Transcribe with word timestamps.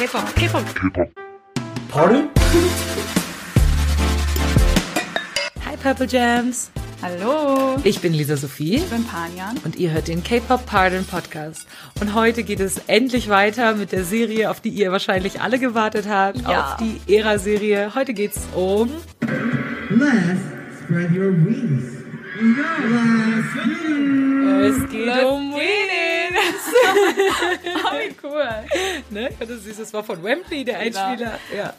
K-Pop, 0.00 0.34
K-Pop. 0.34 1.10
Pardon? 1.90 2.28
Hi 5.66 5.76
Purple 5.76 6.06
Jams. 6.06 6.70
Hallo, 7.02 7.76
Ich 7.84 8.00
bin 8.00 8.14
Lisa 8.14 8.38
Sophie 8.38 8.76
ich 8.76 8.84
bin 8.86 9.04
Panjan. 9.04 9.58
und 9.64 9.76
ihr 9.76 9.90
hört 9.90 10.08
den 10.08 10.24
K-Pop 10.24 10.64
Pardon 10.64 11.04
Podcast. 11.04 11.66
Und 12.00 12.14
heute 12.14 12.44
geht 12.44 12.60
es 12.60 12.78
endlich 12.86 13.28
weiter 13.28 13.74
mit 13.74 13.92
der 13.92 14.04
Serie, 14.04 14.48
auf 14.50 14.62
die 14.62 14.70
ihr 14.70 14.90
wahrscheinlich 14.90 15.42
alle 15.42 15.58
gewartet 15.58 16.08
habt, 16.08 16.40
Ja. 16.48 16.72
auf 16.72 16.76
die 16.78 16.98
Ära-Serie. 17.14 17.94
Heute 17.94 18.14
geht's 18.14 18.40
um 18.54 18.88
Let's 19.90 20.40
spread 20.82 21.10
your 21.12 21.32
wings. 21.44 21.84
Let's 24.60 24.76
es 24.82 24.90
geht 24.90 25.24
um 25.24 25.52
Oh, 26.42 27.98
wie 27.98 28.14
cool. 28.22 28.48
ne? 29.10 29.30
Das 29.38 29.50
ist 29.66 29.80
das 29.80 29.92
war 29.92 30.02
von 30.04 30.22
Wembley, 30.22 30.64
der 30.64 30.78
Einspieler. 30.78 31.38
Ja. 31.56 31.74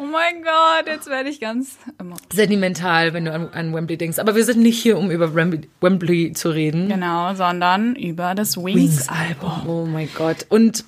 Oh 0.00 0.04
mein 0.04 0.44
Gott, 0.44 0.86
jetzt 0.86 1.08
werde 1.08 1.28
ich 1.28 1.40
ganz 1.40 1.76
immer. 1.98 2.14
Sentimental, 2.32 3.14
wenn 3.14 3.24
du 3.24 3.32
an, 3.32 3.48
an 3.52 3.74
Wembley 3.74 3.96
denkst. 3.96 4.20
Aber 4.20 4.36
wir 4.36 4.44
sind 4.44 4.60
nicht 4.60 4.80
hier, 4.80 4.96
um 4.96 5.10
über 5.10 5.34
Wembley, 5.34 5.68
Wembley 5.80 6.32
zu 6.34 6.50
reden. 6.50 6.88
Genau, 6.88 7.34
sondern 7.34 7.96
über 7.96 8.36
das 8.36 8.56
Wings-Album. 8.56 9.66
Oh 9.66 9.86
mein 9.86 10.08
Gott. 10.14 10.46
Und 10.50 10.84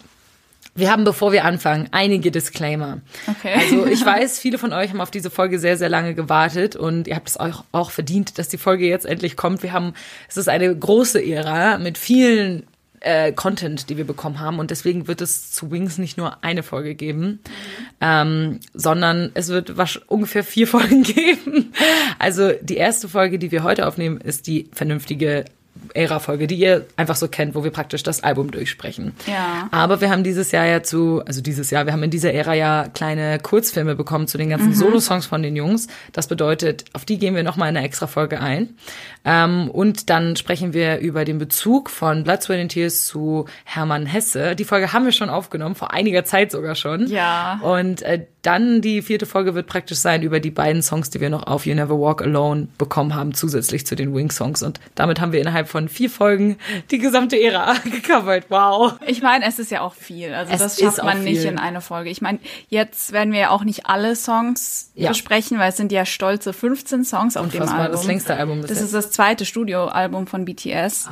wir 0.74 0.90
haben, 0.90 1.04
bevor 1.04 1.32
wir 1.32 1.44
anfangen, 1.44 1.88
einige 1.90 2.30
Disclaimer. 2.30 3.00
Okay. 3.26 3.54
Also 3.54 3.86
ich 3.86 4.04
weiß, 4.06 4.38
viele 4.38 4.58
von 4.58 4.72
euch 4.72 4.90
haben 4.90 5.00
auf 5.00 5.10
diese 5.10 5.30
Folge 5.30 5.58
sehr, 5.58 5.76
sehr 5.76 5.88
lange 5.88 6.14
gewartet 6.14 6.76
und 6.76 7.08
ihr 7.08 7.16
habt 7.16 7.28
es 7.28 7.40
euch 7.40 7.56
auch 7.72 7.90
verdient, 7.90 8.38
dass 8.38 8.48
die 8.48 8.58
Folge 8.58 8.86
jetzt 8.86 9.06
endlich 9.06 9.36
kommt. 9.36 9.62
Wir 9.62 9.72
haben, 9.72 9.94
es 10.28 10.36
ist 10.36 10.48
eine 10.48 10.74
große 10.74 11.24
Ära 11.24 11.78
mit 11.78 11.98
vielen 11.98 12.64
äh, 13.00 13.32
Content, 13.32 13.88
die 13.90 13.96
wir 13.96 14.06
bekommen 14.06 14.40
haben 14.40 14.58
und 14.58 14.70
deswegen 14.70 15.08
wird 15.08 15.20
es 15.20 15.50
zu 15.50 15.70
Wings 15.70 15.98
nicht 15.98 16.18
nur 16.18 16.44
eine 16.44 16.62
Folge 16.62 16.94
geben, 16.94 17.40
ähm, 18.00 18.60
sondern 18.74 19.30
es 19.34 19.48
wird 19.48 19.76
wasch 19.76 20.00
ungefähr 20.06 20.44
vier 20.44 20.66
Folgen 20.68 21.02
geben. 21.02 21.72
Also 22.18 22.52
die 22.60 22.76
erste 22.76 23.08
Folge, 23.08 23.38
die 23.38 23.50
wir 23.50 23.62
heute 23.62 23.86
aufnehmen, 23.86 24.20
ist 24.20 24.46
die 24.46 24.68
vernünftige 24.72 25.46
Ära-Folge, 25.94 26.46
die 26.46 26.56
ihr 26.56 26.86
einfach 26.96 27.16
so 27.16 27.28
kennt, 27.28 27.54
wo 27.54 27.64
wir 27.64 27.70
praktisch 27.70 28.02
das 28.02 28.22
Album 28.22 28.50
durchsprechen. 28.50 29.12
Ja. 29.26 29.68
Aber 29.70 30.00
wir 30.00 30.10
haben 30.10 30.24
dieses 30.24 30.52
Jahr 30.52 30.66
ja 30.66 30.82
zu, 30.82 31.22
also 31.26 31.40
dieses 31.40 31.70
Jahr, 31.70 31.86
wir 31.86 31.92
haben 31.92 32.02
in 32.02 32.10
dieser 32.10 32.32
Ära 32.32 32.54
ja 32.54 32.88
kleine 32.92 33.38
Kurzfilme 33.38 33.94
bekommen 33.94 34.26
zu 34.26 34.38
den 34.38 34.46
Mhm. 34.48 34.50
ganzen 34.50 34.74
Solo-Songs 34.74 35.26
von 35.26 35.42
den 35.42 35.56
Jungs. 35.56 35.88
Das 36.12 36.26
bedeutet, 36.26 36.84
auf 36.92 37.04
die 37.04 37.18
gehen 37.18 37.34
wir 37.34 37.42
nochmal 37.42 37.68
in 37.70 37.76
einer 37.76 37.86
extra 37.86 38.06
Folge 38.06 38.40
ein. 38.40 38.70
Ähm, 39.24 39.70
und 39.70 40.10
dann 40.10 40.36
sprechen 40.36 40.72
wir 40.72 40.98
über 40.98 41.24
den 41.24 41.38
Bezug 41.38 41.90
von 41.90 42.24
Blood, 42.24 42.42
Sweat 42.42 42.60
and 42.60 42.72
Tears 42.72 43.04
zu 43.04 43.46
Hermann 43.64 44.06
Hesse. 44.06 44.56
Die 44.56 44.64
Folge 44.64 44.92
haben 44.92 45.04
wir 45.04 45.12
schon 45.12 45.28
aufgenommen, 45.30 45.74
vor 45.74 45.92
einiger 45.92 46.24
Zeit 46.24 46.50
sogar 46.52 46.74
schon. 46.74 47.06
Ja. 47.08 47.60
Und 47.62 48.02
äh, 48.02 48.24
dann 48.42 48.80
die 48.80 49.02
vierte 49.02 49.26
Folge 49.26 49.54
wird 49.54 49.66
praktisch 49.66 49.98
sein 49.98 50.22
über 50.22 50.40
die 50.40 50.50
beiden 50.50 50.80
Songs, 50.82 51.10
die 51.10 51.20
wir 51.20 51.28
noch 51.28 51.46
auf 51.46 51.66
You 51.66 51.74
Never 51.74 52.00
Walk 52.00 52.22
Alone 52.22 52.68
bekommen 52.78 53.14
haben, 53.14 53.34
zusätzlich 53.34 53.86
zu 53.86 53.94
den 53.96 54.14
Wing-Songs. 54.14 54.62
Und 54.62 54.80
damit 54.94 55.20
haben 55.20 55.32
wir 55.32 55.40
innerhalb 55.40 55.68
von 55.70 55.88
vier 55.88 56.10
Folgen 56.10 56.58
die 56.90 56.98
gesamte 56.98 57.40
Ära 57.40 57.74
gecovert. 57.84 58.46
Wow. 58.48 58.94
Ich 59.06 59.22
meine, 59.22 59.46
es 59.46 59.58
ist 59.58 59.70
ja 59.70 59.80
auch 59.80 59.94
viel. 59.94 60.34
Also 60.34 60.52
Es 60.52 60.58
das 60.58 60.80
schafft 60.80 61.02
man 61.04 61.22
nicht 61.24 61.44
in 61.44 61.58
eine 61.58 61.80
Folge. 61.80 62.10
Ich 62.10 62.20
meine, 62.20 62.38
jetzt 62.68 63.12
werden 63.12 63.32
wir 63.32 63.40
ja 63.40 63.50
auch 63.50 63.64
nicht 63.64 63.86
alle 63.86 64.16
Songs 64.16 64.90
Ja. 64.94 65.08
besprechen, 65.10 65.58
weil 65.58 65.70
es 65.70 65.76
sind 65.76 65.92
ja 65.92 66.04
stolze 66.04 66.52
15 66.52 67.04
Songs 67.04 67.36
auf 67.36 67.48
dem 67.48 67.54
Unfassbar, 67.60 67.80
Album. 67.84 67.92
das 67.96 68.04
längste 68.06 68.36
Album 68.36 68.60
Das 68.62 68.70
jetzt. 68.72 68.80
ist 68.82 68.94
das 68.94 69.10
zweite 69.12 69.44
Studioalbum 69.46 70.26
von 70.26 70.44
BTS. 70.44 71.08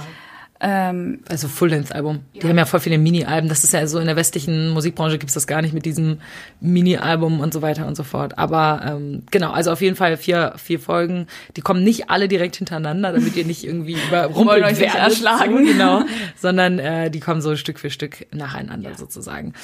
Ähm, 0.61 1.21
Also 1.29 1.47
Full-Length-Album. 1.49 2.21
Die 2.35 2.49
haben 2.49 2.59
ja 2.59 2.67
voll 2.67 2.81
viele 2.81 2.99
Mini-Alben. 2.99 3.49
Das 3.49 3.63
ist 3.63 3.73
ja 3.73 3.87
so 3.87 3.99
in 3.99 4.07
der 4.07 4.17
westlichen 4.17 4.71
Musikbranche 4.71 5.19
gibt's 5.19 5.35
das 5.35 5.47
gar 5.47 5.63
nicht 5.63 5.73
mit 5.73 5.85
diesem 5.85 6.19
Mini-Album 6.61 7.41
und 7.41 7.53
so 7.53 7.63
weiter 7.63 7.87
und 7.87 7.97
so 7.97 8.03
fort. 8.03 8.39
Aber 8.39 8.83
ähm, 8.85 9.23
genau, 9.31 9.53
also 9.53 9.71
auf 9.71 9.81
jeden 9.81 9.97
Fall 9.97 10.17
vier, 10.17 10.55
vier 10.57 10.81
Folgen. 10.81 11.27
Die 11.57 11.61
kommen 11.61 11.85
nicht 11.85 12.11
alle 12.11 12.27
direkt 12.27 12.57
hintereinander, 12.57 13.13
damit 13.13 13.37
ihr 13.37 13.45
nicht 13.45 13.65
irgendwie 13.65 13.97
überrumpelt 14.09 14.65
euch 14.65 14.81
nicht 14.81 14.95
erschlagen. 14.95 15.59
So, 15.59 15.73
genau, 15.73 16.03
sondern 16.37 16.79
äh, 16.79 17.11
die 17.11 17.21
kommen 17.21 17.41
so 17.41 17.55
Stück 17.57 17.79
für 17.79 17.91
Stück 17.91 18.27
nacheinander 18.35 18.95
sozusagen. 18.97 19.55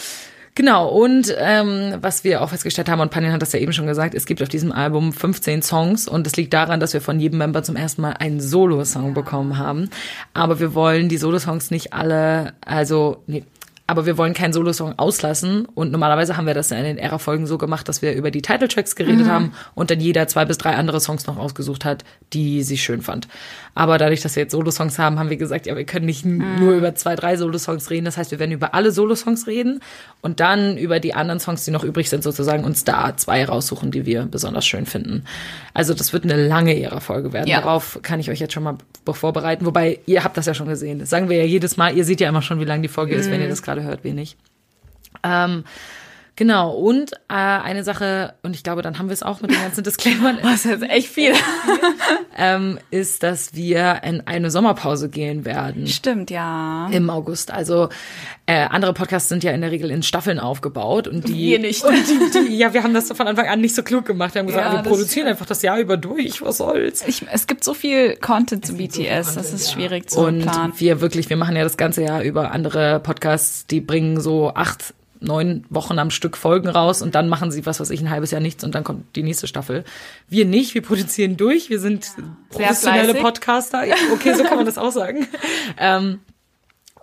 Genau, 0.57 0.89
und 0.89 1.35
ähm, 1.37 1.97
was 2.01 2.23
wir 2.23 2.41
auch 2.41 2.51
festgestellt 2.51 2.89
haben, 2.89 3.01
und 3.01 3.11
Panin 3.11 3.33
hat 3.33 3.43
das 3.43 3.53
ja 3.53 3.59
eben 3.59 3.73
schon 3.73 3.89
gesagt, 3.89 4.15
es 4.15 4.25
gibt 4.25 4.41
auf 4.41 4.49
diesem 4.49 4.71
Album 4.71 5.13
15 5.13 5.63
Songs 5.63 6.07
und 6.07 6.29
es 6.29 6.37
liegt 6.37 6.53
daran, 6.53 6.79
dass 6.79 6.95
wir 6.95 7.01
von 7.01 7.19
jedem 7.19 7.39
Member 7.39 7.65
zum 7.65 7.75
ersten 7.75 8.03
Mal 8.03 8.13
einen 8.13 8.41
Solo-Song 8.41 9.15
bekommen 9.15 9.59
haben. 9.59 9.91
Aber 10.33 10.61
wir 10.61 10.75
wollen 10.75 11.09
die 11.09 11.17
Solo-Songs 11.17 11.73
nicht 11.73 11.93
alle, 11.93 12.53
also, 12.65 13.25
nee, 13.27 13.43
aber 13.87 14.07
wir 14.07 14.17
wollen 14.17 14.33
keinen 14.33 14.53
Solo-Song 14.55 14.95
auslassen 14.99 15.67
und 15.75 15.93
normalerweise 15.93 16.37
haben 16.39 16.47
wir 16.47 16.55
das 16.55 16.71
in 16.71 16.83
den 16.83 16.97
Ära-Folgen 16.97 17.47
so 17.47 17.59
gemacht, 17.59 17.87
dass 17.89 18.01
wir 18.01 18.15
über 18.15 18.31
die 18.31 18.41
Title-Tracks 18.41 18.97
geredet 18.97 19.29
haben 19.29 19.53
und 19.75 19.91
dann 19.91 20.01
jeder 20.01 20.27
zwei 20.27 20.47
bis 20.47 20.57
drei 20.57 20.75
andere 20.75 21.01
Songs 21.01 21.27
noch 21.27 21.37
ausgesucht 21.37 21.85
hat, 21.85 22.03
die 22.33 22.63
sie 22.63 22.79
schön 22.79 23.03
fand. 23.03 23.29
Aber 23.75 23.99
dadurch, 23.99 24.23
dass 24.23 24.37
wir 24.37 24.45
jetzt 24.45 24.53
Solo-Songs 24.53 24.99
haben, 24.99 25.19
haben 25.19 25.29
wir 25.29 25.37
gesagt, 25.37 25.67
ja, 25.67 25.77
wir 25.77 25.85
können 25.85 26.07
nicht 26.07 26.25
n- 26.25 26.43
nur 26.61 26.73
über 26.75 26.95
zwei, 26.95 27.15
drei 27.15 27.37
Solo-Songs 27.37 27.91
reden. 27.91 28.05
Das 28.07 28.17
heißt, 28.17 28.31
wir 28.31 28.39
werden 28.39 28.53
über 28.53 28.73
alle 28.73 28.91
Solo-Songs 28.91 29.47
reden 29.47 29.81
und 30.23 30.41
dann 30.41 30.79
über 30.79 30.99
die 31.01 31.13
anderen 31.13 31.41
Songs, 31.41 31.65
die 31.65 31.71
noch 31.71 31.85
übrig 31.85 32.09
sind, 32.09 32.23
sozusagen 32.23 32.65
uns 32.65 32.85
da 32.85 33.17
zwei 33.17 33.45
raussuchen, 33.45 33.91
die 33.91 34.07
wir 34.07 34.23
besonders 34.25 34.65
schön 34.65 34.87
finden. 34.87 35.25
Also 35.75 35.93
das 35.93 36.13
wird 36.13 36.25
eine 36.25 36.47
lange 36.47 36.81
Ära-Folge 36.81 37.33
werden. 37.35 37.49
Ja. 37.49 37.61
Darauf 37.61 37.99
kann 38.03 38.21
ich 38.21 38.31
euch 38.31 38.39
jetzt 38.41 38.55
schon 38.55 38.63
mal 38.63 38.77
vorbereiten. 39.07 39.67
Wobei, 39.67 39.99
ihr 40.07 40.25
habt 40.25 40.37
das 40.39 40.47
ja 40.47 40.55
schon 40.55 40.69
gesehen. 40.69 41.01
Das 41.01 41.11
sagen 41.11 41.29
wir 41.29 41.37
ja 41.37 41.45
jedes 41.45 41.77
Mal. 41.77 41.95
Ihr 41.97 42.05
seht 42.07 42.21
ja 42.21 42.29
immer 42.31 42.41
schon, 42.43 42.61
wie 42.61 42.65
lang 42.65 42.81
die 42.81 42.89
Folge 42.89 43.15
ist, 43.15 43.31
wenn 43.31 43.43
ihr 43.43 43.49
das 43.49 43.63
gerade 43.63 43.74
hört, 43.83 44.05
wenig. 44.05 44.37
Ähm, 45.23 45.65
genau, 46.37 46.73
und 46.73 47.13
äh, 47.29 47.35
eine 47.35 47.85
Sache, 47.85 48.35
und 48.43 48.55
ich 48.55 48.63
glaube, 48.63 48.83
dann 48.83 48.99
haben 48.99 49.09
wir 49.09 49.15
es 49.15 49.23
auch 49.23 49.41
mit 49.41 49.51
den 49.51 49.61
ganzen 49.61 49.85
Disclaimern, 49.85 50.39
das 50.43 50.65
ist 50.65 50.71
jetzt 50.71 50.83
echt 50.91 51.09
viel. 51.09 51.33
ähm, 52.37 52.79
ist, 52.91 53.23
dass 53.23 53.55
wir 53.55 54.01
in 54.05 54.27
eine 54.27 54.51
Sommerpause 54.51 55.09
gehen 55.09 55.45
werden. 55.45 55.87
Stimmt, 55.87 56.31
ja. 56.31 56.89
Im 56.91 57.11
August. 57.11 57.51
Also 57.51 57.89
äh, 58.47 58.67
andere 58.67 58.93
Podcasts 58.93 59.29
sind 59.29 59.43
ja 59.45 59.53
in 59.53 59.61
der 59.61 59.71
Regel 59.71 59.91
in 59.91 60.03
Staffeln 60.03 60.39
aufgebaut 60.39 61.09
und 61.09 61.29
die 61.29 61.35
Wir 61.35 61.59
nicht. 61.59 61.85
Und 61.85 61.95
die, 61.95 62.49
die, 62.49 62.57
ja, 62.57 62.75
wir 62.75 62.83
haben 62.83 62.93
das 62.95 63.11
von 63.11 63.27
Anfang 63.27 63.47
an 63.47 63.61
nicht 63.61 63.75
so 63.75 63.83
klug 63.83 64.05
gemacht. 64.05 64.35
Wir 64.35 64.41
haben 64.41 64.47
gesagt, 64.49 64.67
Ja, 64.67 64.85
wir 64.85 64.91
produzieren 64.91 65.29
einfach 65.29 65.47
das 65.47 65.63
Jahr 65.63 65.79
über 65.79 65.97
durch. 65.97 66.43
Was 66.43 66.59
soll's? 66.59 67.05
Ich, 67.07 67.25
es 67.31 67.47
gibt 67.47 67.65
so 67.65 67.73
viel 67.75 68.17
Content 68.17 68.67
zu 68.67 68.75
BTS, 68.75 69.35
das 69.35 69.53
ist 69.53 69.73
schwierig 69.73 70.11
zu 70.11 70.21
Und 70.21 70.43
planen. 70.43 70.73
wir 70.77 71.01
wirklich, 71.01 71.31
wir 71.31 71.37
machen 71.37 71.57
ja 71.57 71.63
das 71.63 71.77
ganze 71.77 72.03
Jahr 72.03 72.23
über 72.23 72.51
andere 72.51 73.01
Podcasts, 73.01 73.67
die 73.67 73.81
bringen 73.81 74.21
so 74.21 74.53
acht, 74.55 74.95
neun 75.21 75.65
Wochen 75.71 75.99
am 75.99 76.11
Stück 76.11 76.37
Folgen 76.37 76.69
raus 76.69 77.03
und 77.03 77.15
dann 77.15 77.29
machen 77.29 77.51
sie 77.51 77.67
was, 77.67 77.81
was 77.81 77.91
ich 77.91 78.01
ein 78.01 78.11
halbes 78.11 78.31
Jahr 78.31 78.41
nichts 78.41 78.65
und 78.65 78.75
dann 78.75 78.85
kommt 78.85 79.17
die 79.17 79.23
nächste 79.23 79.47
Staffel. 79.47 79.85
Wir 80.29 80.45
nicht, 80.45 80.75
wir 80.75 80.83
produzieren 80.83 81.37
durch, 81.37 81.71
wir 81.71 81.81
sind 81.81 82.11
professionelle 82.51 83.05
fleißig. 83.05 83.23
Podcaster. 83.23 83.85
Ja, 83.85 83.97
okay, 84.13 84.35
so 84.35 84.45
kann 84.45 84.57
man 84.57 84.67
das 84.67 84.79
auch 84.79 84.93
sagen. 84.93 85.27
ähm, 85.79 86.21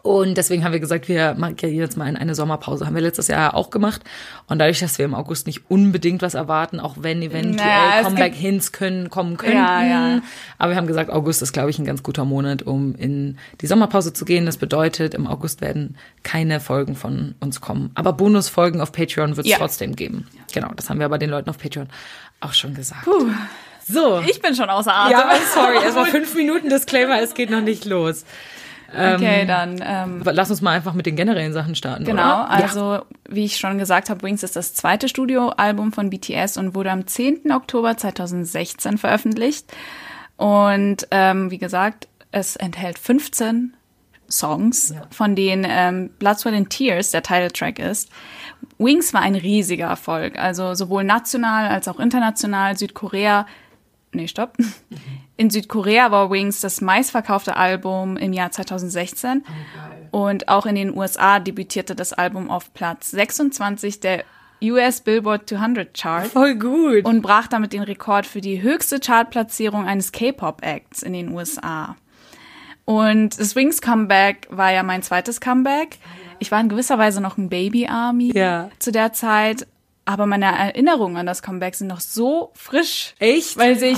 und 0.03 0.35
deswegen 0.35 0.63
haben 0.63 0.71
wir 0.71 0.79
gesagt, 0.79 1.07
wir 1.07 1.35
machen 1.35 1.55
ja 1.61 1.67
jetzt 1.69 1.95
mal 1.97 2.07
in 2.09 2.17
eine 2.17 2.33
Sommerpause. 2.33 2.85
Haben 2.87 2.95
wir 2.95 3.01
letztes 3.03 3.27
Jahr 3.27 3.53
auch 3.55 3.69
gemacht. 3.69 4.01
Und 4.47 4.59
dadurch, 4.59 4.79
dass 4.79 4.97
wir 4.97 5.05
im 5.05 5.13
August 5.13 5.45
nicht 5.45 5.69
unbedingt 5.69 6.21
was 6.23 6.33
erwarten, 6.33 6.79
auch 6.79 6.95
wenn 6.99 7.21
eventuell 7.21 7.53
Naja, 7.67 8.01
Comeback-Hints 8.03 8.71
können, 8.71 9.09
kommen 9.11 9.37
könnten. 9.37 9.57
Ja, 9.57 9.83
ja. 9.85 10.21
Aber 10.57 10.71
wir 10.71 10.77
haben 10.77 10.87
gesagt, 10.87 11.11
August 11.11 11.41
ist, 11.43 11.53
glaube 11.53 11.69
ich, 11.69 11.77
ein 11.77 11.85
ganz 11.85 12.01
guter 12.01 12.25
Monat, 12.25 12.63
um 12.63 12.95
in 12.95 13.37
die 13.61 13.67
Sommerpause 13.67 14.11
zu 14.13 14.25
gehen. 14.25 14.45
Das 14.47 14.57
bedeutet, 14.57 15.13
im 15.13 15.27
August 15.27 15.61
werden 15.61 15.95
keine 16.23 16.59
Folgen 16.59 16.95
von 16.95 17.35
uns 17.39 17.61
kommen. 17.61 17.91
Aber 17.93 18.13
Bonusfolgen 18.13 18.81
auf 18.81 18.91
Patreon 18.91 19.37
wird 19.37 19.45
es 19.45 19.51
Ja. 19.51 19.57
trotzdem 19.59 19.95
geben. 19.95 20.27
Genau, 20.53 20.69
das 20.75 20.89
haben 20.89 20.97
wir 20.99 21.05
aber 21.05 21.17
den 21.19 21.29
Leuten 21.29 21.49
auf 21.49 21.59
Patreon 21.59 21.87
auch 22.39 22.53
schon 22.53 22.73
gesagt. 22.73 23.05
So. 23.87 24.21
Ich 24.27 24.41
bin 24.41 24.55
schon 24.55 24.69
außer 24.69 24.93
Atem. 24.93 25.11
ja, 25.19 25.31
sorry, 25.53 25.77
es 25.87 25.95
war 25.95 26.05
fünf 26.07 26.33
Minuten 26.35 26.69
Disclaimer, 26.69 27.21
es 27.21 27.33
geht 27.33 27.49
noch 27.49 27.61
nicht 27.61 27.85
los. 27.85 28.25
Okay, 28.93 29.45
dann 29.45 29.81
ähm, 29.83 30.21
Lass 30.23 30.49
uns 30.49 30.61
mal 30.61 30.71
einfach 30.71 30.93
mit 30.93 31.05
den 31.05 31.15
generellen 31.15 31.53
Sachen 31.53 31.75
starten. 31.75 32.03
Genau, 32.03 32.43
oder? 32.43 32.49
also 32.49 32.99
wie 33.29 33.45
ich 33.45 33.57
schon 33.57 33.77
gesagt 33.77 34.09
habe, 34.09 34.21
Wings 34.23 34.43
ist 34.43 34.55
das 34.55 34.73
zweite 34.73 35.07
Studioalbum 35.07 35.93
von 35.93 36.09
BTS 36.09 36.57
und 36.57 36.75
wurde 36.75 36.91
am 36.91 37.07
10. 37.07 37.51
Oktober 37.51 37.95
2016 37.95 38.97
veröffentlicht. 38.97 39.71
Und 40.37 41.07
ähm, 41.11 41.51
wie 41.51 41.57
gesagt, 41.57 42.07
es 42.31 42.55
enthält 42.55 42.99
15 42.99 43.73
Songs, 44.29 44.93
von 45.11 45.35
denen 45.35 45.65
ähm, 45.69 46.09
Blood, 46.17 46.39
Sweat 46.39 46.55
and 46.55 46.69
Tears 46.69 47.11
der 47.11 47.21
Titeltrack 47.21 47.79
ist. 47.79 48.09
Wings 48.77 49.13
war 49.13 49.21
ein 49.21 49.35
riesiger 49.35 49.87
Erfolg, 49.87 50.37
also 50.39 50.73
sowohl 50.73 51.03
national 51.03 51.67
als 51.67 51.87
auch 51.87 51.99
international. 51.99 52.77
Südkorea, 52.77 53.45
nee, 54.13 54.27
stopp. 54.27 54.57
In 55.37 55.49
Südkorea 55.49 56.11
war 56.11 56.29
Wings 56.31 56.61
das 56.61 56.81
meistverkaufte 56.81 57.55
Album 57.55 58.17
im 58.17 58.33
Jahr 58.33 58.51
2016. 58.51 59.43
Und 60.11 60.47
auch 60.49 60.65
in 60.65 60.75
den 60.75 60.95
USA 60.95 61.39
debütierte 61.39 61.95
das 61.95 62.13
Album 62.13 62.49
auf 62.49 62.73
Platz 62.73 63.11
26 63.11 63.99
der 64.01 64.23
US 64.63 65.01
Billboard 65.01 65.49
200 65.49 65.93
Chart 65.97 66.27
Voll 66.27 66.55
gut. 66.55 67.05
und 67.05 67.21
brach 67.23 67.47
damit 67.47 67.73
den 67.73 67.81
Rekord 67.81 68.27
für 68.27 68.41
die 68.41 68.61
höchste 68.61 68.99
Chartplatzierung 68.99 69.85
eines 69.87 70.11
K-Pop-Acts 70.11 71.01
in 71.01 71.13
den 71.13 71.31
USA. 71.33 71.95
Und 72.85 73.39
das 73.39 73.55
Wings 73.55 73.81
Comeback 73.81 74.47
war 74.51 74.71
ja 74.71 74.83
mein 74.83 75.01
zweites 75.01 75.39
Comeback. 75.41 75.97
Ich 76.39 76.51
war 76.51 76.59
in 76.59 76.69
gewisser 76.69 76.97
Weise 76.99 77.21
noch 77.21 77.37
ein 77.37 77.49
Baby 77.49 77.87
Army 77.87 78.31
Ja. 78.35 78.69
zu 78.79 78.91
der 78.91 79.13
Zeit, 79.13 79.65
aber 80.05 80.25
meine 80.25 80.45
Erinnerungen 80.45 81.17
an 81.17 81.25
das 81.25 81.41
Comeback 81.43 81.75
sind 81.75 81.87
noch 81.87 81.99
so 82.01 82.51
frisch. 82.53 83.13
Echt? 83.19 83.57
Weil 83.57 83.77
sich, 83.77 83.97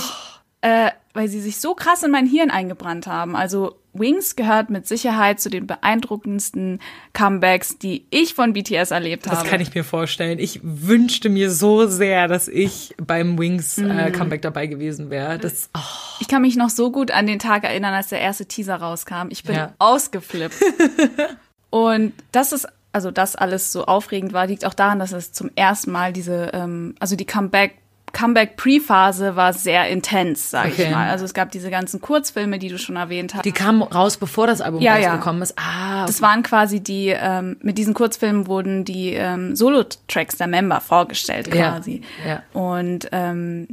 äh, 0.61 0.91
weil 1.13 1.27
sie 1.27 1.41
sich 1.41 1.59
so 1.59 1.73
krass 1.75 2.03
in 2.03 2.11
mein 2.11 2.25
Hirn 2.25 2.49
eingebrannt 2.51 3.07
haben. 3.07 3.35
Also 3.35 3.75
Wings 3.95 4.35
gehört 4.35 4.71
mit 4.71 4.87
Sicherheit 4.87 5.39
zu 5.39 5.51
den 5.51 5.67
beeindruckendsten 5.67 6.79
Comebacks, 7.13 7.77
die 7.77 8.07
ich 8.09 8.33
von 8.33 8.53
BTS 8.53 8.89
erlebt 8.89 9.27
habe. 9.27 9.35
Das 9.35 9.45
kann 9.47 9.61
ich 9.61 9.75
mir 9.75 9.83
vorstellen. 9.83 10.39
Ich 10.39 10.59
wünschte 10.63 11.29
mir 11.29 11.51
so 11.51 11.85
sehr, 11.87 12.27
dass 12.27 12.47
ich 12.47 12.95
beim 12.97 13.37
Wings 13.37 13.77
äh, 13.77 14.11
Comeback 14.11 14.41
dabei 14.41 14.65
gewesen 14.65 15.11
wäre. 15.11 15.37
Das, 15.37 15.69
oh, 15.77 15.79
Ich 16.19 16.27
kann 16.27 16.41
mich 16.41 16.55
noch 16.55 16.69
so 16.71 16.91
gut 16.91 17.11
an 17.11 17.27
den 17.27 17.37
Tag 17.37 17.63
erinnern, 17.65 17.93
als 17.93 18.07
der 18.07 18.19
erste 18.19 18.47
Teaser 18.47 18.77
rauskam. 18.77 19.27
Ich 19.29 19.43
bin 19.43 19.55
Ja. 19.55 19.73
ausgeflippt. 19.77 20.55
Und 21.69 22.13
das 22.31 22.51
ist, 22.51 22.67
also 22.93 23.11
das 23.11 23.35
alles 23.35 23.71
so 23.71 23.85
aufregend 23.85 24.31
war, 24.33 24.47
liegt 24.47 24.65
auch 24.65 24.73
daran, 24.73 24.99
dass 24.99 25.11
es 25.11 25.33
zum 25.33 25.49
ersten 25.55 25.91
Mal 25.91 26.13
diese, 26.13 26.51
ähm, 26.53 26.95
also 26.99 27.15
die 27.15 27.25
Comeback 27.25 27.73
Comeback-Pre-Phase 28.47 29.35
war 29.35 29.53
sehr 29.53 29.87
intens, 29.89 30.51
sage 30.51 30.69
Okay. 30.73 30.83
ich 30.83 30.91
mal. 30.91 31.09
Also 31.09 31.25
es 31.25 31.33
gab 31.33 31.51
diese 31.51 31.69
ganzen 31.71 31.99
Kurzfilme, 32.01 32.59
die 32.59 32.69
du 32.69 32.77
schon 32.77 32.95
erwähnt 32.95 33.33
hast. 33.33 33.43
die 33.45 33.51
kamen 33.51 33.81
raus, 33.81 34.17
bevor 34.17 34.47
das 34.47 34.61
Album 34.61 34.81
Ja, 34.81 34.97
ja. 34.97 35.09
rausgekommen 35.11 35.41
ist. 35.41 35.55
Ah, 35.57 36.05
Das 36.05 36.21
waren 36.21 36.43
quasi 36.43 36.79
die, 36.81 37.07
ähm, 37.07 37.57
mit 37.61 37.77
diesen 37.77 37.93
Kurzfilmen 37.93 38.47
wurden 38.47 38.85
die 38.85 39.13
ähm, 39.13 39.55
Solo-Tracks 39.55 40.37
der 40.37 40.47
Member 40.47 40.79
vorgestellt 40.81 41.53
Ja, 41.55 41.71
quasi. 41.71 42.01
ja. 42.27 42.43
Und 42.53 43.09
ähm, 43.11 43.67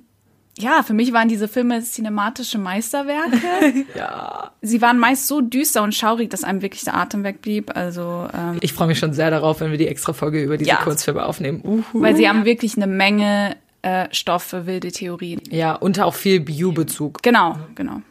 ja, 0.60 0.82
für 0.82 0.92
mich 0.94 1.12
waren 1.12 1.28
diese 1.28 1.48
Filme 1.48 1.80
cinematische 1.82 2.58
Meisterwerke. 2.58 3.84
ja. 3.96 4.50
Sie 4.62 4.80
waren 4.82 4.98
meist 4.98 5.26
so 5.26 5.40
düster 5.40 5.82
und 5.82 5.94
schaurig, 5.94 6.30
dass 6.30 6.44
einem 6.44 6.62
wirklich 6.62 6.82
der 6.84 6.94
Atem 6.96 7.24
wegblieb. 7.24 7.76
Also, 7.76 8.28
ähm, 8.36 8.58
Ich 8.60 8.72
freue 8.72 8.86
mich 8.88 8.98
schon 8.98 9.12
sehr 9.12 9.30
darauf, 9.30 9.60
wenn 9.60 9.70
wir 9.70 9.78
die 9.78 9.88
extra 9.88 10.12
Folge 10.12 10.42
über 10.42 10.56
diese 10.56 10.70
Ja. 10.70 10.76
Kurzfilme 10.76 11.24
aufnehmen. 11.24 11.60
Uhu. 11.64 12.02
weil 12.02 12.16
sie 12.16 12.28
haben 12.28 12.44
wirklich 12.44 12.76
eine 12.76 12.86
Menge 12.86 13.56
äh, 13.82 14.06
Stoff 14.12 14.42
für 14.42 14.66
wilde 14.66 14.92
Theorien. 14.92 15.40
ja, 15.50 15.74
und 15.74 15.98
auch 16.00 16.14
viel 16.14 16.40
Bio-Bezug. 16.40 17.22
Genau, 17.22 17.56
genau. 17.74 18.02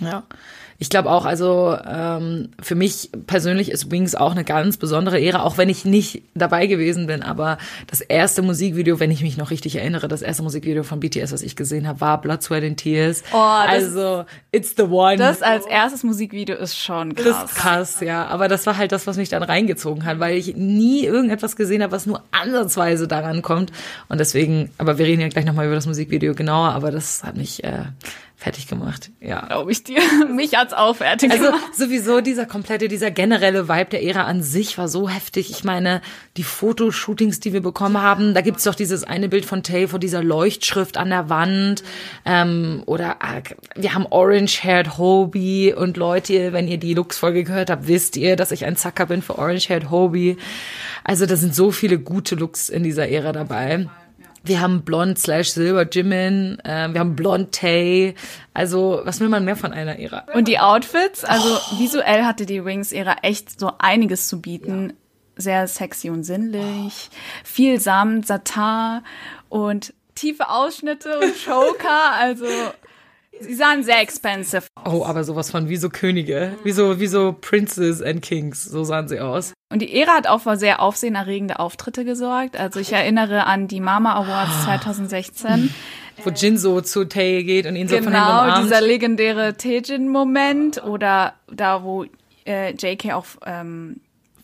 Ja. 0.00 0.22
Ich 0.82 0.88
glaube 0.90 1.12
auch, 1.12 1.26
also 1.26 1.78
ähm, 1.88 2.48
für 2.60 2.74
mich 2.74 3.10
persönlich 3.28 3.70
ist 3.70 3.92
Wings 3.92 4.16
auch 4.16 4.32
eine 4.32 4.42
ganz 4.42 4.78
besondere 4.78 5.20
Ära, 5.24 5.44
auch 5.44 5.56
wenn 5.56 5.68
ich 5.68 5.84
nicht 5.84 6.24
dabei 6.34 6.66
gewesen 6.66 7.06
bin. 7.06 7.22
Aber 7.22 7.56
das 7.86 8.00
erste 8.00 8.42
Musikvideo, 8.42 8.98
wenn 8.98 9.12
ich 9.12 9.22
mich 9.22 9.36
noch 9.36 9.52
richtig 9.52 9.76
erinnere, 9.76 10.08
das 10.08 10.22
erste 10.22 10.42
Musikvideo 10.42 10.82
von 10.82 10.98
BTS, 10.98 11.30
was 11.32 11.42
ich 11.42 11.54
gesehen 11.54 11.86
habe, 11.86 12.00
war 12.00 12.20
Blood, 12.20 12.42
Sweat 12.42 12.64
and 12.64 12.78
Tears. 12.78 13.22
Oh, 13.32 13.36
das- 13.36 13.68
also 13.68 14.24
it's 14.50 14.74
the 14.76 14.82
one. 14.82 15.18
Das 15.18 15.40
als 15.40 15.66
erstes 15.66 16.02
Musikvideo 16.02 16.56
ist 16.56 16.76
schon 16.76 17.14
Das 17.14 17.24
krass. 17.26 17.44
ist 17.44 17.54
krass, 17.56 18.00
ja. 18.00 18.26
Aber 18.26 18.48
das 18.48 18.66
war 18.66 18.76
halt 18.76 18.90
das, 18.90 19.06
was 19.06 19.16
mich 19.16 19.28
dann 19.28 19.44
reingezogen 19.44 20.04
hat, 20.04 20.18
weil 20.18 20.36
ich 20.36 20.56
nie 20.56 21.04
irgendetwas 21.04 21.54
gesehen 21.54 21.84
habe, 21.84 21.92
was 21.92 22.06
nur 22.06 22.24
ansatzweise 22.32 23.06
daran 23.06 23.42
kommt. 23.42 23.70
Und 24.08 24.18
deswegen, 24.18 24.70
aber 24.78 24.98
wir 24.98 25.06
reden 25.06 25.20
ja 25.20 25.28
gleich 25.28 25.44
nochmal 25.44 25.66
über 25.66 25.76
das 25.76 25.86
Musikvideo 25.86 26.34
genauer, 26.34 26.70
aber 26.70 26.90
das 26.90 27.22
hat 27.22 27.36
mich 27.36 27.62
äh, 27.62 27.84
fertig 28.42 28.66
gemacht. 28.66 29.10
Ja. 29.20 29.46
Glaube 29.46 29.70
ich 29.70 29.84
dir. 29.84 30.00
Mich 30.34 30.58
als 30.58 30.72
auch 30.72 30.96
fertig 30.96 31.30
Also 31.30 31.44
gemacht. 31.46 31.74
sowieso 31.74 32.20
dieser 32.20 32.44
komplette, 32.44 32.88
dieser 32.88 33.10
generelle 33.10 33.68
Vibe 33.68 33.90
der 33.90 34.02
Ära 34.04 34.24
an 34.24 34.42
sich 34.42 34.76
war 34.78 34.88
so 34.88 35.08
heftig. 35.08 35.50
Ich 35.50 35.62
meine, 35.64 36.02
die 36.36 36.42
Fotoshootings, 36.42 37.38
die 37.40 37.52
wir 37.52 37.60
bekommen 37.62 38.02
haben, 38.02 38.34
da 38.34 38.40
gibt's 38.40 38.64
doch 38.64 38.74
dieses 38.74 39.04
eine 39.04 39.28
Bild 39.28 39.44
von 39.44 39.62
Tay 39.62 39.86
vor 39.86 39.98
dieser 40.00 40.22
Leuchtschrift 40.22 40.96
an 40.96 41.10
der 41.10 41.28
Wand. 41.28 41.84
Ähm, 42.24 42.82
oder 42.86 43.16
äh, 43.20 43.42
wir 43.80 43.94
haben 43.94 44.06
Orange-Haired 44.10 44.98
Hobie 44.98 45.72
und 45.72 45.96
Leute, 45.96 46.52
wenn 46.52 46.66
ihr 46.66 46.78
die 46.78 46.94
Lux-Folge 46.94 47.44
gehört 47.44 47.70
habt, 47.70 47.86
wisst 47.86 48.16
ihr, 48.16 48.34
dass 48.36 48.50
ich 48.50 48.64
ein 48.64 48.76
Zacker 48.76 49.06
bin 49.06 49.22
für 49.22 49.38
Orange-Haired 49.38 49.90
Hobie. 49.90 50.36
Also 51.04 51.26
da 51.26 51.36
sind 51.36 51.54
so 51.54 51.70
viele 51.70 51.98
gute 51.98 52.34
Looks 52.34 52.68
in 52.68 52.82
dieser 52.82 53.08
Ära 53.08 53.32
dabei. 53.32 53.88
Wir 54.44 54.60
haben 54.60 54.82
Blond 54.82 55.18
slash 55.18 55.50
Silber 55.50 55.88
Jimin, 55.88 56.58
äh, 56.64 56.88
wir 56.92 57.00
haben 57.00 57.14
Blond 57.14 57.52
Tay. 57.52 58.14
Also, 58.54 59.00
was 59.04 59.20
will 59.20 59.28
man 59.28 59.44
mehr 59.44 59.56
von 59.56 59.72
einer 59.72 59.98
Ära? 59.98 60.26
Und 60.34 60.48
die 60.48 60.58
Outfits, 60.58 61.24
also 61.24 61.48
visuell 61.78 62.24
hatte 62.24 62.46
die 62.46 62.64
Wings-Ära 62.64 63.18
echt 63.22 63.58
so 63.58 63.72
einiges 63.78 64.28
zu 64.28 64.40
bieten. 64.40 64.94
Sehr 65.36 65.66
sexy 65.66 66.10
und 66.10 66.24
sinnlich, 66.24 67.08
viel 67.42 67.80
Samt, 67.80 68.26
Satin 68.26 69.00
und 69.48 69.94
tiefe 70.14 70.50
Ausschnitte 70.50 71.18
und 71.20 71.34
Choker. 71.44 72.12
Also 72.18 72.46
sie 73.42 73.54
sahen 73.54 73.84
sehr 73.84 74.00
expensive 74.00 74.64
aus. 74.74 74.92
Oh, 74.92 75.04
aber 75.04 75.24
sowas 75.24 75.50
von 75.50 75.68
wie 75.68 75.76
so 75.76 75.88
Könige, 75.88 76.52
wie 76.64 76.72
so, 76.72 77.00
wie 77.00 77.06
so 77.06 77.36
Princes 77.38 78.02
and 78.02 78.22
Kings, 78.22 78.64
so 78.64 78.84
sahen 78.84 79.08
sie 79.08 79.20
aus. 79.20 79.52
Und 79.72 79.80
die 79.80 79.92
Ära 79.94 80.12
hat 80.12 80.26
auch 80.26 80.40
für 80.40 80.56
sehr 80.56 80.80
aufsehenerregende 80.80 81.58
Auftritte 81.58 82.04
gesorgt. 82.04 82.56
Also 82.56 82.80
ich 82.80 82.92
erinnere 82.92 83.46
an 83.46 83.68
die 83.68 83.80
Mama 83.80 84.14
Awards 84.14 84.64
2016. 84.64 85.72
Wo 86.24 86.30
Jin 86.30 86.58
so 86.58 86.80
zu 86.80 87.04
Tae 87.06 87.42
geht 87.42 87.66
und 87.66 87.74
ihn 87.76 87.88
so 87.88 87.96
von 87.96 88.12
hinten 88.12 88.18
Genau, 88.18 88.62
dieser 88.62 88.80
legendäre 88.80 89.56
Taejin-Moment 89.56 90.84
oder 90.84 91.34
da, 91.50 91.82
wo 91.82 92.04
äh, 92.46 92.74
JK 92.74 93.12
auch 93.12 93.26
ähm, 93.46 94.00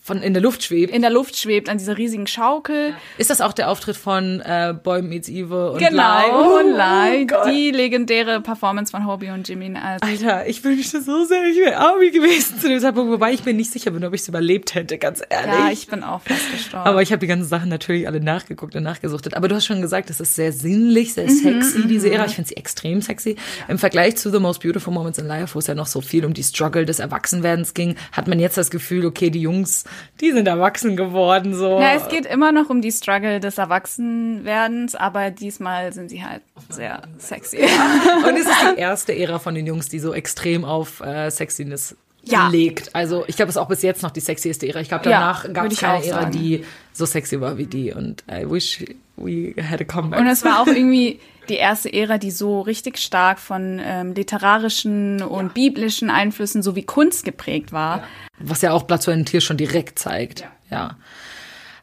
von 0.09 0.21
in 0.23 0.35
der 0.35 0.43
Luft 0.43 0.65
schwebt. 0.65 0.93
in 0.93 1.03
der 1.03 1.11
Luft 1.11 1.37
schwebt 1.39 1.69
an 1.69 1.79
dieser 1.79 1.97
riesigen 1.97 2.27
Schaukel. 2.27 2.95
Ist 3.17 3.31
das 3.31 3.41
auch 3.41 3.53
der 3.53 3.71
Auftritt 3.71 3.97
von 3.97 4.41
äh, 4.41 4.75
Boy 4.83 5.03
Meets 5.03 5.29
Evil 5.29 5.71
und 5.75 5.79
Genau, 5.79 5.97
Lai? 5.97 6.31
und 6.31 6.73
Oh 6.73 6.77
Lai, 6.77 7.25
Gott. 7.25 7.47
die 7.49 7.71
legendäre 7.71 8.41
Performance 8.41 8.91
von 8.91 9.07
Hobie 9.07 9.31
und 9.31 9.49
Jimin. 9.49 9.77
als 9.77 10.03
Alter, 10.03 10.47
ich 10.49 10.65
wünschte 10.65 11.01
so 11.01 11.25
sehr, 11.25 11.45
ich 11.47 11.59
wäre 11.59 11.77
Army 11.77 12.11
gewesen 12.11 12.59
zu 12.61 12.69
dem 12.69 12.81
Zeitpunkt, 12.81 13.13
wobei 13.13 13.33
ich 13.33 13.45
mir 13.45 13.55
nicht 13.55 13.71
sicher 13.71 13.91
bin, 13.93 14.05
ob 14.05 14.15
ich 14.15 14.23
es 14.23 14.29
überlebt 14.29 14.75
hätte, 14.75 14.99
ganz 14.99 15.23
ehrlich. 15.29 15.47
ja, 15.59 15.71
ich 15.71 15.87
bin 15.87 16.03
auch 16.03 16.23
fast 16.23 16.51
gestorben. 16.51 16.87
Aber 16.89 17.03
ich 17.03 17.13
habe 17.13 17.21
die 17.21 17.27
ganzen 17.27 17.49
Sachen 17.49 17.69
natürlich 17.69 18.07
alle 18.09 18.21
nachgeguckt 18.21 18.75
und 18.75 18.83
nachgesuchtet. 18.83 19.35
Aber 19.35 19.47
du 19.49 19.55
hast 19.55 19.67
schon 19.67 19.81
gesagt, 19.81 20.11
es 20.11 20.21
ist 20.21 20.35
sehr 20.35 20.53
sinnlich, 20.53 21.09
Mhm, 21.11 21.13
sehr 21.13 21.29
sexy, 21.29 21.87
diese 21.87 22.11
Ära. 22.11 22.25
Ich 22.27 22.35
finde 22.35 22.49
sie 22.49 22.57
extrem 22.57 23.03
sexy. 23.03 23.37
Im 23.69 23.79
Vergleich 23.79 24.17
zu 24.17 24.31
The 24.31 24.39
Most 24.41 24.63
Beautiful 24.63 24.93
Moments 24.93 25.19
in 25.19 25.27
Life, 25.27 25.55
wo 25.55 25.59
es 25.59 25.67
ja 25.67 25.75
noch 25.75 25.87
so 25.87 26.01
viel 26.01 26.25
um 26.25 26.33
die 26.35 26.43
Struggle 26.43 26.85
des 26.87 26.99
Erwachsenwerdens 26.99 27.75
ging, 27.75 27.97
hat 28.13 28.27
man 28.29 28.41
jetzt 28.41 28.57
das 28.57 28.71
Gefühl, 28.71 29.05
okay, 29.07 29.31
die 29.31 29.41
Jungs, 29.41 29.85
die 30.21 30.33
sind 30.33 30.47
erwachsen 30.49 30.97
geworden, 30.97 31.55
so. 31.55 31.81
ja, 31.81 31.95
es 31.95 32.09
geht 32.09 32.27
immer 32.27 32.53
noch 32.53 32.71
um 32.71 32.81
die 32.83 32.93
Struggle 32.93 33.41
des 33.41 33.59
Erwachsenwerdens, 33.59 34.95
aber 34.95 35.31
diesmal 35.31 35.93
sind 35.93 36.11
sie 36.11 36.23
halt 36.25 36.43
sehr 36.69 37.03
sexy. 37.19 37.59
Und 37.59 38.35
es 38.37 38.47
ist 38.47 38.57
die 38.75 38.79
erste 38.81 39.17
Ära 39.17 39.39
von 39.39 39.55
den 39.55 39.67
Jungs, 39.67 39.89
die 39.89 39.99
so 39.99 40.13
extrem 40.15 40.65
auf 40.65 41.01
äh, 41.01 41.31
Sexiness 41.31 41.97
Ja. 42.25 42.49
legt. 42.49 42.95
Also 42.95 43.25
ich 43.27 43.37
glaube, 43.37 43.51
es 43.51 43.57
ist 43.57 43.61
auch 43.63 43.69
bis 43.69 43.83
jetzt 43.83 44.03
noch 44.03 44.11
die 44.11 44.21
sexieste 44.21 44.69
Ära. 44.69 44.81
Ich 44.81 44.89
glaube, 44.89 45.05
Ja, 45.09 45.19
danach 45.21 45.53
gab 45.53 45.65
würde 45.65 45.75
es 45.75 45.81
keine 45.81 46.05
Ära, 46.05 46.25
die 46.27 46.65
so 46.93 47.07
sexy 47.07 47.41
war 47.41 47.57
wie 47.59 47.67
die. 47.67 47.93
Und 47.93 48.25
I 48.31 48.49
wish 48.51 48.85
we 49.17 49.55
had 49.63 49.81
a 49.81 49.85
comeback. 49.85 50.21
Und 50.21 50.27
es 50.27 50.45
war 50.45 50.61
auch 50.61 50.67
irgendwie 50.67 51.21
die 51.49 51.57
erste 51.57 51.93
Ära, 51.93 52.19
die 52.19 52.31
so 52.31 52.61
richtig 52.61 52.99
stark 52.99 53.39
von 53.39 53.81
ähm, 53.83 54.15
literarischen 54.15 55.23
und 55.23 55.55
biblischen 55.55 56.11
Einflüssen 56.11 56.63
sowie 56.63 56.83
Kunst 56.83 57.25
geprägt 57.25 57.73
war. 57.73 58.05
was 58.39 58.63
ja 58.63 58.73
auch 58.73 58.85
Blatt 58.85 59.03
zu 59.03 59.11
einem 59.11 59.25
Tier 59.25 59.41
schon 59.41 59.57
direkt 59.57 59.99
zeigt. 59.99 60.45
Ja. 60.71 60.97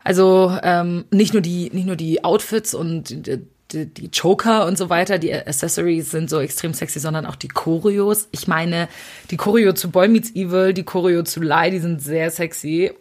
Also 0.03 0.57
ähm, 0.61 1.05
nicht 1.11 1.33
nur 1.33 1.41
die 1.41 1.71
nicht 1.73 1.87
nur 1.87 1.95
die 1.95 2.23
Outfits 2.23 2.75
und 2.75 3.09
die, 3.09 3.41
die, 3.71 3.85
die 3.87 4.09
Joker 4.13 4.65
und 4.67 4.77
so 4.77 4.89
weiter, 4.89 5.17
die 5.17 5.33
Accessories 5.33 6.11
sind 6.11 6.29
so 6.29 6.39
extrem 6.39 6.73
sexy, 6.73 6.99
sondern 6.99 7.25
auch 7.25 7.35
die 7.35 7.47
Choreos. 7.47 8.27
Ich 8.31 8.47
meine, 8.47 8.87
die 9.31 9.37
Choreo 9.37 9.73
zu 9.73 9.89
Boy 9.89 10.07
Meets 10.07 10.35
Evil, 10.35 10.73
die 10.73 10.83
Choreo 10.83 11.23
zu 11.23 11.41
Lie, 11.41 11.71
die 11.71 11.79
sind 11.79 12.01
sehr 12.01 12.29
sexy. 12.29 12.91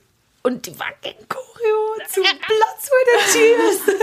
Und 0.43 0.67
die 0.67 0.71
fucking 0.71 1.29
Choreo 1.29 1.54
zu 2.09 2.21
Blood, 2.21 2.77
Sweat 2.81 3.09
and 3.17 3.33
Tears. 3.33 3.97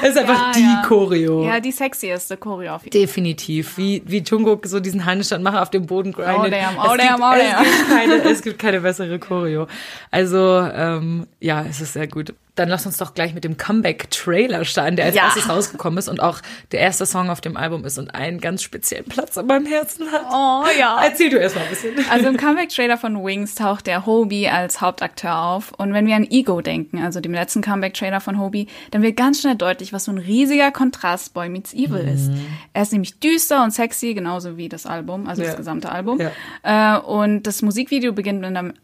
Das 0.00 0.10
ist 0.10 0.18
einfach 0.18 0.46
Ja, 0.46 0.52
die 0.52 0.60
ja. 0.60 0.82
Choreo. 0.86 1.44
Ja, 1.44 1.60
die 1.60 1.72
sexieste 1.72 2.36
Choreo 2.36 2.74
auf 2.74 2.84
jeden 2.84 2.98
Definitiv. 2.98 3.76
Wie, 3.76 4.02
wie 4.06 4.18
Jungkook 4.18 4.66
so 4.66 4.80
diesen 4.80 5.04
Handstand 5.04 5.42
macht 5.44 5.56
auf 5.56 5.70
dem 5.70 5.86
Boden 5.86 6.12
grindet. 6.12 6.36
Oh, 6.36 6.48
damn, 6.48 6.78
oh, 6.78 6.92
es 6.92 6.98
damn, 6.98 7.16
gibt, 7.16 7.22
oh, 7.22 7.32
es 7.32 7.50
damn. 7.50 7.64
Gibt 7.64 7.88
keine, 7.88 8.30
es 8.32 8.42
gibt 8.42 8.58
keine 8.58 8.80
bessere 8.80 9.18
Choreo. 9.18 9.66
Also, 10.10 10.60
ähm, 10.74 11.26
ja, 11.40 11.64
es 11.68 11.80
ist 11.80 11.94
sehr 11.94 12.06
gut. 12.06 12.34
Dann 12.56 12.68
lass 12.68 12.86
uns 12.86 12.98
doch 12.98 13.14
gleich 13.14 13.34
mit 13.34 13.42
dem 13.42 13.56
Comeback-Trailer 13.56 14.64
starten, 14.64 14.94
der 14.94 15.06
als 15.06 15.16
Ja. 15.16 15.24
erstes 15.24 15.48
rausgekommen 15.48 15.98
ist 15.98 16.08
und 16.08 16.20
auch 16.22 16.40
der 16.70 16.80
erste 16.80 17.04
Song 17.04 17.28
auf 17.28 17.40
dem 17.40 17.56
Album 17.56 17.84
ist 17.84 17.98
und 17.98 18.14
einen 18.14 18.40
ganz 18.40 18.62
speziellen 18.62 19.06
Platz 19.06 19.36
in 19.36 19.46
meinem 19.46 19.66
Herzen 19.66 20.10
hat. 20.12 20.22
Oh 20.32 20.64
ja. 20.78 21.00
Erzähl 21.04 21.30
du 21.30 21.36
erst 21.38 21.56
mal 21.56 21.62
ein 21.62 21.68
bisschen. 21.70 21.94
Also 22.10 22.28
im 22.28 22.36
Comeback-Trailer 22.36 22.96
von 22.96 23.24
Wings 23.24 23.56
taucht 23.56 23.88
der 23.88 24.06
Hobie 24.06 24.48
als 24.48 24.80
Hauptakteur 24.80 25.36
auf. 25.36 25.72
Und 25.78 25.92
wenn 25.94 26.06
wir 26.06 26.14
an 26.14 26.28
Ego 26.30 26.60
denken, 26.60 27.02
also 27.02 27.20
dem 27.20 27.32
letzten 27.34 27.60
Comeback-Trailer 27.60 28.20
von 28.20 28.38
Hobie, 28.38 28.68
dann 28.92 29.02
wird 29.02 29.16
ganz 29.16 29.40
schnell 29.40 29.56
deutlich, 29.56 29.92
was 29.92 30.04
so 30.04 30.12
ein 30.12 30.18
riesiger 30.18 30.70
Kontrast 30.70 31.34
Boy 31.34 31.48
Meets 31.48 31.74
Evil 31.74 32.06
ist. 32.06 32.30
Er 32.72 32.82
ist 32.82 32.92
nämlich 32.92 33.18
düster 33.18 33.64
und 33.64 33.72
sexy, 33.72 34.14
genauso 34.14 34.56
wie 34.56 34.68
das 34.68 34.86
Album, 34.86 35.26
also 35.26 35.42
Ja. 35.42 35.48
das 35.48 35.56
gesamte 35.56 35.90
Album. 35.90 36.20
Ja. 36.20 36.98
Äh, 36.98 37.00
und 37.00 37.42
das 37.48 37.62
Musikvideo 37.62 38.12
beginnt 38.12 38.40
mit 38.42 38.56
einem... 38.56 38.74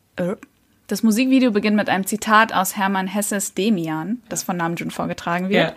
Das 0.90 1.04
Musikvideo 1.04 1.52
beginnt 1.52 1.76
mit 1.76 1.88
einem 1.88 2.04
Zitat 2.04 2.52
aus 2.52 2.76
Hermann 2.76 3.06
Hesses 3.06 3.54
Demian, 3.54 4.20
das 4.28 4.42
von 4.42 4.56
Namjoon 4.56 4.90
vorgetragen 4.90 5.48
wird. 5.48 5.72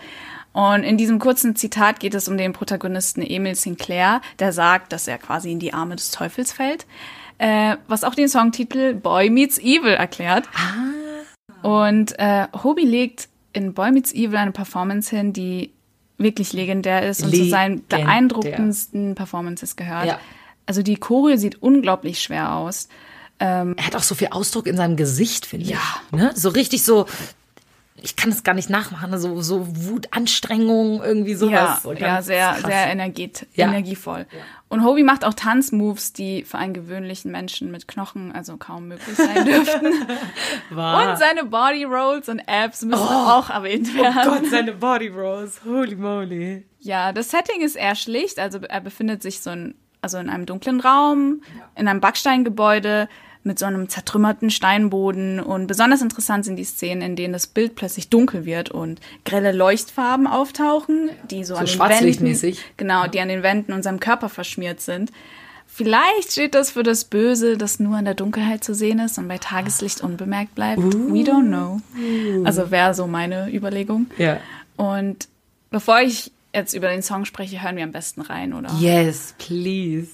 Ja. 0.53 0.69
Und 0.71 0.81
in 0.83 0.97
diesem 0.97 1.19
kurzen 1.19 1.55
Zitat 1.55 1.99
geht 1.99 2.15
es 2.15 2.27
um 2.27 2.35
den 2.35 2.51
Protagonisten 2.51 3.21
Emil 3.21 3.53
Sinclair, 3.53 4.21
der 4.39 4.53
sagt, 4.53 4.91
dass 4.91 5.07
er 5.07 5.19
quasi 5.19 5.51
in 5.51 5.59
die 5.59 5.71
Arme 5.71 5.95
des 5.95 6.09
Teufels 6.09 6.51
fällt, 6.51 6.87
äh, 7.37 7.77
was 7.87 8.03
auch 8.03 8.15
den 8.15 8.27
Songtitel 8.27 8.95
Boy 8.95 9.29
Meets 9.29 9.59
Evil 9.59 9.93
erklärt. 9.93 10.49
Ah. 10.55 11.67
Und 11.67 12.17
äh, 12.17 12.47
Hobie 12.63 12.85
legt 12.85 13.29
in 13.53 13.75
Boy 13.75 13.91
Meets 13.91 14.15
Evil 14.15 14.37
eine 14.37 14.51
Performance 14.51 15.15
hin, 15.15 15.31
die 15.31 15.73
wirklich 16.17 16.53
legendär 16.53 17.07
ist 17.07 17.21
und 17.21 17.35
zu 17.35 17.45
seinen 17.45 17.75
Legendär. 17.75 17.99
beeindruckendsten 17.99 19.13
Performances 19.13 19.75
gehört. 19.75 20.07
Ja. 20.07 20.19
Also 20.65 20.81
die 20.81 20.95
Choreo 20.95 21.37
sieht 21.37 21.61
unglaublich 21.61 22.19
schwer 22.19 22.55
aus. 22.55 22.89
Er 23.39 23.75
hat 23.81 23.95
auch 23.95 24.03
so 24.03 24.15
viel 24.15 24.29
Ausdruck 24.31 24.67
in 24.67 24.77
seinem 24.77 24.95
Gesicht, 24.95 25.45
finde 25.45 25.65
Ja. 25.65 25.79
ich. 26.11 26.17
Ne? 26.17 26.31
So 26.33 26.49
richtig 26.49 26.83
so, 26.85 27.07
ich 27.97 28.15
kann 28.15 28.29
es 28.31 28.43
gar 28.43 28.53
nicht 28.53 28.69
nachmachen, 28.69 29.11
ne? 29.11 29.19
so, 29.19 29.41
so 29.41 29.65
Wut, 29.85 30.07
Anstrengung, 30.11 31.01
irgendwie 31.03 31.33
sowas. 31.35 31.83
Ja, 31.83 31.93
ja 31.93 32.21
sehr, 32.21 32.47
krass. 32.51 32.63
sehr 32.65 32.87
energet, 32.87 33.45
Ja. 33.55 33.67
energievoll. 33.67 34.25
Und 34.69 34.83
Hobie 34.83 35.03
macht 35.03 35.23
auch 35.25 35.33
Tanzmoves, 35.33 36.13
die 36.13 36.43
für 36.43 36.57
einen 36.57 36.73
gewöhnlichen 36.73 37.31
Menschen 37.31 37.69
mit 37.69 37.87
Knochen 37.87 38.31
also 38.31 38.57
kaum 38.57 38.87
möglich 38.87 39.15
sein 39.15 39.45
dürften. 39.45 39.85
Und 40.71 41.17
seine 41.19 41.43
Body 41.45 41.83
Rolls 41.83 42.27
und 42.29 42.41
Abs 42.47 42.81
müssen 42.83 43.01
auch 43.03 43.49
erwähnt 43.49 43.93
werden. 43.93 44.15
Oh 44.25 44.29
Gott, 44.31 44.49
seine 44.49 44.71
Body 44.73 45.09
Rose. 45.09 45.59
Holy 45.65 45.95
moly. 45.95 46.65
Ja, 46.79 47.11
das 47.13 47.29
Setting 47.29 47.61
ist 47.61 47.75
eher 47.75 47.95
schlicht. 47.95 48.39
Also 48.39 48.59
er 48.59 48.81
befindet 48.81 49.21
sich 49.21 49.41
so 49.41 49.51
in, 49.51 49.75
also 50.03 50.17
in 50.17 50.29
einem 50.29 50.45
dunklen 50.45 50.79
Raum, 50.79 51.41
in 51.75 51.87
einem 51.87 52.01
Backsteingebäude 52.01 53.07
mit 53.43 53.59
so 53.59 53.65
einem 53.65 53.89
zertrümmerten 53.89 54.49
Steinboden. 54.49 55.39
Und 55.39 55.67
besonders 55.67 56.01
interessant 56.01 56.45
sind 56.45 56.55
die 56.55 56.63
Szenen, 56.63 57.01
in 57.01 57.15
denen 57.15 57.33
das 57.33 57.47
Bild 57.47 57.75
plötzlich 57.75 58.09
dunkel 58.09 58.45
wird 58.45 58.69
und 58.71 59.01
grelle 59.25 59.51
Leuchtfarben 59.51 60.27
auftauchen, 60.27 61.09
die 61.29 61.43
so, 61.43 61.55
an 61.55 61.65
den 61.65 61.79
Wänden, 61.79 62.57
genau, 62.77 63.07
die 63.07 63.19
an 63.19 63.27
den 63.27 63.43
Wänden 63.43 63.73
unserem 63.73 63.99
Körper 63.99 64.29
verschmiert 64.29 64.81
sind. 64.81 65.11
Vielleicht 65.67 66.33
steht 66.33 66.53
das 66.53 66.71
für 66.71 66.83
das 66.83 67.05
Böse, 67.05 67.57
das 67.57 67.79
nur 67.79 67.97
in 67.97 68.05
der 68.05 68.13
Dunkelheit 68.13 68.63
zu 68.63 68.75
sehen 68.75 68.99
ist 68.99 69.17
und 69.17 69.27
bei 69.27 69.39
Tageslicht 69.39 70.01
unbemerkt 70.01 70.53
bleibt. 70.53 70.83
We 70.83 71.23
don't 71.23 71.47
know. 71.47 71.81
Also 72.45 72.69
wäre 72.69 72.93
so 72.93 73.07
meine 73.07 73.51
Überlegung. 73.51 74.05
Ja. 74.19 74.37
Und 74.75 75.27
bevor 75.71 76.01
ich 76.01 76.31
jetzt 76.53 76.73
über 76.73 76.89
den 76.89 77.01
Song 77.01 77.25
spreche, 77.25 77.61
hören 77.61 77.75
wir 77.75 77.83
am 77.83 77.91
besten 77.91 78.21
rein, 78.21 78.53
oder? 78.53 78.71
Yes, 78.79 79.35
please. 79.37 80.07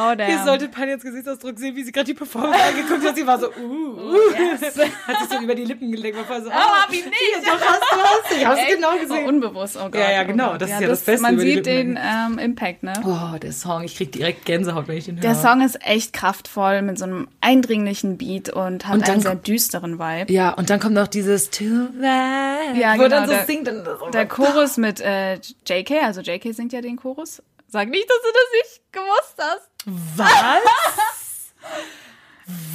Oh, 0.00 0.14
damn. 0.16 0.30
Ihr 0.30 0.44
solltet 0.44 0.72
Panyas 0.72 1.02
Gesichtsausdruck 1.02 1.58
sehen, 1.58 1.76
wie 1.76 1.82
sie 1.84 1.92
gerade 1.92 2.06
die 2.06 2.14
Performance 2.14 2.58
angeguckt 2.68 3.06
hat. 3.06 3.16
Sie 3.16 3.26
war 3.26 3.38
so, 3.38 3.48
uh, 3.48 3.52
uh. 3.52 4.34
Hat 5.06 5.18
sich 5.20 5.28
so 5.38 5.42
über 5.42 5.54
die 5.54 5.64
Lippen 5.64 5.90
gelegt. 5.90 6.16
War 6.28 6.40
so, 6.42 6.48
Oh, 6.48 6.52
hab 6.52 6.90
ich 6.92 7.04
nicht. 7.04 7.14
Doch, 7.44 7.60
hast 7.60 7.82
du 7.92 7.96
was? 7.96 8.36
Ich 8.36 8.46
hab's 8.46 8.58
Echt? 8.60 8.74
genau 8.76 8.88
Oh, 8.96 9.00
gesehen. 9.00 9.26
unbewusst, 9.26 9.76
oh 9.76 9.84
Gott. 9.84 9.94
Ja, 9.94 10.10
ja, 10.12 10.22
oh 10.22 10.26
genau, 10.26 10.56
das 10.56 10.70
ist 10.70 10.80
ja 10.80 10.88
das 10.88 11.00
Beste 11.02 11.22
Man 11.22 11.38
sieht 11.38 11.66
den 11.66 11.98
ähm, 12.02 12.38
Impact, 12.38 12.82
ne? 12.82 12.92
Oh, 13.04 13.38
der 13.38 13.52
Song. 13.52 13.82
Ich 13.84 13.96
krieg 13.96 14.12
direkt 14.12 14.44
Gänsehaut, 14.44 14.88
wenn 14.88 14.96
ich 14.96 15.04
den 15.06 15.16
höre. 15.16 15.22
Der 15.22 15.34
Song 15.34 15.60
ist 15.62 15.78
echt 15.86 16.12
kraftvoll 16.12 16.82
mit 16.82 16.98
so 16.98 17.04
einem 17.04 17.28
eindringlichen 17.40 18.16
Beat 18.18 18.48
und 18.50 18.86
hat 18.86 18.94
Und 18.94 19.08
einen 19.08 19.20
sehr 19.20 19.34
düsteren 19.34 19.98
Vibe. 19.98 20.32
Ja, 20.32 20.50
und 20.54 20.70
dann 20.70 20.80
kommt 20.80 20.94
noch 20.94 21.08
dieses 21.08 21.50
Too 21.50 21.88
bad, 22.00 22.76
Ja, 22.76 22.94
wo 22.94 23.02
genau, 23.04 23.08
dann 23.08 23.26
so 23.26 23.32
der- 23.34 23.44
singt. 23.46 23.68
Und 23.68 23.84
so 23.84 24.10
Der 24.10 24.26
Chorus 24.28 24.76
mit 24.76 25.00
äh, 25.00 25.34
JK, 25.66 26.02
also 26.04 26.20
JK 26.20 26.52
singt 26.54 26.72
ja 26.72 26.80
den 26.80 26.96
Chorus. 26.96 27.42
Sag 27.72 27.88
nicht, 27.88 28.10
dass 28.10 28.18
du 28.20 28.28
das 28.32 28.48
nicht 28.58 28.92
gewusst 28.92 29.36
hast. 29.38 29.70
Was? 30.16 31.54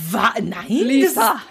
Was? 0.09 0.41
Nein? 0.41 0.67
Lisa. 0.69 1.41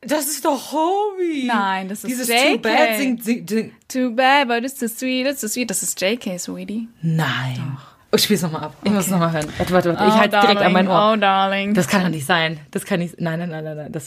Das, 0.00 0.10
das 0.10 0.26
ist 0.28 0.44
doch 0.44 0.70
Hobie. 0.70 1.48
Nein, 1.48 1.88
das 1.88 2.04
ist 2.04 2.10
Dieses 2.10 2.28
JK. 2.28 2.52
Too 2.52 2.58
bad 2.58 2.96
singt, 2.98 3.24
singt, 3.24 3.50
singt. 3.50 3.72
Too 3.88 4.10
bad, 4.12 4.46
but 4.46 4.62
it's 4.62 4.78
too 4.78 4.86
sweet, 4.86 5.26
it's 5.26 5.40
too 5.40 5.48
sweet. 5.48 5.68
Das 5.68 5.82
ist 5.82 6.00
JK, 6.00 6.38
Sweetie. 6.38 6.86
Nein. 7.02 7.78
Oh, 8.12 8.14
ich 8.16 8.22
spiel's 8.22 8.42
nochmal 8.42 8.62
ab. 8.62 8.76
Ich 8.84 8.92
muss 8.92 9.08
nochmal 9.08 9.32
hören. 9.32 9.52
Warte, 9.58 9.72
warte, 9.72 9.88
warte. 9.88 10.04
Ich 10.06 10.14
halte 10.14 10.38
direkt 10.38 10.60
an 10.60 10.72
mein 10.72 10.86
Ohr. 10.86 11.14
Oh, 11.14 11.16
darling. 11.16 11.74
Das 11.74 11.88
kann 11.88 12.02
doch 12.02 12.10
nicht 12.10 12.26
sein. 12.26 12.60
Das 12.70 12.84
kann 12.84 13.00
nicht. 13.00 13.20
Nein, 13.20 13.40
nein, 13.40 13.50
nein, 13.50 13.64
nein, 13.64 13.76
nein. 13.76 13.92
Das. 13.92 14.06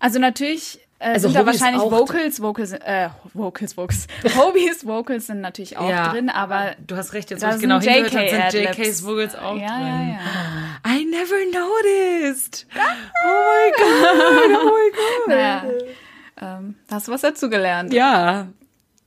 Also 0.00 0.18
natürlich 0.18 0.80
äh, 0.98 1.12
Also 1.12 1.28
sind 1.28 1.36
da 1.36 1.40
Hobie 1.40 1.50
ist 1.50 1.60
wahrscheinlich 1.60 1.82
Vocals, 1.90 2.40
Vocals, 2.42 2.72
äh, 2.72 3.08
Vocals, 3.34 3.76
Vocals. 3.76 4.06
Hobies 4.36 4.86
Vocals 4.86 5.26
sind 5.26 5.40
natürlich 5.40 5.76
auch 5.76 5.88
Ja. 5.88 6.08
drin, 6.08 6.28
aber 6.30 6.72
Du 6.86 6.96
hast 6.96 7.12
recht, 7.12 7.30
jetzt 7.30 7.42
da 7.42 7.50
wo 7.50 7.54
ich 7.56 7.60
genau 7.60 7.80
hingehört 7.80 8.12
habe, 8.14 8.50
sind. 8.50 8.64
JK's 8.78 9.04
Vocals 9.04 9.34
auch 9.34 9.56
ja, 9.56 9.66
drin. 9.78 9.86
ja, 9.86 10.18
ja. 10.88 10.98
I 10.98 11.04
never 11.04 11.36
noticed. 11.52 12.66
Oh 12.74 13.28
my 13.28 13.72
God. 13.76 14.56
Oh 14.58 14.64
my 14.64 14.90
God. 14.90 15.28
Naja, 15.28 15.64
ähm, 16.40 16.74
da 16.88 16.96
hast 16.96 17.08
du 17.08 17.12
was 17.12 17.20
dazugelernt. 17.22 17.92
Ja. 17.92 18.48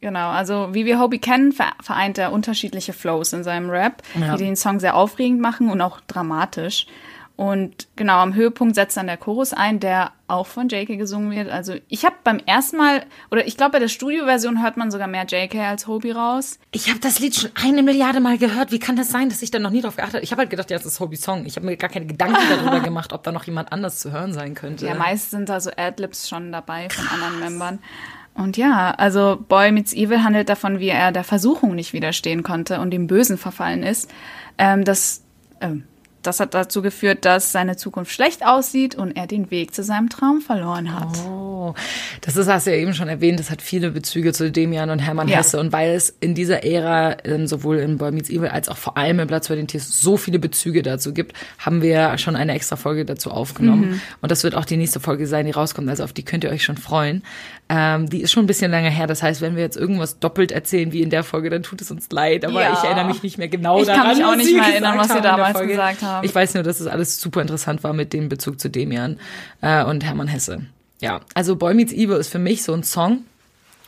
Genau, 0.01 0.29
also 0.29 0.69
wie 0.74 0.86
wir 0.86 0.98
Hobie 1.00 1.19
kennen, 1.19 1.51
ver- 1.51 1.74
vereint 1.81 2.17
er 2.17 2.31
unterschiedliche 2.31 2.93
Flows 2.93 3.34
in 3.34 3.43
seinem 3.43 3.69
Rap, 3.69 4.01
Ja. 4.17 4.38
die 4.38 4.46
den 4.46 4.55
Song 4.55 4.79
sehr 4.79 4.96
aufregend 4.96 5.41
machen 5.41 5.69
und 5.69 5.81
auch 5.81 6.00
dramatisch. 6.08 6.88
Und 7.39 7.88
genau, 7.96 8.17
am 8.17 8.36
Höhepunkt 8.36 8.75
setzt 8.75 8.98
dann 8.98 9.08
der 9.08 9.15
Chorus 9.15 9.53
ein, 9.53 9.79
der 9.79 10.12
auch 10.27 10.46
von 10.46 10.67
JK 10.67 10.98
gesungen 10.98 11.31
wird. 11.31 11.50
Also 11.50 11.75
ich 11.88 12.03
habe 12.03 12.17
beim 12.25 12.39
ersten 12.39 12.75
Mal, 12.75 13.05
oder 13.31 13.48
ich 13.48 13.55
glaube 13.55 13.72
bei 13.72 13.79
der 13.79 13.88
Studioversion 13.88 14.62
hört 14.62 14.75
man 14.75 14.91
sogar 14.91 15.08
mehr 15.08 15.25
JK 15.25 15.55
als 15.60 15.88
Hobie 15.88 16.12
raus. 16.12 16.60
Ich 16.72 16.89
habe 16.89 17.00
das 17.00 17.19
Lied 17.19 17.36
schon 17.36 17.51
eine 17.55 17.81
Milliarde 17.81 18.19
Mal 18.19 18.38
gehört. 18.38 18.74
Wie 18.74 18.79
kann 18.79 18.98
das 18.98 19.10
sein, 19.10 19.29
dass 19.29 19.41
ich 19.41 19.51
da 19.51 19.60
noch 19.60 19.69
nie 19.69 19.79
drauf 19.79 19.96
geachtet 19.96 20.15
habe? 20.15 20.24
Ich 20.25 20.34
habe 20.34 20.41
halt 20.41 20.50
gedacht, 20.50 20.69
ja, 20.69 20.75
das 20.75 20.86
ist 20.86 21.00
Hobie-Song. 21.00 21.46
Ich 21.46 21.55
habe 21.55 21.65
mir 21.65 21.77
gar 21.77 21.89
keine 21.89 22.08
Gedanken 22.08 22.36
darüber 22.50 22.81
gemacht, 22.81 23.13
ob 23.13 23.24
da 23.24 23.31
noch 23.31 23.46
jemand 23.46 23.72
anders 23.72 24.00
zu 24.00 24.12
hören 24.12 24.34
sein 24.34 24.53
könnte. 24.53 24.86
Ja, 24.86 24.96
meist 24.96 25.31
sind 25.31 25.48
da 25.48 25.62
so 25.62 25.72
Adlibs 25.77 26.27
schon 26.27 26.51
dabei 26.51 26.89
von 26.89 27.08
anderen 27.08 27.39
Membern. 27.39 27.79
Und 28.34 28.58
ja, 28.58 28.91
also 28.91 29.38
Boy 29.48 29.72
Meets 29.72 29.93
Evil 29.93 30.25
handelt 30.25 30.50
davon, 30.50 30.79
wie 30.79 30.89
er 30.89 31.13
der 31.13 31.24
Versuchung 31.24 31.74
nicht 31.74 31.93
widerstehen 31.93 32.43
konnte 32.43 32.81
und 32.81 32.91
dem 32.91 33.08
Bösen 33.08 33.38
verfallen 33.38 33.84
ist. 33.84 34.12
Ähm, 34.58 34.84
das, 34.84 35.24
ähm, 35.62 35.86
das 36.29 36.39
hat 36.39 36.53
dazu 36.53 36.81
geführt, 36.83 37.25
dass 37.25 37.51
seine 37.51 37.75
Zukunft 37.75 38.12
schlecht 38.12 38.45
aussieht 38.45 38.93
und 38.95 39.17
er 39.17 39.25
den 39.25 39.50
Weg 39.50 39.74
zu 39.74 39.83
seinem 39.83 40.09
Traum 40.09 40.41
verloren 40.41 40.93
hat. 40.93 41.07
Oh, 41.27 41.74
das 42.21 42.38
ist, 42.38 42.48
hast 42.48 42.67
du 42.67 42.71
ja 42.71 42.77
eben 42.77 42.93
schon 42.93 43.07
erwähnt, 43.09 43.39
das 43.39 43.50
hat 43.50 43.62
viele 43.63 43.89
Bezüge 43.89 44.31
zu 44.31 44.51
Demian 44.51 44.89
und 44.91 45.00
Hermann 45.00 45.27
Ja. 45.27 45.38
Hesse. 45.38 45.59
Und 45.59 45.71
weil 45.74 45.95
es 45.95 46.15
in 46.19 46.36
dieser 46.36 46.63
Ära 46.63 47.17
ähm, 47.25 47.48
sowohl 47.48 47.77
in 47.79 47.98
Boy 47.98 48.12
Meets 48.12 48.29
Evil 48.29 48.50
als 48.50 48.69
auch 48.69 48.77
vor 48.77 48.95
allem 48.95 49.19
in 49.19 49.27
Platz 49.27 49.48
bei 49.48 49.55
den 49.55 49.67
Tiers 49.67 50.01
so 50.01 50.17
viele 50.17 50.38
Bezüge 50.39 50.83
dazu 50.83 51.13
gibt, 51.13 51.33
haben 51.57 51.81
wir 51.81 52.17
schon 52.19 52.36
eine 52.36 52.53
extra 52.53 52.75
Folge 52.75 53.05
dazu 53.05 53.31
aufgenommen. 53.31 53.89
Mhm. 53.89 54.01
Und 54.21 54.31
das 54.31 54.43
wird 54.43 54.53
auch 54.55 54.65
die 54.65 54.77
nächste 54.77 55.00
Folge 55.00 55.25
sein, 55.25 55.45
die 55.48 55.51
rauskommt. 55.51 55.89
Also 55.89 56.03
auf 56.03 56.13
die 56.13 56.24
könnt 56.24 56.43
ihr 56.43 56.51
euch 56.51 56.63
schon 56.63 56.77
freuen. 56.77 57.24
Ähm, 57.71 58.09
die 58.09 58.21
ist 58.21 58.31
schon 58.31 58.43
ein 58.43 58.48
bisschen 58.48 58.71
länger 58.71 58.89
her. 58.89 59.05
Das 59.07 59.21
heißt, 59.21 59.41
wenn 59.41 59.55
wir 59.55 59.62
jetzt 59.63 59.77
irgendwas 59.77 60.19
doppelt 60.19 60.51
erzählen 60.51 60.91
wie 60.91 61.01
in 61.01 61.09
der 61.09 61.24
Folge, 61.24 61.50
dann 61.50 61.62
tut 61.63 61.81
es 61.81 61.91
uns 61.91 62.07
leid. 62.12 62.45
Aber 62.45 62.62
Ja. 62.62 62.74
ich 62.74 62.83
erinnere 62.83 63.05
mich 63.05 63.21
nicht 63.24 63.38
mehr 63.38 63.48
genau 63.48 63.79
Ich 63.81 63.88
kann 63.88 63.98
daran. 63.98 64.17
mich 64.17 64.25
auch 64.25 64.36
nicht 64.36 64.53
mehr 64.53 64.63
erinnern, 64.63 64.98
was 64.98 65.09
wir 65.13 65.21
damals 65.21 65.59
gesagt 65.59 66.01
haben. 66.01 66.18
Ich 66.23 66.33
weiß 66.33 66.53
nur, 66.53 66.63
dass 66.63 66.79
es 66.79 66.88
alles 66.88 67.19
super 67.19 67.41
interessant 67.41 67.83
war 67.83 67.93
mit 67.93 68.13
dem 68.13 68.29
Bezug 68.29 68.59
zu 68.59 68.69
Demian 68.69 69.19
äh, 69.61 69.83
und 69.83 70.03
Hermann 70.03 70.27
Hesse. 70.27 70.65
Ja, 71.01 71.21
also 71.33 71.55
Boy 71.55 71.73
Meets 71.73 71.93
Evil 71.93 72.17
ist 72.17 72.29
für 72.29 72.39
mich 72.39 72.63
so 72.63 72.73
ein 72.73 72.83
Song, 72.83 73.23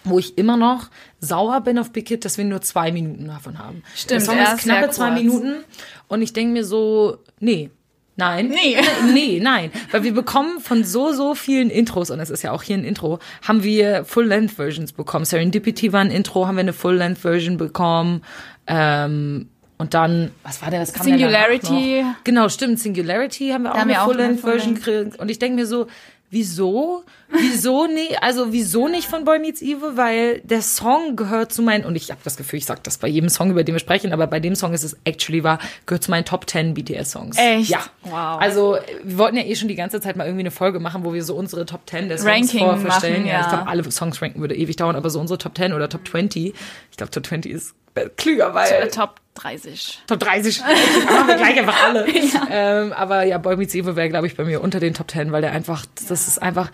wo 0.03 0.17
ich 0.17 0.37
immer 0.37 0.57
noch 0.57 0.89
sauer 1.19 1.61
bin 1.61 1.77
auf 1.77 1.91
Big 1.91 2.07
Hit, 2.07 2.25
dass 2.25 2.37
wir 2.37 2.45
nur 2.45 2.61
zwei 2.61 2.91
Minuten 2.91 3.27
davon 3.27 3.59
haben. 3.59 3.83
Stimmt, 3.95 4.11
Der 4.11 4.21
Song 4.21 4.39
ist 4.39 4.57
knappe 4.59 4.89
zwei. 4.89 5.11
Minuten 5.11 5.63
und 6.07 6.21
ich 6.21 6.33
denke 6.33 6.53
mir 6.53 6.65
so, 6.65 7.17
nee. 7.39 7.69
Nein. 8.15 8.49
Nee. 8.49 8.77
Nee, 9.13 9.39
nein. 9.41 9.71
Weil 9.91 10.03
wir 10.03 10.13
bekommen 10.13 10.59
von 10.59 10.83
so, 10.83 11.11
so 11.11 11.33
vielen 11.33 11.69
Intros, 11.69 12.11
und 12.11 12.19
es 12.19 12.29
ist 12.29 12.43
ja 12.43 12.51
auch 12.51 12.61
hier 12.63 12.77
ein 12.77 12.83
Intro, 12.83 13.19
haben 13.41 13.63
wir 13.63 14.05
Full-Length-Versions 14.05 14.93
bekommen. 14.93 15.25
Serendipity 15.25 15.91
war 15.91 16.01
ein 16.01 16.11
Intro, 16.11 16.47
haben 16.47 16.55
wir 16.55 16.61
eine 16.61 16.73
Full-Length-Version 16.73 17.57
bekommen. 17.57 18.21
Ähm, 18.67 19.49
und 19.81 19.95
dann, 19.95 20.29
was 20.43 20.61
war 20.61 20.69
der, 20.69 20.79
was 20.79 20.93
kam 20.93 21.07
denn 21.07 21.17
Singularity. 21.17 22.05
Genau, 22.23 22.49
stimmt, 22.49 22.79
Singularity 22.79 23.49
haben 23.49 23.63
wir 23.63 23.73
auch 23.73 23.79
haben 23.79 23.89
eine 23.89 23.99
Full-Length-Version 23.99 24.77
Full-Length. 24.77 25.07
gekriegt. 25.09 25.19
Und 25.19 25.31
ich 25.31 25.39
denke 25.39 25.55
mir 25.55 25.65
so, 25.65 25.87
wieso? 26.29 27.03
Wieso 27.31 27.87
nee, 27.87 28.15
also 28.19 28.51
wieso 28.51 28.87
nicht 28.87 29.07
von 29.07 29.23
Boy 29.23 29.39
Meets 29.39 29.61
Evil? 29.61 29.95
Weil 29.95 30.39
der 30.41 30.61
Song 30.61 31.15
gehört 31.15 31.53
zu 31.53 31.61
meinen, 31.61 31.85
und 31.85 31.95
ich 31.95 32.11
habe 32.11 32.21
das 32.23 32.37
Gefühl, 32.37 32.57
ich 32.57 32.65
sag 32.65 32.83
das 32.83 32.97
bei 32.97 33.07
jedem 33.07 33.29
Song, 33.29 33.51
über 33.51 33.63
den 33.63 33.75
wir 33.75 33.79
sprechen, 33.79 34.13
aber 34.13 34.27
bei 34.27 34.39
dem 34.39 34.55
Song 34.55 34.73
ist 34.73 34.83
es 34.83 34.97
actually 35.03 35.43
wahr, 35.43 35.59
gehört 35.85 36.03
zu 36.03 36.11
meinen 36.11 36.25
Top 36.25 36.49
10 36.49 36.73
BTS-Songs. 36.73 37.37
Echt? 37.37 37.69
Ja. 37.69 37.79
Wow. 38.03 38.41
Also 38.41 38.77
wir 39.03 39.17
wollten 39.17 39.37
ja 39.37 39.43
eh 39.43 39.55
schon 39.55 39.67
die 39.67 39.75
ganze 39.75 40.01
Zeit 40.01 40.15
mal 40.15 40.25
irgendwie 40.25 40.43
eine 40.43 40.51
Folge 40.51 40.79
machen, 40.79 41.03
wo 41.03 41.13
wir 41.13 41.23
so 41.23 41.35
unsere 41.35 41.65
Top 41.65 41.81
10 41.89 42.09
der 42.09 42.17
Songs 42.17 42.29
Ranking 42.29 42.79
vorstellen. 42.79 43.13
machen, 43.13 43.27
ja. 43.27 43.39
Ich 43.39 43.45
ja. 43.45 43.49
glaube, 43.49 43.67
alle 43.67 43.91
Songs 43.91 44.21
ranken 44.21 44.41
würde 44.41 44.55
ewig 44.55 44.75
dauern, 44.75 44.95
aber 44.95 45.09
so 45.09 45.19
unsere 45.19 45.37
Top 45.37 45.57
10 45.57 45.73
oder 45.73 45.89
Top 45.89 46.07
20, 46.07 46.53
ich 46.91 46.97
glaube 46.97 47.11
Top 47.11 47.25
20 47.25 47.51
ist 47.51 47.75
klüger, 48.17 48.53
weil... 48.53 48.89
Top 48.89 49.15
30. 49.35 50.01
Top 50.07 50.19
30. 50.19 50.59
Dann 50.59 50.67
machen 51.05 51.27
wir 51.27 51.35
gleich 51.35 51.59
einfach 51.59 51.83
alle. 51.83 52.05
Ähm, 52.53 52.91
aber 52.91 53.23
ja, 53.23 53.37
Boy 53.37 53.55
Meets 53.55 53.73
Evil 53.75 53.95
wäre, 53.95 54.09
glaube 54.09 54.27
ich, 54.27 54.35
bei 54.35 54.43
mir 54.43 54.61
unter 54.61 54.81
den 54.81 54.93
Top 54.93 55.09
10, 55.09 55.31
weil 55.31 55.41
der 55.41 55.53
einfach, 55.53 55.85
das 56.09 56.27
ist 56.27 56.41
einfach, 56.41 56.69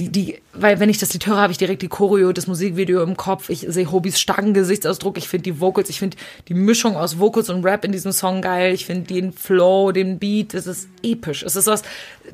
die, 0.00 0.08
die, 0.08 0.38
weil 0.54 0.80
wenn 0.80 0.88
ich 0.88 0.96
das 0.96 1.12
Lied 1.12 1.26
höre, 1.26 1.36
habe 1.36 1.52
ich 1.52 1.58
direkt 1.58 1.82
die 1.82 1.88
Choreo, 1.88 2.32
das 2.32 2.46
Musikvideo 2.46 3.02
im 3.02 3.18
Kopf. 3.18 3.50
Ich 3.50 3.66
sehe 3.68 3.92
Hobys 3.92 4.18
starken 4.18 4.54
Gesichtsausdruck. 4.54 5.18
Ich 5.18 5.28
finde 5.28 5.42
die 5.42 5.60
Vocals, 5.60 5.90
ich 5.90 5.98
finde 5.98 6.16
die 6.48 6.54
Mischung 6.54 6.96
aus 6.96 7.18
Vocals 7.18 7.50
und 7.50 7.64
Rap 7.64 7.84
in 7.84 7.92
diesem 7.92 8.12
Song 8.12 8.40
geil. 8.40 8.72
Ich 8.72 8.86
finde 8.86 9.12
den 9.12 9.32
Flow, 9.32 9.92
den 9.92 10.18
Beat, 10.18 10.54
das 10.54 10.66
ist 10.66 10.88
episch. 11.02 11.42
Es 11.42 11.54
ist 11.54 11.66
was, 11.66 11.82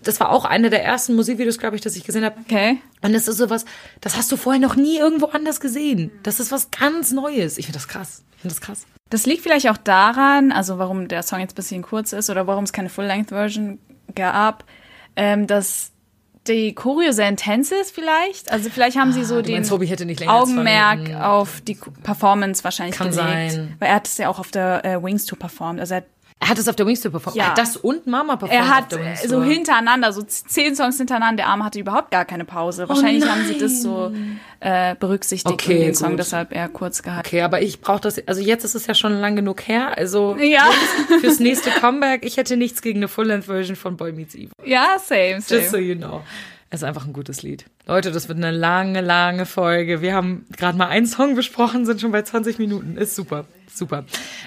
das 0.05 0.21
war 0.21 0.31
auch 0.31 0.45
eine 0.45 0.71
der 0.71 0.85
ersten 0.85 1.17
Musikvideos, 1.17 1.59
glaube 1.59 1.75
ich, 1.75 1.83
das 1.83 1.97
ich 1.97 2.05
gesehen 2.05 2.25
habe. 2.25 2.37
Okay. 2.41 2.79
Und 3.03 3.15
es 3.15 3.27
ist 3.27 3.39
sowas, 3.39 3.65
das 4.01 4.17
hast 4.17 4.31
du 4.31 4.37
vorher 4.37 4.61
noch 4.61 4.77
nie 4.77 4.99
irgendwo 4.99 5.27
anders 5.27 5.59
gesehen. 5.59 6.13
Das 6.23 6.39
ist 6.39 6.53
was 6.53 6.71
ganz 6.71 7.11
Neues. 7.11 7.59
Ich 7.59 7.67
finde 7.67 7.79
das 7.79 7.89
krass. 7.89 8.23
Ich 8.37 8.43
finde 8.43 8.55
das 8.55 8.61
krass. 8.61 8.87
Das 9.11 9.27
liegt 9.27 9.43
vielleicht 9.43 9.69
auch 9.69 9.77
daran, 9.77 10.53
also 10.53 10.79
warum 10.79 11.09
der 11.09 11.25
Song 11.25 11.41
jetzt 11.41 11.53
ein 11.53 11.57
bisschen 11.57 11.83
kurz 11.83 12.13
ist 12.13 12.31
oder 12.31 12.47
warum 12.47 12.63
es 12.63 12.73
keine 12.73 12.91
Full-Length-Version 12.91 13.79
gab, 14.15 14.65
ähm, 15.17 15.49
dass 15.49 15.91
die 16.49 16.75
Choreo 16.75 17.13
sehr 17.13 17.29
intens 17.29 17.73
ist 17.73 17.95
vielleicht. 17.95 18.51
Also 18.51 18.71
vielleicht 18.71 18.97
haben 18.97 19.13
sie 19.13 19.25
so 19.25 19.37
du 19.37 19.43
den 19.43 19.55
meinst, 19.57 19.71
Augenmerk 20.29 21.15
auf 21.23 21.61
die 21.61 21.79
Performance 22.03 22.65
wahrscheinlich 22.65 22.97
Kann 22.97 23.11
gelegt. 23.11 23.53
sein. 23.53 23.77
Weil 23.79 23.89
er 23.89 23.95
hat 23.97 24.07
es 24.07 24.19
ja 24.19 24.29
auch 24.29 24.39
auf 24.39 24.51
der 24.51 24.85
äh, 24.85 25.03
Wings 25.03 25.25
Tour 25.27 25.39
performt. 25.39 25.81
Also 25.81 25.95
er 25.95 25.99
hat 25.99 26.07
Er 26.39 26.51
hat 26.51 26.59
es 26.59 26.69
auf 26.69 26.77
der 26.77 26.87
Wings 26.87 27.01
Tour 27.01 27.11
performt. 27.11 27.37
Ja. 27.37 27.45
Er 27.45 27.51
hat 27.51 27.59
das 27.59 27.77
und 27.79 28.07
Mama 28.07 28.37
performt. 28.37 28.53
Er 28.63 28.69
hat 28.77 28.95
so 29.27 29.43
hintereinander, 29.43 30.13
so 30.13 30.23
zehn 30.23 30.77
Songs 30.77 30.99
hintereinander. 30.99 31.37
Der 31.45 31.47
Arme 31.49 31.65
hatte 31.65 31.79
überhaupt 31.81 32.11
gar 32.11 32.25
keine 32.27 32.45
Pause. 32.45 32.89
Wahrscheinlich 32.89 33.27
haben 33.27 33.47
sie 33.47 33.57
das 33.59 33.81
so 33.83 34.13
äh, 34.61 34.95
berücksichtigt 34.97 35.51
Okay, 35.51 35.77
in 35.77 35.81
den 35.87 35.95
Song, 35.95 36.11
gut. 36.11 36.19
deshalb 36.19 36.53
eher 36.55 36.69
kurz 36.69 37.03
gehalten. 37.03 37.27
Okay, 37.27 37.41
aber 37.41 37.63
ich 37.63 37.81
brauche 37.81 38.01
das. 38.03 38.21
Also 38.29 38.43
jetzt 38.43 38.65
ist 38.65 38.75
es 38.75 38.87
ja 38.87 38.95
schon 38.95 39.15
lang 39.19 39.35
genug 39.35 39.67
her. 39.67 39.97
Also 39.97 40.37
Ja. 40.39 40.71
fürs 41.21 41.41
nächste 41.41 41.71
Comeback, 41.71 42.25
ich 42.25 42.37
hätte 42.37 42.57
nichts 42.59 42.83
gegen 42.83 42.99
eine 42.99 43.09
Full-Length-Version 43.09 43.75
von 43.77 43.97
Boy 43.97 44.13
Meets 44.13 44.35
Evil. 44.35 44.51
Ja, 44.65 44.99
same, 45.03 45.41
same. 45.41 45.61
Just 45.61 45.71
so 45.73 45.79
you 45.79 45.97
know. 45.97 46.23
Es 46.69 46.81
ist 46.83 46.85
einfach 46.85 47.07
ein 47.07 47.13
gutes 47.15 47.43
Lied. 47.43 47.65
Leute, 47.87 48.11
das 48.13 48.29
wird 48.29 48.39
eine 48.39 48.51
lange, 48.51 49.01
lange 49.01 49.47
Folge. 49.47 50.03
Wir 50.03 50.15
haben 50.15 50.45
gerade 50.57 50.77
mal 50.77 50.89
einen 50.89 51.07
Song 51.07 51.35
besprochen, 51.35 51.87
sind 51.87 52.01
schon 52.01 52.13
bei 52.13 52.23
20 52.23 52.59
Minuten. 52.59 52.97
Ist 52.99 53.15
super. 53.15 53.47
Super. 53.77 54.05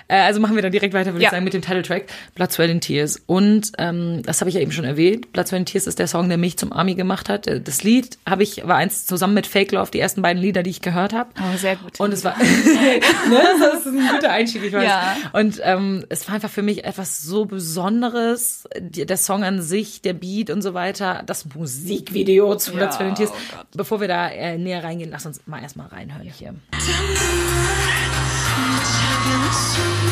Äh, 0.07 0.15
also 0.21 0.39
machen 0.39 0.55
wir 0.55 0.61
dann 0.63 0.71
direkt 0.71 0.93
weiter, 0.93 1.13
würde 1.13 1.21
Ja. 1.23 1.27
ich 1.29 1.31
sagen, 1.31 1.43
mit 1.43 1.53
dem 1.53 1.61
Titeltrack 1.61 2.05
Blood, 2.35 2.51
Sweat 2.51 2.69
and 2.71 2.83
Tears. 2.83 3.21
Und 3.27 3.71
ähm, 3.77 4.21
das 4.25 4.41
habe 4.41 4.49
ich 4.49 4.55
ja 4.55 4.61
eben 4.61 4.71
schon 4.71 4.85
erwähnt. 4.85 5.31
Blood, 5.31 5.47
Sweat 5.47 5.59
and 5.59 5.69
Tears 5.69 5.87
ist 5.87 5.99
der 5.99 6.07
Song, 6.07 6.29
der 6.29 6.37
mich 6.37 6.57
zum 6.57 6.73
Army 6.73 6.95
gemacht 6.95 7.29
hat. 7.29 7.47
Äh, 7.47 7.61
Das 7.61 7.83
Lied 7.83 8.17
habe 8.27 8.43
ich 8.43 8.65
war 8.67 8.75
eins 8.77 9.05
zusammen 9.05 9.33
mit 9.35 9.45
Fake 9.47 9.71
Love, 9.71 9.91
die 9.91 9.99
ersten 9.99 10.21
beiden 10.21 10.41
Lieder, 10.41 10.63
die 10.63 10.71
ich 10.71 10.81
gehört 10.81 11.13
habe. 11.13 11.29
Oh, 11.39 11.57
sehr 11.57 11.75
gut. 11.75 11.99
Und 11.99 12.11
es 12.13 12.23
war, 12.23 12.35
ne, 12.39 12.49
das 13.59 13.85
ist 13.85 13.87
ein 13.87 14.09
guter 14.15 14.31
Einstieg, 14.31 14.63
ich 14.63 14.73
weiß. 14.73 14.83
Ja. 14.83 15.15
Und 15.33 15.59
ähm, 15.63 16.05
es 16.09 16.27
war 16.27 16.35
einfach 16.35 16.49
für 16.49 16.63
mich 16.63 16.83
etwas 16.85 17.21
so 17.21 17.45
Besonderes. 17.45 18.67
Die, 18.79 19.05
der 19.05 19.17
Song 19.17 19.43
an 19.43 19.61
sich, 19.61 20.01
der 20.01 20.13
Beat 20.13 20.49
und 20.49 20.61
so 20.61 20.73
weiter, 20.73 21.21
das 21.25 21.45
Musikvideo 21.53 22.55
zu 22.55 22.71
Ja, 22.71 22.77
Blood, 22.77 22.93
Sweat 22.93 23.07
and 23.09 23.17
Tears. 23.17 23.31
oh. 23.31 23.63
Bevor 23.75 24.01
wir 24.01 24.07
da 24.07 24.27
äh, 24.29 24.57
näher 24.57 24.83
reingehen, 24.83 25.11
lass 25.11 25.25
uns 25.25 25.41
mal 25.45 25.61
erstmal 25.61 25.87
reinhören 25.87 26.27
hier. 26.29 26.55
작은 28.83 29.51
숨을 29.51 30.09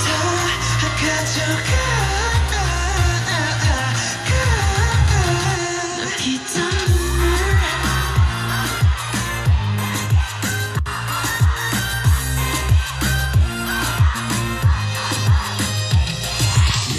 다 0.00 0.88
가져가. 0.96 2.21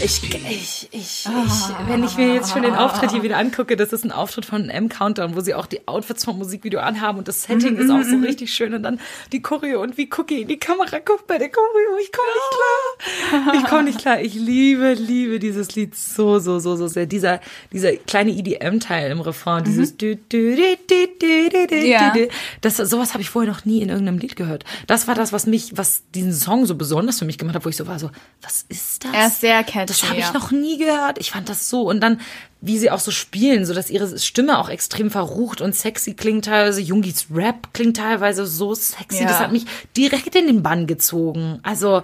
Ich, 0.03 0.21
ich, 0.21 0.89
ich, 0.89 0.89
ich, 0.91 1.27
wenn 1.87 2.03
ich 2.03 2.17
mir 2.17 2.33
jetzt 2.33 2.51
schon 2.51 2.63
den 2.63 2.75
Auftritt 2.75 3.11
hier 3.11 3.23
wieder 3.23 3.37
angucke, 3.37 3.77
das 3.77 3.93
ist 3.93 4.03
ein 4.03 4.11
Auftritt 4.11 4.45
von 4.45 4.69
M 4.69 4.89
Countdown, 4.89 5.33
wo 5.33 5.39
sie 5.39 5.53
auch 5.53 5.65
die 5.65 5.87
Outfits 5.87 6.25
vom 6.25 6.37
Musikvideo 6.39 6.81
anhaben 6.81 7.19
und 7.19 7.29
das 7.29 7.43
Setting 7.43 7.77
ist 7.77 7.89
auch 7.89 8.03
so 8.03 8.17
richtig 8.17 8.53
schön 8.53 8.73
und 8.73 8.83
dann 8.83 8.99
die 9.31 9.41
Choreo 9.41 9.81
und 9.81 9.97
wie 9.97 10.09
Cookie 10.17 10.41
in 10.41 10.49
die 10.49 10.59
Kamera 10.59 10.99
guckt 10.99 11.25
bei 11.27 11.37
der 11.37 11.49
Choreo. 11.49 11.97
Ich 12.01 12.11
komme 12.11 12.27
nicht 12.35 12.51
klar. 12.51 13.53
Ich 13.55 13.63
komme 13.69 13.83
nicht 13.83 13.99
klar. 13.99 14.19
Ich 14.19 14.33
liebe, 14.33 14.93
liebe 14.93 15.39
dieses 15.39 15.73
Lied 15.75 15.95
so, 15.95 16.37
so, 16.39 16.59
so, 16.59 16.75
so 16.75 16.87
sehr. 16.87 17.05
Dieser, 17.05 17.39
dieser 17.71 17.93
kleine 17.93 18.31
EDM-Teil 18.31 19.09
im 19.09 19.21
Refrain, 19.21 19.63
dieses 19.63 19.95
dü, 19.95 20.17
dü, 20.17 20.57
dü, 20.57 20.77
dü, 20.89 21.07
dü, 21.21 21.49
dü, 21.49 21.67
dü, 21.67 21.87
Ja. 21.87 22.13
Das, 22.59 22.75
sowas 22.75 23.13
habe 23.13 23.21
ich 23.21 23.29
vorher 23.29 23.49
noch 23.49 23.63
nie 23.63 23.81
in 23.81 23.87
irgendeinem 23.87 24.17
Lied 24.17 24.35
gehört. 24.35 24.65
Das 24.85 25.07
war 25.07 25.15
das, 25.15 25.31
was 25.31 25.45
mich, 25.45 25.77
was 25.77 26.03
diesen 26.13 26.33
Song 26.33 26.65
so 26.65 26.75
besonders 26.75 27.19
für 27.19 27.25
mich 27.25 27.37
gemacht 27.37 27.55
hat, 27.55 27.63
wo 27.63 27.69
ich 27.69 27.77
so 27.77 27.87
war, 27.87 27.99
so, 27.99 28.09
was 28.41 28.65
ist 28.67 29.05
das? 29.05 29.13
Er 29.13 29.27
ist 29.27 29.39
sehr 29.39 29.63
catchy. 29.63 29.92
Das 30.01 30.09
habe 30.09 30.19
ich 30.19 30.33
noch 30.33 30.51
nie 30.51 30.77
gehört. 30.77 31.17
Ich 31.19 31.31
fand 31.31 31.49
das 31.49 31.69
so. 31.69 31.83
Und 31.83 32.01
dann, 32.01 32.19
wie 32.61 32.77
sie 32.77 32.91
auch 32.91 32.99
so 32.99 33.11
spielen, 33.11 33.65
so 33.65 33.73
dass 33.73 33.89
ihre 33.89 34.17
Stimme 34.19 34.57
auch 34.59 34.69
extrem 34.69 35.11
verrucht 35.11 35.61
und 35.61 35.75
sexy 35.75 36.13
klingt 36.13 36.45
teilweise. 36.45 36.81
Jungis 36.81 37.27
Rap 37.33 37.73
klingt 37.73 37.97
teilweise 37.97 38.45
so 38.45 38.73
sexy. 38.73 39.23
Ja. 39.23 39.27
Das 39.27 39.39
hat 39.39 39.51
mich 39.51 39.65
direkt 39.95 40.35
in 40.35 40.47
den 40.47 40.63
Bann 40.63 40.87
gezogen. 40.87 41.59
Also, 41.63 42.03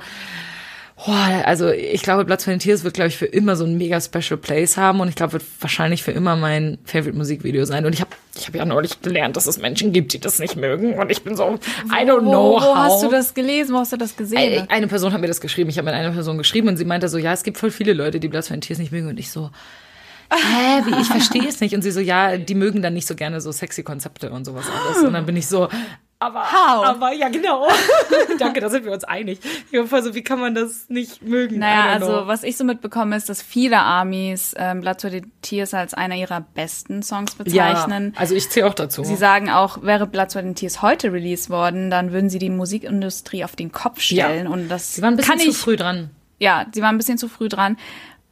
boah, 1.06 1.44
also 1.46 1.70
ich 1.70 2.02
glaube, 2.02 2.26
Platz 2.26 2.44
für 2.44 2.52
den 2.52 2.60
Tiers 2.60 2.84
wird, 2.84 2.94
glaube 2.94 3.08
ich, 3.10 3.18
für 3.18 3.26
immer 3.26 3.56
so 3.56 3.64
ein 3.64 3.78
mega 3.78 4.00
Special 4.02 4.38
Place 4.38 4.78
haben. 4.78 5.00
Und 5.00 5.10
ich 5.10 5.16
glaube, 5.16 5.34
wird 5.34 5.44
wahrscheinlich 5.60 6.04
für 6.04 6.12
immer 6.12 6.36
mein 6.36 6.78
Favorite 6.84 7.18
Musikvideo 7.18 7.66
sein. 7.66 7.86
Und 7.86 7.94
ich 7.94 8.02
habe 8.02 8.12
ich 8.36 8.48
hab 8.48 8.56
ja 8.56 8.66
neulich 8.66 9.02
gelernt, 9.02 9.36
dass 9.36 9.48
es 9.48 9.58
Menschen 9.58 9.92
gibt, 9.92 10.14
die 10.14 10.20
das 10.20 10.40
nicht 10.40 10.56
mögen. 10.56 10.94
Und 10.94 11.12
ich 11.12 11.24
bin 11.24 11.36
so, 11.36 11.60
I 11.86 12.06
don't 12.06 12.22
know 12.22 12.54
Wo, 12.54 12.56
wo 12.56 12.62
how. 12.62 12.76
hast 12.76 13.04
du 13.04 13.10
das 13.10 13.34
gelesen? 13.34 13.74
Wo 13.74 13.80
hast 13.80 13.92
du 13.92 13.98
das 13.98 14.16
gesehen? 14.16 14.66
Eine 14.70 14.88
Person 14.88 15.14
hat 15.14 15.22
mir 15.22 15.28
das 15.28 15.42
geschrieben. 15.42 15.70
Ich 15.70 15.78
habe 15.78 15.86
mit 15.86 15.96
einer 15.96 16.12
Person 16.12 16.38
geschrieben 16.38 16.68
und 16.70 16.78
sie 16.78 16.86
meinte 16.86 17.10
so, 17.10 17.18
ja, 17.18 17.34
es 17.34 17.44
gibt 17.44 17.58
voll 17.58 17.72
viele 17.72 17.94
Leute, 17.94 18.20
die 18.20 18.28
Blood, 18.28 18.46
Sweat 18.46 18.56
and 18.56 18.64
Tears 18.64 18.80
nicht 18.80 18.92
mögen. 18.92 19.08
Und 19.08 19.20
ich 19.20 19.32
so, 19.32 19.50
hä, 20.32 20.84
wie, 20.86 21.02
ich 21.02 21.08
verstehe 21.08 21.48
es 21.48 21.60
nicht. 21.60 21.76
Und 21.76 21.82
sie 21.82 21.92
so, 21.92 22.00
ja, 22.00 22.38
die 22.38 22.56
mögen 22.56 22.82
dann 22.82 22.94
nicht 22.94 23.08
so 23.08 23.16
gerne 23.16 23.42
so 23.42 23.52
sexy 23.52 23.84
Konzepte 23.84 24.32
und 24.32 24.46
sowas 24.46 24.66
alles. 24.70 25.04
Und 25.04 25.14
dann 25.14 25.26
bin 25.26 25.36
ich 25.36 25.48
so, 25.48 25.70
aber, 26.22 26.52
How? 26.52 26.86
aber, 26.86 27.14
ja, 27.14 27.30
genau. 27.30 27.66
Danke, 28.40 28.60
da 28.60 28.70
sind 28.70 28.84
wir 28.84 28.92
uns 28.92 29.06
einig. 29.06 29.40
Ich 29.72 29.80
war 29.80 29.88
voll 29.88 30.04
so, 30.04 30.14
wie 30.14 30.22
kann 30.22 30.38
man 30.38 30.54
das 30.54 30.90
nicht 30.90 31.22
mögen? 31.22 31.60
Naja, 31.60 31.94
also 31.94 32.08
know. 32.08 32.28
was 32.28 32.44
ich 32.44 32.58
so 32.58 32.66
mitbekomme, 32.66 33.16
ist, 33.16 33.30
dass 33.30 33.42
viele 33.42 33.80
Armies 33.80 34.54
ähm, 34.58 34.82
Blood 34.82 35.00
to 35.00 35.10
the 35.10 35.22
Tears 35.42 35.74
als 35.74 35.94
einer 35.94 36.16
ihrer 36.16 36.42
besten 36.42 37.04
Songs 37.04 37.36
bezeichnen. 37.36 38.12
Ja, 38.14 38.20
also 38.20 38.36
ich 38.36 38.50
zähle 38.50 38.68
auch 38.68 38.74
dazu. 38.74 39.06
Sie 39.06 39.16
sagen 39.16 39.50
auch, 39.50 39.82
wäre 39.82 40.08
Blood, 40.08 40.32
Sweat 40.32 40.44
and 40.44 40.58
Tears 40.58 40.82
heute 40.82 41.14
released 41.14 41.50
worden, 41.50 41.90
dann 41.90 42.12
würden 42.12 42.30
sie 42.30 42.40
die 42.40 42.50
Musikindustrie 42.50 43.46
auf 43.46 43.56
den 43.56 43.72
Kopf 43.72 44.02
stellen. 44.02 44.46
Ja. 44.48 44.52
Und 44.52 44.68
das 44.68 44.96
Sie 44.96 45.02
waren 45.02 45.14
ein 45.14 45.18
bisschen 45.18 45.38
kann 45.38 45.40
zu 45.40 45.52
ich, 45.52 45.58
früh 45.58 45.78
dran. 45.78 46.10
Ja, 46.38 46.66
sie 46.74 46.82
waren 46.82 46.96
ein 46.96 46.98
bisschen 46.98 47.18
zu 47.18 47.30
früh 47.30 47.48
dran. 47.48 47.78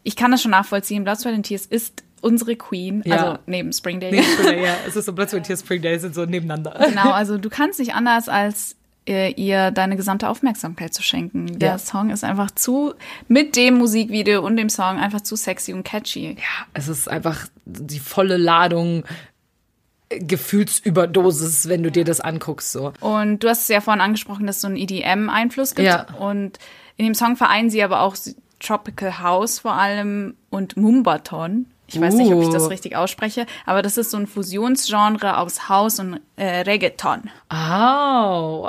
Ich 0.04 0.17
kann 0.17 0.32
das 0.32 0.41
schon 0.41 0.52
nachvollziehen. 0.52 1.06
Blood, 1.06 1.19
Sweat 1.19 1.36
and 1.36 1.45
Tears 1.45 1.65
ist 1.65 2.04
unsere 2.21 2.56
Queen, 2.56 3.01
Ja. 3.06 3.15
also 3.15 3.39
neben 3.45 3.71
Spring 3.73 3.99
Day. 3.99 4.15
ja, 4.15 4.75
es 4.88 4.95
ist 4.95 5.06
so 5.06 5.12
and 5.13 5.43
Tears 5.45 5.60
Spring 5.62 5.82
Days 5.82 6.01
sind 6.01 6.15
so 6.15 6.25
nebeneinander. 6.25 6.75
Genau, 6.89 7.12
also 7.12 7.38
du 7.38 7.49
kannst 7.49 7.80
nicht 7.80 7.93
anders 7.93 8.30
als 8.30 8.75
äh, 9.08 9.32
ihr 9.34 9.71
deine 9.71 9.95
gesamte 9.95 10.27
Aufmerksamkeit 10.27 10.93
zu 10.93 11.01
schenken. 11.01 11.60
Der 11.60 11.69
Ja. 11.73 11.77
Song 11.77 12.10
ist 12.10 12.23
einfach 12.23 12.51
zu, 12.51 12.93
mit 13.27 13.56
dem 13.56 13.75
Musikvideo 13.77 14.45
und 14.45 14.58
dem 14.58 14.69
Song 14.69 14.97
einfach 14.99 15.21
zu 15.21 15.36
sexy 15.36 15.73
und 15.73 15.84
catchy. 15.84 16.32
Ja, 16.38 16.65
es 16.73 16.88
ist 16.89 17.08
einfach 17.10 17.47
die 17.65 17.99
volle 17.99 18.36
Ladung 18.38 19.06
äh, 20.10 20.19
Gefühlsüberdosis, 20.19 21.69
wenn 21.69 21.84
du 21.84 21.91
dir 21.91 22.03
das 22.03 22.19
anguckst, 22.19 22.71
so. 22.71 22.93
Und 22.99 23.43
du 23.43 23.49
hast 23.49 23.62
es 23.62 23.67
ja 23.69 23.82
vorhin 23.82 24.01
angesprochen, 24.01 24.45
dass 24.47 24.58
es 24.58 24.62
so 24.62 24.67
einen 24.67 24.77
EDM-Einfluss 24.77 25.75
gibt. 25.75 25.88
Ja. 25.88 26.08
Und 26.19 26.60
in 26.97 27.06
dem 27.06 27.13
Song 27.15 27.36
vereinen 27.38 27.69
sie 27.69 27.84
aber 27.84 28.01
auch 28.01 28.15
Tropical 28.60 29.19
House 29.19 29.60
vor 29.60 29.73
allem 29.73 30.36
und 30.49 30.77
Mumbaton. 30.77 31.67
Ich 31.88 32.00
weiß 32.00 32.15
nicht, 32.15 32.32
ob 32.34 32.41
ich 32.41 32.50
das 32.50 32.63
Uh. 32.63 32.67
richtig 32.67 32.95
ausspreche, 32.95 33.45
aber 33.65 33.82
das 33.82 33.97
ist 33.97 34.12
so 34.12 34.17
ein 34.17 34.28
Fusionsgenre 34.28 35.38
aus 35.38 35.69
House 35.69 36.00
und 36.00 36.19
äh, 36.36 36.62
Reggaeton. 36.62 37.30
Oh, 37.52 38.67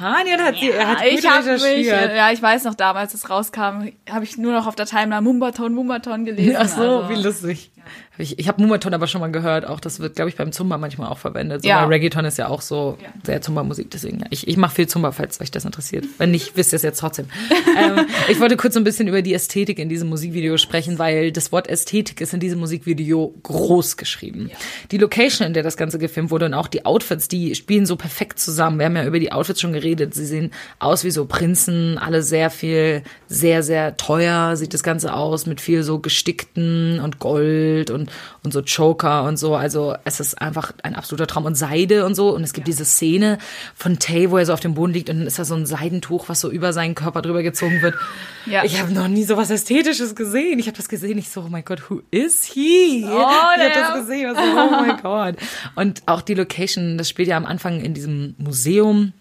what? 0.00 0.16
Panion 0.16 0.40
hat 0.40 0.56
sie, 0.56 0.70
er 0.70 0.88
hat 0.88 0.98
gut 0.98 1.18
ich 1.18 1.26
habe 1.26 1.52
mich, 1.52 1.62
recherchiert. 1.62 2.16
ja, 2.16 2.30
ich 2.32 2.42
weiß 2.42 2.64
noch, 2.64 2.74
damals, 2.74 3.12
als 3.12 3.24
es 3.24 3.30
rauskam, 3.30 3.88
habe 4.10 4.24
ich 4.24 4.36
nur 4.36 4.52
noch 4.52 4.66
auf 4.66 4.74
der 4.74 4.86
Timeline 4.86 5.22
Mumbaton, 5.22 5.74
Mumbaton 5.74 6.24
gelesen. 6.24 6.56
Ach 6.58 6.68
so, 6.68 6.82
also. 6.82 7.08
wie 7.08 7.22
lustig. 7.22 7.70
Hab 7.76 7.86
Ich, 8.18 8.38
ich 8.38 8.48
habe 8.48 8.62
Mumaton 8.62 8.94
aber 8.94 9.06
schon 9.06 9.20
mal 9.20 9.30
gehört, 9.30 9.66
auch 9.66 9.78
das 9.78 10.00
wird, 10.00 10.16
glaube 10.16 10.30
ich, 10.30 10.36
beim 10.36 10.52
Zumba 10.52 10.78
manchmal 10.78 11.08
auch 11.08 11.18
verwendet. 11.18 11.62
So, 11.62 11.68
Ja. 11.68 11.84
Reggaeton 11.84 12.24
ist 12.24 12.38
ja 12.38 12.48
auch 12.48 12.62
so 12.62 12.98
sehr 13.24 13.42
Zumba-Musik, 13.42 13.90
deswegen. 13.90 14.20
Ja. 14.20 14.26
Ich, 14.30 14.48
ich 14.48 14.56
mache 14.56 14.74
viel 14.74 14.86
Zumba, 14.88 15.12
falls 15.12 15.40
euch 15.40 15.50
das 15.50 15.64
interessiert. 15.64 16.06
Wenn 16.18 16.30
nicht, 16.30 16.56
wisst 16.56 16.72
ihr 16.72 16.76
es 16.76 16.82
jetzt 16.82 16.98
trotzdem. 16.98 17.26
ähm, 17.78 18.06
ich 18.28 18.40
wollte 18.40 18.56
kurz 18.56 18.74
so 18.74 18.80
ein 18.80 18.84
bisschen 18.84 19.08
über 19.08 19.22
die 19.22 19.34
Ästhetik 19.34 19.78
in 19.78 19.88
diesem 19.88 20.08
Musikvideo 20.08 20.56
sprechen, 20.56 20.98
weil 20.98 21.30
das 21.30 21.52
Wort 21.52 21.68
Ästhetik 21.68 22.20
ist 22.20 22.32
in 22.32 22.40
diesem 22.40 22.58
Musikvideo 22.58 23.34
groß 23.42 23.96
geschrieben. 23.96 24.50
Die 24.90 24.98
Location, 24.98 25.46
in 25.46 25.52
der 25.52 25.62
das 25.62 25.76
Ganze 25.76 25.98
gefilmt 25.98 26.30
wurde 26.30 26.46
und 26.46 26.54
auch 26.54 26.68
die 26.68 26.86
Outfits, 26.86 27.28
die 27.28 27.54
spielen 27.54 27.86
so 27.86 27.96
perfekt 27.96 28.38
zusammen. 28.38 28.78
Wir 28.78 28.86
haben 28.86 28.96
ja 28.96 29.04
über 29.04 29.20
die 29.20 29.32
Outfits 29.32 29.60
schon 29.60 29.72
geredet. 29.72 29.85
Sie 29.94 30.26
sehen 30.26 30.50
aus 30.78 31.04
wie 31.04 31.10
so 31.10 31.26
Prinzen, 31.26 31.98
alle 31.98 32.22
sehr 32.22 32.50
viel, 32.50 33.02
sehr, 33.28 33.62
sehr 33.62 33.96
teuer 33.96 34.56
sieht 34.56 34.74
das 34.74 34.82
Ganze 34.82 35.14
aus, 35.14 35.46
mit 35.46 35.60
viel 35.60 35.82
so 35.82 35.98
gestickten 35.98 37.00
und 37.00 37.18
Gold 37.18 37.90
und, 37.90 38.10
und 38.42 38.52
so 38.52 38.62
Choker 38.62 39.24
und 39.24 39.36
so. 39.36 39.54
Also 39.54 39.94
es 40.04 40.20
ist 40.20 40.40
einfach 40.40 40.72
ein 40.82 40.94
absoluter 40.94 41.26
Traum. 41.26 41.44
Und 41.44 41.56
Seide 41.56 42.04
und 42.04 42.14
so. 42.14 42.34
Und 42.34 42.42
es 42.42 42.52
gibt 42.52 42.66
diese 42.66 42.84
Szene 42.84 43.38
von 43.74 43.98
Tay, 43.98 44.30
wo 44.30 44.38
er 44.38 44.46
so 44.46 44.52
auf 44.52 44.60
dem 44.60 44.74
Boden 44.74 44.92
liegt 44.92 45.10
und 45.10 45.18
dann 45.18 45.26
ist 45.26 45.38
da 45.38 45.44
so 45.44 45.54
ein 45.54 45.66
Seidentuch, 45.66 46.28
was 46.28 46.40
so 46.40 46.50
über 46.50 46.72
seinen 46.72 46.94
Körper 46.94 47.22
drüber 47.22 47.42
gezogen 47.42 47.82
wird. 47.82 47.94
Ja. 48.48 48.62
Ich 48.62 48.80
habe 48.80 48.92
noch 48.92 49.08
nie 49.08 49.24
so 49.24 49.36
was 49.36 49.50
Ästhetisches 49.50 50.14
gesehen. 50.14 50.60
Ich 50.60 50.68
habe 50.68 50.76
das 50.76 50.88
gesehen, 50.88 51.18
ich 51.18 51.30
so, 51.30 51.40
oh 51.40 51.48
mein 51.50 51.64
Gott, 51.64 51.90
who 51.90 52.00
is 52.12 52.44
he? 52.44 53.04
Oh, 53.04 53.08
ich 53.08 53.14
habe 53.14 53.72
das 53.74 53.94
gesehen, 53.94 54.30
ich 54.30 54.36
war 54.36 54.36
so, 54.36 54.52
oh 54.52 54.70
mein 54.70 55.02
Gott. 55.02 55.34
Und 55.74 56.02
auch 56.06 56.22
die 56.22 56.34
Location, 56.34 56.96
das 56.96 57.08
spielt 57.08 57.26
ja 57.26 57.36
am 57.36 57.44
Anfang 57.44 57.80
in 57.80 57.92
diesem 57.92 58.36
Museum. 58.38 59.12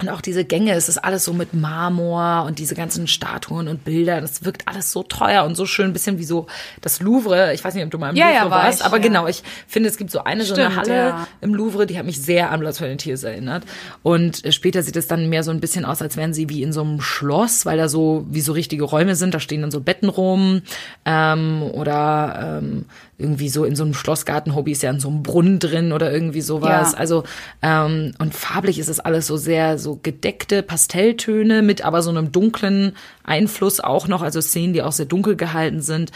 Und 0.00 0.08
auch 0.08 0.20
diese 0.20 0.44
Gänge, 0.44 0.72
es 0.72 0.88
ist 0.88 0.98
alles 0.98 1.24
so 1.24 1.32
mit 1.32 1.54
Marmor 1.54 2.44
und 2.46 2.58
diese 2.58 2.74
ganzen 2.74 3.06
Statuen 3.06 3.68
und 3.68 3.84
Bilder. 3.84 4.20
Das 4.20 4.44
wirkt 4.44 4.66
alles 4.66 4.90
so 4.90 5.04
teuer 5.04 5.44
und 5.44 5.54
so 5.54 5.66
schön, 5.66 5.86
ein 5.86 5.92
bisschen 5.92 6.18
wie 6.18 6.24
so 6.24 6.46
das 6.80 7.00
Louvre. 7.00 7.54
Ich 7.54 7.62
weiß 7.62 7.74
nicht, 7.74 7.84
ob 7.84 7.92
du 7.92 7.98
mal 7.98 8.10
im 8.10 8.16
Ja, 8.16 8.30
ja, 8.30 8.42
Louvre 8.42 8.50
war 8.50 8.64
warst, 8.64 8.80
ich, 8.80 8.84
aber 8.84 8.96
ja. 8.96 9.02
genau, 9.04 9.28
ich 9.28 9.44
finde, 9.68 9.88
es 9.88 9.96
gibt 9.96 10.10
so 10.10 10.24
eine 10.24 10.42
so 10.44 10.54
eine 10.54 10.64
Stimmt, 10.64 10.76
Halle 10.76 10.96
ja. 10.96 11.28
im 11.40 11.54
Louvre, 11.54 11.86
die 11.86 11.96
hat 11.96 12.06
mich 12.06 12.20
sehr 12.20 12.50
an 12.50 12.58
Blood, 12.60 12.74
Tears 12.98 13.22
erinnert. 13.22 13.62
Und 14.02 14.44
äh, 14.44 14.50
später 14.50 14.82
sieht 14.82 14.96
es 14.96 15.06
dann 15.06 15.28
mehr 15.28 15.44
so 15.44 15.52
ein 15.52 15.60
bisschen 15.60 15.84
aus, 15.84 16.02
als 16.02 16.16
wären 16.16 16.34
sie 16.34 16.48
wie 16.48 16.64
in 16.64 16.72
so 16.72 16.80
einem 16.80 17.00
Schloss, 17.00 17.64
weil 17.64 17.78
da 17.78 17.88
so 17.88 18.26
wie 18.28 18.40
so 18.40 18.52
richtige 18.52 18.82
Räume 18.82 19.14
sind. 19.14 19.32
Da 19.32 19.38
stehen 19.38 19.60
dann 19.60 19.70
so 19.70 19.80
Betten 19.80 20.08
rum 20.08 20.62
ähm, 21.04 21.62
oder 21.62 22.60
ähm, 22.62 22.86
irgendwie 23.18 23.48
so 23.48 23.64
in 23.64 23.76
so 23.76 23.84
einem 23.84 23.94
Schlossgarten. 23.94 24.54
Hobby 24.54 24.72
ist 24.72 24.82
ja 24.82 24.90
in 24.90 25.00
so 25.00 25.08
einem 25.08 25.22
Brunnen 25.22 25.58
drin 25.58 25.92
oder 25.92 26.12
irgendwie 26.12 26.40
sowas. 26.40 26.92
Ja. 26.92 26.98
Also 26.98 27.24
ähm, 27.62 28.12
und 28.18 28.34
farblich 28.34 28.78
ist 28.78 28.88
es 28.88 29.00
alles 29.00 29.26
so 29.26 29.36
sehr 29.36 29.78
so 29.78 29.98
gedeckte 30.02 30.62
Pastelltöne 30.62 31.62
mit 31.62 31.84
aber 31.84 32.02
so 32.02 32.10
einem 32.10 32.32
dunklen 32.32 32.96
Einfluss 33.22 33.80
auch 33.80 34.08
noch. 34.08 34.22
Also 34.22 34.40
Szenen, 34.40 34.72
die 34.72 34.82
auch 34.82 34.92
sehr 34.92 35.06
dunkel 35.06 35.36
gehalten 35.36 35.80
sind. 35.80 36.10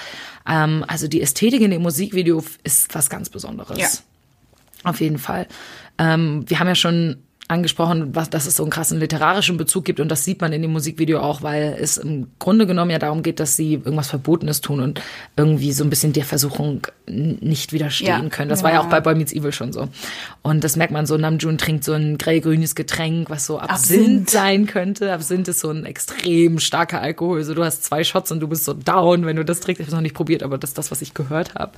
Ähm, 0.49 0.85
also 0.89 1.09
die 1.09 1.23
Ästhetik 1.23 1.61
in 1.61 1.71
dem 1.71 1.83
Musikvideo 1.83 2.43
ist 2.65 2.95
was 2.95 3.11
ganz 3.11 3.29
Besonderes. 3.29 3.79
Ja. 3.79 3.89
Auf 4.85 5.01
jeden 5.01 5.19
Fall. 5.19 5.47
Ähm, 5.99 6.45
wir 6.47 6.59
haben 6.59 6.69
ja 6.69 6.75
schon 6.75 7.23
angesprochen, 7.49 8.15
was, 8.15 8.31
dass 8.31 8.47
es 8.47 8.57
so 8.57 8.63
einen 8.63 8.71
krassen 8.71 9.01
literarischen 9.01 9.57
Bezug 9.57 9.85
gibt 9.85 10.01
und 10.01 10.09
das 10.11 10.25
sieht 10.25 10.41
man 10.41 10.53
in 10.53 10.63
dem 10.63 10.71
Musikvideo 10.73 11.21
auch, 11.21 11.43
weil 11.43 11.77
es 11.81 11.97
im 11.97 12.29
Grunde 12.39 12.67
genommen 12.67 12.91
ja 12.91 12.99
darum 12.99 13.23
geht, 13.23 13.41
dass 13.41 13.57
sie 13.57 13.75
irgendwas 13.75 14.09
Verbotenes 14.11 14.61
tun 14.61 14.81
und 14.81 15.01
irgendwie 15.37 15.73
so 15.73 15.83
ein 15.83 15.91
bisschen 15.91 16.13
der 16.13 16.25
Versuchung 16.25 16.87
nicht 17.07 17.73
widerstehen 17.73 18.25
Ja, 18.25 18.29
können. 18.29 18.51
Das 18.51 18.63
war 18.63 18.73
ja 18.73 18.81
auch 18.81 18.87
bei 18.87 19.01
Boy 19.01 19.15
Meets 19.15 19.33
Evil 19.33 19.53
schon 19.53 19.73
so. 19.73 19.89
Und 20.43 20.63
das 20.63 20.77
merkt 20.77 20.93
man 20.93 21.07
so, 21.07 21.17
Namjoon 21.17 21.57
trinkt 21.57 21.85
so 21.85 21.93
ein 21.95 22.19
grellgrünes 22.19 22.75
Getränk, 22.75 23.31
was 23.31 23.47
so 23.47 23.59
Absinth, 23.59 24.01
Absinth. 24.01 24.31
sein 24.31 24.67
könnte. 24.67 25.13
Absinth 25.13 25.49
ist 25.49 25.61
so 25.61 25.71
ein 25.71 25.87
extrem 25.87 26.59
starker 26.59 27.01
Alkohol. 27.01 27.43
So, 27.45 27.55
du 27.55 27.65
hast 27.65 27.85
zwei 27.85 28.05
Shots 28.05 28.31
und 28.31 28.41
du 28.41 28.49
bist 28.49 28.65
so 28.65 28.75
down, 28.75 29.25
wenn 29.25 29.37
du 29.37 29.45
das 29.45 29.61
trinkst. 29.61 29.81
Ich 29.81 29.87
habe 29.87 29.91
es 29.91 29.95
noch 29.95 30.03
nicht 30.03 30.15
probiert, 30.15 30.43
aber 30.43 30.59
das 30.59 30.71
ist 30.71 30.79
das, 30.79 30.91
was 30.91 31.01
ich 31.01 31.15
gehört 31.15 31.55
habe. 31.55 31.73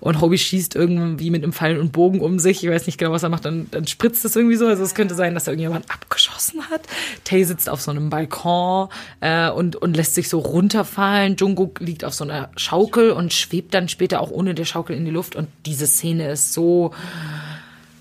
Und 0.00 0.20
Hobie 0.20 0.36
schießt 0.38 0.74
irgendwie 0.76 1.30
mit 1.30 1.42
einem 1.42 1.54
Pfeil 1.54 1.78
und 1.78 1.92
Bogen 1.92 2.20
um 2.20 2.38
sich. 2.38 2.62
Ich 2.62 2.70
weiß 2.70 2.86
nicht 2.86 2.98
genau, 2.98 3.12
was 3.12 3.22
er 3.22 3.30
macht. 3.30 3.46
Dann, 3.46 3.68
dann 3.70 3.86
spritzt 3.86 4.24
es 4.26 4.36
irgendwie 4.36 4.56
so. 4.56 4.66
Also 4.66 4.82
es 4.82 4.94
könnte 4.94 5.13
sein, 5.14 5.34
dass 5.34 5.44
da 5.44 5.52
irgendjemand 5.52 5.90
abgeschossen 5.90 6.68
hat. 6.70 6.82
Tay 7.24 7.44
sitzt 7.44 7.68
auf 7.68 7.80
so 7.80 7.90
einem 7.90 8.10
Balkon 8.10 8.88
äh, 9.20 9.50
und, 9.50 9.76
und 9.76 9.96
lässt 9.96 10.14
sich 10.14 10.28
so 10.28 10.38
runterfallen. 10.38 11.36
Jungkook 11.36 11.80
liegt 11.80 12.04
auf 12.04 12.14
so 12.14 12.24
einer 12.24 12.50
Schaukel 12.56 13.12
und 13.12 13.32
schwebt 13.32 13.74
dann 13.74 13.88
später 13.88 14.20
auch 14.20 14.30
ohne 14.30 14.54
der 14.54 14.64
Schaukel 14.64 14.96
in 14.96 15.04
die 15.04 15.10
Luft. 15.10 15.36
Und 15.36 15.48
diese 15.66 15.86
Szene 15.86 16.30
ist 16.30 16.52
so... 16.52 16.92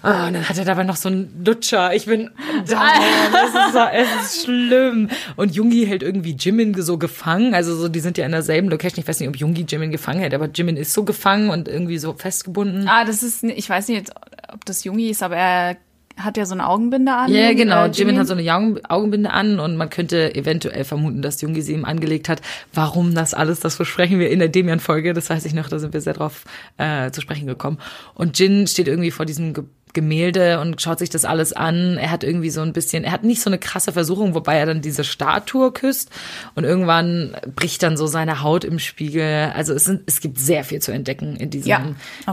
Ah, 0.03 0.27
und 0.27 0.33
dann 0.33 0.49
hat 0.49 0.57
er 0.57 0.65
dabei 0.65 0.83
noch 0.83 0.97
so 0.97 1.07
einen 1.07 1.43
Lutscher. 1.45 1.95
Ich 1.95 2.07
bin 2.07 2.29
da. 2.67 2.89
Es 3.93 4.03
ist, 4.03 4.17
es 4.19 4.25
ist 4.25 4.43
schlimm. 4.43 5.09
Und 5.37 5.55
Jungi 5.55 5.85
hält 5.85 6.03
irgendwie 6.03 6.35
Jimin 6.37 6.73
so 6.81 6.97
gefangen. 6.97 7.55
Also 7.55 7.73
so, 7.73 7.87
die 7.87 8.01
sind 8.01 8.17
ja 8.17 8.25
in 8.25 8.33
derselben 8.33 8.69
Location. 8.69 9.01
Ich 9.01 9.07
weiß 9.07 9.21
nicht, 9.21 9.29
ob 9.29 9.37
Jungi 9.37 9.65
Jimin 9.65 9.91
gefangen 9.91 10.19
hält, 10.19 10.33
aber 10.33 10.49
Jimin 10.53 10.75
ist 10.75 10.93
so 10.93 11.05
gefangen 11.05 11.49
und 11.49 11.69
irgendwie 11.69 11.99
so 11.99 12.13
festgebunden. 12.13 12.89
Ah, 12.89 13.05
das 13.05 13.23
ist, 13.23 13.45
ich 13.45 13.69
weiß 13.69 13.87
nicht, 13.87 14.11
ob 14.51 14.65
das 14.65 14.83
Jungi 14.83 15.09
ist, 15.09 15.23
aber 15.23 15.37
er 15.37 15.77
hat 16.17 16.37
ja 16.37 16.45
so 16.45 16.53
eine 16.53 16.67
Augenbinde 16.67 17.11
an. 17.13 17.31
Ja, 17.31 17.53
genau. 17.53 17.85
Äh, 17.85 17.89
Jimin 17.89 18.19
hat 18.19 18.27
so 18.27 18.33
eine 18.33 18.53
Augen- 18.53 18.85
Augenbinde 18.85 19.31
an 19.31 19.59
und 19.59 19.77
man 19.77 19.89
könnte 19.89 20.35
eventuell 20.35 20.83
vermuten, 20.83 21.21
dass 21.21 21.41
Jungi 21.41 21.61
sie 21.61 21.73
ihm 21.73 21.85
angelegt 21.85 22.29
hat. 22.29 22.41
Warum 22.73 23.15
das 23.15 23.33
alles, 23.33 23.59
das 23.59 23.77
besprechen 23.77 24.19
wir 24.19 24.29
in 24.29 24.39
der 24.39 24.49
Demian-Folge. 24.49 25.13
Das 25.13 25.29
weiß 25.29 25.45
ich 25.45 25.53
noch, 25.53 25.69
da 25.69 25.79
sind 25.79 25.93
wir 25.93 26.01
sehr 26.01 26.13
drauf 26.13 26.43
äh, 26.77 27.09
zu 27.11 27.21
sprechen 27.21 27.47
gekommen. 27.47 27.79
Und 28.13 28.37
Jin 28.37 28.67
steht 28.67 28.87
irgendwie 28.87 29.11
vor 29.11 29.25
diesem 29.25 29.53
Ge 29.53 29.63
Gemälde 29.93 30.59
und 30.59 30.81
schaut 30.81 30.99
sich 30.99 31.09
das 31.09 31.23
alles 31.25 31.53
an. 31.53 31.97
Er 31.97 32.11
hat 32.11 32.23
irgendwie 32.23 32.49
so 32.49 32.61
ein 32.61 32.73
bisschen, 32.73 33.03
er 33.03 33.11
hat 33.11 33.23
nicht 33.23 33.41
so 33.41 33.49
eine 33.49 33.59
krasse 33.59 33.91
Versuchung, 33.91 34.33
wobei 34.35 34.57
er 34.57 34.65
dann 34.65 34.81
diese 34.81 35.03
Statue 35.03 35.71
küsst 35.71 36.09
und 36.55 36.63
irgendwann 36.63 37.35
bricht 37.55 37.83
dann 37.83 37.95
so 37.95 38.07
seine 38.07 38.41
Haut 38.41 38.63
im 38.63 38.79
Spiegel. 38.79 39.51
Also 39.55 39.73
es 39.73 39.85
sind, 39.85 40.01
es 40.05 40.19
gibt 40.19 40.39
sehr 40.39 40.63
viel 40.63 40.81
zu 40.81 40.91
entdecken 40.91 41.35
in 41.35 41.49
diesem, 41.49 41.67
Ja, 41.69 41.85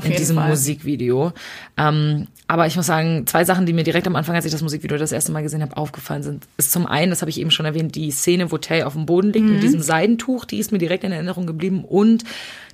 in 0.03 0.11
diesem 0.12 0.37
Fall. 0.37 0.49
Musikvideo. 0.49 1.33
Ähm, 1.77 2.27
aber 2.46 2.66
ich 2.66 2.75
muss 2.77 2.87
sagen, 2.87 3.27
zwei 3.27 3.44
Sachen, 3.44 3.64
die 3.66 3.73
mir 3.73 3.85
direkt 3.85 4.07
am 4.09 4.16
Anfang, 4.16 4.35
als 4.35 4.44
ich 4.44 4.51
das 4.53 4.62
Musikvideo 4.62 4.99
das 4.99 5.12
erste 5.12 5.31
Mal 5.31 5.42
gesehen 5.42 5.62
habe, 5.62 5.77
aufgefallen 5.77 6.23
sind, 6.25 6.49
ist 6.57 6.73
zum 6.73 6.87
einen, 6.87 7.11
das 7.11 7.20
habe 7.20 7.31
ich 7.31 7.38
eben 7.40 7.51
schon 7.53 7.66
erwähnt, 7.66 7.94
die 7.94 8.11
Szene, 8.11 8.51
wo 8.51 8.59
Tay 8.59 8.83
auf 8.83 8.94
dem 8.94 9.07
Boden 9.07 9.33
liegt 9.33 9.46
Mhm. 9.46 9.53
mit 9.55 9.62
diesem 9.62 9.81
Seidentuch, 9.83 10.44
die 10.46 10.59
ist 10.59 10.73
mir 10.73 10.79
direkt 10.79 11.05
in 11.05 11.12
Erinnerung 11.12 11.46
geblieben. 11.46 11.85
Und 11.85 12.25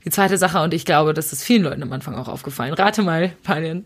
die 0.05 0.11
zweite 0.11 0.39
Sache, 0.39 0.63
und 0.63 0.73
ich 0.73 0.85
glaube, 0.85 1.13
das 1.13 1.33
ist 1.33 1.43
vielen 1.43 1.63
Leuten 1.65 1.83
am 1.83 1.93
Anfang 1.93 2.15
auch 2.15 2.29
aufgefallen. 2.29 2.73
Rate 2.73 3.03
mal, 3.03 3.33
Panien, 3.43 3.85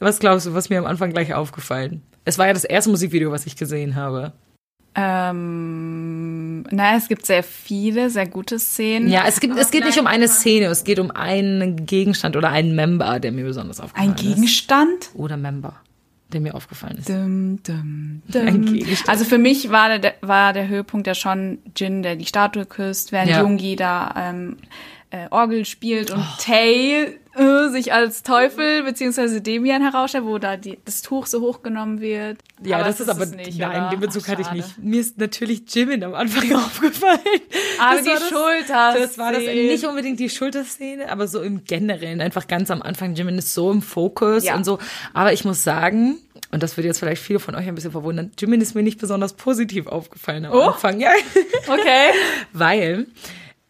was 0.00 0.18
glaubst 0.18 0.46
du, 0.46 0.54
was 0.54 0.70
mir 0.70 0.78
am 0.78 0.86
Anfang 0.86 1.10
gleich 1.12 1.34
aufgefallen? 1.34 2.02
Es 2.24 2.38
war 2.38 2.46
ja 2.46 2.52
das 2.52 2.64
erste 2.64 2.90
Musikvideo, 2.90 3.30
was 3.30 3.46
ich 3.46 3.56
gesehen 3.56 3.94
habe. 3.96 4.32
Ähm, 4.94 6.62
naja, 6.70 6.96
es 6.96 7.08
gibt 7.08 7.24
sehr 7.26 7.42
viele, 7.42 8.10
sehr 8.10 8.26
gute 8.26 8.58
Szenen. 8.58 9.08
Ja, 9.08 9.24
es 9.26 9.40
gibt, 9.40 9.56
es 9.56 9.70
geht 9.70 9.84
nicht 9.84 9.98
um 9.98 10.06
eine 10.06 10.28
Szene, 10.28 10.66
es 10.66 10.84
geht 10.84 10.98
um 10.98 11.10
einen 11.10 11.86
Gegenstand 11.86 12.36
oder 12.36 12.50
einen 12.50 12.74
Member, 12.74 13.20
der 13.20 13.32
mir 13.32 13.44
besonders 13.44 13.80
aufgefallen 13.80 14.10
Ein 14.10 14.16
Gegenstand? 14.16 15.04
ist. 15.04 15.14
Oder 15.14 15.36
Member, 15.36 15.76
der 16.32 16.40
mir 16.40 16.54
aufgefallen 16.54 16.98
ist. 16.98 17.08
Dum, 17.08 17.60
dum, 17.62 18.22
Ein 18.34 18.64
dum. 18.66 18.72
Gegenstand. 18.74 19.08
Also 19.08 19.24
für 19.24 19.38
mich 19.38 19.70
war 19.70 19.98
der, 19.98 20.14
war 20.20 20.52
der 20.52 20.68
Höhepunkt 20.68 21.06
ja 21.06 21.14
schon 21.14 21.58
Jin, 21.76 22.02
der 22.02 22.16
die 22.16 22.26
Statue 22.26 22.66
küsst, 22.66 23.12
während 23.12 23.30
Ja. 23.30 23.40
Jungi 23.40 23.76
da 23.76 24.14
ähm, 24.16 24.56
äh, 25.10 25.26
Orgel 25.30 25.64
spielt 25.64 26.10
Oh. 26.10 26.14
und 26.14 26.24
Tay 26.40 27.18
äh, 27.38 27.68
sich 27.70 27.92
als 27.92 28.22
Teufel 28.22 28.82
beziehungsweise 28.82 29.40
Demian 29.40 29.82
herausstellt, 29.82 30.24
wo 30.24 30.38
da 30.38 30.56
die, 30.56 30.78
das 30.84 31.02
Tuch 31.02 31.26
so 31.26 31.40
hochgenommen 31.40 32.00
wird. 32.00 32.38
Ja, 32.62 32.76
Aber 32.78 32.86
das 32.86 33.00
ist 33.00 33.08
aber, 33.08 33.26
nicht, 33.26 33.58
nein, 33.58 33.70
oder? 33.82 33.90
den 33.90 34.00
Bezug 34.00 34.22
Ach, 34.26 34.28
hatte 34.32 34.42
ich 34.42 34.50
nicht. 34.50 34.78
Mir 34.78 35.00
ist 35.00 35.18
natürlich 35.18 35.62
Jimin 35.72 36.02
am 36.04 36.14
Anfang 36.14 36.52
aufgefallen. 36.56 37.18
Aber 37.80 37.94
Das 37.96 38.04
die 38.04 38.10
das- 38.10 38.28
Schulter. 38.28 38.94
Das 38.98 39.18
war 39.18 39.32
das 39.32 39.42
nicht 39.42 39.84
unbedingt 39.84 40.18
die 40.20 40.28
Schulterszene, 40.30 41.10
aber 41.10 41.28
so 41.28 41.40
im 41.40 41.64
Generellen. 41.64 42.20
Einfach 42.20 42.46
ganz 42.48 42.70
am 42.70 42.82
Anfang, 42.82 43.14
Jimin 43.14 43.38
ist 43.38 43.54
so 43.54 43.70
im 43.70 43.82
Fokus 43.82 44.44
Ja. 44.44 44.56
und 44.56 44.64
so. 44.64 44.78
Aber 45.14 45.32
ich 45.32 45.44
muss 45.44 45.62
sagen, 45.62 46.18
und 46.50 46.62
das 46.62 46.76
wird 46.76 46.86
jetzt 46.86 46.98
vielleicht 46.98 47.22
viele 47.22 47.38
von 47.40 47.54
euch 47.54 47.68
ein 47.68 47.74
bisschen 47.74 47.92
verwundern, 47.92 48.32
Jimin 48.38 48.60
ist 48.60 48.74
mir 48.74 48.82
nicht 48.82 48.98
besonders 48.98 49.34
positiv 49.34 49.86
aufgefallen 49.86 50.46
am 50.46 50.52
Oh. 50.52 50.60
Anfang. 50.62 50.98
Ja. 51.00 51.10
Okay. 51.68 52.10
Weil 52.52 53.06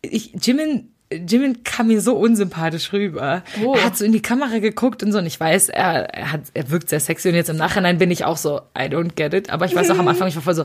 ich, 0.00 0.32
Jimin, 0.40 0.92
Jimin 1.10 1.64
kam 1.64 1.86
mir 1.86 2.02
so 2.02 2.16
unsympathisch 2.16 2.92
rüber. 2.92 3.42
Oh. 3.64 3.74
Er 3.74 3.84
hat 3.84 3.96
so 3.96 4.04
in 4.04 4.12
die 4.12 4.20
Kamera 4.20 4.58
geguckt 4.58 5.02
und 5.02 5.12
so, 5.12 5.18
und 5.18 5.26
ich 5.26 5.40
weiß, 5.40 5.70
er, 5.70 6.14
er 6.14 6.32
hat, 6.32 6.42
er 6.52 6.70
wirkt 6.70 6.90
sehr 6.90 7.00
sexy 7.00 7.30
und 7.30 7.34
jetzt 7.34 7.48
im 7.48 7.56
Nachhinein 7.56 7.96
bin 7.96 8.10
ich 8.10 8.24
auch 8.26 8.36
so, 8.36 8.60
I 8.76 8.82
don't 8.82 9.14
get 9.14 9.32
it. 9.32 9.48
Aber 9.48 9.64
ich 9.64 9.74
weiß 9.74 9.90
auch 9.90 9.98
am 9.98 10.08
Anfang, 10.08 10.28
ich 10.28 10.36
war 10.36 10.42
voll 10.42 10.54
so, 10.54 10.64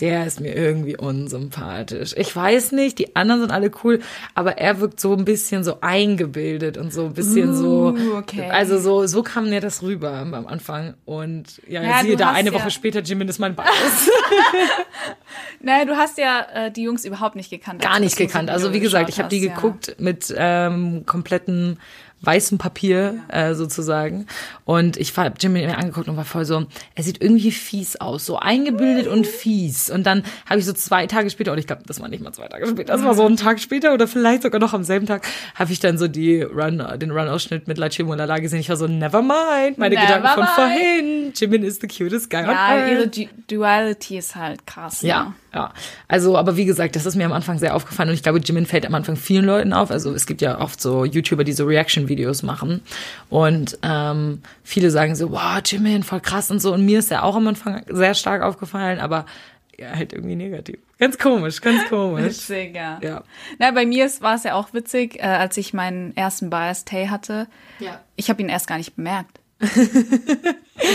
der 0.00 0.26
ist 0.26 0.40
mir 0.40 0.54
irgendwie 0.56 0.96
unsympathisch. 0.96 2.14
Ich 2.16 2.34
weiß 2.34 2.72
nicht, 2.72 2.98
die 2.98 3.14
anderen 3.14 3.42
sind 3.42 3.50
alle 3.52 3.70
cool, 3.84 4.00
aber 4.34 4.58
er 4.58 4.80
wirkt 4.80 4.98
so 4.98 5.12
ein 5.14 5.24
bisschen 5.24 5.62
so 5.64 5.78
eingebildet 5.80 6.76
und 6.76 6.92
so 6.92 7.04
ein 7.04 7.14
bisschen 7.14 7.54
so, 7.54 7.94
Uh, 7.96 8.16
okay. 8.16 8.48
also 8.50 8.78
so, 8.78 9.06
so 9.06 9.22
kam 9.22 9.50
mir 9.50 9.60
das 9.60 9.82
rüber 9.82 10.12
am 10.12 10.34
Anfang 10.46 10.94
und 11.04 11.60
ja, 11.68 11.82
Ja, 11.82 12.00
siehe 12.02 12.16
da, 12.16 12.30
eine 12.32 12.50
ja- 12.50 12.54
Woche 12.54 12.70
später, 12.70 13.00
Jimin 13.00 13.28
ist 13.28 13.38
mein 13.38 13.54
Bias. 13.54 13.68
Naja, 15.60 15.84
du 15.84 15.96
hast 15.96 16.18
ja 16.18 16.46
äh, 16.52 16.70
die 16.72 16.82
Jungs 16.82 17.04
überhaupt 17.04 17.36
nicht 17.36 17.48
gekannt. 17.50 17.80
gar 17.80 18.00
nicht 18.00 18.16
gekannt. 18.16 18.50
Also 18.50 18.72
wie 18.72 18.80
gesagt, 18.80 19.08
ich 19.08 19.18
habe 19.18 19.28
die 19.28 19.38
hast, 19.38 19.46
ja. 19.46 19.54
geguckt 19.54 19.94
mit 19.98 20.34
ähm, 20.36 21.04
kompletten 21.06 21.78
weißem 22.22 22.58
Papier 22.58 23.16
äh, 23.28 23.54
sozusagen. 23.54 24.26
Und 24.64 24.96
ich 24.96 25.16
habe 25.16 25.34
Jimin 25.38 25.66
mir 25.66 25.76
angeguckt 25.78 26.08
und 26.08 26.16
war 26.16 26.24
voll 26.24 26.44
so, 26.44 26.66
er 26.94 27.02
sieht 27.04 27.22
irgendwie 27.22 27.50
fies 27.52 27.96
aus, 27.96 28.26
so 28.26 28.38
eingebildet 28.38 29.06
und 29.08 29.26
fies. 29.26 29.90
Und 29.90 30.04
dann 30.06 30.22
habe 30.48 30.60
ich 30.60 30.66
so 30.66 30.72
zwei 30.72 31.06
Tage 31.06 31.30
später, 31.30 31.52
und 31.52 31.58
ich 31.58 31.66
glaube, 31.66 31.82
das 31.86 32.00
war 32.00 32.08
nicht 32.08 32.22
mal 32.22 32.32
zwei 32.32 32.46
Tage 32.48 32.66
später, 32.66 32.92
das 32.92 33.04
war 33.04 33.14
so 33.14 33.26
ein 33.26 33.36
Tag 33.36 33.60
später 33.60 33.92
oder 33.92 34.06
vielleicht 34.06 34.42
sogar 34.42 34.60
noch 34.60 34.72
am 34.72 34.84
selben 34.84 35.06
Tag, 35.06 35.26
habe 35.54 35.72
ich 35.72 35.80
dann 35.80 35.98
so 35.98 36.08
die 36.08 36.42
Run, 36.42 36.82
den 36.98 37.10
Run-Ausschnitt 37.10 37.66
mit 37.68 37.78
La 37.78 37.88
Chimolala 37.88 38.38
gesehen. 38.38 38.60
Ich 38.60 38.68
war 38.68 38.76
so, 38.76 38.86
never 38.86 39.20
mind, 39.22 39.78
meine 39.78 39.94
Never 39.96 40.06
Gedanken 40.06 40.28
von 40.28 40.44
mind. 40.44 40.50
vorhin. 40.54 41.32
Jimin 41.34 41.62
is 41.64 41.78
the 41.80 41.88
cutest 41.88 42.30
guy 42.30 42.42
on 42.42 42.50
Ja, 42.50 42.68
earth. 42.76 42.90
ihre 42.90 43.08
Du- 43.08 43.28
Duality 43.56 44.18
ist 44.18 44.36
halt 44.36 44.66
krass. 44.66 45.02
Ja, 45.02 45.24
Ne? 45.24 45.34
Ja. 45.54 45.72
Also, 46.08 46.36
aber 46.36 46.56
wie 46.56 46.64
gesagt, 46.64 46.96
das 46.96 47.06
ist 47.06 47.14
mir 47.14 47.26
am 47.26 47.32
Anfang 47.32 47.58
sehr 47.58 47.74
aufgefallen 47.74 48.08
und 48.08 48.14
ich 48.14 48.22
glaube, 48.22 48.38
Jimin 48.40 48.66
fällt 48.66 48.86
am 48.86 48.94
Anfang 48.94 49.16
vielen 49.16 49.44
Leuten 49.44 49.72
auf. 49.72 49.90
Also 49.90 50.12
es 50.14 50.26
gibt 50.26 50.40
ja 50.40 50.60
oft 50.60 50.80
so 50.80 51.04
YouTuber, 51.04 51.44
die 51.44 51.52
so 51.52 51.66
Reaction-Videos 51.66 52.42
machen 52.42 52.80
und 53.30 53.78
ähm, 53.82 54.40
viele 54.64 54.90
sagen 54.90 55.14
so, 55.14 55.30
wow, 55.32 55.60
Jimin, 55.64 56.02
voll 56.02 56.20
krass 56.20 56.50
und 56.50 56.60
so. 56.60 56.72
Und 56.72 56.84
mir 56.84 56.98
ist 57.00 57.10
er 57.10 57.24
auch 57.24 57.36
am 57.36 57.46
Anfang 57.46 57.82
sehr 57.88 58.14
stark 58.14 58.42
aufgefallen, 58.42 58.98
aber 58.98 59.26
ja, 59.78 59.90
halt 59.96 60.12
irgendwie 60.12 60.36
negativ. 60.36 60.78
Ganz 60.98 61.18
komisch, 61.18 61.60
ganz 61.60 61.84
komisch. 61.88 62.24
Witzig, 62.26 62.74
ja. 62.76 63.00
Ja. 63.02 63.24
Na, 63.58 63.70
bei 63.72 63.84
mir 63.86 64.08
war 64.20 64.36
es 64.36 64.44
ja 64.44 64.54
auch 64.54 64.72
witzig, 64.72 65.16
äh, 65.18 65.22
als 65.22 65.56
ich 65.56 65.74
meinen 65.74 66.16
ersten 66.16 66.50
Bias 66.50 66.84
Tay 66.84 67.08
hatte. 67.08 67.48
Ja. 67.80 68.00
Ich 68.16 68.30
habe 68.30 68.40
ihn 68.42 68.48
erst 68.48 68.66
gar 68.68 68.78
nicht 68.78 68.94
bemerkt. 68.94 69.40
ich 69.60 69.68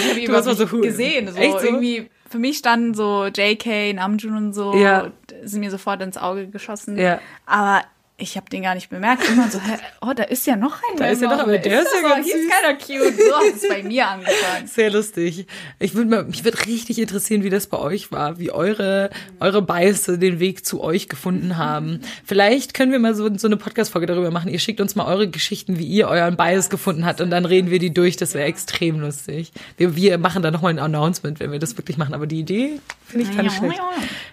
habe 0.10 0.20
ihn 0.20 0.28
Du 0.28 0.36
hast 0.36 0.46
überhaupt 0.46 0.58
so 0.58 0.64
nicht 0.64 0.74
cool. 0.74 0.82
gesehen. 0.82 1.28
So, 1.32 1.38
Echt 1.38 1.60
so? 1.60 1.66
irgendwie 1.66 2.10
für 2.30 2.40
mich 2.40 2.58
standen 2.58 2.94
so 2.94 3.26
JK, 3.26 3.94
Namjoon 3.94 4.36
und 4.38 4.54
so, 4.54 4.76
Ja. 4.76 5.12
sind 5.44 5.60
mir 5.62 5.72
sofort 5.72 6.02
ins 6.02 6.18
Auge 6.18 6.48
geschossen. 6.48 6.98
Ja. 6.98 7.20
Aber 7.46 7.84
ich 8.20 8.36
habe 8.36 8.50
den 8.50 8.64
gar 8.64 8.74
nicht 8.74 8.90
bemerkt. 8.90 9.30
Immer 9.30 9.48
so, 9.48 9.60
oh, 10.02 10.12
da 10.16 10.24
ist 10.24 10.48
ja 10.48 10.56
noch 10.56 10.78
ein 10.78 10.98
Da 10.98 11.10
ist 11.10 11.22
ja 11.22 11.30
noch, 11.30 11.46
Wer 11.46 11.60
der 11.60 11.84
ist 11.84 11.92
das 11.94 12.02
ja 12.02 12.10
ganz 12.10 12.26
Hier 12.26 12.36
ist 12.36 12.50
keiner 12.50 12.74
cute. 12.74 13.16
So 13.16 13.36
hat 13.36 13.56
es 13.56 13.70
bei 13.70 13.84
mir 13.84 14.08
angefangen. 14.08 14.66
Sehr 14.66 14.90
lustig. 14.90 15.46
Ich 15.78 15.94
würde 15.94 16.10
mal, 16.10 16.24
mich 16.24 16.44
würde 16.44 16.66
richtig 16.66 16.98
interessieren, 16.98 17.44
wie 17.44 17.52
das 17.52 17.68
bei 17.68 17.78
euch 17.78 18.12
war, 18.12 18.40
wie 18.40 18.50
eure, 18.50 19.12
eure 19.40 19.62
Biasse 19.62 20.18
den 20.18 20.40
Weg 20.40 20.66
zu 20.66 20.82
euch 20.82 21.10
gefunden 21.10 21.58
haben. 21.58 22.02
Vielleicht 22.26 22.74
können 22.74 22.92
wir 22.92 22.98
mal 22.98 23.14
so, 23.14 23.30
so 23.38 23.46
eine 23.46 23.56
Podcast-Folge 23.56 24.08
darüber 24.08 24.32
machen. 24.32 24.50
Ihr 24.50 24.60
schickt 24.60 24.82
uns 24.82 24.96
mal 24.96 25.06
eure 25.06 25.30
Geschichten, 25.30 25.78
wie 25.78 25.86
ihr 25.86 26.08
euren 26.08 26.38
Bias 26.38 26.72
gefunden 26.72 27.06
habt 27.06 27.22
und 27.22 27.30
dann 27.30 27.46
reden 27.46 27.70
wir 27.70 27.78
die 27.78 27.94
durch. 27.94 28.18
Das 28.18 28.34
wäre 28.34 28.46
extrem 28.46 29.00
lustig. 29.00 29.52
Wir, 29.78 29.96
wir 29.96 30.18
machen 30.18 30.42
da 30.42 30.50
nochmal 30.50 30.74
ein 30.74 30.80
Announcement, 30.80 31.40
wenn 31.40 31.52
wir 31.52 31.60
das 31.60 31.78
wirklich 31.78 32.00
machen. 32.00 32.16
Aber 32.16 32.26
die 32.26 32.40
Idee 32.40 32.80
finde 33.06 33.28
ich 33.30 33.36
gar 33.36 33.44
nicht 33.44 33.58
schlecht. 33.58 33.80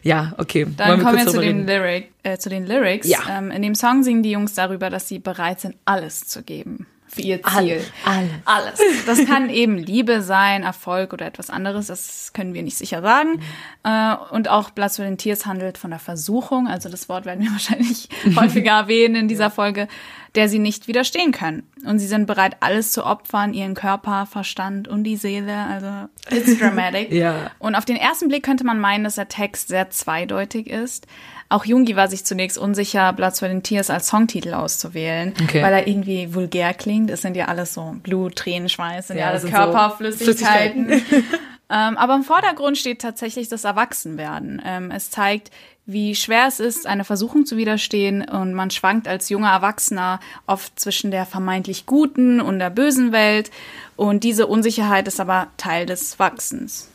Ja, 0.03 0.33
okay. 0.39 0.67
Dann 0.75 1.03
kommen 1.03 1.17
wir 1.19 1.25
kurz 1.25 1.35
zu 1.35 1.41
den? 1.43 1.67
Lyric, 1.67 2.11
äh, 2.23 2.39
zu 2.39 2.49
den 2.49 2.67
Lyrics. 2.67 3.07
Ja. 3.07 3.19
Ähm, 3.29 3.51
in 3.51 3.61
dem 3.61 3.74
Song 3.75 4.03
singen 4.03 4.23
die 4.23 4.31
Jungs 4.31 4.55
darüber, 4.55 4.91
dass 4.91 5.09
sie 5.09 5.19
bereit 5.19 5.61
sind, 5.61 5.77
alles 5.85 6.27
zu 6.27 6.43
geben 6.43 6.87
für 7.15 7.23
ihr 7.23 7.43
Ziel. 7.43 7.81
Alles. 8.05 8.31
Alles. 8.45 9.07
Das 9.07 9.25
kann 9.27 9.49
eben 9.49 9.79
Liebe 9.79 10.23
sein, 10.23 10.63
Erfolg 10.63 11.13
oder 11.13 11.27
etwas 11.27 11.49
anderes. 11.49 11.87
Das 11.87 12.33
können 12.33 12.55
wir 12.55 12.63
nicht 12.63 12.77
sicher 12.77 13.03
sagen. 13.03 13.41
Äh, 13.85 14.17
und 14.33 14.49
auch 14.49 14.71
Blood, 14.71 14.91
Sweat 14.91 15.09
and 15.09 15.21
Tears 15.21 15.47
handelt 15.47 15.79
von 15.79 15.91
der 15.91 16.01
Versuchung. 16.01 16.67
Also 16.67 16.89
das 16.89 17.09
Wort 17.09 17.25
werden 17.25 17.45
wir 17.45 17.51
wahrscheinlich 17.53 18.09
häufiger 18.37 18.73
erwähnen 18.73 19.15
in 19.15 19.29
dieser 19.29 19.51
Folge, 19.51 19.87
der 20.35 20.49
sie 20.49 20.59
nicht 20.59 20.89
widerstehen 20.89 21.31
können. 21.31 21.63
Und 21.85 22.01
sie 22.01 22.07
sind 22.07 22.27
bereit, 22.27 22.57
alles 22.61 22.91
zu 22.91 23.07
opfern, 23.07 23.55
ihren 23.55 23.75
Körper, 23.75 24.27
Verstand 24.27 24.89
und 24.89 25.05
die 25.05 25.17
Seele. 25.17 25.55
Also 25.55 26.09
it's 26.37 26.59
dramatic. 26.59 27.05
Ja. 27.15 27.51
Und 27.59 27.75
auf 27.77 27.85
den 27.85 27.97
ersten 27.97 28.29
Blick 28.29 28.43
könnte 28.43 28.65
man 28.65 28.81
meinen, 28.81 29.05
dass 29.05 29.15
der 29.15 29.29
Text 29.29 29.69
sehr 29.69 29.91
zweideutig 29.91 30.69
ist. 30.69 31.07
Auch 31.55 31.65
Jungi 31.65 31.95
war 31.95 32.09
sich 32.09 32.25
zunächst 32.25 32.59
unsicher, 32.59 33.13
Blood, 33.13 33.37
Sweat 33.37 33.53
and 33.53 33.63
Tears 33.63 33.89
als 33.89 34.09
Songtitel 34.09 34.55
auszuwählen, 34.55 35.33
Okay. 35.45 35.63
weil 35.63 35.73
er 35.73 35.87
irgendwie 35.87 36.35
vulgär 36.35 36.75
klingt. 36.75 37.11
Es 37.11 37.23
sind 37.23 37.37
ja 37.37 37.45
alles 37.45 37.75
so 37.75 37.95
Blut, 38.03 38.35
Tränen, 38.35 38.69
Schweiß, 38.69 39.07
sind 39.07 39.19
ja, 39.19 39.27
Ja, 39.27 39.29
alles 39.29 39.43
sind 39.43 39.53
so 39.53 39.57
Körperflüssigkeiten. 39.57 40.91
ähm, 41.71 41.97
aber 41.97 42.17
im 42.17 42.25
Vordergrund 42.25 42.77
steht 42.77 43.01
tatsächlich 43.01 43.49
das 43.49 43.63
Erwachsenwerden. 43.63 44.61
Ähm, 44.67 44.91
es 44.91 45.13
zeigt, 45.13 45.53
wie 45.87 46.17
schwer 46.17 46.47
es 46.49 46.59
ist, 46.59 46.89
eine 46.89 47.05
Versuchung 47.05 47.47
zu 47.47 47.57
widerstehen 47.57 48.29
und 48.29 48.53
man 48.55 48.73
schwankt 48.73 49.07
als 49.07 49.29
junger 49.29 49.53
Erwachsener 49.53 50.19
oft 50.49 50.81
zwischen 50.81 51.13
der 51.13 51.25
vermeintlich 51.25 51.87
guten 51.87 52.41
und 52.41 52.59
der 52.59 52.71
bösen 52.71 53.13
Welt 53.13 53.53
und 53.95 54.25
diese 54.25 54.49
Unsicherheit 54.49 55.07
ist 55.07 55.21
aber 55.21 55.47
Teil 55.57 55.87
des 55.87 56.19
Wachsens. 56.19 56.89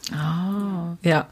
Ja. 1.01 1.27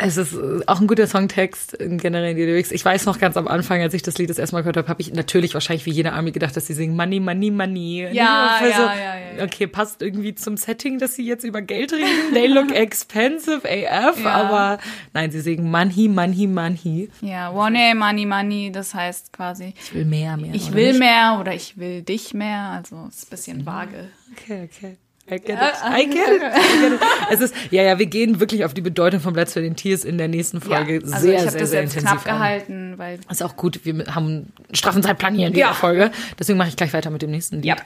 Es 0.00 0.16
ist 0.16 0.32
äh, 0.34 0.60
auch 0.66 0.80
ein 0.80 0.86
guter 0.86 1.06
Songtext, 1.06 1.80
äh, 1.80 1.88
generell 1.96 2.34
die 2.34 2.42
Lyrics. 2.44 2.70
Ich 2.72 2.84
weiß 2.84 3.06
noch 3.06 3.18
ganz 3.18 3.36
am 3.36 3.46
Anfang, 3.48 3.80
als 3.80 3.94
ich 3.94 4.02
das 4.02 4.18
Lied 4.18 4.30
das 4.30 4.38
erstmal 4.38 4.62
gehört 4.62 4.76
habe, 4.76 4.88
habe 4.88 5.00
ich 5.00 5.12
natürlich 5.12 5.54
wahrscheinlich 5.54 5.86
wie 5.86 5.90
jeder 5.90 6.14
Army 6.14 6.32
gedacht, 6.32 6.56
dass 6.56 6.66
sie 6.66 6.74
singen 6.74 6.96
Money, 6.96 7.20
Money, 7.20 7.50
Money. 7.50 8.08
Ja, 8.12 8.56
Voll 8.58 8.70
ja, 8.70 8.94
ja, 8.94 9.14
ja. 9.38 9.44
Okay, 9.44 9.66
passt 9.66 10.02
irgendwie 10.02 10.34
zum 10.34 10.56
Setting, 10.56 10.98
dass 10.98 11.14
sie 11.14 11.24
jetzt 11.26 11.44
über 11.44 11.62
Geld 11.62 11.92
reden. 11.92 12.32
They 12.34 12.46
look 12.48 12.70
expensive 12.74 13.62
AF, 13.64 14.22
Ja. 14.22 14.30
aber 14.32 14.78
nein, 15.12 15.30
sie 15.30 15.40
singen 15.40 15.70
Money, 15.70 16.08
Money, 16.08 16.46
Money. 16.46 17.08
Ja, 17.20 17.52
One 17.52 17.94
Money 17.94 18.26
Money, 18.26 18.72
das 18.72 18.94
heißt 18.94 19.32
quasi, 19.32 19.74
Ich 19.82 19.94
will 19.94 20.04
mehr, 20.04 20.36
mehr. 20.36 20.54
ich 20.54 20.72
will 20.72 20.88
nicht? 20.90 20.98
mehr 21.00 21.38
oder 21.40 21.54
ich 21.54 21.76
will 21.78 22.02
dich 22.02 22.34
mehr. 22.34 22.60
Also 22.70 23.06
ist 23.08 23.26
ein 23.26 23.30
bisschen 23.30 23.66
vage. 23.66 24.08
Okay, 24.32 24.68
okay. 24.72 24.96
I 25.26 25.38
get 25.38 25.48
it. 25.48 25.58
I 25.82 26.04
get 26.04 26.28
it. 26.28 26.42
I 26.42 26.80
get 26.82 26.92
it. 26.92 27.00
Es 27.30 27.40
ist, 27.40 27.54
ja, 27.70 27.82
ja, 27.82 27.98
wir 27.98 28.04
gehen 28.06 28.40
wirklich 28.40 28.64
auf 28.66 28.74
die 28.74 28.82
Bedeutung 28.82 29.20
von 29.20 29.32
Platz 29.32 29.54
für 29.54 29.62
den 29.62 29.74
Tiers 29.74 30.04
in 30.04 30.18
der 30.18 30.28
nächsten 30.28 30.60
Folge 30.60 30.96
ja, 30.96 31.00
also 31.00 31.16
sehr, 31.18 31.34
ich 31.44 31.50
sehr, 31.50 31.60
das 31.60 31.70
sehr 31.70 31.82
jetzt 31.82 31.96
intensiv 31.96 32.22
knapp 32.24 32.26
an. 32.26 32.38
gehalten, 32.38 32.94
weil 32.98 33.18
Ist 33.30 33.42
auch 33.42 33.56
gut, 33.56 33.80
wir 33.84 34.04
haben 34.14 34.26
einen 34.26 34.52
straffen 34.74 35.02
Zeitplan 35.02 35.34
hier 35.34 35.46
in 35.46 35.54
dieser 35.54 35.68
Ja. 35.68 35.72
Folge. 35.72 36.10
Deswegen 36.38 36.58
mache 36.58 36.68
ich 36.68 36.76
gleich 36.76 36.92
weiter 36.92 37.08
mit 37.08 37.22
dem 37.22 37.30
nächsten 37.30 37.56
Lied. 37.56 37.64
Ja. 37.64 37.76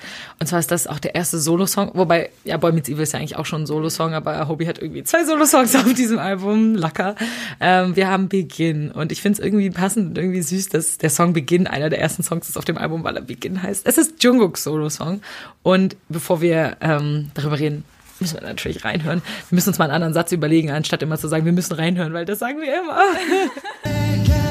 Und 0.41 0.49
zwar 0.49 0.59
ist 0.59 0.73
das 0.73 0.89
auch 0.89 0.99
der 0.99 1.15
erste 1.15 1.39
Solo-Song. 1.39 1.93
Wobei, 1.95 2.31
ja, 2.45 2.57
Boy 2.57 2.73
Meets 2.73 2.89
Evil 2.89 3.05
ist 3.05 3.13
ja 3.13 3.21
eigentlich 3.21 3.37
auch 3.37 3.47
schon 3.47 3.63
ein 3.63 3.67
Solo-Song, 3.67 4.15
aber 4.15 4.49
Hobie 4.49 4.67
hat 4.67 4.81
irgendwie 4.81 5.05
zwei 5.05 5.25
Solo-Songs 5.25 5.77
auf 5.77 5.95
diesem 5.95 6.19
Album. 6.19 6.75
Lacker. 6.75 7.15
Ähm, 7.61 7.95
wir 7.95 8.09
haben 8.09 8.29
Begin. 8.29 8.91
Und 8.91 9.13
ich 9.13 9.23
finde 9.23 9.39
es 9.39 9.45
irgendwie 9.45 9.71
passend 9.71 10.09
und 10.09 10.19
irgendwie 10.19 10.43
süß, 10.43 10.71
dass 10.71 10.99
der 10.99 11.11
Song 11.11 11.35
Begin 11.35 11.69
einer 11.69 11.89
der 11.89 12.01
ersten 12.01 12.25
Songs 12.25 12.49
ist 12.49 12.57
auf 12.59 12.65
dem 12.65 12.79
Album, 12.79 13.05
weil 13.05 13.15
er 13.15 13.23
Begin 13.23 13.63
heißt. 13.63 13.87
Es 13.87 13.97
ist 13.97 14.23
Jungkooks 14.25 14.65
Solo-Song. 14.65 15.21
Und 15.63 15.97
bevor 16.09 16.41
wir 16.41 16.77
ähm, 16.81 17.28
darüber 17.35 17.59
reden, 17.59 17.85
müssen 18.21 18.41
wir 18.41 18.47
natürlich 18.47 18.85
reinhören. 18.85 19.23
Wir 19.49 19.57
müssen 19.57 19.71
uns 19.71 19.79
mal 19.79 19.85
einen 19.85 19.95
anderen 19.95 20.15
Satz 20.15 20.33
überlegen, 20.33 20.71
anstatt 20.71 21.03
immer 21.03 21.19
zu 21.19 21.29
sagen, 21.29 21.45
wir 21.45 21.53
müssen 21.53 21.75
reinhören, 21.75 22.13
weil 22.13 22.25
das 22.25 22.39
sagen 22.39 22.61
wir 22.61 22.83
immer. 22.83 22.99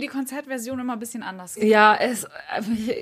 wie 0.00 0.06
die 0.06 0.12
Konzertversion 0.12 0.80
immer 0.80 0.94
ein 0.94 0.98
bisschen 0.98 1.22
anders. 1.22 1.56
Ja, 1.60 1.94
es, 1.94 2.26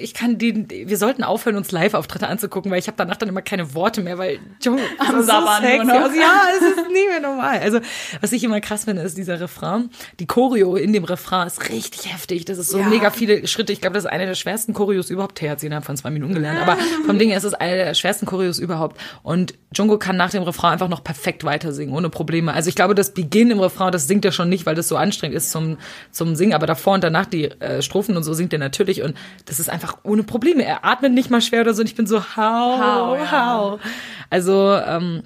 ich 0.01 0.15
kann 0.15 0.37
die, 0.39 0.67
wir 0.89 0.97
sollten 0.97 1.23
aufhören, 1.23 1.57
uns 1.57 1.71
Live-Auftritte 1.71 2.27
anzugucken, 2.27 2.71
weil 2.73 2.79
ich 2.81 2.87
habe 2.89 2.97
danach 2.97 3.17
dann 3.17 3.29
immer 3.29 3.43
keine 3.43 3.75
Worte 3.75 4.01
mehr, 4.03 4.19
weil 4.19 4.41
das 4.63 4.75
ist 5.21 5.27
Sabbern 5.27 5.63
nur 5.77 5.85
noch. 5.85 5.95
Also, 5.95 6.17
ja, 6.19 6.43
es 6.57 6.77
ist 6.79 6.89
nie 6.89 7.07
mehr 7.09 7.21
normal. 7.21 7.61
Also, 7.61 7.79
was 8.21 8.33
ich 8.33 8.43
immer 8.43 8.61
krass 8.61 8.85
finde, 8.85 9.03
ist 9.03 9.17
dieser 9.17 9.39
Refrain. 9.41 9.91
Die 10.19 10.27
Choreo 10.27 10.75
in 10.77 10.93
dem 10.93 11.05
Refrain 11.05 11.47
ist 11.47 11.69
richtig 11.69 12.13
heftig. 12.13 12.45
Das 12.47 12.59
ist 12.59 12.71
so 12.71 12.79
Ja. 12.79 12.89
mega 12.89 13.11
viele 13.11 13.47
Schritte. 13.47 13.73
Ich 13.73 13.81
glaube, 13.81 13.95
das 13.95 14.05
ist 14.05 14.11
eine 14.11 14.27
der 14.27 14.35
schwersten 14.35 14.75
Choreos 14.75 15.11
überhaupt. 15.11 15.39
Tay 15.39 15.49
hat 15.49 15.61
sie 15.61 15.67
innerhalb 15.67 15.85
von 15.85 15.97
zwei 15.97 16.11
Minuten 16.11 16.35
gelernt. 16.35 16.61
Aber 16.61 16.77
vom 17.07 17.19
Ding 17.19 17.29
her 17.29 17.39
ist 17.39 17.45
es 17.45 17.55
eine 17.55 17.77
der 17.77 17.95
schwersten 17.95 18.27
Choreos 18.27 18.59
überhaupt. 18.59 19.01
Und 19.23 19.55
Jungo 19.75 19.99
kann 19.99 20.17
nach 20.17 20.31
dem 20.31 20.43
Refrain 20.43 20.73
einfach 20.73 20.89
noch 20.89 21.05
perfekt 21.05 21.45
weiter 21.45 21.73
singen, 21.73 21.93
ohne 21.93 22.09
Probleme. 22.11 22.53
Also 22.53 22.69
ich 22.69 22.75
glaube, 22.75 22.95
das 22.95 23.13
Beginn 23.15 23.51
im 23.51 23.61
Refrain, 23.61 23.93
das 23.93 24.07
singt 24.09 24.25
er 24.25 24.33
schon 24.33 24.49
nicht, 24.49 24.67
weil 24.67 24.75
das 24.75 24.89
so 24.89 24.97
anstrengend 24.97 25.37
ist 25.37 25.51
zum, 25.51 25.77
zum 26.11 26.35
Singen. 26.37 26.55
Aber 26.55 26.67
davor 26.67 26.88
und 26.95 27.05
danach 27.05 27.27
die 27.27 27.51
äh, 27.61 27.83
Strophen 27.83 28.17
und 28.17 28.23
so 28.23 28.33
singt 28.33 28.53
er 28.53 28.59
natürlich. 28.59 29.03
Und 29.03 29.17
das 29.47 29.61
ist 29.61 29.71
einfach 29.71 29.99
ohne 30.03 30.23
Probleme. 30.23 30.65
Er 30.65 30.85
atmet 30.85 31.13
nicht 31.13 31.31
mal 31.31 31.41
schwer 31.41 31.63
oder 31.63 31.75
so. 31.75 31.81
Und 31.81 31.89
ich 31.89 31.95
bin 31.95 32.07
so, 32.07 32.21
how, 32.21 32.81
How, 32.81 33.19
ja. 33.19 33.57
how. 33.57 33.81
Also, 34.31 34.75
ähm, 34.75 35.23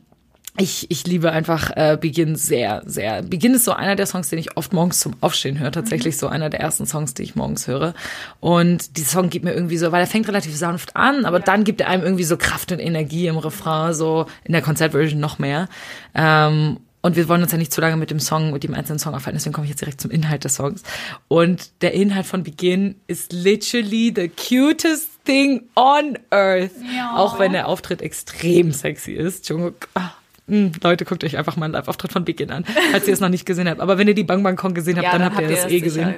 ich, 0.59 0.91
ich 0.91 1.07
liebe 1.07 1.33
einfach 1.33 1.71
äh, 1.77 1.97
Begin 1.99 2.37
sehr, 2.37 2.83
sehr. 2.85 3.23
Begin 3.23 3.55
ist 3.55 3.65
so 3.65 3.73
einer 3.73 3.97
der 3.97 4.05
Songs, 4.05 4.29
den 4.29 4.39
ich 4.39 4.57
oft 4.59 4.75
morgens 4.75 5.01
zum 5.01 5.15
Aufstehen 5.23 5.59
höre. 5.59 5.73
Tatsächlich 5.73 6.19
so 6.19 6.29
einer 6.29 6.51
der 6.51 6.61
ersten 6.61 6.85
Songs, 6.85 7.15
die 7.15 7.23
ich 7.23 7.35
morgens 7.35 7.67
höre. 7.69 7.95
Und 8.41 8.99
dieser 8.99 9.13
Song 9.13 9.31
gibt 9.31 9.47
mir 9.47 9.55
irgendwie 9.55 9.79
so, 9.79 9.93
weil 9.93 10.03
er 10.03 10.07
fängt 10.07 10.29
relativ 10.29 10.55
sanft 10.55 10.95
an, 10.95 11.25
aber 11.25 11.41
dann 11.41 11.65
gibt 11.65 11.81
er 11.81 11.89
einem 11.89 12.03
irgendwie 12.03 12.25
so 12.25 12.37
Kraft 12.37 12.71
und 12.71 12.81
Energie 12.81 13.29
im 13.29 13.39
Refrain, 13.39 13.95
so 13.95 14.27
in 14.45 14.53
der 14.53 14.61
Konzertversion 14.61 15.21
noch 15.21 15.39
mehr. 15.39 15.69
Ähm, 16.15 16.81
und 17.03 17.17
wir 17.17 17.29
wollen 17.29 17.43
uns 17.43 17.53
ja 17.53 17.59
nicht 17.59 17.73
zu 17.73 17.81
lange 17.81 17.97
mit 17.97 18.11
dem 18.11 18.21
Song, 18.21 18.53
mit 18.53 18.65
dem 18.65 18.75
einzelnen 18.75 18.99
Song 18.99 19.15
aufhalten, 19.15 19.37
deswegen 19.37 19.53
komme 19.53 19.67
ich 19.67 19.71
jetzt 19.71 19.81
direkt 19.81 20.01
zum 20.01 20.11
Inhalt 20.11 20.45
des 20.45 20.55
Songs. 20.55 20.83
Und 21.29 21.83
der 21.83 21.93
Inhalt 21.93 22.27
von 22.27 22.43
Begin 22.43 22.97
ist 23.09 23.33
literally 23.33 24.13
the 24.15 24.29
cutest 24.29 25.09
thing 25.25 25.65
on 25.77 26.19
earth. 26.31 26.73
Ja. 26.97 27.17
Auch 27.17 27.39
wenn 27.39 27.53
der 27.53 27.69
Auftritt 27.69 28.03
extrem 28.03 28.73
sexy 28.73 29.13
ist. 29.13 29.49
Jungkook, 29.49 29.89
ah, 29.95 30.13
Hm, 30.49 30.73
Leute, 30.83 31.05
guckt 31.05 31.23
euch 31.23 31.39
einfach 31.39 31.57
mal 31.57 31.67
einen 31.67 31.75
Live-Auftritt 31.75 32.13
von 32.13 32.25
Begin 32.25 32.51
an, 32.51 32.65
falls 32.91 33.07
ihr 33.07 33.15
es 33.15 33.21
noch 33.21 33.29
nicht 33.29 33.47
gesehen 33.47 33.69
habt. 33.69 33.81
Aber 33.81 33.97
wenn 33.97 34.09
ihr 34.09 34.15
die 34.15 34.25
Bang 34.25 34.43
Bang 34.43 34.57
Kong 34.57 34.75
gesehen 34.75 34.97
habt, 34.97 35.05
Ja, 35.05 35.13
dann, 35.13 35.21
dann 35.21 35.31
habt 35.31 35.41
ihr 35.41 35.49
habt 35.49 35.57
ihr 35.57 35.63
das 35.63 35.73
eh 35.73 35.81
gesehen. 35.81 36.15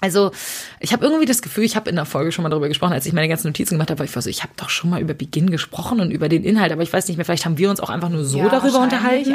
Also, 0.00 0.30
ich 0.78 0.92
habe 0.92 1.04
irgendwie 1.04 1.26
das 1.26 1.42
Gefühl, 1.42 1.64
ich 1.64 1.74
habe 1.74 1.90
in 1.90 1.96
der 1.96 2.04
Folge 2.04 2.30
schon 2.30 2.44
mal 2.44 2.48
darüber 2.50 2.68
gesprochen, 2.68 2.92
als 2.92 3.04
ich 3.06 3.12
meine 3.12 3.28
ganzen 3.28 3.48
Notizen 3.48 3.74
gemacht 3.74 3.90
habe, 3.90 3.98
weil 3.98 4.06
ich 4.06 4.14
war 4.14 4.22
so, 4.22 4.30
ich 4.30 4.44
habe 4.44 4.52
doch 4.56 4.68
schon 4.70 4.90
mal 4.90 5.00
über 5.00 5.12
Beginn 5.12 5.50
gesprochen 5.50 5.98
und 6.00 6.12
über 6.12 6.28
den 6.28 6.44
Inhalt, 6.44 6.70
aber 6.70 6.82
ich 6.82 6.92
weiß 6.92 7.08
nicht 7.08 7.16
mehr, 7.16 7.24
vielleicht 7.24 7.44
haben 7.44 7.58
wir 7.58 7.68
uns 7.68 7.80
auch 7.80 7.90
einfach 7.90 8.08
nur 8.08 8.24
so 8.24 8.38
Ja, 8.38 8.48
darüber 8.48 8.78
unterhalten. 8.78 9.34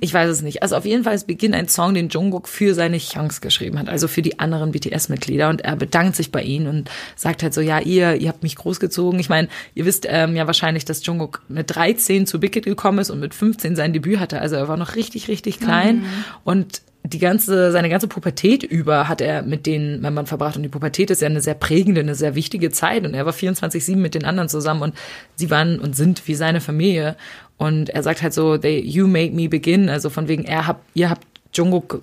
Ich 0.00 0.14
weiß 0.14 0.30
es 0.30 0.40
nicht. 0.40 0.62
Also 0.62 0.76
auf 0.76 0.86
jeden 0.86 1.04
Fall 1.04 1.14
ist 1.14 1.26
Beginn 1.26 1.52
ein 1.52 1.68
Song, 1.68 1.92
den 1.92 2.08
Jungkook 2.08 2.48
für 2.48 2.74
seine 2.74 2.96
Chance 2.96 3.42
geschrieben 3.42 3.78
hat, 3.78 3.90
also 3.90 4.08
für 4.08 4.22
die 4.22 4.38
anderen 4.38 4.72
BTS-Mitglieder 4.72 5.50
und 5.50 5.60
er 5.60 5.76
bedankt 5.76 6.16
sich 6.16 6.32
bei 6.32 6.42
ihnen 6.42 6.66
und 6.66 6.90
sagt 7.16 7.42
halt 7.42 7.52
so, 7.52 7.60
ja, 7.60 7.78
ihr, 7.80 8.14
ihr 8.16 8.28
habt 8.30 8.42
mich 8.42 8.56
großgezogen. 8.56 9.20
Ich 9.20 9.28
meine, 9.28 9.48
ihr 9.74 9.84
wisst 9.84 10.06
ähm, 10.08 10.34
ja 10.34 10.46
wahrscheinlich, 10.46 10.86
dass 10.86 11.04
Jungkook 11.04 11.42
mit 11.48 11.74
13 11.76 12.26
zu 12.26 12.40
Big 12.40 12.54
Hit 12.54 12.64
gekommen 12.64 12.98
ist 13.00 13.10
und 13.10 13.20
mit 13.20 13.34
15 13.34 13.76
sein 13.76 13.92
Debüt 13.92 14.18
hatte, 14.18 14.40
also 14.40 14.56
er 14.56 14.66
war 14.68 14.78
noch 14.78 14.96
richtig, 14.96 15.28
richtig 15.28 15.60
klein 15.60 15.96
Mhm. 15.98 16.04
und 16.44 16.82
die 17.02 17.18
ganze, 17.18 17.72
seine 17.72 17.88
ganze 17.88 18.08
Pubertät 18.08 18.62
über 18.62 19.08
hat 19.08 19.20
er 19.20 19.42
mit 19.42 19.66
den 19.66 20.00
Männern 20.00 20.26
verbracht. 20.26 20.56
Und 20.56 20.62
die 20.62 20.68
Pubertät 20.68 21.10
ist 21.10 21.22
ja 21.22 21.28
eine 21.28 21.40
sehr 21.40 21.54
prägende, 21.54 22.00
eine 22.00 22.14
sehr 22.14 22.34
wichtige 22.34 22.70
Zeit. 22.70 23.04
Und 23.04 23.14
er 23.14 23.24
war 23.24 23.32
24-7 23.32 23.96
mit 23.96 24.14
den 24.14 24.24
anderen 24.24 24.48
zusammen 24.48 24.82
und 24.82 24.94
sie 25.34 25.50
waren 25.50 25.80
und 25.80 25.96
sind 25.96 26.28
wie 26.28 26.34
seine 26.34 26.60
Familie. 26.60 27.16
Und 27.56 27.90
er 27.90 28.02
sagt 28.02 28.22
halt 28.22 28.34
so, 28.34 28.58
they, 28.58 28.80
you 28.80 29.06
made 29.06 29.32
me 29.32 29.48
begin. 29.48 29.88
Also 29.88 30.10
von 30.10 30.28
wegen, 30.28 30.44
er 30.44 30.66
habt, 30.66 30.84
ihr 30.94 31.08
habt 31.08 31.26
Jungkook, 31.54 32.02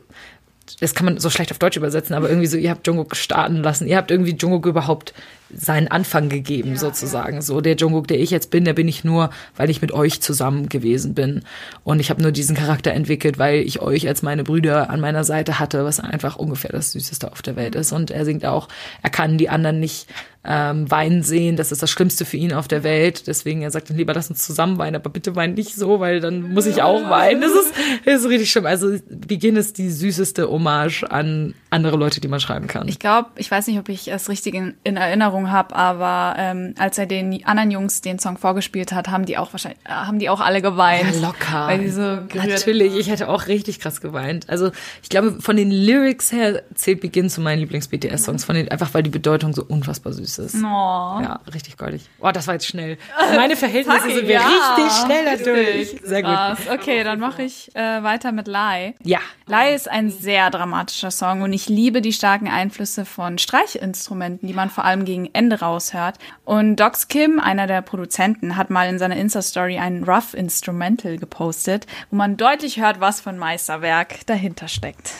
das 0.80 0.96
kann 0.96 1.06
man 1.06 1.20
so 1.20 1.30
schlecht 1.30 1.52
auf 1.52 1.60
Deutsch 1.60 1.78
übersetzen, 1.78 2.16
aber 2.16 2.30
irgendwie 2.30 2.48
so, 2.48 2.58
ihr 2.58 2.72
habt 2.72 2.86
Jungkook 2.86 3.16
starten 3.16 3.58
lassen. 3.58 3.88
Ihr 3.88 3.98
habt 3.98 4.12
irgendwie 4.12 4.36
Jungkook 4.36 4.66
überhaupt 4.66 5.14
seinen 5.54 5.88
Anfang 5.88 6.30
gegeben, 6.30 6.78
sozusagen. 6.78 7.42
So, 7.42 7.62
der 7.62 7.76
Jungkook, 7.76 8.08
der 8.08 8.20
ich 8.20 8.32
jetzt 8.32 8.52
bin, 8.52 8.66
der 8.66 8.74
bin 8.74 8.88
ich 8.88 9.04
nur, 9.04 9.30
weil 9.56 9.70
ich 9.70 9.82
mit 9.82 9.92
euch 9.92 10.22
zusammen 10.22 10.70
gewesen 10.70 11.14
bin. 11.14 11.44
Und 11.84 12.00
ich 12.00 12.10
habe 12.10 12.22
nur 12.22 12.32
diesen 12.32 12.56
Charakter 12.56 12.92
entwickelt, 12.92 13.38
weil 13.38 13.62
ich 13.62 13.82
euch 13.82 14.08
als 14.08 14.22
meine 14.22 14.44
Brüder 14.44 14.90
an 14.90 15.00
meiner 15.00 15.24
Seite 15.24 15.60
hatte, 15.60 15.86
was 15.86 16.00
einfach 16.00 16.36
ungefähr 16.36 16.72
das 16.72 16.92
Süßeste 16.92 17.32
auf 17.32 17.42
der 17.42 17.56
Welt 17.56 17.76
ist. 17.76 17.92
Und 17.92 18.12
er 18.12 18.26
singt 18.26 18.46
auch, 18.46 18.68
er 19.02 19.10
kann 19.10 19.38
die 19.38 19.50
anderen 19.50 19.80
nicht 19.80 20.08
ähm, 20.48 20.90
weinen 20.90 21.24
sehen, 21.24 21.58
das 21.58 21.74
ist 21.74 21.84
das 21.84 21.90
Schlimmste 21.92 22.24
für 22.24 22.38
ihn 22.38 22.54
auf 22.54 22.70
der 22.70 22.84
Welt. 22.84 23.28
Deswegen, 23.28 23.62
er 23.62 23.72
sagt 23.72 23.90
dann 23.90 23.98
lieber, 23.98 24.14
lass 24.14 24.30
uns 24.30 24.46
zusammen 24.46 24.78
weinen, 24.78 24.96
aber 24.96 25.10
bitte 25.10 25.36
wein 25.36 25.56
nicht 25.56 25.76
so, 25.76 26.00
weil 26.00 26.22
dann 26.22 26.54
muss 26.54 26.66
ich 26.66 26.82
auch 26.82 27.10
weinen. 27.10 27.42
Das 27.42 27.52
ist, 27.52 27.74
das 28.06 28.22
ist 28.22 28.30
richtig 28.30 28.50
schlimm. 28.50 28.66
Also 28.66 28.98
Beginn 29.10 29.58
ist 29.58 29.78
die 29.78 29.90
süßeste 29.90 30.50
Hommage 30.50 31.04
an 31.04 31.54
andere 31.70 31.98
Leute, 31.98 32.22
die 32.22 32.30
man 32.30 32.40
schreiben 32.40 32.68
kann. 32.68 32.88
Ich 32.88 33.00
glaube, 33.00 33.30
ich 33.36 33.52
weiß 33.52 33.68
nicht, 33.68 33.78
ob 33.78 33.90
ich 33.90 34.10
es 34.10 34.30
richtig 34.30 34.54
in, 34.54 34.76
in 34.86 34.96
Erinnerung 34.96 35.37
habe, 35.52 35.76
aber 35.76 36.36
ähm, 36.38 36.74
als 36.78 36.98
er 36.98 37.06
den 37.06 37.46
anderen 37.46 37.72
Jungs 37.72 38.02
den 38.02 38.20
Song 38.20 38.38
vorgespielt 38.38 38.92
hat, 38.92 39.08
haben 39.10 39.26
die 39.26 39.38
auch 39.38 39.54
wahrscheinlich, 39.54 39.80
haben 39.88 40.20
die 40.20 40.30
auch 40.30 40.42
alle 40.42 40.62
geweint. 40.62 41.16
Ja, 41.16 41.28
locker. 41.28 41.68
Weil 41.68 41.80
die 41.80 41.90
so 41.90 42.20
Natürlich, 42.34 42.96
ich 42.96 43.10
hätte 43.10 43.30
auch 43.30 43.48
richtig 43.48 43.80
krass 43.80 44.02
geweint. 44.02 44.50
Also 44.50 44.72
ich 45.04 45.10
glaube, 45.10 45.40
von 45.42 45.56
den 45.56 45.72
Lyrics 45.72 46.32
her 46.32 46.64
zählt 46.74 47.02
Beginn 47.02 47.30
zu 47.30 47.42
meinen 47.42 47.60
Lieblings-BTS-Songs, 47.60 48.46
von 48.46 48.56
den, 48.56 48.70
einfach 48.70 48.94
weil 48.94 49.04
die 49.04 49.10
Bedeutung 49.10 49.54
so 49.54 49.64
unfassbar 49.64 50.14
süß 50.14 50.40
ist. 50.40 50.56
Oh. 50.56 50.62
Ja, 50.64 51.40
richtig 51.54 51.78
goldig. 51.78 52.04
Oh, 52.20 52.32
das 52.32 52.48
war 52.48 52.56
jetzt 52.56 52.68
schnell. 52.68 52.98
Meine 53.36 53.56
Verhältnisse 53.56 54.00
Fucking, 54.00 54.16
sind 54.16 54.28
wir 54.28 54.36
ja. 54.36 54.48
richtig 54.48 55.06
schnell 55.06 55.38
dadurch. 55.38 55.96
Sehr 56.04 56.22
gut. 56.24 56.32
Krass. 56.32 56.60
Okay, 56.74 57.04
dann 57.04 57.20
mache 57.20 57.44
ich 57.44 57.76
äh, 57.76 58.04
weiter 58.04 58.32
mit 58.32 58.48
Lie. 58.48 58.96
Ja. 59.04 59.20
Lie 59.48 59.76
ist 59.76 59.90
ein 59.90 60.10
sehr 60.12 60.50
dramatischer 60.50 61.12
Song 61.12 61.42
und 61.42 61.54
ich 61.54 61.70
liebe 61.70 62.02
die 62.02 62.14
starken 62.14 62.48
Einflüsse 62.48 63.06
von 63.06 63.38
Streichinstrumenten, 63.38 64.48
die 64.48 64.54
man 64.54 64.70
vor 64.70 64.86
allem 64.86 65.06
gegen 65.06 65.27
Ende 65.34 65.60
raushört. 65.60 66.18
Und 66.46 66.78
Docs 66.78 67.08
Kim, 67.08 67.40
einer 67.40 67.68
der 67.68 67.82
Produzenten, 67.82 68.56
hat 68.58 68.70
mal 68.70 68.90
in 68.90 69.00
seiner 69.00 69.18
Insta-Story 69.18 69.78
ein 69.78 70.04
Rough 70.04 70.34
Instrumental 70.34 71.18
gepostet, 71.18 71.88
wo 72.10 72.16
man 72.18 72.38
deutlich 72.38 72.80
hört, 72.80 73.00
was 73.00 73.22
für 73.22 73.30
ein 73.30 73.38
Meisterwerk 73.38 74.26
dahinter 74.26 74.68
steckt. 74.68 75.12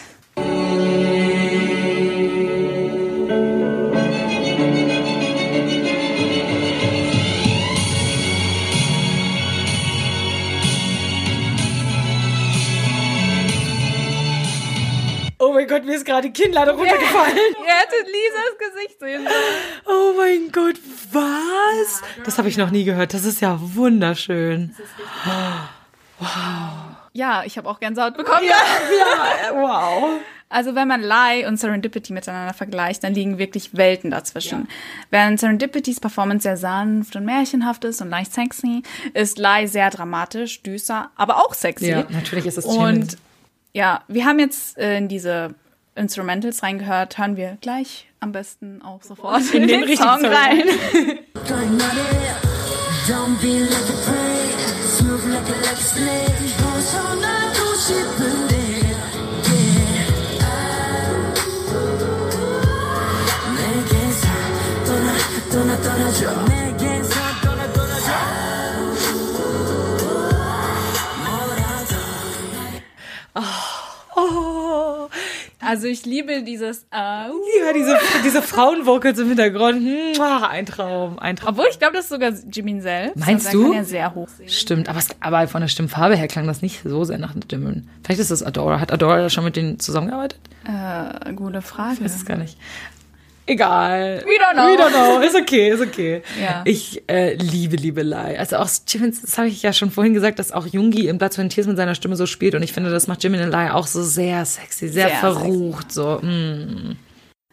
Oh 15.40 15.54
mein 15.54 15.68
Gott, 15.68 15.86
mir 15.86 15.96
ist 15.96 16.06
gerade 16.06 16.30
die 16.30 16.34
Kinnlade 16.34 16.72
runtergefallen. 16.72 17.38
Ihr 17.38 17.74
hättet 17.74 18.08
Lisas 18.08 18.58
Gesicht 18.58 19.00
sehen 19.00 19.24
sollen. 19.24 19.97
Was? 21.88 22.26
Das 22.26 22.38
habe 22.38 22.50
ich 22.50 22.58
noch 22.58 22.72
nie 22.72 22.84
gehört. 22.84 23.14
Das 23.14 23.26
ist 23.26 23.42
ja 23.42 23.58
wunderschön. 23.62 24.76
Ja, 27.14 27.44
ich 27.46 27.58
habe 27.58 27.70
auch 27.70 27.80
Gänsehaut 27.80 28.18
bekommen. 28.18 28.48
Ja, 28.48 29.54
wow. 29.54 30.20
Also 30.50 30.76
wenn 30.76 30.88
man 30.88 31.02
Lie 31.02 31.46
und 31.46 31.58
Serendipity 31.58 32.14
miteinander 32.14 32.54
vergleicht, 32.54 33.04
dann 33.04 33.14
liegen 33.14 33.38
wirklich 33.38 33.76
Welten 33.76 34.12
dazwischen. 34.12 34.70
Während 35.10 35.40
Serendipitys 35.40 36.00
Performance 36.00 36.44
sehr 36.44 36.56
sanft 36.56 37.16
und 37.18 37.26
märchenhaft 37.26 37.84
ist 37.84 38.02
und 38.02 38.10
leicht 38.10 38.34
sexy, 38.34 38.82
ist 39.14 39.38
Lie 39.38 39.68
sehr 39.68 39.90
dramatisch, 39.90 40.64
düster, 40.64 41.12
aber 41.16 41.38
auch 41.38 41.54
sexy. 41.54 41.90
Ja, 41.90 42.06
natürlich 42.10 42.46
ist 42.46 42.58
es 42.58 42.66
Und 42.66 43.18
ja, 43.74 44.04
wir 44.08 44.26
haben 44.26 44.40
jetzt 44.40 44.78
äh, 44.78 44.98
in 44.98 45.10
diese 45.10 45.54
Instrumentals 45.96 46.64
reingehört, 46.64 47.18
hören 47.18 47.36
wir 47.36 47.58
gleich 47.60 48.07
am 48.20 48.32
besten 48.32 48.82
auch 48.82 49.04
sofort. 49.04 49.42
in, 49.54 49.68
den 49.68 49.86
den, 49.86 49.98
Song. 49.98 50.26
rein. 50.26 50.64
Also 75.60 75.88
ich 75.88 76.06
liebe 76.06 76.44
dieses 76.44 76.84
äh, 76.92 76.96
Ja, 76.96 77.74
diese, 77.74 77.98
diese 78.24 78.42
Frauenvocals 78.42 79.18
im 79.20 79.30
Hintergrund. 79.30 79.82
Ein 80.20 80.66
Traum, 80.66 81.18
ein 81.20 81.36
Traum. 81.36 81.50
Obwohl 81.50 81.66
ich 81.72 81.80
glaube, 81.80 81.96
das 81.96 82.06
ist 82.06 82.10
sogar 82.10 82.32
Jimin 82.52 82.82
selbst. 82.82 83.18
Meinst 83.18 83.48
also 83.48 83.64
du? 83.64 83.64
Kann 83.70 83.78
ja 83.78 83.84
sehr 83.84 84.14
hoch 84.14 84.28
singen. 84.28 84.50
Stimmt, 84.50 84.90
aber, 84.90 85.00
aber 85.20 85.48
von 85.48 85.62
der 85.62 85.68
Stimmfarbe 85.68 86.16
her 86.16 86.28
klang 86.28 86.46
das 86.46 86.62
nicht 86.62 86.84
so 86.84 87.04
sehr 87.04 87.18
nach 87.18 87.34
Stimmen. 87.44 87.90
Vielleicht 88.04 88.22
ist 88.22 88.32
das 88.32 88.44
Adora. 88.44 88.80
Hat 88.80 88.92
Adora 88.92 89.30
schon 89.30 89.44
mit 89.44 89.56
denen 89.56 89.80
zusammengearbeitet? 89.80 90.40
Äh, 90.66 91.34
gute 91.34 91.62
Frage. 91.62 91.96
Ich 91.96 92.04
weiß 92.04 92.16
es 92.16 92.26
gar 92.26 92.38
nicht. 92.38 92.58
Egal. 93.48 94.24
We 94.26 94.38
don't 94.38 94.54
know. 94.54 94.68
We 94.68 94.78
don't 94.78 94.90
know. 94.92 95.20
Ist 95.26 95.36
okay, 95.36 95.70
ist 95.70 95.82
okay. 95.82 96.22
Ja. 96.40 96.62
Ich 96.66 97.04
äh, 97.10 97.36
liebe 97.36 97.78
Liebelei. 97.78 98.38
Also 98.38 98.58
auch 98.58 98.70
Jimin, 98.86 99.16
das 99.22 99.38
habe 99.38 99.48
ich 99.48 99.64
ja 99.64 99.72
schon 99.72 99.90
vorhin 99.90 100.14
gesagt, 100.14 100.38
dass 100.38 100.52
auch 100.52 100.68
Jungi 100.68 101.08
im 101.08 101.18
Sweat 101.18 101.40
and 101.40 101.54
Tears 101.54 101.66
mit 101.66 101.78
seiner 101.78 101.96
Stimme 101.96 102.18
so 102.18 102.26
spielt 102.26 102.56
und 102.56 102.64
ich 102.64 102.74
finde, 102.74 102.90
das 102.90 103.08
macht 103.08 103.24
Jimin 103.24 103.50
Lai 103.50 103.72
auch 103.72 103.88
so 103.88 104.04
sehr 104.04 104.44
sexy, 104.46 104.90
sehr, 104.90 105.08
Sehr 105.08 105.18
verrucht. 105.18 105.94
So. 105.94 106.20
Mm. 106.22 106.98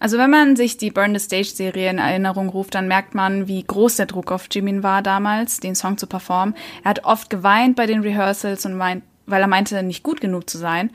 Also 0.00 0.18
wenn 0.18 0.30
man 0.30 0.56
sich 0.56 0.76
die 0.76 0.90
Burn 0.90 1.16
the 1.16 1.24
Stage 1.24 1.48
Serie 1.54 1.88
in 1.88 1.98
Erinnerung 1.98 2.48
ruft, 2.48 2.74
dann 2.74 2.88
merkt 2.88 3.14
man, 3.14 3.46
wie 3.46 3.62
groß 3.62 3.96
der 3.96 4.06
Druck 4.06 4.32
auf 4.32 4.48
Jimin 4.50 4.82
war 4.82 5.00
damals, 5.00 5.60
den 5.60 5.76
Song 5.76 5.96
zu 5.96 6.08
performen. 6.08 6.56
Er 6.82 6.90
hat 6.90 7.04
oft 7.04 7.30
geweint 7.30 7.76
bei 7.76 7.86
den 7.86 8.00
Rehearsals 8.00 8.66
und 8.66 8.74
meint, 8.74 9.04
weil 9.26 9.40
er 9.40 9.48
meinte, 9.48 9.80
nicht 9.84 10.02
gut 10.02 10.20
genug 10.20 10.50
zu 10.50 10.58
sein. 10.58 10.90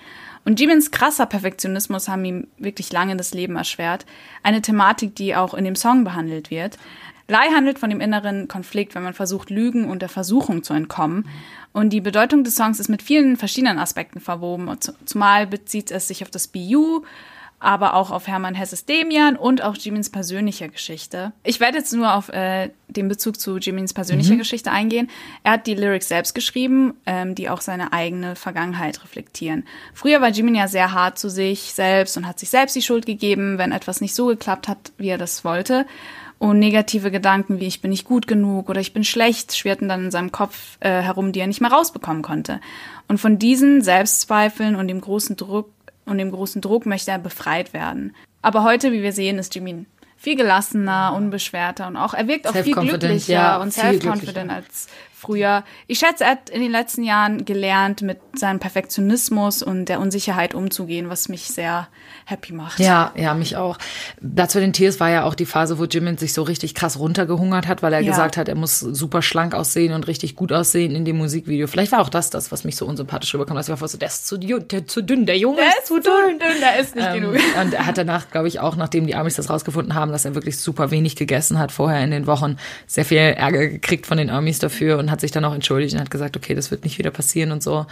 Und 0.49 0.59
Jimins 0.59 0.89
krasser 0.89 1.27
Perfektionismus 1.27 2.07
haben 2.07 2.25
ihm 2.25 2.47
wirklich 2.57 2.91
lange 2.91 3.15
das 3.15 3.35
Leben 3.35 3.55
erschwert. 3.55 4.07
Eine 4.41 4.63
Thematik, 4.63 5.13
die 5.13 5.35
auch 5.35 5.53
in 5.53 5.63
dem 5.63 5.75
Song 5.75 6.03
behandelt 6.03 6.49
wird. 6.49 6.79
Lai 7.27 7.49
handelt 7.53 7.77
von 7.77 7.91
dem 7.91 8.01
inneren 8.01 8.47
Konflikt, 8.47 8.95
wenn 8.95 9.03
man 9.03 9.13
versucht, 9.13 9.51
Lügen 9.51 9.87
und 9.87 10.01
der 10.01 10.09
Versuchung 10.09 10.63
zu 10.63 10.73
entkommen. 10.73 11.29
Und 11.71 11.91
die 11.91 12.01
Bedeutung 12.01 12.43
des 12.43 12.55
Songs 12.55 12.79
ist 12.79 12.89
mit 12.89 13.03
vielen 13.03 13.37
verschiedenen 13.37 13.77
Aspekten 13.77 14.19
verwoben. 14.19 14.75
Zumal 15.05 15.45
bezieht 15.45 15.91
es 15.91 16.07
sich 16.07 16.23
auf 16.23 16.31
das 16.31 16.47
BU, 16.47 17.03
aber 17.59 17.93
auch 17.93 18.11
auf 18.11 18.27
Hermann 18.27 18.55
Hesses 18.55 18.85
Demian 18.85 19.35
und 19.35 19.61
auch 19.61 19.75
Jimins 19.75 20.09
persönliche 20.09 20.69
Geschichte. 20.69 21.33
Ich 21.43 21.59
werde 21.59 21.77
jetzt 21.77 21.93
nur 21.93 22.13
auf 22.13 22.29
äh, 22.29 22.69
den 22.87 23.07
Bezug 23.07 23.39
zu 23.39 23.57
Jimins 23.57 23.93
persönlicher 23.93 24.35
Geschichte 24.37 24.71
eingehen. 24.71 25.09
Er 25.43 25.53
hat 25.53 25.67
die 25.67 25.75
Lyrics 25.75 26.07
selbst 26.07 26.33
geschrieben, 26.33 26.93
ähm, 27.05 27.35
die 27.35 27.49
auch 27.49 27.61
seine 27.61 27.93
eigene 27.93 28.35
Vergangenheit 28.35 29.03
reflektieren. 29.03 29.65
Früher 29.93 30.21
war 30.21 30.29
Jimin 30.29 30.55
ja 30.55 30.67
sehr 30.67 30.93
hart 30.93 31.19
zu 31.19 31.29
sich 31.29 31.73
selbst 31.73 32.17
und 32.17 32.27
hat 32.27 32.39
sich 32.39 32.49
selbst 32.49 32.75
die 32.75 32.81
Schuld 32.81 33.05
gegeben, 33.05 33.57
wenn 33.57 33.71
etwas 33.71 34.01
nicht 34.01 34.15
so 34.15 34.27
geklappt 34.27 34.67
hat, 34.67 34.91
wie 34.97 35.09
er 35.09 35.17
das 35.17 35.43
wollte. 35.43 35.85
Und 36.39 36.59
negative 36.59 37.11
Gedanken 37.11 37.59
wie 37.59 37.67
ich 37.67 37.81
bin 37.81 37.91
nicht 37.91 38.05
gut 38.05 38.25
genug 38.25 38.69
oder 38.69 38.79
ich 38.79 38.93
bin 38.93 39.03
schlecht 39.03 39.57
schwirrten 39.57 39.89
dann 39.89 40.05
in 40.05 40.11
seinem 40.11 40.31
Kopf 40.31 40.77
äh, 40.79 40.89
herum, 41.01 41.33
die 41.33 41.41
er 41.41 41.47
nicht 41.47 41.59
mehr 41.59 41.71
rausbekommen 41.71 42.21
konnte. 42.21 42.61
Und 43.09 43.17
von 43.17 43.37
diesen 43.39 43.81
Selbstzweifeln 43.81 44.77
und 44.77 44.87
dem 44.87 45.01
großen 45.01 45.35
Druck 45.35 45.69
und 46.09 46.17
dem 46.17 46.31
großen 46.31 46.61
Druck 46.61 46.85
möchte 46.85 47.11
er 47.11 47.19
befreit 47.19 47.73
werden. 47.73 48.15
Aber 48.41 48.63
heute, 48.63 48.91
wie 48.91 49.03
wir 49.03 49.13
sehen, 49.13 49.37
ist 49.37 49.55
Jimin 49.55 49.85
viel 50.19 50.35
gelassener, 50.35 51.13
unbeschwerter 51.15 51.87
und 51.87 51.95
auch 51.95 52.13
er 52.13 52.27
wirkt 52.27 52.45
auch 52.45 52.53
viel 52.53 52.75
glücklicher 52.75 53.33
ja, 53.33 53.57
und 53.61 53.71
self-confident 53.71 54.51
als 54.51 54.89
früher. 55.19 55.63
Ich 55.87 55.99
schätze, 55.99 56.23
er 56.23 56.31
hat 56.31 56.49
in 56.49 56.61
den 56.61 56.71
letzten 56.71 57.03
Jahren 57.03 57.45
gelernt, 57.45 58.01
mit 58.01 58.17
seinem 58.35 58.59
Perfektionismus 58.59 59.61
und 59.61 59.85
der 59.85 59.99
Unsicherheit 59.99 60.53
umzugehen, 60.55 61.09
was 61.09 61.29
mich 61.29 61.47
sehr 61.47 61.87
happy 62.25 62.53
macht. 62.53 62.79
Ja, 62.79 63.11
ja, 63.15 63.33
mich 63.33 63.55
auch. 63.57 63.77
Dazu 64.21 64.59
den 64.59 64.73
Tears 64.73 64.99
war 64.99 65.09
ja 65.09 65.23
auch 65.23 65.35
die 65.35 65.45
Phase, 65.45 65.77
wo 65.79 65.85
Jimin 65.85 66.17
sich 66.17 66.33
so 66.33 66.43
richtig 66.43 66.73
krass 66.75 66.97
runtergehungert 66.99 67.67
hat, 67.67 67.83
weil 67.83 67.93
er 67.93 68.01
Ja. 68.01 68.09
gesagt 68.11 68.37
hat, 68.37 68.47
er 68.47 68.55
muss 68.55 68.79
super 68.79 69.21
schlank 69.21 69.53
aussehen 69.53 69.93
und 69.93 70.07
richtig 70.07 70.35
gut 70.35 70.51
aussehen 70.53 70.95
in 70.95 71.05
dem 71.05 71.17
Musikvideo. 71.17 71.67
Vielleicht 71.67 71.91
war 71.91 71.99
auch 72.01 72.09
das 72.09 72.29
das, 72.29 72.51
was 72.51 72.63
mich 72.63 72.75
so 72.75 72.85
unsympathisch 72.85 73.33
rüberkam. 73.33 73.55
Das 73.57 73.69
war 73.69 73.87
so, 73.87 73.97
der 73.97 74.07
ist 74.07 74.27
zu, 74.27 74.37
der, 74.37 74.87
zu 74.87 75.01
dünn, 75.01 75.25
der 75.25 75.37
Junge 75.37 75.61
ist 75.79 75.87
zu 75.87 75.95
dünn. 75.99 76.39
dünn, 76.39 76.59
der 76.61 76.79
ist 76.79 76.95
nicht 76.95 77.07
Ähm, 77.07 77.21
genug. 77.21 77.35
und 77.61 77.73
er 77.73 77.85
hat 77.85 77.97
danach, 77.97 78.29
glaube 78.31 78.47
ich, 78.47 78.59
auch, 78.59 78.75
nachdem 78.75 79.05
die 79.07 79.15
Amis 79.15 79.35
das 79.35 79.49
rausgefunden 79.49 79.95
haben, 79.95 80.11
dass 80.11 80.25
er 80.25 80.35
wirklich 80.35 80.57
super 80.59 80.91
wenig 80.91 81.15
gegessen 81.15 81.59
hat 81.59 81.71
vorher 81.71 82.03
in 82.03 82.11
den 82.11 82.27
Wochen, 82.27 82.57
sehr 82.87 83.05
viel 83.05 83.17
Ärger 83.17 83.67
gekriegt 83.67 84.05
von 84.05 84.17
den 84.17 84.29
Amis 84.29 84.59
dafür 84.59 84.97
und 84.97 85.08
hat 85.11 85.21
sich 85.21 85.31
dann 85.31 85.45
auch 85.45 85.53
entschuldigt 85.53 85.93
und 85.93 85.99
hat 86.01 86.11
gesagt, 86.11 86.35
okay, 86.37 86.55
das 86.55 86.71
wird 86.71 86.83
nicht 86.83 86.97
wieder 86.97 87.11
passieren 87.11 87.51
und 87.51 87.63
so. 87.63 87.85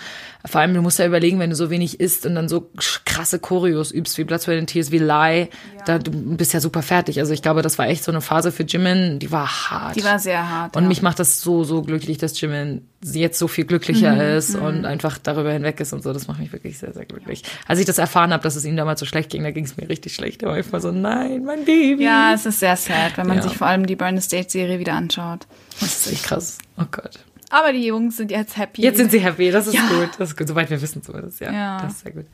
Vor 0.45 0.61
allem, 0.61 0.73
du 0.73 0.81
musst 0.81 0.99
ja 0.99 1.05
überlegen, 1.05 1.39
wenn 1.39 1.49
du 1.49 1.55
so 1.55 1.69
wenig 1.69 1.99
isst 1.99 2.25
und 2.25 2.35
dann 2.35 2.49
so 2.49 2.69
krasse 3.05 3.39
Choreos 3.39 3.91
übst, 3.91 4.17
wie 4.17 4.23
Blood, 4.23 4.41
Sweat 4.41 4.59
and 4.59 4.69
Tears, 4.69 4.91
wie 4.91 4.99
Lie, 4.99 5.49
da, 5.85 5.99
du 5.99 6.11
bist 6.11 6.53
ja 6.53 6.59
super 6.59 6.81
fertig. 6.81 7.19
Also 7.19 7.33
ich 7.33 7.41
glaube, 7.41 7.61
das 7.61 7.77
war 7.77 7.87
echt 7.87 8.03
so 8.03 8.11
eine 8.11 8.21
Phase 8.21 8.51
für 8.51 8.63
Jimin, 8.63 9.19
die 9.19 9.31
war 9.31 9.47
hart. 9.47 9.95
Die 9.95 10.03
war 10.03 10.19
sehr 10.19 10.49
hart. 10.49 10.75
Und 10.75 10.83
ja. 10.83 10.89
mich 10.89 11.01
macht 11.01 11.19
das 11.19 11.41
so, 11.41 11.63
so 11.63 11.81
glücklich, 11.81 12.17
dass 12.17 12.39
Jimin 12.39 12.87
jetzt 13.03 13.37
so 13.37 13.47
viel 13.47 13.65
glücklicher 13.65 14.13
Mhm, 14.13 14.21
ist 14.37 14.55
und 14.55 14.85
einfach 14.85 15.17
darüber 15.19 15.51
hinweg 15.51 15.79
ist 15.79 15.93
und 15.93 16.01
so. 16.03 16.13
Das 16.13 16.27
macht 16.27 16.39
mich 16.39 16.51
wirklich 16.51 16.79
sehr, 16.79 16.93
sehr 16.93 17.05
glücklich. 17.05 17.43
Als 17.67 17.79
ich 17.79 17.85
das 17.85 17.99
erfahren 17.99 18.33
habe, 18.33 18.41
dass 18.43 18.55
es 18.55 18.65
ihm 18.65 18.75
damals 18.75 18.99
so 18.99 19.05
schlecht 19.05 19.29
ging, 19.29 19.43
da 19.43 19.51
ging 19.51 19.65
es 19.65 19.77
mir 19.77 19.87
richtig 19.87 20.15
schlecht. 20.15 20.41
Da 20.41 20.47
war 20.47 20.57
ich 20.57 20.71
mal 20.71 20.81
so, 20.81 20.91
nein, 20.91 21.43
mein 21.45 21.63
Baby. 21.65 22.03
ja, 22.03 22.33
es 22.33 22.45
ist 22.45 22.59
sehr 22.59 22.75
sad, 22.75 23.15
wenn 23.17 23.27
man 23.27 23.37
Ja. 23.37 23.43
sich 23.43 23.55
vor 23.55 23.67
allem 23.67 23.85
die 23.85 23.95
Burn 23.95 24.19
State 24.19 24.49
Serie 24.49 24.79
wieder 24.79 24.93
anschaut. 24.93 25.45
Das 25.79 26.05
ist 26.07 26.13
echt 26.13 26.23
krass. 26.25 26.57
Oh 26.77 26.85
Gott. 26.91 27.19
Aber 27.49 27.71
die 27.71 27.85
Jungs 27.85 28.17
sind 28.17 28.29
jetzt 28.31 28.57
happy. 28.57 28.81
Jetzt 28.81 28.97
sind 28.97 29.09
sie 29.11 29.19
happy. 29.19 29.51
Das 29.51 29.67
ist 29.67 29.73
Ja. 29.75 29.87
gut. 29.87 30.09
Das 30.17 30.29
ist 30.29 30.37
gut. 30.37 30.47
Soweit 30.47 30.69
wir 30.69 30.81
wissen 30.81 31.01
zumindest. 31.01 31.39
Ja, 31.39 31.51
Ja. 31.51 31.81
das 31.81 31.93
ist 31.93 31.99
sehr 32.03 32.11
gut. 32.11 32.25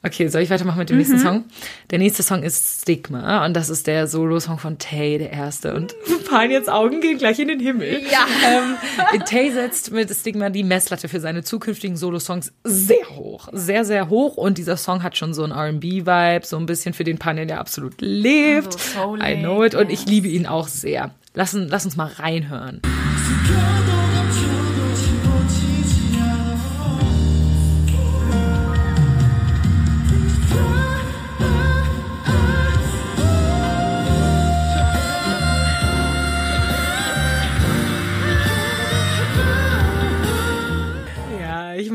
Okay, 0.00 0.28
soll 0.28 0.42
ich 0.42 0.48
weitermachen 0.50 0.78
mit 0.78 0.90
dem 0.90 0.96
nächsten 0.96 1.18
Song? 1.18 1.44
Der 1.90 1.98
nächste 1.98 2.22
Song 2.22 2.44
ist 2.44 2.82
Stigma 2.82 3.44
und 3.44 3.52
das 3.54 3.68
ist 3.68 3.88
der 3.88 4.06
Solo-Song 4.06 4.58
von 4.60 4.78
Tay, 4.78 5.18
der 5.18 5.32
erste. 5.32 5.74
Und 5.74 5.92
Paniens 6.30 6.68
Augen 6.68 7.00
gehen 7.00 7.18
gleich 7.18 7.40
in 7.40 7.48
den 7.48 7.58
Himmel. 7.58 8.02
Ja. 8.08 8.24
Ähm, 8.46 9.20
Tay 9.24 9.50
setzt 9.50 9.90
mit 9.90 10.08
Stigma 10.14 10.50
die 10.50 10.62
Messlatte 10.62 11.08
für 11.08 11.18
seine 11.18 11.42
zukünftigen 11.42 11.96
Solo-Songs 11.96 12.52
sehr 12.62 13.10
hoch. 13.16 13.48
Sehr, 13.52 13.84
sehr 13.84 14.08
hoch. 14.08 14.36
Und 14.36 14.56
dieser 14.58 14.76
Song 14.76 15.02
hat 15.02 15.16
schon 15.16 15.34
so 15.34 15.42
einen 15.42 15.50
R&B-Vibe, 15.52 16.46
so 16.46 16.56
ein 16.58 16.66
bisschen 16.66 16.94
für 16.94 17.02
den 17.02 17.18
Panien, 17.18 17.48
der 17.48 17.58
absolut 17.58 18.00
lebt. 18.00 18.74
So 18.74 19.00
soulig, 19.02 19.26
I 19.28 19.34
know 19.40 19.64
it. 19.64 19.74
Und 19.74 19.90
ich 19.90 20.06
liebe 20.06 20.28
ihn 20.28 20.46
auch 20.46 20.68
sehr. 20.68 21.10
Lass, 21.38 21.54
uns- 21.54 21.70
lass 21.70 21.84
uns 21.84 21.94
mal 21.94 22.08
reinhören. 22.08 22.80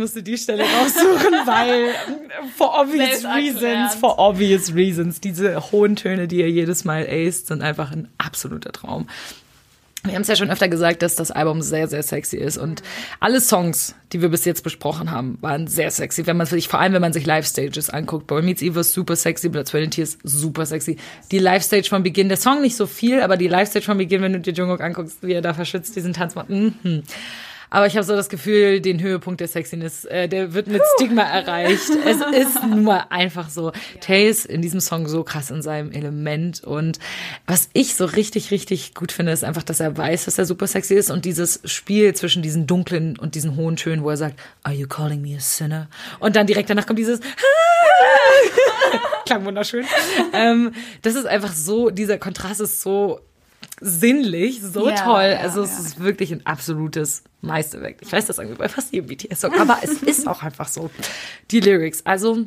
Musste 0.04 0.22
die 0.22 0.38
Stelle 0.38 0.64
raussuchen, 0.64 1.34
weil 1.45 1.86
äh, 1.86 2.47
for 2.56 2.78
obvious 2.80 3.24
reasons, 3.24 3.95
for 3.95 4.20
obvious 4.20 4.76
reasons, 4.76 5.22
diese 5.22 5.72
hohen 5.72 5.95
Töne, 5.95 6.28
die 6.28 6.41
er 6.41 6.49
jedes 6.49 6.84
Mal 6.84 7.08
aced, 7.10 7.47
sind 7.47 7.62
einfach 7.62 7.91
ein 7.91 8.10
absoluter 8.18 8.72
Traum. 8.72 9.08
Wir 10.06 10.16
haben 10.16 10.24
es 10.24 10.28
ja 10.28 10.36
schon 10.36 10.51
öfter 10.51 10.68
gesagt, 10.68 11.01
dass 11.01 11.16
das 11.16 11.32
Album 11.32 11.62
sehr, 11.62 11.88
sehr 11.88 12.04
sexy 12.04 12.36
ist. 12.36 12.58
Und 12.58 12.84
alle 13.22 13.39
Songs, 13.39 13.95
die 14.12 14.22
wir 14.22 14.28
bis 14.28 14.43
jetzt 14.43 14.62
besprochen 14.62 15.12
haben, 15.12 15.38
waren 15.39 15.68
sehr 15.68 15.91
sexy. 15.91 16.28
Wenn 16.28 16.36
man 16.36 16.45
sich, 16.45 16.68
vor 16.68 16.82
allem 16.82 16.91
wenn 16.91 17.01
man 17.01 17.14
sich 17.14 17.26
Live-Stages 17.26 17.89
anguckt. 17.89 18.28
Boy 18.28 18.41
Meets 18.41 18.62
Eve 18.62 18.82
ist 18.82 18.91
super 18.91 19.16
sexy, 19.16 19.47
Blood, 19.47 19.70
Sweat 19.70 19.84
and 19.86 19.93
Tears 19.93 20.18
super 20.24 20.66
sexy. 20.66 20.97
Die 21.32 21.39
Live-Stage 21.39 21.88
von 21.88 22.04
Beginn, 22.04 22.28
der 22.28 22.36
Song 22.36 22.60
nicht 22.60 22.76
so 22.76 22.86
viel, 22.86 23.22
aber 23.22 23.38
die 23.38 23.47
Live-Stage 23.47 23.86
von 23.86 23.97
Beginn, 23.97 24.22
wenn 24.22 24.34
du 24.34 24.41
dir 24.41 24.51
Jungkook 24.51 24.82
anguckst, 24.82 25.20
wie 25.22 25.32
er 25.32 25.41
da 25.41 25.54
verschützt 25.54 25.95
diesen 25.95 26.12
Tanz 26.12 26.36
macht. 26.36 26.49
Mhm. 26.49 27.04
Aber 27.74 27.88
ich 27.88 27.96
habe 27.96 28.06
so 28.06 28.16
das 28.16 28.30
Gefühl, 28.30 28.82
den 28.82 29.02
Höhepunkt 29.02 29.42
der 29.42 29.48
Sexiness, 29.48 30.06
äh, 30.06 30.30
der 30.30 30.54
wird 30.54 30.68
mit 30.68 30.84
Stigma 30.94 31.24
erreicht. 31.24 31.90
Es 32.06 32.18
ist 32.38 32.64
nun 32.64 32.84
mal 32.84 33.08
einfach 33.10 33.50
so. 33.50 33.72
Tay 34.00 34.30
ist 34.30 34.46
in 34.46 34.62
diesem 34.62 34.80
Song 34.80 35.08
so 35.08 35.24
krass 35.24 35.50
in 35.50 35.64
seinem 35.64 35.92
Element. 35.92 36.64
Und 36.64 37.00
was 37.48 37.70
ich 37.74 37.96
so 37.96 38.06
richtig, 38.06 38.52
richtig 38.52 38.94
gut 38.94 39.12
finde, 39.12 39.32
ist 39.32 39.44
einfach, 39.44 39.64
dass 39.64 39.80
er 39.80 39.98
weiß, 39.98 40.26
dass 40.26 40.38
er 40.38 40.46
super 40.46 40.68
sexy 40.68 40.94
ist. 40.94 41.10
Und 41.10 41.26
dieses 41.26 41.62
Spiel 41.66 42.14
zwischen 42.14 42.44
diesen 42.44 42.68
dunklen 42.68 43.18
und 43.18 43.34
diesen 43.34 43.56
hohen 43.56 43.76
Tönen, 43.76 44.04
wo 44.04 44.12
er 44.12 44.18
sagt, 44.18 44.40
Are 44.62 44.76
you 44.76 44.88
calling 44.88 45.24
me 45.24 45.36
a 45.36 45.40
sinner? 45.40 45.90
Und 46.20 46.36
dann 46.36 46.46
direkt 46.46 46.70
danach 46.70 46.86
kommt 46.86 47.00
dieses 47.00 47.22
Klang 49.26 49.46
wunderschön. 49.46 49.86
ähm, 50.32 50.74
das 51.02 51.16
ist 51.16 51.26
einfach 51.26 51.54
so, 51.54 51.90
dieser 51.90 52.20
Kontrast 52.20 52.62
ist 52.62 52.82
so 52.82 53.20
sinnlich, 53.84 54.62
so 54.62 54.88
Ja, 54.90 54.96
toll. 54.96 55.24
ja, 55.32 55.38
also 55.40 55.62
es 55.62 55.78
ist 55.78 56.00
wirklich 56.02 56.32
ein 56.32 56.46
absolutes 56.46 57.24
Meisterwerk. 57.42 57.98
Ich 58.02 58.12
weiß 58.12 58.26
das 58.26 58.38
irgendwie 58.38 58.58
bei 58.58 58.70
fast 58.70 58.94
jedem 58.94 59.08
BTS-Song, 59.08 59.54
aber 59.60 59.80
es 59.84 59.92
ist 60.04 60.28
auch 60.28 60.42
einfach 60.42 60.68
so. 60.68 60.90
Die 61.52 61.60
Lyrics, 61.60 62.06
also 62.06 62.46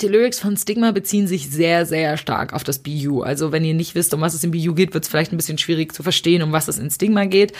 die 0.00 0.08
Lyrics 0.08 0.40
von 0.40 0.56
Stigma 0.56 0.90
beziehen 0.90 1.26
sich 1.26 1.50
sehr, 1.50 1.84
sehr 1.84 2.16
stark 2.16 2.54
auf 2.54 2.64
das 2.64 2.78
BU. 2.78 3.22
Also 3.22 3.52
wenn 3.52 3.64
ihr 3.64 3.74
nicht 3.74 3.94
wisst, 3.94 4.14
um 4.14 4.22
was 4.22 4.32
es 4.32 4.42
im 4.42 4.50
BU 4.50 4.74
geht, 4.74 4.94
wird 4.94 5.04
es 5.04 5.10
vielleicht 5.10 5.32
ein 5.32 5.36
bisschen 5.36 5.58
schwierig 5.58 5.92
zu 5.92 6.02
verstehen, 6.02 6.42
um 6.42 6.50
was 6.50 6.66
es 6.66 6.78
in 6.78 6.90
Stigma 6.90 7.26
geht. 7.26 7.52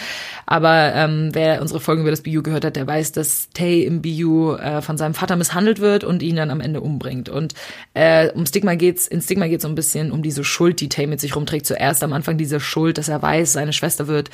Aber 0.47 0.93
ähm, 0.95 1.31
wer 1.33 1.61
unsere 1.61 1.79
Folgen 1.79 2.01
über 2.01 2.11
das 2.11 2.23
BU 2.23 2.43
gehört 2.43 2.65
hat, 2.65 2.77
der 2.77 2.87
weiß, 2.87 3.13
dass 3.13 3.51
Tay 3.51 3.85
im 3.85 4.01
BU 4.01 4.55
äh, 4.55 4.81
von 4.81 4.97
seinem 4.97 5.13
Vater 5.13 5.37
misshandelt 5.37 5.81
wird 5.81 6.05
und 6.05 6.23
ihn 6.23 6.37
dann 6.37 6.51
am 6.51 6.61
Ende 6.61 6.81
umbringt. 6.81 7.29
Und 7.29 7.53
äh, 7.93 8.31
um 8.31 8.47
Stigma 8.47 8.77
geht's, 8.77 9.07
in 9.07 9.21
Stigma 9.21 9.47
geht's 9.47 9.63
so 9.63 9.69
ein 9.69 9.75
bisschen 9.75 10.11
um 10.11 10.23
diese 10.23 10.43
Schuld, 10.43 10.81
die 10.81 10.89
Tay 10.89 11.07
mit 11.07 11.21
sich 11.21 11.37
rumträgt. 11.37 11.67
Zuerst 11.67 12.03
am 12.03 12.15
Anfang 12.15 12.39
diese 12.39 12.61
Schuld, 12.61 12.97
dass 12.97 13.09
er 13.09 13.21
weiß, 13.21 13.53
seine 13.53 13.75
Schwester 13.75 14.09
wird 14.09 14.31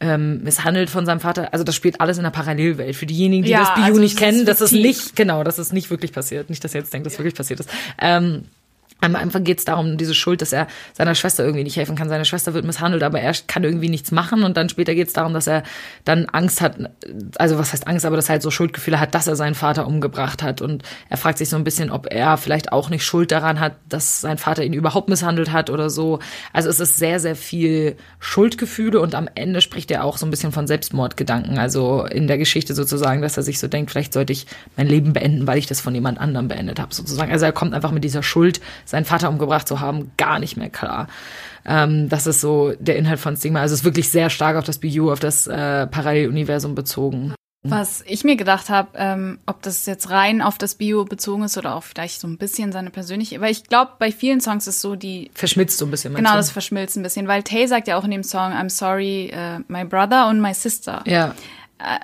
ähm, 0.00 0.42
misshandelt 0.42 0.90
von 0.90 1.04
seinem 1.06 1.20
Vater. 1.20 1.52
Also 1.52 1.64
das 1.64 1.74
spielt 1.74 2.00
alles 2.00 2.16
in 2.16 2.24
der 2.24 2.30
Parallelwelt. 2.30 2.96
Für 2.96 3.06
diejenigen, 3.06 3.44
die 3.44 3.50
Ja, 3.50 3.60
das 3.60 3.74
BU 3.74 3.82
also 3.82 4.00
nicht 4.00 4.18
kennen, 4.18 4.46
das 4.46 4.60
ist 4.60 4.72
nicht, 4.72 5.14
genau, 5.14 5.44
das 5.44 5.58
ist 5.58 5.72
nicht 5.72 5.90
wirklich 5.90 6.12
passiert. 6.12 6.50
Nicht, 6.50 6.64
dass 6.64 6.74
ihr 6.74 6.80
jetzt 6.80 6.92
denkt, 6.92 7.06
dass 7.06 7.18
wirklich 7.18 7.34
passiert 7.34 7.60
ist. 7.60 7.68
Ähm, 8.00 8.44
am 9.00 9.16
Anfang 9.16 9.44
geht 9.44 9.58
es 9.58 9.64
darum, 9.64 9.96
diese 9.96 10.14
Schuld, 10.14 10.42
dass 10.42 10.52
er 10.52 10.66
seiner 10.92 11.14
Schwester 11.14 11.44
irgendwie 11.44 11.64
nicht 11.64 11.76
helfen 11.76 11.96
kann. 11.96 12.08
Seine 12.08 12.24
Schwester 12.24 12.54
wird 12.54 12.64
misshandelt, 12.64 13.02
aber 13.02 13.20
er 13.20 13.32
kann 13.46 13.64
irgendwie 13.64 13.88
nichts 13.88 14.10
machen. 14.12 14.42
Und 14.42 14.56
dann 14.56 14.68
später 14.68 14.94
geht 14.94 15.08
es 15.08 15.14
darum, 15.14 15.32
dass 15.32 15.46
er 15.46 15.62
dann 16.04 16.26
Angst 16.26 16.60
hat, 16.60 16.76
also 17.38 17.58
was 17.58 17.72
heißt 17.72 17.86
Angst, 17.86 18.04
aber 18.04 18.16
dass 18.16 18.28
er 18.28 18.34
halt 18.34 18.42
so 18.42 18.50
Schuldgefühle 18.50 19.00
hat, 19.00 19.14
dass 19.14 19.26
er 19.26 19.36
seinen 19.36 19.54
Vater 19.54 19.86
umgebracht 19.86 20.42
hat. 20.42 20.60
Und 20.60 20.82
er 21.08 21.16
fragt 21.16 21.38
sich 21.38 21.48
so 21.48 21.56
ein 21.56 21.64
bisschen, 21.64 21.90
ob 21.90 22.12
er 22.12 22.36
vielleicht 22.36 22.72
auch 22.72 22.90
nicht 22.90 23.04
Schuld 23.04 23.32
daran 23.32 23.60
hat, 23.60 23.76
dass 23.88 24.20
sein 24.20 24.38
Vater 24.38 24.64
ihn 24.64 24.72
überhaupt 24.72 25.08
misshandelt 25.08 25.52
hat 25.52 25.70
oder 25.70 25.90
so. 25.90 26.18
Also 26.52 26.68
es 26.68 26.80
ist 26.80 26.98
sehr, 26.98 27.20
sehr 27.20 27.36
viel 27.36 27.96
Schuldgefühle 28.18 29.00
und 29.00 29.14
am 29.14 29.28
Ende 29.34 29.60
spricht 29.60 29.90
er 29.90 30.04
auch 30.04 30.16
so 30.18 30.26
ein 30.26 30.30
bisschen 30.30 30.52
von 30.52 30.66
Selbstmordgedanken. 30.66 31.58
Also 31.58 32.04
in 32.04 32.26
der 32.26 32.38
Geschichte 32.38 32.74
sozusagen, 32.74 33.22
dass 33.22 33.36
er 33.36 33.42
sich 33.42 33.58
so 33.58 33.68
denkt, 33.68 33.90
vielleicht 33.90 34.12
sollte 34.12 34.32
ich 34.32 34.46
mein 34.76 34.86
Leben 34.86 35.12
beenden, 35.12 35.46
weil 35.46 35.58
ich 35.58 35.66
das 35.66 35.80
von 35.80 35.94
jemand 35.94 36.18
anderem 36.18 36.48
beendet 36.48 36.78
habe, 36.78 36.94
sozusagen. 36.94 37.32
Also 37.32 37.46
er 37.46 37.52
kommt 37.52 37.74
einfach 37.74 37.92
mit 37.92 38.04
dieser 38.04 38.22
Schuld, 38.22 38.60
seinen 38.90 39.04
Vater 39.04 39.28
umgebracht 39.28 39.66
zu 39.66 39.80
haben, 39.80 40.10
gar 40.16 40.38
nicht 40.38 40.56
mehr 40.56 40.70
klar. 40.70 41.06
Ähm, 41.64 42.08
das 42.08 42.26
ist 42.26 42.40
so 42.40 42.72
der 42.78 42.96
Inhalt 42.96 43.20
von 43.20 43.36
Stigma. 43.36 43.60
Also 43.60 43.74
es 43.74 43.80
ist 43.80 43.84
wirklich 43.84 44.08
sehr 44.08 44.30
stark 44.30 44.56
auf 44.56 44.64
das 44.64 44.78
BU, 44.78 45.10
auf 45.10 45.20
das 45.20 45.46
äh, 45.46 45.86
Paralleluniversum 45.86 46.74
bezogen. 46.74 47.34
Was 47.62 48.02
ich 48.06 48.24
mir 48.24 48.36
gedacht 48.36 48.70
habe, 48.70 48.88
ähm, 48.94 49.38
ob 49.44 49.60
das 49.60 49.84
jetzt 49.84 50.08
rein 50.08 50.40
auf 50.40 50.56
das 50.56 50.76
Bio 50.76 51.04
bezogen 51.04 51.42
ist 51.42 51.58
oder 51.58 51.74
auch 51.74 51.82
vielleicht 51.82 52.18
so 52.18 52.26
ein 52.26 52.38
bisschen 52.38 52.72
seine 52.72 52.88
persönliche, 52.88 53.38
weil 53.42 53.52
ich 53.52 53.64
glaube, 53.64 53.92
bei 53.98 54.10
vielen 54.10 54.40
Songs 54.40 54.66
ist 54.66 54.80
so 54.80 54.96
die, 54.96 55.30
Verschmitzt 55.34 55.76
so 55.76 55.84
ein 55.84 55.90
bisschen. 55.90 56.14
genau, 56.14 56.36
das 56.36 56.50
verschmilzt 56.50 56.96
ein 56.96 57.02
bisschen, 57.02 57.28
weil 57.28 57.42
Tay 57.42 57.68
sagt 57.68 57.86
ja 57.86 57.98
auch 57.98 58.04
in 58.04 58.12
dem 58.12 58.22
Song, 58.22 58.52
I'm 58.52 58.70
sorry, 58.70 59.30
uh, 59.34 59.60
my 59.68 59.84
brother 59.84 60.28
und 60.28 60.40
my 60.40 60.54
sister. 60.54 61.02
Ja, 61.06 61.34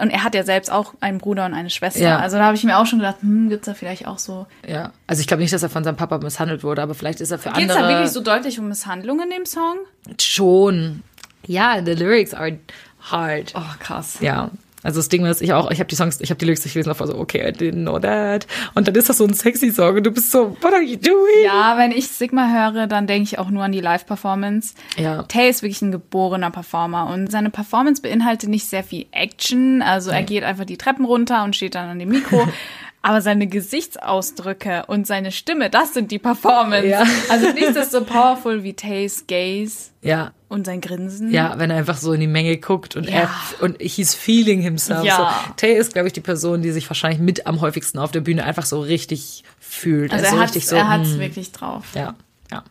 Und 0.01 0.11
er 0.11 0.24
hat 0.24 0.35
ja 0.35 0.43
selbst 0.43 0.70
auch 0.70 0.95
einen 1.01 1.18
Bruder 1.18 1.45
und 1.45 1.55
eine 1.55 1.70
Schwester. 1.70 2.01
Ja. 2.01 2.18
Also 2.18 2.39
da 2.39 2.45
habe 2.45 2.57
ich 2.57 2.64
mir 2.64 2.79
auch 2.79 2.87
schon 2.87 2.99
gedacht, 2.99 3.16
hm, 3.20 3.49
gibt's 3.49 3.66
da 3.66 3.74
vielleicht 3.74 4.07
auch 4.07 4.18
so. 4.18 4.47
ja. 4.66 4.93
Also 5.07 5.20
ich 5.20 5.27
glaube 5.27 5.43
nicht, 5.43 5.53
dass 5.53 5.62
er 5.62 5.68
von 5.68 5.85
seinem 5.85 5.97
Papa 5.97 6.18
misshandelt 6.18 6.64
wurde, 6.64 6.83
aber 6.83 6.95
vielleicht 6.95 7.20
ist 7.20 7.31
er 7.31 7.39
für 7.39 7.51
Geht's 7.51 7.70
andere 7.70 7.81
da 7.81 7.89
wirklich 7.89 8.11
so 8.11 8.20
deutlich 8.20 8.59
um 8.59 8.68
Misshandlung 8.68 9.20
in 9.20 9.31
dem 9.31 9.47
Song? 9.47 9.77
schon. 10.20 11.03
Ja, 11.47 11.81
the 11.85 11.93
lyrics 11.93 12.35
are 12.35 12.59
hard. 13.01 13.53
Oh, 13.55 13.74
krass. 13.79 14.18
Ja. 14.20 14.51
Also 14.87 15.01
das 15.01 15.09
Ding 15.09 15.26
ist, 15.26 15.43
ich 15.43 15.53
auch, 15.53 15.68
ich 15.72 15.80
habe 15.80 15.89
die 15.89 15.97
Songs, 15.97 16.20
ich 16.20 16.30
habe 16.30 16.39
die 16.39 16.45
Lyrics 16.45 16.62
durchgelesen 16.62 16.93
und 16.93 17.01
war 17.01 17.09
so, 17.09 17.18
okay, 17.18 17.49
I 17.49 17.51
didn't 17.51 17.82
know 17.82 17.99
that. 17.99 18.47
Und 18.74 18.87
dann 18.87 18.95
ist 18.95 19.09
das 19.09 19.18
so 19.18 19.24
ein 19.24 19.34
sexy 19.34 19.72
Song 19.72 19.97
und 19.97 20.07
du 20.07 20.12
bist 20.12 20.30
so, 20.30 20.57
what 20.61 20.72
are 20.72 20.80
you 20.80 20.97
doing? 20.97 21.45
Ja, 21.45 21.76
wenn 21.76 21.91
ich 21.91 22.07
Sigma 22.07 22.49
höre, 22.49 22.87
dann 22.87 23.09
denke 23.09 23.24
ich 23.24 23.41
auch 23.41 23.51
nur 23.51 23.64
an 23.64 23.72
die 23.72 23.80
Live-Performance. 23.80 24.74
Ja. 24.97 25.24
Tay 25.24 25.49
ist 25.49 25.62
wirklich 25.62 25.82
ein 25.82 25.91
geborener 25.91 26.53
Performer 26.53 27.11
und 27.11 27.32
seine 27.32 27.51
Performance 27.51 28.01
beinhaltet 28.01 28.49
nicht 28.49 28.68
sehr 28.68 28.84
viel 28.84 29.07
Action. 29.11 29.82
Also 29.82 30.12
er 30.12 30.22
geht 30.22 30.45
einfach 30.45 30.66
die 30.66 30.76
Treppen 30.76 31.05
runter 31.05 31.43
und 31.43 31.57
steht 31.57 31.74
dann 31.74 31.89
an 31.89 31.99
dem 31.99 32.11
Mikro. 32.11 32.47
Aber 33.09 33.20
seine 33.22 33.46
Gesichtsausdrücke 33.46 34.84
und 34.88 35.07
seine 35.07 35.30
Stimme, 35.30 35.70
das 35.70 35.94
sind 35.94 36.11
die 36.11 36.18
Performance. 36.18 36.88
Ja. 36.88 37.04
Also 37.28 37.52
nichts 37.52 37.76
ist 37.76 37.92
so 37.92 38.02
powerful 38.04 38.64
wie 38.64 38.74
Tays 38.74 39.26
Gaze 39.28 39.90
Ja. 40.02 40.32
und 40.48 40.66
sein 40.66 40.80
Grinsen. 40.80 41.30
Ja, 41.30 41.54
wenn 41.57 41.70
er 41.70 41.76
einfach 41.76 41.98
so 41.98 42.12
in 42.12 42.20
die 42.20 42.26
Menge 42.26 42.57
guckt 42.57 42.96
und 42.96 43.04
Ja. 43.09 43.12
er 43.20 43.30
und 43.61 43.76
he's 43.80 44.14
feeling 44.16 44.61
himself. 44.61 45.04
Ja. 45.04 45.16
So, 45.46 45.52
Tay 45.57 45.74
ist, 45.76 45.92
glaube 45.92 46.09
ich, 46.09 46.14
die 46.14 46.20
Person, 46.20 46.62
die 46.62 46.72
sich 46.72 46.90
wahrscheinlich 46.90 47.20
mit 47.20 47.46
am 47.46 47.61
häufigsten 47.61 47.98
auf 48.00 48.11
der 48.11 48.22
Bühne 48.22 48.42
einfach 48.42 48.66
so 48.66 48.80
richtig 48.80 49.44
fühlt. 49.61 50.12
Also 50.12 50.24
ist 50.24 50.30
so 50.32 50.36
er 50.38 50.42
richtig 50.42 50.62
hat's, 50.62 50.70
so. 50.70 50.76
er 50.76 50.88
hat's 50.88 51.09
mm, 51.11 51.18
wirklich 51.20 51.52
drauf. 51.52 51.84
ja, 51.94 52.14
ja. 52.50 52.64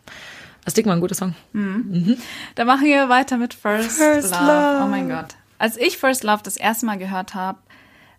Stigma, 0.67 0.91
ein 0.93 0.99
guter 0.99 1.15
Song. 1.15 1.33
Da 2.55 2.65
machen 2.65 2.86
wir 2.88 3.07
weiter 3.07 3.38
mit 3.38 3.53
First, 3.53 3.91
First 3.91 4.31
Love. 4.31 4.43
Love. 4.45 4.81
Oh 4.83 4.88
mein 4.88 5.07
Gott. 5.07 5.36
Als 5.59 5.77
ich 5.77 5.97
First 5.97 6.25
Love 6.25 6.41
das 6.43 6.57
erste 6.57 6.86
Mal 6.88 6.97
gehört 6.97 7.36
habe, 7.36 7.59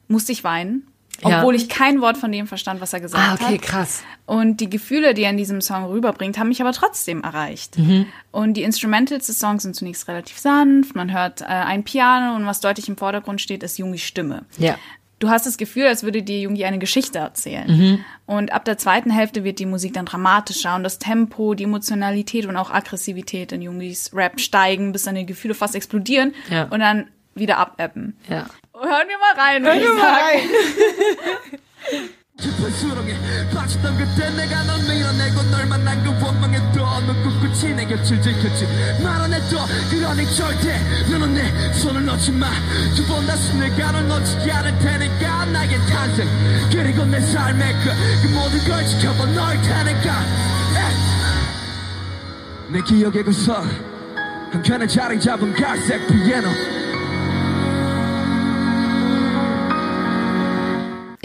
musste 0.09 0.33
ich 0.33 0.45
weinen. 0.45 0.87
Ja. 1.23 1.39
Obwohl 1.39 1.55
ich 1.55 1.69
kein 1.69 2.01
Wort 2.01 2.19
von 2.19 2.31
dem 2.31 2.47
verstand, 2.47 2.81
was 2.81 2.93
er 2.93 3.01
gesagt 3.01 3.23
Ah, 3.23 3.35
okay, 3.35 3.55
hat. 3.55 3.63
krass. 3.63 4.03
Und 4.27 4.61
die 4.61 4.69
Gefühle, 4.69 5.15
die 5.15 5.23
er 5.23 5.31
in 5.31 5.37
diesem 5.37 5.61
Song 5.61 5.85
rüberbringt, 5.87 6.39
haben 6.39 6.49
mich 6.49 6.61
aber 6.61 6.73
trotzdem 6.73 7.23
erreicht. 7.23 7.79
Mhm. 7.79 8.07
Und 8.33 8.55
die 8.55 8.63
Instrumentals 8.63 9.27
des 9.27 9.39
Songs 9.39 9.63
sind 9.63 9.75
zunächst 9.75 10.09
relativ 10.09 10.39
sanft. 10.39 10.95
Man 10.95 11.13
hört 11.13 11.41
äh, 11.41 11.45
ein 11.47 11.85
Piano 11.85 12.37
und 12.37 12.45
was 12.47 12.61
deutlich 12.61 12.89
im 12.89 12.97
Vordergrund 12.97 13.41
steht, 13.41 13.63
ist 13.63 13.79
Jungis 13.79 14.03
Stimme. 14.03 14.45
Ja. 14.59 14.77
Du 15.19 15.31
hast 15.31 15.47
das 15.47 15.57
Gefühl, 15.57 15.87
als 15.87 16.03
würde 16.03 16.23
dir 16.23 16.39
Jungi 16.41 16.67
eine 16.67 16.79
Geschichte 16.79 17.19
erzählen. 17.21 17.67
Mhm. 17.67 18.05
Und 18.27 18.53
ab 18.53 18.67
der 18.67 18.77
zweiten 18.77 19.09
Hälfte 19.11 19.45
wird 19.45 19.59
die 19.59 19.65
Musik 19.65 19.95
dann 19.95 20.05
dramatischer 20.05 20.75
und 20.77 20.83
das 20.85 20.99
Tempo, 20.99 21.55
die 21.55 21.65
Emotionalität 21.65 22.45
und 22.45 22.57
auch 22.59 22.71
Aggressivität 22.71 23.53
in 23.53 23.63
Jungis 23.63 24.11
Rap 24.13 24.39
steigen, 24.41 24.93
bis 24.93 25.05
seine 25.05 25.25
Gefühle 25.25 25.55
fast 25.55 25.75
explodieren 25.75 26.35
Ja. 26.51 26.65
und 26.65 26.81
dann 26.81 27.07
wieder 27.35 27.57
abebben. 27.57 28.17
Ja. 28.29 28.47
Hören 28.79 29.09
wir 29.09 29.17
mal 29.17 29.35
rein, 29.37 29.65
würde 29.65 29.81
ich 29.81 29.87
sagen. 30.01 30.51
깊은 32.39 32.71
수렁에 32.71 33.17
빠졌던 33.55 33.97
그때 33.97 34.29
내가 34.37 34.63
널 34.65 34.79
밀어내고 34.83 35.43
널 35.51 35.65
만난 35.65 36.05
그 36.05 36.11
원망에 36.23 36.59
또너 36.75 37.09
꿋꿋이 37.25 37.73
내 37.75 37.87
곁을 37.87 38.21
지켰지. 38.21 38.69
말안 39.03 39.33
해도 39.33 39.57
그러니 39.89 40.27
절대 40.37 40.77
너는 41.11 41.33
내 41.33 41.73
손을 41.73 42.05
놓지 42.05 42.33
마두 42.33 43.07
번 43.09 43.27
다시 43.27 43.57
내가 43.57 43.93
널 43.93 44.09
놓치지 44.09 44.51
않을 44.51 44.79
테니까 44.79 45.47
나의 45.47 45.79
탄생. 45.89 46.29
그리고 46.71 47.07
내 47.07 47.19
삶의 47.19 47.73
끝 47.81 47.95
그 48.23 48.29
모든 48.35 48.59
걸 48.69 48.85
지켜봐 48.85 49.25
널 49.33 49.57
테니까. 49.63 50.21
내 52.69 52.81
기억의 52.83 53.23
구석 53.25 53.65
한켠에 54.53 54.87
자리 54.87 55.19
잡은 55.19 55.55
갈색 55.55 56.07
피아노 56.09 56.49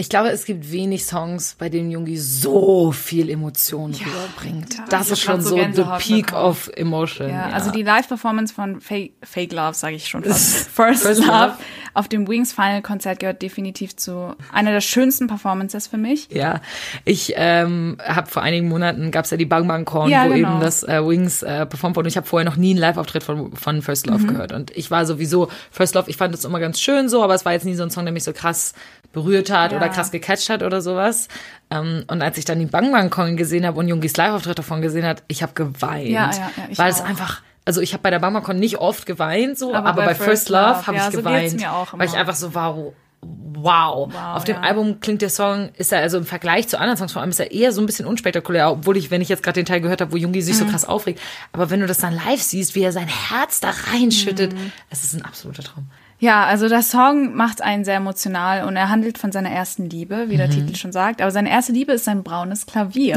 Ich 0.02 0.08
glaube, 0.08 0.30
es 0.30 0.44
gibt 0.44 0.72
wenig 0.72 1.04
Songs, 1.06 1.54
bei 1.56 1.68
denen 1.68 1.88
Jungi 1.92 2.16
so 2.16 2.90
viel 2.90 3.30
Emotion 3.30 3.94
rüberbringt. 3.94 4.78
das 4.88 5.06
ich 5.06 5.12
ist 5.12 5.20
schon 5.20 5.40
so 5.40 5.50
so 5.56 5.56
the 5.56 5.84
peak 6.00 6.26
bekommen. 6.26 6.44
of 6.44 6.68
emotion. 6.74 7.28
Ja, 7.28 7.50
Ja, 7.50 7.54
also 7.54 7.70
die 7.70 7.82
Live-Performance 7.84 8.52
von 8.52 8.80
Fake, 8.80 9.12
Fake 9.22 9.52
Love, 9.52 9.74
sage 9.74 9.94
ich 9.94 10.08
schon 10.08 10.24
fast. 10.24 10.68
First, 10.74 11.04
First 11.04 11.20
Love, 11.20 11.30
Love. 11.30 11.54
auf 11.94 12.08
dem 12.08 12.26
Wings 12.26 12.52
Final 12.52 12.82
Konzert 12.82 13.20
gehört 13.20 13.42
definitiv 13.42 13.94
zu 13.94 14.34
einer 14.52 14.72
der 14.72 14.80
schönsten 14.80 15.28
Performances 15.28 15.86
für 15.86 15.98
mich. 15.98 16.26
Ja, 16.32 16.60
ich 17.04 17.34
ähm, 17.36 17.96
habe 18.04 18.28
vor 18.28 18.42
einigen 18.42 18.66
Monaten 18.68 19.12
gab's 19.12 19.30
ja 19.30 19.36
die 19.36 19.44
Bang 19.46 19.68
Bang 19.68 19.84
Con, 19.84 20.10
Ja, 20.10 20.24
wo 20.28 20.32
genau. 20.34 20.50
eben 20.54 20.60
das 20.60 20.82
äh, 20.82 21.00
Wings 21.06 21.44
äh, 21.44 21.64
performt 21.64 21.94
wurde. 21.94 22.06
Und 22.06 22.10
ich 22.10 22.16
habe 22.16 22.26
vorher 22.26 22.44
noch 22.50 22.56
nie 22.56 22.70
einen 22.70 22.80
Live-Auftritt 22.80 23.22
von, 23.22 23.54
von 23.54 23.82
First 23.82 24.06
Mhm. 24.08 24.12
Love 24.14 24.26
gehört. 24.26 24.50
Und 24.52 24.76
ich 24.76 24.90
war 24.90 25.06
sowieso 25.06 25.48
First 25.70 25.94
Love. 25.94 26.10
Ich 26.10 26.16
fand 26.16 26.34
das 26.34 26.44
immer 26.44 26.58
ganz 26.58 26.80
schön 26.80 27.08
so, 27.08 27.22
aber 27.22 27.34
es 27.36 27.44
war 27.44 27.52
jetzt 27.52 27.64
nie 27.66 27.76
so 27.76 27.84
ein 27.84 27.90
Song, 27.90 28.04
der 28.04 28.12
mich 28.12 28.24
so 28.24 28.32
krass 28.32 28.72
berührt 29.12 29.50
hat 29.50 29.72
Ja. 29.72 29.78
oder 29.78 29.88
krass 29.88 30.10
gecatcht 30.10 30.48
hat 30.50 30.62
oder 30.62 30.80
sowas. 30.80 31.28
Ähm, 31.70 32.04
und 32.08 32.22
als 32.22 32.38
ich 32.38 32.44
dann 32.44 32.58
die 32.58 32.66
Bang 32.66 32.90
Bang 32.92 33.10
Con 33.10 33.36
gesehen 33.36 33.66
habe 33.66 33.78
und 33.78 33.88
Jungis 33.88 34.16
Live-Auftritt 34.16 34.58
davon 34.58 34.82
gesehen 34.82 35.06
hat, 35.06 35.22
ich 35.28 35.42
habe 35.42 35.52
geweint, 35.54 36.08
Ja, 36.08 36.30
ja, 36.30 36.50
ja, 36.68 36.78
weil 36.78 36.90
es 36.90 37.00
einfach 37.00 37.42
also 37.64 37.80
ich 37.80 37.92
habe 37.92 38.02
bei 38.02 38.10
der 38.10 38.18
Bang 38.18 38.32
Bang 38.34 38.42
Con 38.42 38.58
nicht 38.58 38.78
oft 38.78 39.06
geweint 39.06 39.56
so, 39.56 39.72
Aber 39.72 39.90
aber, 39.90 40.02
bei 40.02 40.06
bei, 40.08 40.14
First 40.16 40.48
First 40.48 40.48
Love, 40.48 40.86
habe 40.88 40.96
ja, 40.96 41.06
ich 41.06 41.12
so 41.12 41.18
geweint, 41.18 41.54
mir 41.60 41.72
auch 41.72 41.92
weil 41.96 42.08
ich 42.08 42.14
einfach 42.16 42.34
so 42.34 42.54
war, 42.56 42.76
wow. 43.20 44.12
Auf 44.34 44.42
dem 44.44 44.56
ja. 44.56 44.62
Album 44.62 44.98
klingt 45.00 45.22
der 45.22 45.30
Song, 45.30 45.70
ist 45.76 45.92
er 45.92 46.00
also 46.00 46.18
im 46.18 46.24
Vergleich 46.24 46.66
zu 46.68 46.78
anderen 46.78 46.96
Songs 46.98 47.12
vor 47.12 47.22
allem, 47.22 47.30
ist 47.30 47.38
er 47.38 47.52
eher 47.52 47.70
so 47.72 47.80
ein 47.80 47.86
bisschen 47.86 48.04
unspektakulär, 48.06 48.70
obwohl 48.72 48.96
ich, 48.96 49.12
wenn 49.12 49.20
ich 49.20 49.28
jetzt 49.28 49.44
gerade 49.44 49.60
den 49.60 49.66
Teil 49.66 49.80
gehört 49.80 50.00
habe, 50.00 50.10
wo 50.12 50.16
Jungi 50.16 50.42
sich 50.42 50.56
Mhm. 50.56 50.58
so 50.60 50.64
krass 50.66 50.84
aufregt, 50.84 51.20
aber 51.52 51.70
wenn 51.70 51.78
du 51.78 51.86
das 51.86 51.98
dann 51.98 52.14
live 52.14 52.42
siehst, 52.42 52.74
wie 52.74 52.82
er 52.82 52.90
sein 52.90 53.06
Herz 53.06 53.60
da 53.60 53.72
reinschüttet, 53.92 54.54
Mhm. 54.54 54.72
es 54.90 55.04
ist 55.04 55.14
ein 55.14 55.24
absoluter 55.24 55.62
Traum. 55.62 55.86
Ja, 56.22 56.44
also 56.44 56.68
der 56.68 56.82
Song 56.82 57.34
macht 57.34 57.62
einen 57.62 57.84
sehr 57.84 57.96
emotional 57.96 58.62
und 58.68 58.76
er 58.76 58.88
handelt 58.90 59.18
von 59.18 59.32
seiner 59.32 59.50
ersten 59.50 59.90
Liebe, 59.90 60.28
wie 60.28 60.36
der 60.36 60.46
Mhm. 60.46 60.52
Titel 60.52 60.76
schon 60.76 60.92
sagt. 60.92 61.20
Aber 61.20 61.32
seine 61.32 61.50
erste 61.50 61.72
Liebe 61.72 61.90
ist 61.94 62.04
sein 62.04 62.22
braunes 62.22 62.64
Klavier. 62.64 63.16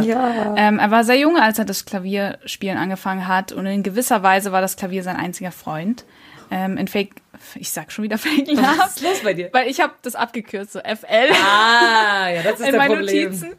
Ähm, 0.56 0.80
er 0.80 0.89
war 0.89 1.03
sehr 1.03 1.20
jung, 1.20 1.38
als 1.38 1.60
er 1.60 1.66
das 1.66 1.86
Klavierspielen 1.86 2.80
angefangen 2.80 3.28
hat 3.28 3.51
und 3.51 3.68
in 3.68 3.84
gewisser 3.84 4.24
Weise 4.24 4.51
war 4.51 4.62
das 4.62 4.76
Klavier 4.76 5.03
sein 5.03 5.18
einziger 5.18 5.51
Freund. 5.51 6.03
Ähm, 6.49 6.78
in 6.78 6.88
Fake, 6.88 7.12
ich 7.53 7.70
sag 7.70 7.91
schon 7.91 8.06
wieder 8.06 8.18
Fake 8.20 8.47
Love. 8.47 8.64
Was 8.80 8.95
ist 8.95 9.03
los 9.03 9.22
bei 9.24 9.36
dir? 9.36 9.49
Weil 9.51 9.68
ich 9.68 9.82
habe 9.82 9.93
das 10.01 10.16
abgekürzt, 10.16 10.74
so 10.74 10.80
FL. 10.80 11.32
Ah, 11.32 12.28
ja, 12.32 12.41
das 12.41 12.53
ist 12.60 12.66
in 12.66 12.72
der 12.72 12.78
meinen 12.82 12.97
Problem. 12.97 13.26
Notizen. 13.26 13.49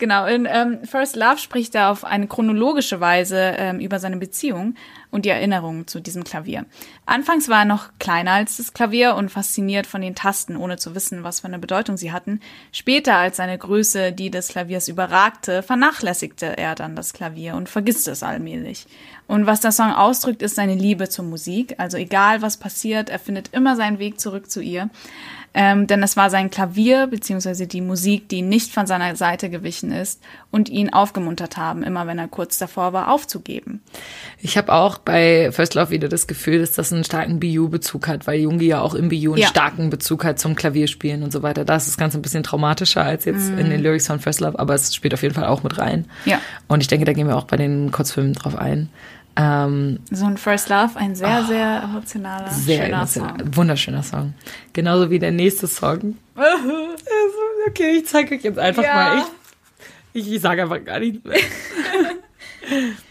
Genau, 0.00 0.24
in 0.24 0.48
ähm, 0.50 0.78
First 0.84 1.14
Love 1.14 1.36
spricht 1.36 1.74
er 1.74 1.90
auf 1.90 2.06
eine 2.06 2.26
chronologische 2.26 3.00
Weise 3.00 3.36
ähm, 3.58 3.80
über 3.80 3.98
seine 3.98 4.16
Beziehung 4.16 4.74
und 5.10 5.26
die 5.26 5.28
Erinnerungen 5.28 5.86
zu 5.86 6.00
diesem 6.00 6.24
Klavier. 6.24 6.64
Anfangs 7.04 7.50
war 7.50 7.60
er 7.60 7.64
noch 7.66 7.90
kleiner 7.98 8.32
als 8.32 8.56
das 8.56 8.72
Klavier 8.72 9.14
und 9.14 9.30
fasziniert 9.30 9.86
von 9.86 10.00
den 10.00 10.14
Tasten, 10.14 10.56
ohne 10.56 10.78
zu 10.78 10.94
wissen, 10.94 11.22
was 11.22 11.40
für 11.40 11.48
eine 11.48 11.58
Bedeutung 11.58 11.98
sie 11.98 12.12
hatten. 12.12 12.40
Später, 12.72 13.16
als 13.16 13.36
seine 13.36 13.58
Größe 13.58 14.12
die 14.12 14.30
des 14.30 14.48
Klaviers 14.48 14.88
überragte, 14.88 15.62
vernachlässigte 15.62 16.56
er 16.56 16.74
dann 16.74 16.96
das 16.96 17.12
Klavier 17.12 17.54
und 17.54 17.68
vergisst 17.68 18.08
es 18.08 18.22
allmählich. 18.22 18.86
Und 19.26 19.44
was 19.44 19.60
der 19.60 19.70
Song 19.70 19.92
ausdrückt, 19.92 20.40
ist 20.40 20.56
seine 20.56 20.76
Liebe 20.76 21.10
zur 21.10 21.26
Musik. 21.26 21.74
Also 21.76 21.98
egal 21.98 22.40
was 22.40 22.56
passiert, 22.56 23.10
er 23.10 23.18
findet 23.18 23.52
immer 23.52 23.76
seinen 23.76 23.98
Weg 23.98 24.18
zurück 24.18 24.50
zu 24.50 24.62
ihr. 24.62 24.88
Ähm, 25.52 25.88
denn 25.88 26.00
es 26.02 26.16
war 26.16 26.30
sein 26.30 26.48
Klavier 26.50 27.08
beziehungsweise 27.08 27.66
die 27.66 27.80
Musik, 27.80 28.28
die 28.28 28.40
nicht 28.40 28.72
von 28.72 28.86
seiner 28.86 29.16
Seite 29.16 29.50
gewichen 29.50 29.90
ist 29.90 30.20
und 30.52 30.68
ihn 30.68 30.92
aufgemuntert 30.92 31.56
haben, 31.56 31.82
immer 31.82 32.06
wenn 32.06 32.18
er 32.20 32.28
kurz 32.28 32.58
davor 32.58 32.92
war, 32.92 33.10
aufzugeben. 33.12 33.82
Ich 34.38 34.56
habe 34.56 34.72
auch 34.72 34.98
bei 34.98 35.50
First 35.50 35.74
Love 35.74 35.90
wieder 35.90 36.08
das 36.08 36.28
Gefühl, 36.28 36.60
dass 36.60 36.72
das 36.72 36.92
einen 36.92 37.02
starken 37.02 37.40
BU-Bezug 37.40 38.06
hat, 38.06 38.28
weil 38.28 38.38
Jungi 38.40 38.66
ja 38.66 38.80
auch 38.80 38.94
im 38.94 39.08
BU 39.08 39.32
einen 39.32 39.42
Ja. 39.42 39.48
starken 39.48 39.90
Bezug 39.90 40.24
hat 40.24 40.38
zum 40.38 40.54
Klavierspielen 40.54 41.24
und 41.24 41.32
so 41.32 41.42
weiter. 41.42 41.64
Da 41.64 41.74
ist 41.76 41.88
das 41.88 41.96
Ganze 41.96 42.18
ein 42.18 42.22
bisschen 42.22 42.44
traumatischer 42.44 43.02
als 43.04 43.24
jetzt 43.24 43.48
in 43.50 43.70
den 43.70 43.80
Lyrics 43.82 44.06
von 44.06 44.20
First 44.20 44.40
Love, 44.40 44.56
aber 44.58 44.74
es 44.74 44.94
spielt 44.94 45.14
auf 45.14 45.22
jeden 45.22 45.34
Fall 45.34 45.46
auch 45.46 45.64
mit 45.64 45.78
rein. 45.78 46.06
Ja. 46.26 46.40
Und 46.68 46.80
ich 46.80 46.86
denke, 46.86 47.06
da 47.06 47.12
gehen 47.12 47.26
wir 47.26 47.36
auch 47.36 47.44
bei 47.44 47.56
den 47.56 47.90
Kurzfilmen 47.90 48.34
drauf 48.34 48.54
ein. 48.56 48.88
Ähm, 49.36 50.00
So 50.10 50.26
ein 50.26 50.36
First 50.36 50.68
Love, 50.68 50.90
ein 50.96 51.14
sehr, 51.14 51.44
sehr 51.44 51.82
emotionaler, 51.84 52.50
sehr 52.50 52.84
schöner 52.84 52.96
emotional. 52.98 53.38
Song. 53.38 53.56
Wunderschöner 53.56 54.02
Song. 54.02 54.34
Genauso 54.72 55.10
wie 55.10 55.18
der 55.18 55.30
nächste 55.32 55.66
Song. 55.66 56.16
Also, 56.36 57.38
okay, 57.68 57.98
ich 57.98 58.06
zeige 58.06 58.34
euch 58.34 58.42
jetzt 58.42 58.58
einfach 58.58 58.82
Ja. 58.82 58.94
mal. 58.94 59.18
Ich, 60.14 60.26
ich, 60.26 60.32
ich 60.34 60.40
sage 60.40 60.62
einfach 60.62 60.82
gar 60.84 60.98
nichts 60.98 61.22
mehr. 61.24 61.38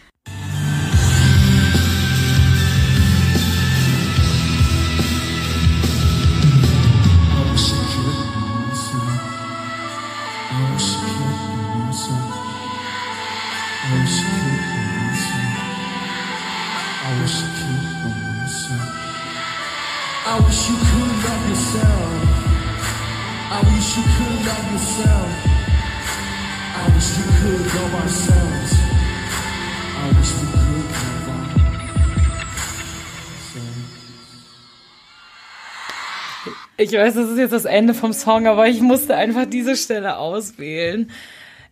Ich 36.80 36.94
weiß, 36.94 37.16
das 37.16 37.30
ist 37.30 37.38
jetzt 37.38 37.52
das 37.52 37.66
Ende 37.66 37.94
vom 37.94 38.14
Song, 38.14 38.48
aber 38.48 38.70
ich 38.70 38.80
musste 38.80 39.14
einfach 39.14 39.46
diese 39.46 39.76
Stelle 39.76 40.18
auswählen. 40.18 41.12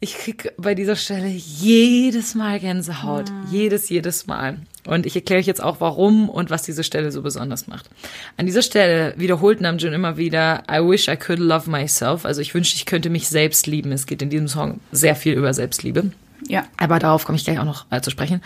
Ich 0.02 0.18
krieg 0.18 0.52
bei 0.58 0.76
dieser 0.76 0.98
Stelle 0.98 1.28
jedes 1.30 2.36
Mal 2.36 2.60
Gänsehaut. 2.60 3.32
Jedes, 3.50 3.88
jedes 3.88 4.28
Mal. 4.28 4.58
Und 4.86 5.06
ich 5.06 5.16
erkläre 5.16 5.40
euch 5.40 5.48
jetzt 5.48 5.64
auch, 5.64 5.80
warum 5.80 6.28
und 6.28 6.50
was 6.50 6.64
diese 6.64 6.84
Stelle 6.84 7.14
so 7.14 7.22
besonders 7.22 7.68
macht. 7.68 7.90
An 8.36 8.48
dieser 8.48 8.62
Stelle 8.62 9.14
wiederholt 9.16 9.62
Namjoon 9.62 9.94
immer 9.94 10.18
wieder, 10.18 10.64
I 10.70 10.80
wish 10.80 11.08
I 11.08 11.16
could 11.16 11.40
love 11.40 11.70
myself. 11.70 12.26
Also 12.26 12.42
ich 12.42 12.54
wünschte, 12.54 12.76
ich 12.76 12.86
könnte 12.86 13.10
mich 13.10 13.30
selbst 13.30 13.66
lieben. 13.66 13.94
Es 13.94 14.08
geht 14.08 14.22
in 14.22 14.30
diesem 14.30 14.50
Song 14.50 14.82
sehr 14.92 15.16
viel 15.16 15.36
über 15.36 15.54
Selbstliebe. 15.54 16.12
Ja. 16.46 16.66
Aber 16.78 17.00
darauf 17.00 17.26
komme 17.26 17.38
ich 17.38 17.46
gleich 17.46 17.60
auch 17.60 17.66
noch 17.66 17.86
äh, 17.90 18.02
zu 18.02 18.12
sprechen. 18.12 18.42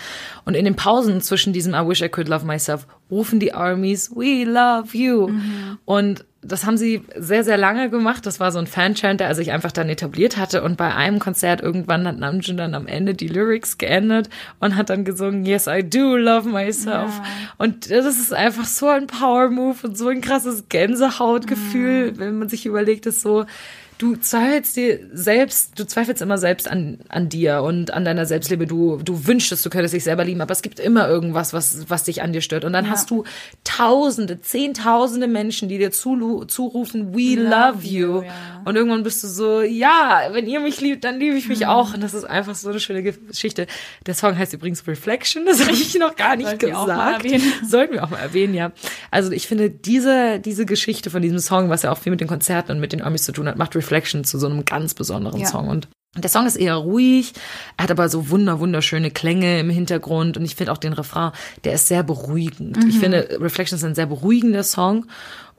Und 0.45 0.55
in 0.55 0.65
den 0.65 0.75
Pausen 0.75 1.21
zwischen 1.21 1.53
diesem 1.53 1.73
I 1.73 1.87
wish 1.87 2.01
I 2.01 2.09
could 2.09 2.27
love 2.27 2.45
myself 2.45 2.87
rufen 3.09 3.39
die 3.39 3.53
Armies 3.53 4.11
We 4.15 4.45
love 4.45 4.95
you. 4.97 5.29
Und 5.85 6.25
das 6.43 6.65
haben 6.65 6.77
sie 6.77 7.03
sehr, 7.15 7.43
sehr 7.43 7.57
lange 7.57 7.89
gemacht. 7.91 8.25
Das 8.25 8.39
war 8.39 8.51
so 8.51 8.57
ein 8.57 8.65
Fanchant, 8.65 9.19
der 9.19 9.35
sich 9.35 9.51
einfach 9.51 9.71
dann 9.71 9.89
etabliert 9.89 10.37
hatte. 10.37 10.63
Und 10.63 10.75
bei 10.75 10.93
einem 10.95 11.19
Konzert 11.19 11.61
irgendwann 11.61 12.07
hat 12.07 12.17
Namjoon 12.17 12.57
dann 12.57 12.73
am 12.73 12.87
Ende 12.87 13.13
die 13.13 13.27
Lyrics 13.27 13.77
geändert 13.77 14.29
und 14.59 14.75
hat 14.75 14.89
dann 14.89 15.05
gesungen, 15.05 15.45
Yes, 15.45 15.67
I 15.67 15.87
do 15.87 16.15
love 16.15 16.49
myself. 16.49 17.11
Und 17.57 17.91
das 17.91 18.17
ist 18.17 18.33
einfach 18.33 18.65
so 18.65 18.87
ein 18.87 19.05
Power-Move 19.05 19.87
und 19.87 19.97
so 19.97 20.07
ein 20.07 20.21
krasses 20.21 20.67
Gänsehautgefühl, 20.69 22.17
wenn 22.17 22.39
man 22.39 22.49
sich 22.49 22.65
überlegt, 22.65 23.05
dass 23.05 23.21
so, 23.21 23.45
du 24.01 24.15
zweifelst 24.15 24.75
dir 24.75 24.99
selbst, 25.13 25.77
du 25.79 25.85
zweifelst 25.85 26.23
immer 26.23 26.39
selbst 26.39 26.67
an, 26.67 26.97
an 27.09 27.29
dir 27.29 27.61
und 27.61 27.93
an 27.93 28.03
deiner 28.03 28.25
Selbstliebe. 28.25 28.65
Du, 28.65 28.97
du 28.97 29.27
wünschst, 29.27 29.63
du 29.63 29.69
könntest 29.69 29.93
dich 29.93 30.03
selber 30.03 30.25
lieben, 30.25 30.41
aber 30.41 30.53
es 30.53 30.63
gibt 30.63 30.79
immer 30.79 31.07
irgendwas, 31.07 31.53
was, 31.53 31.87
was 31.87 32.03
dich 32.05 32.23
an 32.23 32.33
dir 32.33 32.41
stört. 32.41 32.65
Und 32.65 32.73
dann 32.73 32.89
hast 32.89 33.11
du 33.11 33.23
Tausende, 33.63 34.41
Zehntausende 34.41 35.27
Menschen, 35.27 35.69
die 35.69 35.77
dir 35.77 35.91
zu, 35.91 36.45
zurufen, 36.45 37.13
we 37.13 37.35
love, 37.35 37.85
you. 37.85 38.23
ja. 38.23 38.61
Und 38.65 38.75
irgendwann 38.75 39.03
bist 39.03 39.23
du 39.23 39.27
so, 39.27 39.61
ja, 39.61 40.29
wenn 40.31 40.47
ihr 40.47 40.59
mich 40.59 40.81
liebt, 40.81 41.03
dann 41.03 41.19
liebe 41.19 41.37
ich 41.37 41.47
mich 41.47 41.67
auch. 41.67 41.93
Und 41.93 42.01
das 42.01 42.15
ist 42.15 42.23
einfach 42.23 42.55
so 42.55 42.69
eine 42.69 42.79
schöne 42.79 43.03
Geschichte. 43.03 43.67
Der 44.07 44.15
Song 44.15 44.35
heißt 44.35 44.53
übrigens 44.53 44.87
Reflection, 44.87 45.45
das 45.45 45.61
habe 45.61 45.73
ich 45.73 45.93
noch 45.99 46.15
gar 46.15 46.35
nicht 46.35 46.59
wir 46.59 46.69
gesagt. 46.69 47.23
erwähnen. 47.23 47.53
Sollten 47.67 47.93
wir 47.93 48.03
auch 48.03 48.09
mal 48.09 48.19
erwähnen, 48.19 48.55
ja. 48.55 48.71
Also 49.11 49.31
ich 49.31 49.47
finde, 49.47 49.69
diese, 49.69 50.39
diese 50.39 50.65
Geschichte 50.65 51.11
von 51.11 51.21
diesem 51.21 51.39
Song, 51.39 51.69
was 51.69 51.83
ja 51.83 51.91
auch 51.91 51.99
viel 51.99 52.11
mit 52.11 52.19
den 52.19 52.27
Konzerten 52.27 52.71
und 52.71 52.79
mit 52.79 52.93
den 52.93 53.03
Armys 53.03 53.23
zu 53.23 53.31
tun 53.31 53.47
hat, 53.47 53.57
macht 53.57 53.75
Reflection 53.75 53.90
zu 54.23 54.39
so 54.39 54.47
einem 54.47 54.65
ganz 54.65 54.93
besonderen 54.93 55.41
Ja. 55.41 55.47
Song. 55.47 55.67
Und 55.67 55.87
der 56.17 56.29
Song 56.29 56.45
ist 56.45 56.57
eher 56.57 56.75
ruhig, 56.75 57.33
er 57.77 57.83
hat 57.83 57.91
aber 57.91 58.09
so 58.09 58.29
wunder, 58.29 58.59
wunderschöne 58.59 59.11
Klänge 59.11 59.59
im 59.59 59.69
Hintergrund 59.69 60.35
und 60.35 60.43
ich 60.43 60.55
finde 60.55 60.73
auch 60.73 60.77
den 60.77 60.91
Refrain, 60.91 61.31
der 61.63 61.73
ist 61.73 61.87
sehr 61.87 62.03
beruhigend. 62.03 62.77
Ich 62.89 62.99
finde, 62.99 63.37
Reflection 63.39 63.77
ist 63.77 63.85
ein 63.85 63.95
sehr 63.95 64.07
beruhigender 64.07 64.63
Song. 64.63 65.05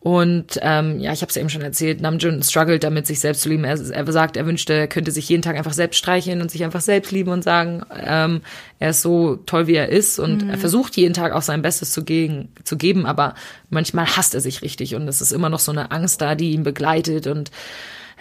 Und 0.03 0.59
ähm, 0.63 0.99
ja, 0.99 1.13
ich 1.13 1.23
habe 1.23 1.29
es 1.29 1.37
ja 1.37 1.41
eben 1.41 1.49
schon 1.49 1.63
erzählt, 1.63 2.01
Namjoon 2.01 2.43
struggelt 2.43 2.83
damit, 2.83 3.07
sich 3.07 3.21
selbst 3.21 3.43
zu 3.43 3.49
lieben. 3.49 3.63
Er, 3.63 3.79
er 3.79 4.13
sagt, 4.13 4.37
er 4.37 4.47
wünschte, 4.47 4.73
er 4.73 4.89
könnte 4.89 5.13
sich 5.13 5.29
jeden 5.29 5.43
Tag 5.43 5.57
einfach 5.57 5.73
selbst 5.73 5.97
streicheln 5.99 6.43
und 6.43 6.51
sich 6.51 6.65
einfach 6.65 6.81
selbst 6.81 7.13
lieben 7.13 7.31
und 7.31 7.45
sagen, 7.45 7.85
ähm, 8.05 8.41
er 8.81 8.91
ist 8.91 9.03
so 9.03 9.37
toll, 9.37 9.69
wie 9.69 9.77
er 9.77 9.91
ist. 9.91 10.19
Und 10.19 10.51
er 10.51 10.59
versucht 10.59 10.97
jeden 10.97 11.15
Tag 11.15 11.33
auch 11.33 11.43
sein 11.43 11.63
Bestes 11.63 11.93
zu, 11.93 12.03
gegen, 12.03 12.49
zu 12.65 12.77
geben, 12.77 13.07
aber 13.07 13.37
manchmal 13.71 14.07
hasst 14.07 14.35
er 14.35 14.41
sich 14.41 14.63
richtig 14.63 14.97
und 14.97 15.07
es 15.07 15.21
ist 15.21 15.31
immer 15.31 15.49
noch 15.49 15.61
so 15.61 15.71
eine 15.71 15.93
Angst 15.93 16.21
da, 16.21 16.35
die 16.35 16.51
ihn 16.51 16.65
begleitet 16.65 17.29
und 17.29 17.53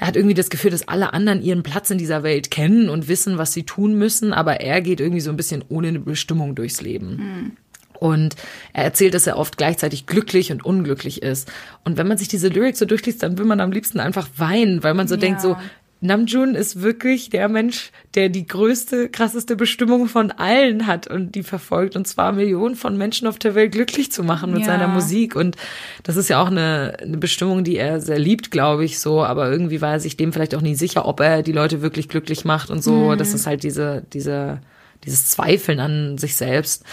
er 0.01 0.07
hat 0.07 0.15
irgendwie 0.15 0.33
das 0.33 0.49
Gefühl, 0.49 0.71
dass 0.71 0.87
alle 0.87 1.13
anderen 1.13 1.43
ihren 1.43 1.61
Platz 1.61 1.91
in 1.91 1.99
dieser 1.99 2.23
Welt 2.23 2.49
kennen 2.49 2.89
und 2.89 3.07
wissen, 3.07 3.37
was 3.37 3.53
sie 3.53 3.63
tun 3.63 3.93
müssen, 3.93 4.33
aber 4.33 4.59
er 4.59 4.81
geht 4.81 4.99
irgendwie 4.99 5.21
so 5.21 5.29
ein 5.29 5.37
bisschen 5.37 5.63
ohne 5.69 5.89
eine 5.89 5.99
Bestimmung 5.99 6.55
durchs 6.55 6.81
Leben. 6.81 7.55
Und 7.99 8.35
er 8.73 8.83
erzählt, 8.83 9.13
dass 9.13 9.27
er 9.27 9.37
oft 9.37 9.57
gleichzeitig 9.57 10.07
glücklich 10.07 10.51
und 10.51 10.65
unglücklich 10.65 11.21
ist. 11.21 11.51
Und 11.83 11.97
wenn 11.97 12.07
man 12.07 12.17
sich 12.17 12.27
diese 12.27 12.47
Lyrics 12.47 12.79
so 12.79 12.85
durchliest, 12.85 13.21
dann 13.21 13.37
will 13.37 13.45
man 13.45 13.59
am 13.59 13.71
liebsten 13.71 13.99
einfach 13.99 14.27
weinen, 14.37 14.81
weil 14.83 14.95
man 14.95 15.07
so 15.07 15.13
Ja. 15.13 15.21
denkt, 15.21 15.39
so, 15.41 15.55
Namjoon 16.01 16.55
ist 16.55 16.81
wirklich 16.81 17.29
der 17.29 17.47
Mensch, 17.47 17.91
der 18.15 18.29
die 18.29 18.47
größte, 18.47 19.09
krasseste 19.09 19.55
Bestimmung 19.55 20.07
von 20.07 20.31
allen 20.31 20.87
hat 20.87 21.05
und 21.07 21.35
die 21.35 21.43
verfolgt, 21.43 21.95
und 21.95 22.07
zwar 22.07 22.31
Millionen 22.31 22.75
von 22.75 22.97
Menschen 22.97 23.27
auf 23.27 23.37
der 23.37 23.53
Welt 23.53 23.71
glücklich 23.71 24.11
zu 24.11 24.23
machen 24.23 24.51
mit 24.51 24.61
Ja. 24.61 24.65
seiner 24.65 24.87
Musik. 24.87 25.35
Und 25.35 25.57
das 26.03 26.17
ist 26.17 26.27
ja 26.27 26.41
auch 26.41 26.47
eine, 26.47 26.97
eine 26.99 27.17
Bestimmung, 27.17 27.63
die 27.63 27.77
er 27.77 28.01
sehr 28.01 28.17
liebt, 28.19 28.49
glaube 28.49 28.83
ich, 28.83 28.99
so. 28.99 29.23
Aber 29.23 29.51
irgendwie 29.51 29.79
war 29.79 29.93
er 29.93 29.99
sich 29.99 30.17
dem 30.17 30.33
vielleicht 30.33 30.55
auch 30.55 30.61
nie 30.61 30.75
sicher, 30.75 31.05
ob 31.07 31.19
er 31.19 31.43
die 31.43 31.51
Leute 31.51 31.81
wirklich 31.83 32.09
glücklich 32.09 32.45
macht 32.45 32.71
und 32.71 32.83
so. 32.83 33.15
Das 33.15 33.33
ist 33.35 33.45
halt 33.45 33.61
diese, 33.63 34.03
diese, 34.11 34.59
dieses 35.03 35.27
Zweifeln 35.27 35.79
an 35.79 36.17
sich 36.17 36.35
selbst. 36.35 36.83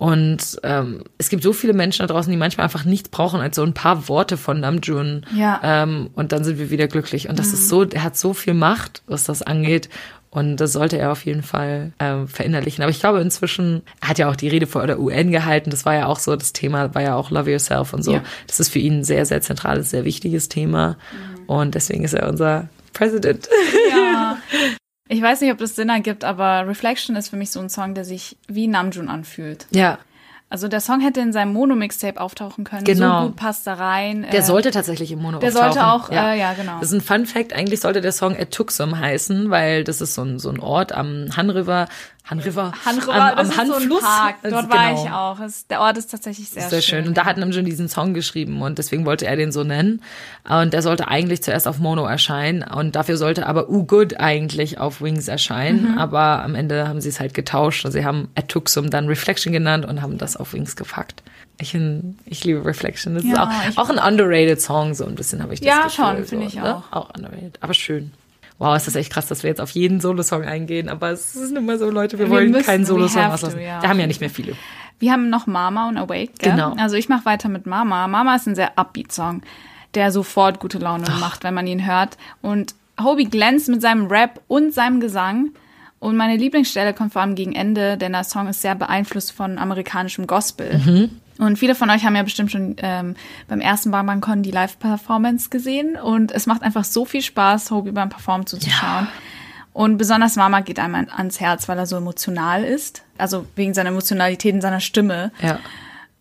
Und 0.00 0.58
ähm, 0.62 1.04
es 1.18 1.28
gibt 1.28 1.42
so 1.42 1.52
viele 1.52 1.74
Menschen 1.74 2.00
da 2.00 2.06
draußen, 2.06 2.30
die 2.30 2.38
manchmal 2.38 2.64
einfach 2.64 2.86
nichts 2.86 3.10
brauchen 3.10 3.42
als 3.42 3.56
so 3.56 3.62
ein 3.62 3.74
paar 3.74 4.08
Worte 4.08 4.38
von 4.38 4.58
Namjoon. 4.58 5.26
Ja. 5.36 5.60
Ähm, 5.62 6.08
und 6.14 6.32
dann 6.32 6.42
sind 6.42 6.58
wir 6.58 6.70
wieder 6.70 6.88
glücklich. 6.88 7.28
Und 7.28 7.38
das 7.38 7.52
ist 7.52 7.68
so, 7.68 7.84
er 7.84 8.02
hat 8.02 8.16
so 8.16 8.32
viel 8.32 8.54
Macht, 8.54 9.02
was 9.06 9.24
das 9.24 9.42
angeht. 9.42 9.90
Und 10.30 10.56
das 10.56 10.72
sollte 10.72 10.96
er 10.96 11.12
auf 11.12 11.26
jeden 11.26 11.42
Fall 11.42 11.92
ähm, 11.98 12.28
verinnerlichen. 12.28 12.82
Aber 12.82 12.90
ich 12.90 13.00
glaube 13.00 13.20
inzwischen, 13.20 13.82
er 14.00 14.08
hat 14.08 14.18
ja 14.18 14.30
auch 14.30 14.36
die 14.36 14.48
Rede 14.48 14.66
vor 14.66 14.86
der 14.86 14.98
UN 14.98 15.32
gehalten. 15.32 15.68
Das 15.68 15.84
war 15.84 15.92
ja 15.92 16.06
auch 16.06 16.18
so, 16.18 16.34
das 16.34 16.54
Thema 16.54 16.94
war 16.94 17.02
ja 17.02 17.14
auch 17.14 17.30
Love 17.30 17.50
Yourself 17.50 17.92
und 17.92 18.02
so. 18.02 18.14
Ja. 18.14 18.22
Das 18.46 18.58
ist 18.58 18.70
für 18.70 18.78
ihn 18.78 19.00
ein 19.00 19.04
sehr, 19.04 19.26
sehr 19.26 19.42
zentrales, 19.42 19.90
sehr 19.90 20.06
wichtiges 20.06 20.48
Thema. 20.48 20.96
Und 21.46 21.74
deswegen 21.74 22.04
ist 22.04 22.14
er 22.14 22.26
unser 22.26 22.70
President. 22.94 23.50
Ja. 23.90 24.38
Ich 25.12 25.20
weiß 25.20 25.40
nicht, 25.40 25.50
ob 25.50 25.58
das 25.58 25.74
Sinn 25.74 25.88
ergibt, 25.88 26.22
aber 26.22 26.68
Reflection 26.68 27.16
ist 27.16 27.30
für 27.30 27.36
mich 27.36 27.50
so 27.50 27.58
ein 27.58 27.68
Song, 27.68 27.94
der 27.94 28.04
sich 28.04 28.36
wie 28.46 28.68
Namjoon 28.68 29.08
anfühlt. 29.08 29.66
Ja. 29.72 29.98
Also 30.48 30.68
der 30.68 30.80
Song 30.80 31.00
hätte 31.00 31.20
in 31.20 31.32
seinem 31.32 31.52
Mono-Mixtape 31.52 32.20
auftauchen 32.20 32.62
können. 32.64 32.84
Genau. 32.84 33.22
So 33.22 33.26
gut 33.28 33.36
passt 33.36 33.66
da 33.66 33.74
rein. 33.74 34.22
Der 34.30 34.40
Äh, 34.40 34.42
sollte 34.42 34.70
tatsächlich 34.70 35.10
im 35.10 35.20
Mono 35.20 35.38
der 35.38 35.48
auftauchen. 35.50 35.72
sollte 35.72 35.86
auch, 35.86 36.10
äh, 36.10 36.38
ja, 36.38 36.52
genau. 36.54 36.78
Das 36.80 36.92
ist 36.92 36.94
ein 36.94 37.00
Fun 37.00 37.26
Fact. 37.26 37.52
Eigentlich 37.52 37.80
sollte 37.80 38.00
der 38.00 38.12
Song 38.12 38.34
Etuxum 38.36 38.98
heißen, 38.98 39.50
weil 39.50 39.82
das 39.84 40.00
ist 40.00 40.14
so 40.14 40.22
ein, 40.22 40.38
so 40.38 40.50
ein 40.50 40.60
Ort 40.60 40.92
am 40.92 41.26
Han 41.36 41.50
River. 41.50 41.88
Han 42.30 42.38
River? 42.38 42.72
Hanriver, 42.84 43.12
am, 43.14 43.36
das 43.36 43.38
am 43.38 43.46
ist 43.50 43.58
Han-Fluss. 43.58 44.00
so 44.00 44.06
ein 44.06 44.12
Park. 44.12 44.36
Also 44.42 44.56
Dort 44.56 44.70
war 44.72 44.88
genau. 44.88 45.04
ich 45.04 45.10
auch. 45.10 45.40
Es, 45.40 45.66
der 45.66 45.80
Ort 45.80 45.98
ist 45.98 46.10
tatsächlich 46.10 46.48
sehr, 46.48 46.68
Sehr 46.68 46.80
schön. 46.80 47.06
Und 47.08 47.16
da 47.16 47.24
hat 47.24 47.36
Namjoon 47.36 47.64
diesen 47.64 47.88
Song 47.88 48.14
geschrieben 48.14 48.62
und 48.62 48.78
deswegen 48.78 49.04
wollte 49.04 49.26
er 49.26 49.36
den 49.36 49.50
so 49.52 49.64
nennen. 49.64 50.00
Und 50.48 50.72
der 50.72 50.82
sollte 50.82 51.08
eigentlich 51.08 51.42
zuerst 51.42 51.66
auf 51.66 51.78
Mono 51.78 52.06
erscheinen 52.06 52.62
und 52.62 52.94
dafür 52.96 53.16
sollte 53.16 53.46
aber 53.46 53.68
U 53.68 53.84
Good 53.84 54.18
eigentlich 54.20 54.78
auf 54.78 55.02
Wings 55.02 55.28
erscheinen. 55.28 55.92
Mhm. 55.92 55.98
Aber 55.98 56.42
am 56.44 56.54
Ende 56.54 56.86
haben 56.88 57.00
sie 57.00 57.08
es 57.08 57.18
halt 57.20 57.34
getauscht 57.34 57.84
und 57.84 57.92
sie 57.92 58.04
haben 58.04 58.28
Etuxum 58.36 58.90
dann 58.90 59.06
Reflection 59.08 59.52
genannt 59.52 59.84
und 59.84 60.00
haben 60.00 60.16
das 60.16 60.36
auf 60.36 60.52
Wings 60.52 60.76
gepackt. 60.76 61.22
Ich, 61.58 61.76
ich 62.24 62.44
liebe 62.44 62.64
Reflection. 62.64 63.14
Das 63.16 63.24
Ja, 63.24 63.50
ist 63.68 63.76
auch, 63.76 63.84
auch 63.84 63.90
ein 63.90 63.98
underrated 63.98 64.60
Song, 64.62 64.94
so 64.94 65.04
ein 65.04 65.14
bisschen 65.14 65.42
habe 65.42 65.52
ich 65.52 65.60
das 65.60 65.66
Ja, 65.66 65.82
Gefühl. 65.82 65.90
schon, 66.04 66.16
so, 66.18 66.24
finde 66.28 66.46
ich 66.46 66.54
ne? 66.54 66.76
auch. 66.76 66.92
Auch 66.92 67.14
underrated, 67.14 67.58
aber 67.60 67.74
schön. 67.74 68.12
Wow, 68.60 68.76
ist 68.76 68.86
das 68.86 68.94
echt 68.94 69.10
krass, 69.10 69.26
dass 69.26 69.42
wir 69.42 69.48
jetzt 69.48 69.60
auf 69.60 69.70
jeden 69.70 70.00
Solo-Song 70.00 70.44
eingehen, 70.44 70.90
aber 70.90 71.08
es 71.10 71.34
ist 71.34 71.56
immer 71.56 71.78
so, 71.78 71.88
Leute, 71.88 72.18
wir, 72.18 72.26
Wir 72.26 72.30
wollen 72.30 72.50
müssen, 72.50 72.66
keinen 72.66 72.84
Solo-Song 72.84 73.24
auslassen. 73.24 73.58
to, 73.58 73.64
ja. 73.64 73.80
Wir 73.80 73.88
haben 73.88 73.98
ja 73.98 74.06
nicht 74.06 74.20
mehr 74.20 74.28
viele. 74.28 74.52
Wir 74.98 75.12
haben 75.12 75.30
noch 75.30 75.46
Mama 75.46 75.88
und 75.88 75.96
Awake. 75.96 76.32
Gell? 76.38 76.52
Genau. 76.52 76.74
Also 76.76 76.96
ich 76.96 77.08
mache 77.08 77.24
weiter 77.24 77.48
mit 77.48 77.64
Mama. 77.64 78.06
Mama 78.06 78.36
ist 78.36 78.46
ein 78.46 78.54
sehr 78.54 78.78
upbeat 78.78 79.12
Song, 79.12 79.40
der 79.94 80.12
sofort 80.12 80.60
gute 80.60 80.76
Laune 80.76 81.06
macht, 81.20 81.42
wenn 81.42 81.54
man 81.54 81.66
ihn 81.66 81.86
hört. 81.86 82.18
Und 82.42 82.74
Hobie 83.02 83.24
glänzt 83.24 83.70
mit 83.70 83.80
seinem 83.80 84.08
Rap 84.08 84.42
und 84.46 84.74
seinem 84.74 85.00
Gesang. 85.00 85.52
Und 85.98 86.18
meine 86.18 86.36
Lieblingsstelle 86.36 86.92
kommt 86.92 87.14
vor 87.14 87.22
allem 87.22 87.36
gegen 87.36 87.54
Ende, 87.54 87.96
denn 87.96 88.12
der 88.12 88.24
Song 88.24 88.46
ist 88.46 88.60
sehr 88.60 88.74
beeinflusst 88.74 89.32
von 89.32 89.56
amerikanischem 89.58 90.26
Gospel. 90.26 91.10
Und 91.40 91.58
viele 91.58 91.74
von 91.74 91.88
euch 91.88 92.04
haben 92.04 92.14
ja 92.14 92.22
bestimmt 92.22 92.52
schon 92.52 92.76
ähm, 92.82 93.16
beim 93.48 93.60
ersten 93.60 93.90
BarBancon 93.90 94.42
die 94.42 94.50
Live-Performance 94.50 95.48
gesehen. 95.48 95.96
Und 95.96 96.32
es 96.32 96.46
macht 96.46 96.62
einfach 96.62 96.84
so 96.84 97.06
viel 97.06 97.22
Spaß, 97.22 97.70
Hobie 97.70 97.92
beim 97.92 98.10
Performen 98.10 98.46
zuzuschauen. 98.46 99.08
Und 99.72 99.96
besonders 99.96 100.36
Mama 100.36 100.60
geht 100.60 100.78
einem 100.78 101.08
ans 101.10 101.40
Herz, 101.40 101.66
weil 101.66 101.78
er 101.78 101.86
so 101.86 101.96
emotional 101.96 102.62
ist. 102.62 103.02
Also 103.16 103.46
wegen 103.56 103.72
seiner 103.72 103.88
Emotionalität 103.88 104.54
in 104.54 104.60
seiner 104.60 104.80
Stimme. 104.80 105.32
Ja. 105.40 105.58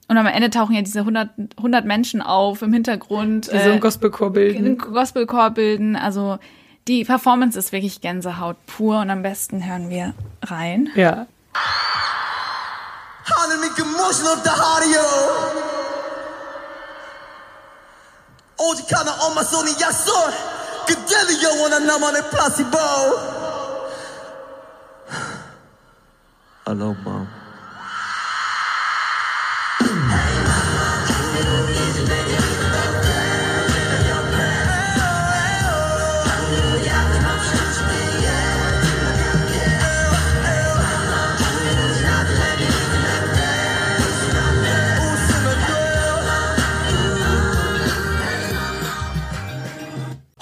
Und 0.07 0.17
am 0.17 0.26
Ende 0.26 0.49
tauchen 0.49 0.74
ja 0.74 0.82
diese 0.82 0.99
100, 0.99 1.30
100 1.57 1.86
Menschen 1.86 2.22
auf 2.22 2.61
im 2.61 2.72
Hintergrund. 2.72 3.47
Die 3.47 3.59
so 3.59 3.72
ein 3.72 3.78
äh, 3.78 3.80
Gospelchor 3.80 4.32
bilden. 4.32 4.65
einen 4.65 4.78
Gospelchor 4.78 5.49
bilden. 5.51 5.97
Also 5.97 6.39
die 6.88 7.03
Performance 7.03 7.59
ist 7.59 7.74
wirklich 7.74 7.99
Gänsehaut 7.99 8.55
pur. 8.67 9.01
Und 9.01 9.09
am 9.09 9.22
besten 9.22 9.67
hören 9.67 9.89
wir 9.89 10.13
rein. 10.41 10.89
Ja. 10.95 11.28
하느님께 13.36 13.84
모시는 13.84 14.43
다하리요? 14.43 15.59
오직 18.57 18.86
하나 18.95 19.13
엄마 19.25 19.43
손이 19.43 19.75
약속 19.80 20.13
그대로 20.86 21.41
영원한 21.43 21.86
나만의 21.86 22.30
플라시보 22.30 22.77
Hello 26.67 26.95
mom 27.05 27.18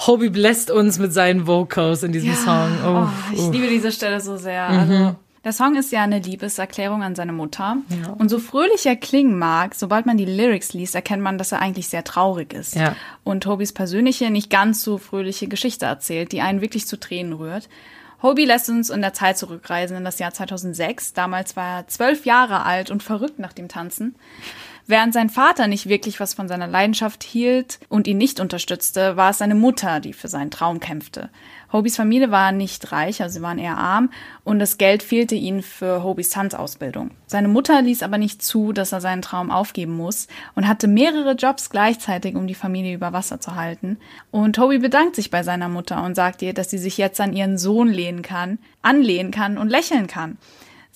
Hobie 0.07 0.29
bläst 0.29 0.71
uns 0.71 0.99
mit 0.99 1.13
seinen 1.13 1.45
Vocals 1.47 2.03
in 2.03 2.11
diesem 2.13 2.33
Song. 2.33 2.71
Oh, 2.85 2.87
Oh, 2.87 3.07
ich 3.33 3.41
oh. 3.41 3.51
liebe 3.51 3.67
diese 3.67 3.91
Stelle 3.91 4.19
so 4.21 4.37
sehr. 4.37 4.67
Also, 4.67 5.15
der 5.43 5.53
Song 5.53 5.75
ist 5.75 5.91
ja 5.91 6.01
eine 6.03 6.19
Liebeserklärung 6.19 7.03
an 7.03 7.15
seine 7.15 7.31
Mutter. 7.31 7.77
Und 8.17 8.29
so 8.29 8.39
fröhlich 8.39 8.85
er 8.85 8.95
klingen 8.95 9.37
mag, 9.37 9.75
sobald 9.75 10.05
man 10.05 10.17
die 10.17 10.25
Lyrics 10.25 10.73
liest, 10.73 10.95
erkennt 10.95 11.23
man, 11.23 11.37
dass 11.37 11.51
er 11.51 11.61
eigentlich 11.61 11.87
sehr 11.87 12.03
traurig 12.03 12.53
ist. 12.53 12.75
Ja. 12.75 12.95
Und 13.23 13.43
Tobis 13.43 13.71
persönliche, 13.71 14.29
nicht 14.29 14.49
ganz 14.49 14.83
so 14.83 14.97
fröhliche 14.97 15.47
Geschichte 15.47 15.85
erzählt, 15.85 16.31
die 16.31 16.41
einen 16.41 16.61
wirklich 16.61 16.87
zu 16.87 16.99
Tränen 16.99 17.33
rührt. 17.33 17.69
Hobie 18.23 18.45
lässt 18.45 18.69
uns 18.69 18.89
in 18.89 19.01
der 19.01 19.13
Zeit 19.13 19.37
zurückreisen 19.37 19.95
in 19.95 20.03
das 20.03 20.19
Jahr 20.19 20.33
2006. 20.33 21.13
Damals 21.13 21.55
war 21.55 21.79
er 21.79 21.87
zwölf 21.87 22.25
Jahre 22.25 22.63
alt 22.63 22.89
und 22.89 23.03
verrückt 23.03 23.39
nach 23.39 23.53
dem 23.53 23.67
Tanzen. 23.67 24.15
Während 24.89 25.13
sein 25.13 25.29
Vater 25.29 25.67
nicht 25.67 25.89
wirklich 25.89 26.21
was 26.21 26.33
von 26.33 26.47
seiner 26.47 26.65
Leidenschaft 26.65 27.21
hielt 27.21 27.77
und 27.89 28.07
ihn 28.07 28.17
nicht 28.17 28.39
unterstützte, 28.39 29.17
war 29.17 29.31
es 29.31 29.39
seine 29.39 29.53
Mutter, 29.53 29.99
die 29.99 30.13
für 30.13 30.29
seinen 30.29 30.49
Traum 30.49 30.79
kämpfte. 30.79 31.29
Hobies 31.73 31.97
Familie 31.97 32.31
war 32.31 32.53
nicht 32.53 32.93
reich, 32.93 33.21
also 33.21 33.33
sie 33.33 33.41
waren 33.41 33.57
eher 33.57 33.77
arm 33.77 34.09
und 34.45 34.59
das 34.59 34.77
Geld 34.77 35.03
fehlte 35.03 35.35
ihnen 35.35 35.61
für 35.61 36.03
Hobies 36.03 36.29
Tanzausbildung. 36.29 37.11
Seine 37.25 37.49
Mutter 37.49 37.81
ließ 37.81 38.01
aber 38.01 38.17
nicht 38.17 38.41
zu, 38.41 38.71
dass 38.71 38.93
er 38.93 39.01
seinen 39.01 39.21
Traum 39.21 39.51
aufgeben 39.51 39.97
muss 39.97 40.29
und 40.55 40.69
hatte 40.69 40.87
mehrere 40.87 41.33
Jobs 41.33 41.69
gleichzeitig, 41.69 42.35
um 42.35 42.47
die 42.47 42.55
Familie 42.55 42.95
über 42.95 43.11
Wasser 43.11 43.41
zu 43.41 43.55
halten. 43.55 43.97
Und 44.31 44.57
Hobie 44.57 44.77
bedankt 44.77 45.17
sich 45.17 45.29
bei 45.29 45.43
seiner 45.43 45.67
Mutter 45.67 46.01
und 46.01 46.15
sagt 46.15 46.41
ihr, 46.41 46.53
dass 46.53 46.69
sie 46.69 46.77
sich 46.77 46.97
jetzt 46.97 47.19
an 47.19 47.33
ihren 47.33 47.57
Sohn 47.57 47.89
lehnen 47.89 48.21
kann, 48.21 48.57
anlehnen 48.81 49.31
kann 49.31 49.57
und 49.57 49.67
lächeln 49.67 50.07
kann. 50.07 50.37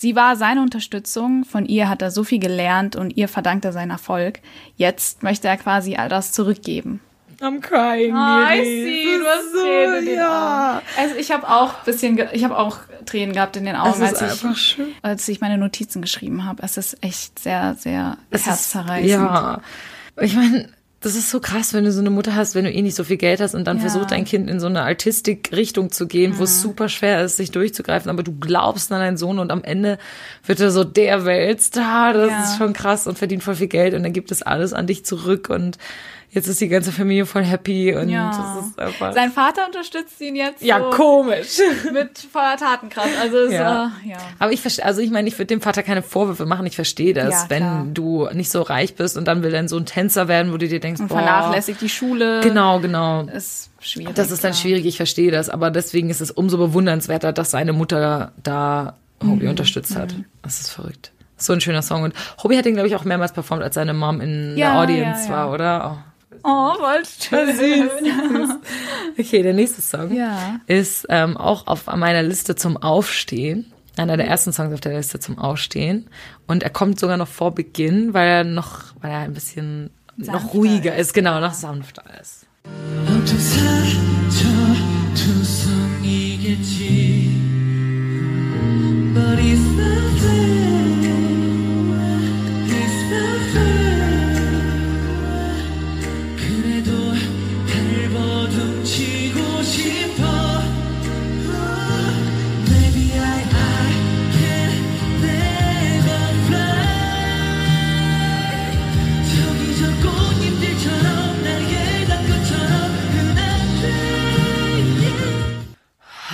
Sie 0.02 0.16
war 0.16 0.36
seine 0.36 0.64
Unterstützung, 0.64 1.46
von 1.46 1.68
ihr 1.68 1.88
hat 1.88 2.02
er 2.02 2.10
so 2.10 2.24
viel 2.24 2.40
gelernt 2.40 2.96
und 2.96 3.16
ihr 3.18 3.28
verdankt 3.28 3.66
er 3.66 3.72
seinen 3.72 3.92
Erfolg. 3.92 4.40
Jetzt 4.76 5.22
möchte 5.22 5.48
er 5.48 5.58
quasi 5.58 5.96
all 5.96 6.10
das 6.10 6.32
zurückgeben. 6.32 7.02
I'm 7.40 7.60
crying. 7.62 8.12
Miri. 8.12 8.62
I 8.62 8.66
see, 8.66 9.18
du 9.20 9.26
hast 9.28 9.44
ist 9.46 9.52
so, 9.54 9.60
Tränen 9.62 10.00
in 10.00 10.06
den 10.06 10.16
ja. 10.16 10.78
Augen. 10.78 10.86
Also 10.98 11.16
ich 11.18 11.32
habe 11.32 11.48
auch 11.48 11.76
bisschen, 11.84 12.20
ich 12.32 12.44
habe 12.44 12.58
auch 12.58 12.80
Tränen 13.06 13.36
gehabt 13.36 13.58
in 13.58 13.66
den 13.66 13.76
Augen, 13.76 14.02
ist 14.02 14.20
als 14.24 14.44
ich, 14.44 14.58
schön. 14.58 14.88
als 15.04 15.28
ich 15.28 15.40
meine 15.40 15.60
Notizen 15.60 16.02
geschrieben 16.02 16.46
habe. 16.46 16.64
Es 16.64 16.78
ist 16.78 16.98
echt 17.04 17.38
sehr, 17.38 17.76
sehr 17.76 18.18
Es 18.32 18.42
ist- 18.42 18.48
herzzerreißend. 18.48 19.08
Ja. 19.08 19.62
Ich 20.20 20.36
meine, 20.36 20.68
das 21.02 21.16
ist 21.16 21.30
so 21.32 21.40
krass, 21.40 21.74
wenn 21.74 21.84
du 21.84 21.92
so 21.92 22.00
eine 22.00 22.12
Mutter 22.12 22.36
hast, 22.36 22.54
wenn 22.56 22.64
du 22.64 22.72
eh 22.72 22.82
nicht 22.82 22.96
so 22.96 23.04
viel 23.04 23.18
Geld 23.18 23.42
hast 23.42 23.56
und 23.56 23.66
dann 23.66 23.78
Ja. 23.78 23.82
versucht 23.82 24.12
dein 24.12 24.24
Kind 24.24 24.50
in 24.50 24.60
so 24.60 24.68
eine 24.68 24.84
Artistik-Richtung 24.84 25.92
zu 25.92 26.08
gehen, 26.08 26.38
wo 26.38 26.44
es 26.44 26.62
super 26.62 26.90
schwer 26.90 27.24
ist, 27.24 27.38
sich 27.38 27.52
durchzugreifen, 27.52 28.10
aber 28.10 28.24
du 28.24 28.34
glaubst 28.40 28.92
an 28.92 29.00
deinen 29.00 29.18
Sohn 29.18 29.40
und 29.40 29.52
am 29.52 29.64
Ende 29.64 29.98
wird 30.46 30.60
er 30.60 30.72
so 30.72 30.84
der 30.84 31.26
Weltstar. 31.26 32.14
Das 32.14 32.30
Ja. 32.32 32.44
ist 32.44 32.58
schon 32.58 32.74
krass 32.74 33.08
und 33.08 33.18
verdient 33.18 33.44
voll 33.44 33.56
viel 33.56 33.68
Geld 33.68 33.94
und 33.94 34.04
dann 34.04 34.14
gibt 34.14 34.32
es 34.32 34.42
alles 34.44 34.74
an 34.74 34.88
dich 34.88 35.04
zurück 35.04 35.50
und 35.50 35.78
jetzt 36.32 36.48
ist 36.48 36.60
die 36.60 36.68
ganze 36.68 36.92
Familie 36.92 37.26
voll 37.26 37.44
happy 37.44 37.94
und 37.96 38.10
Ja. 38.10 38.30
das 38.56 38.66
ist 38.68 38.80
einfach. 38.80 39.14
Sein 39.14 39.32
Vater 39.32 39.66
unterstützt 39.68 40.20
ihn 40.22 40.36
jetzt 40.36 40.62
ja, 40.62 40.80
so 40.80 40.90
komisch. 40.90 41.60
mit 41.94 42.18
voller 42.32 42.58
Tatenkraft. 42.58 43.10
Also 43.22 43.38
es, 43.38 43.54
Ja. 43.54 43.92
Äh, 44.06 44.10
ja. 44.12 44.18
Aber 44.40 44.52
ich 44.52 44.62
verstehe, 44.62 44.86
also 44.86 45.02
ich 45.02 45.12
meine, 45.12 45.28
ich 45.28 45.36
würde 45.38 45.48
dem 45.48 45.62
Vater 45.62 45.84
keine 45.84 46.02
Vorwürfe 46.02 46.46
machen. 46.46 46.66
Ich 46.66 46.76
verstehe 46.76 47.14
das, 47.14 47.44
Ja, 47.44 47.46
wenn 47.50 47.60
klar. 47.64 47.86
du 47.94 48.28
nicht 48.34 48.50
so 48.52 48.62
reich 48.62 48.96
bist 48.96 49.18
und 49.18 49.26
dann 49.28 49.44
will 49.44 49.52
dein 49.52 49.68
Sohn 49.68 49.86
Tänzer 49.86 50.28
werden, 50.28 50.52
wo 50.52 50.58
du 50.58 50.68
dir 50.68 50.80
denkst, 50.80 51.02
Und 51.02 51.08
boah, 51.10 51.18
vernachlässigt 51.20 51.82
die 51.82 51.90
Schule. 51.90 52.42
Genau, 52.42 52.80
genau. 52.80 53.24
Ist 53.24 53.70
schwierig. 53.80 54.16
Das 54.16 54.32
ist 54.32 54.44
dann 54.44 54.52
ja. 54.54 54.58
schwierig, 54.58 54.86
ich 54.86 54.98
verstehe 54.98 55.32
das, 55.32 55.50
aber 55.50 55.70
deswegen 55.72 56.10
ist 56.10 56.22
es 56.22 56.32
umso 56.32 56.58
bewundernswerter, 56.58 57.34
dass 57.34 57.52
seine 57.52 57.74
Mutter 57.74 58.32
da 58.42 58.98
Mhm. 59.24 59.32
Hobie 59.34 59.48
unterstützt 59.50 59.96
hat. 59.96 60.16
Das 60.42 60.62
ist 60.62 60.70
verrückt. 60.72 61.12
So 61.38 61.54
ein 61.54 61.62
schöner 61.62 61.84
Song. 61.84 62.02
Und 62.04 62.14
Hobie 62.44 62.58
hat 62.58 62.66
den, 62.66 62.74
glaube 62.74 62.88
ich, 62.88 62.96
auch 62.96 63.04
mehrmals 63.04 63.34
performt, 63.34 63.62
als 63.64 63.76
seine 63.76 63.94
Mom 63.94 64.20
in 64.20 64.58
Ja, 64.58 64.72
der 64.72 64.80
Audience 64.82 65.26
ja, 65.26 65.30
ja. 65.30 65.36
war, 65.38 65.52
oder? 65.52 65.92
Oh, 66.00 66.11
Oh, 66.44 66.74
voll 66.74 67.04
schön. 67.20 67.56
Süß. 67.56 68.50
Okay, 69.20 69.44
der 69.44 69.54
nächste 69.54 69.82
Song 69.82 70.16
ja. 70.16 70.60
ist 70.68 71.06
ähm, 71.10 71.38
auch 71.38 71.68
auf 71.68 71.86
meiner 71.88 72.24
Liste 72.24 72.56
zum 72.56 72.78
Aufstehen. 72.78 73.72
Einer 73.98 74.18
der 74.18 74.26
mhm. 74.26 74.32
ersten 74.32 74.54
Songs 74.54 74.74
auf 74.74 74.80
der 74.80 74.96
Liste 74.96 75.20
zum 75.20 75.38
Aufstehen. 75.38 76.10
Und 76.48 76.64
er 76.64 76.70
kommt 76.70 77.00
sogar 77.00 77.18
noch 77.18 77.28
vor 77.28 77.54
Beginn, 77.54 78.14
weil 78.14 78.28
er 78.28 78.44
noch, 78.44 78.96
weil 79.02 79.12
er 79.12 79.20
ein 79.20 79.34
bisschen 79.34 79.92
sanfter 80.18 80.34
noch 80.34 80.54
ruhiger 80.54 80.96
ist, 80.96 81.08
ist 81.08 81.14
genau, 81.14 81.34
ja. 81.34 81.42
noch 81.42 81.54
sanfter 81.54 82.04
ist. 82.20 82.48
But 89.14 89.38
he's 89.40 89.81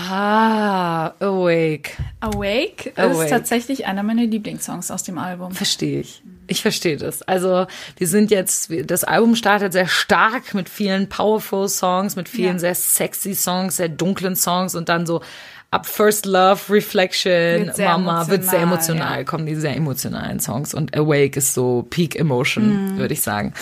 Ah, 0.10 1.14
Awake. 1.20 1.92
Awake, 2.20 2.94
Awake. 2.96 3.24
ist 3.26 3.30
tatsächlich 3.30 3.86
einer 3.86 4.04
meiner 4.04 4.24
Lieblingssongs 4.26 4.90
aus 4.92 5.04
dem 5.04 5.18
Album. 5.18 5.52
Verstehe 5.52 6.00
ich. 6.02 6.24
Ich 6.48 6.62
verstehe 6.62 6.96
das. 6.98 7.22
Also 7.24 7.68
wir 7.98 8.08
sind 8.08 8.32
jetzt, 8.32 8.72
das 8.86 9.04
Album 9.04 9.36
startet 9.36 9.74
sehr 9.74 9.88
stark 9.88 10.54
mit 10.54 10.70
vielen 10.70 11.10
powerful 11.10 11.68
Songs, 11.68 12.16
mit 12.16 12.30
vielen 12.30 12.54
Ja. 12.54 12.60
sehr 12.60 12.76
sexy 12.76 13.36
Songs, 13.36 13.76
sehr 13.78 13.90
dunklen 13.90 14.36
Songs 14.36 14.74
und 14.74 14.88
dann 14.88 15.06
so 15.06 15.22
ab 15.70 15.86
First 15.86 16.26
Love, 16.26 16.62
Reflection, 16.74 17.68
Wird 17.68 17.78
Mama 17.78 18.28
wird 18.30 18.44
sehr 18.46 18.60
emotional, 18.62 18.64
emotional, 18.64 19.18
ja. 19.18 19.24
kommen 19.26 19.46
die 19.46 19.56
sehr 19.56 19.76
emotionalen 19.76 20.40
Songs 20.40 20.74
und 20.74 20.96
Awake 20.96 21.38
ist 21.38 21.54
so 21.54 21.86
Peak 21.90 22.16
Emotion, 22.18 22.94
Mhm. 22.94 22.98
würde 22.98 23.14
ich 23.14 23.22
sagen. 23.22 23.54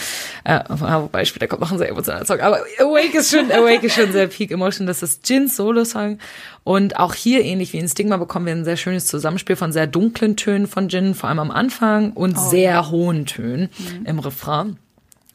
Äh, 0.43 0.59
wobei 0.69 1.25
später 1.25 1.47
kommt 1.47 1.61
noch 1.61 1.71
ein 1.71 1.79
sehr 1.79 1.89
emotionaler 1.89 2.25
Song, 2.25 2.39
aber 2.41 2.59
Awake 2.79 3.17
ist 3.17 3.31
schon, 3.31 3.51
Awake 3.51 3.87
ist 3.87 3.95
schon 3.95 4.11
sehr 4.11 4.27
Peak 4.27 4.51
Emotion. 4.51 4.85
Das 4.85 5.01
ist 5.01 5.27
Jins 5.27 5.55
Solo-Song 5.55 6.19
und 6.63 6.97
auch 6.99 7.15
hier 7.15 7.43
ähnlich 7.43 7.73
wie 7.73 7.79
in 7.79 7.89
Stigma 7.89 8.17
bekommen 8.17 8.45
wir 8.45 8.53
ein 8.53 8.65
sehr 8.65 8.77
schönes 8.77 9.07
Zusammenspiel 9.07 9.55
von 9.55 9.71
sehr 9.71 9.87
dunklen 9.87 10.35
Tönen 10.37 10.67
von 10.67 10.89
Jin, 10.89 11.15
vor 11.15 11.29
allem 11.29 11.39
am 11.39 11.51
Anfang 11.51 12.11
Oh, 12.15 12.21
und 12.21 12.39
sehr 12.39 12.91
hohen 12.91 13.25
Tönen 13.25 13.69
im 14.05 14.19
Refrain. 14.19 14.77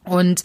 Und 0.04 0.44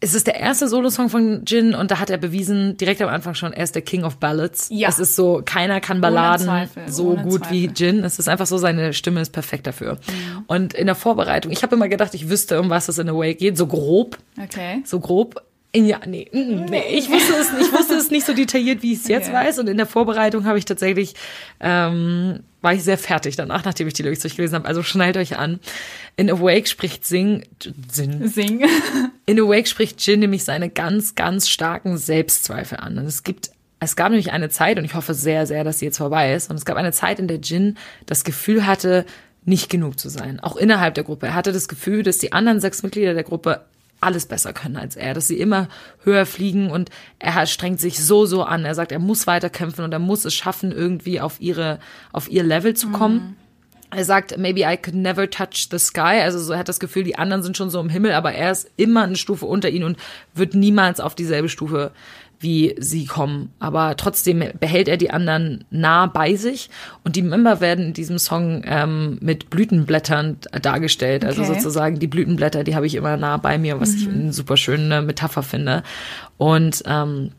es 0.00 0.14
ist 0.14 0.26
der 0.28 0.36
erste 0.36 0.68
Solosong 0.68 1.08
von 1.08 1.42
Jin 1.44 1.74
und 1.74 1.90
da 1.90 1.98
hat 1.98 2.08
er 2.08 2.18
bewiesen, 2.18 2.76
direkt 2.76 3.02
am 3.02 3.08
Anfang 3.08 3.34
schon, 3.34 3.52
er 3.52 3.64
ist 3.64 3.74
der 3.74 3.82
King 3.82 4.04
of 4.04 4.18
Ballads. 4.18 4.68
Ja. 4.70 4.88
Es 4.88 4.98
ist 5.00 5.16
so, 5.16 5.42
keiner 5.44 5.80
kann 5.80 6.00
Balladen 6.00 6.46
Zweifel, 6.46 6.88
so 6.88 7.16
gut 7.16 7.50
wie 7.50 7.66
Zweifel. 7.66 7.86
Jin. 7.96 8.04
Es 8.04 8.18
ist 8.20 8.28
einfach 8.28 8.46
so, 8.46 8.58
seine 8.58 8.92
Stimme 8.92 9.20
ist 9.20 9.30
perfekt 9.32 9.66
dafür. 9.66 9.98
Und 10.46 10.72
in 10.74 10.86
der 10.86 10.94
Vorbereitung, 10.94 11.50
ich 11.50 11.62
habe 11.64 11.74
immer 11.74 11.88
gedacht, 11.88 12.14
ich 12.14 12.28
wüsste, 12.28 12.60
um 12.60 12.70
was 12.70 12.88
es 12.88 12.98
in 12.98 13.08
Awake 13.08 13.34
geht, 13.34 13.58
so 13.58 13.66
grob, 13.66 14.18
Okay. 14.40 14.82
so 14.84 15.00
grob. 15.00 15.42
In, 15.72 15.84
ja, 15.84 16.00
nee, 16.06 16.26
mm, 16.32 16.38
mm, 16.38 16.64
nee, 16.70 16.82
ich 16.92 17.10
wusste 17.10 17.34
es, 17.34 17.48
ich 17.60 17.70
wusste 17.72 17.94
es 17.94 18.10
nicht 18.10 18.24
so 18.24 18.32
detailliert, 18.32 18.82
wie 18.82 18.92
ich 18.94 19.00
es 19.00 19.08
jetzt 19.08 19.28
Okay. 19.28 19.36
weiß. 19.36 19.58
Und 19.58 19.68
in 19.68 19.76
der 19.76 19.84
Vorbereitung 19.86 20.46
habe 20.46 20.58
ich 20.58 20.64
tatsächlich, 20.64 21.14
ähm, 21.60 22.40
war 22.62 22.72
ich 22.72 22.82
sehr 22.84 22.96
fertig 22.98 23.36
danach, 23.36 23.64
nachdem 23.64 23.86
ich 23.86 23.92
die 23.94 24.02
Lyrics 24.02 24.20
durchgelesen 24.22 24.54
habe. 24.54 24.66
Also 24.66 24.82
schnallt 24.82 25.16
euch 25.18 25.36
an. 25.36 25.60
In 26.16 26.30
Awake 26.30 26.66
spricht 26.68 27.04
Sing, 27.04 27.42
Sing, 27.92 28.28
Sing. 28.28 28.64
in 29.28 29.38
Awake 29.38 29.66
spricht 29.66 30.04
Jin 30.06 30.20
nämlich 30.20 30.42
seine 30.42 30.70
ganz, 30.70 31.14
ganz 31.14 31.50
starken 31.50 31.98
Selbstzweifel 31.98 32.78
an. 32.78 32.96
Und 32.96 33.04
es 33.04 33.24
gibt, 33.24 33.50
es 33.78 33.94
gab 33.94 34.08
nämlich 34.08 34.32
eine 34.32 34.48
Zeit, 34.48 34.78
und 34.78 34.86
ich 34.86 34.94
hoffe 34.94 35.12
sehr, 35.12 35.46
sehr, 35.46 35.64
dass 35.64 35.80
sie 35.80 35.84
jetzt 35.84 35.98
vorbei 35.98 36.32
ist, 36.32 36.48
und 36.48 36.56
es 36.56 36.64
gab 36.64 36.78
eine 36.78 36.92
Zeit, 36.92 37.18
in 37.18 37.28
der 37.28 37.36
Jin 37.36 37.76
das 38.06 38.24
Gefühl 38.24 38.66
hatte, 38.66 39.04
nicht 39.44 39.68
genug 39.68 40.00
zu 40.00 40.08
sein. 40.08 40.40
Auch 40.40 40.56
innerhalb 40.56 40.94
der 40.94 41.04
Gruppe. 41.04 41.26
Er 41.26 41.34
hatte 41.34 41.52
das 41.52 41.68
Gefühl, 41.68 42.02
dass 42.02 42.16
die 42.16 42.32
anderen 42.32 42.58
sechs 42.60 42.82
Mitglieder 42.82 43.12
der 43.12 43.22
Gruppe 43.22 43.66
alles 44.00 44.24
besser 44.24 44.54
können 44.54 44.76
als 44.76 44.96
er, 44.96 45.12
dass 45.12 45.28
sie 45.28 45.38
immer 45.38 45.68
höher 46.04 46.24
fliegen 46.24 46.70
und 46.70 46.88
er 47.18 47.46
strengt 47.46 47.80
sich 47.80 48.02
so, 48.02 48.24
so 48.24 48.44
an. 48.44 48.64
Er 48.64 48.74
sagt, 48.74 48.92
er 48.92 48.98
muss 48.98 49.26
weiterkämpfen 49.26 49.84
und 49.84 49.92
er 49.92 49.98
muss 49.98 50.24
es 50.24 50.34
schaffen, 50.34 50.72
irgendwie 50.72 51.20
auf 51.20 51.38
ihre, 51.38 51.80
auf 52.12 52.30
ihr 52.30 52.44
Level 52.44 52.74
zu 52.74 52.88
kommen. 52.90 53.36
Er 53.90 54.04
sagt, 54.04 54.36
maybe 54.36 54.60
I 54.60 54.76
could 54.76 54.94
never 54.94 55.28
touch 55.30 55.68
the 55.70 55.78
sky. 55.78 56.20
Also 56.22 56.38
so, 56.38 56.52
er 56.52 56.58
hat 56.58 56.68
das 56.68 56.80
Gefühl, 56.80 57.04
die 57.04 57.16
anderen 57.16 57.42
sind 57.42 57.56
schon 57.56 57.70
so 57.70 57.80
im 57.80 57.88
Himmel, 57.88 58.12
aber 58.12 58.32
er 58.32 58.50
ist 58.52 58.70
immer 58.76 59.04
eine 59.04 59.16
Stufe 59.16 59.46
unter 59.46 59.70
ihnen 59.70 59.84
und 59.84 59.96
wird 60.34 60.54
niemals 60.54 61.00
auf 61.00 61.14
dieselbe 61.14 61.48
Stufe 61.48 61.92
wie 62.40 62.76
sie 62.78 63.06
kommen. 63.06 63.52
Aber 63.58 63.96
trotzdem 63.96 64.44
behält 64.60 64.86
er 64.88 64.96
die 64.96 65.10
anderen 65.10 65.64
nah 65.70 66.06
bei 66.06 66.36
sich 66.36 66.70
und 67.02 67.16
die 67.16 67.22
Member 67.22 67.60
werden 67.60 67.86
in 67.86 67.92
diesem 67.94 68.18
Song 68.18 68.62
ähm, 68.64 69.18
mit 69.20 69.50
Blütenblättern 69.50 70.38
dargestellt. 70.62 71.24
Also 71.24 71.42
Okay. 71.42 71.54
sozusagen 71.54 71.98
die 71.98 72.06
Blütenblätter, 72.06 72.62
die 72.64 72.76
habe 72.76 72.86
ich 72.86 72.94
immer 72.94 73.16
nah 73.16 73.38
bei 73.38 73.58
mir, 73.58 73.80
was 73.80 73.94
ich 73.94 74.08
eine 74.08 74.32
super 74.32 74.56
schöne 74.56 75.02
Metapher 75.02 75.42
finde. 75.42 75.82
Und 76.36 76.82
ähm, 76.86 77.30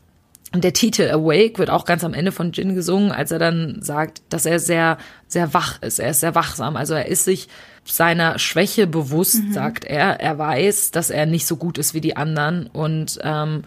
und 0.52 0.64
der 0.64 0.72
Titel 0.72 1.08
Awake 1.10 1.58
wird 1.58 1.70
auch 1.70 1.84
ganz 1.84 2.02
am 2.02 2.12
Ende 2.14 2.32
von 2.32 2.50
Jin 2.52 2.74
gesungen, 2.74 3.12
als 3.12 3.30
er 3.30 3.38
dann 3.38 3.78
sagt, 3.82 4.22
dass 4.30 4.46
er 4.46 4.58
sehr, 4.58 4.98
sehr 5.28 5.54
wach 5.54 5.80
ist. 5.82 6.00
Er 6.00 6.10
ist 6.10 6.20
sehr 6.20 6.34
wachsam. 6.34 6.76
Also 6.76 6.94
er 6.94 7.06
ist 7.06 7.24
sich 7.24 7.48
seiner 7.84 8.38
Schwäche 8.38 8.86
bewusst, 8.86 9.52
sagt 9.52 9.84
er. 9.84 10.20
Er 10.20 10.38
weiß, 10.38 10.90
dass 10.90 11.10
er 11.10 11.26
nicht 11.26 11.46
so 11.46 11.56
gut 11.56 11.78
ist 11.78 11.94
wie 11.94 12.00
die 12.00 12.16
anderen 12.16 12.66
und 12.66 13.18
ähm, 13.22 13.62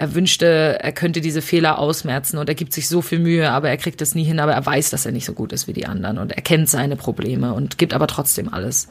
er 0.00 0.14
wünschte, 0.14 0.78
er 0.80 0.92
könnte 0.92 1.20
diese 1.20 1.42
Fehler 1.42 1.78
ausmerzen 1.80 2.38
und 2.38 2.48
er 2.48 2.54
gibt 2.54 2.72
sich 2.72 2.88
so 2.88 3.02
viel 3.02 3.18
Mühe, 3.18 3.50
aber 3.50 3.68
er 3.68 3.76
kriegt 3.76 4.00
es 4.00 4.14
nie 4.14 4.22
hin, 4.22 4.38
aber 4.38 4.52
er 4.52 4.64
weiß, 4.64 4.90
dass 4.90 5.06
er 5.06 5.10
nicht 5.12 5.24
so 5.24 5.32
gut 5.32 5.52
ist 5.52 5.66
wie 5.66 5.72
die 5.72 5.86
anderen 5.86 6.18
und 6.18 6.30
er 6.30 6.40
kennt 6.42 6.68
seine 6.68 6.94
Probleme 6.94 7.52
und 7.52 7.78
gibt 7.78 7.94
aber 7.94 8.06
trotzdem 8.06 8.52
alles. 8.54 8.86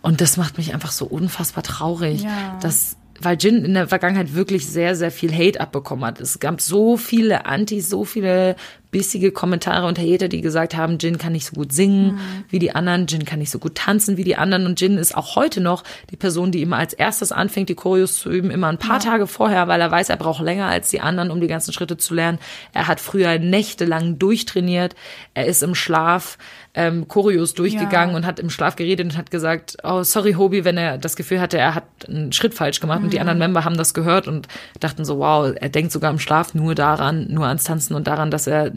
Und 0.00 0.22
das 0.22 0.38
macht 0.38 0.56
mich 0.56 0.72
einfach 0.72 0.92
so 0.92 1.04
unfassbar 1.04 1.62
traurig, 1.62 2.22
Ja. 2.22 2.58
dass 2.62 2.96
weil 3.20 3.36
Jin 3.38 3.64
in 3.64 3.74
der 3.74 3.88
Vergangenheit 3.88 4.34
wirklich 4.34 4.66
sehr, 4.66 4.96
sehr 4.96 5.10
viel 5.10 5.32
Hate 5.32 5.60
abbekommen 5.60 6.04
hat. 6.04 6.20
Es 6.20 6.40
gab 6.40 6.60
so 6.60 6.96
viele 6.96 7.46
Antis, 7.46 7.88
so 7.88 8.04
viele 8.04 8.56
bissige 8.90 9.30
Kommentare 9.32 9.86
und 9.86 9.98
Hater, 9.98 10.28
die 10.28 10.40
gesagt 10.40 10.76
haben, 10.76 10.98
Jin 10.98 11.18
kann 11.18 11.32
nicht 11.32 11.46
so 11.46 11.54
gut 11.54 11.72
singen 11.72 12.14
Mhm. 12.14 12.18
wie 12.48 12.58
die 12.58 12.74
anderen, 12.74 13.06
Jin 13.06 13.24
kann 13.24 13.38
nicht 13.38 13.50
so 13.50 13.58
gut 13.58 13.74
tanzen 13.76 14.16
wie 14.16 14.24
die 14.24 14.36
anderen 14.36 14.66
und 14.66 14.80
Jin 14.80 14.98
ist 14.98 15.16
auch 15.16 15.36
heute 15.36 15.60
noch 15.60 15.84
die 16.10 16.16
Person, 16.16 16.50
die 16.52 16.62
immer 16.62 16.76
als 16.78 16.92
erstes 16.92 17.32
anfängt, 17.32 17.68
die 17.68 17.74
Choreos 17.74 18.16
zu 18.16 18.30
üben, 18.30 18.50
immer 18.50 18.68
ein 18.68 18.78
paar 18.78 18.98
Tage 19.00 19.26
vorher, 19.26 19.68
weil 19.68 19.80
er 19.80 19.90
weiß, 19.90 20.08
er 20.08 20.16
braucht 20.16 20.42
länger 20.42 20.66
als 20.66 20.90
die 20.90 21.00
anderen, 21.00 21.30
um 21.30 21.40
die 21.40 21.46
ganzen 21.46 21.72
Schritte 21.72 21.96
zu 21.96 22.14
lernen. 22.14 22.38
Er 22.72 22.88
hat 22.88 23.00
früher 23.00 23.38
nächtelang 23.38 24.18
durchtrainiert, 24.18 24.94
er 25.34 25.46
ist 25.46 25.62
im 25.62 25.74
Schlaf 25.74 26.38
ähm, 26.74 27.08
Choreos 27.08 27.54
durchgegangen 27.54 28.10
Ja. 28.12 28.16
und 28.16 28.26
hat 28.26 28.38
im 28.38 28.48
Schlaf 28.50 28.76
geredet 28.76 29.04
und 29.04 29.16
hat 29.16 29.30
gesagt, 29.32 29.76
oh, 29.82 30.02
sorry 30.04 30.34
Hobie, 30.34 30.64
wenn 30.64 30.76
er 30.76 30.98
das 30.98 31.16
Gefühl 31.16 31.40
hatte, 31.40 31.58
er 31.58 31.74
hat 31.74 31.84
einen 32.08 32.32
Schritt 32.32 32.54
falsch 32.54 32.78
gemacht 32.80 33.02
und 33.02 33.12
die 33.12 33.18
anderen 33.20 33.38
Member 33.40 33.64
haben 33.64 33.76
das 33.76 33.92
gehört 33.92 34.28
und 34.28 34.46
dachten 34.78 35.04
so, 35.04 35.18
wow, 35.18 35.52
er 35.54 35.68
denkt 35.68 35.90
sogar 35.90 36.10
im 36.12 36.20
Schlaf 36.20 36.54
nur 36.54 36.74
daran, 36.76 37.26
nur 37.28 37.46
ans 37.46 37.64
Tanzen 37.64 37.94
und 37.94 38.06
daran, 38.06 38.30
dass 38.30 38.46
er 38.46 38.70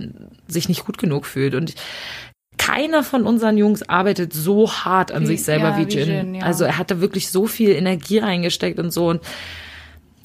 sich 0.48 0.70
nicht 0.70 0.86
gut 0.86 0.98
genug 0.98 1.26
fühlt 1.26 1.56
und 1.56 1.76
keiner 2.58 3.04
von 3.04 3.24
unseren 3.26 3.58
Jungs 3.58 3.84
arbeitet 3.90 4.32
so 4.34 4.72
hart 4.72 5.12
an 5.12 5.24
Wie- 5.24 5.28
sich 5.28 5.44
selber 5.44 5.70
ja, 5.70 5.78
wie 5.78 5.84
Jin. 5.92 6.08
Jin, 6.10 6.36
ja. 6.36 6.44
Also 6.44 6.64
er 6.66 6.78
hatte 6.78 7.02
wirklich 7.02 7.30
so 7.30 7.48
viel 7.48 7.72
Energie 7.72 8.20
reingesteckt 8.20 8.80
und 8.80 8.92
so 8.92 9.10
und 9.10 9.22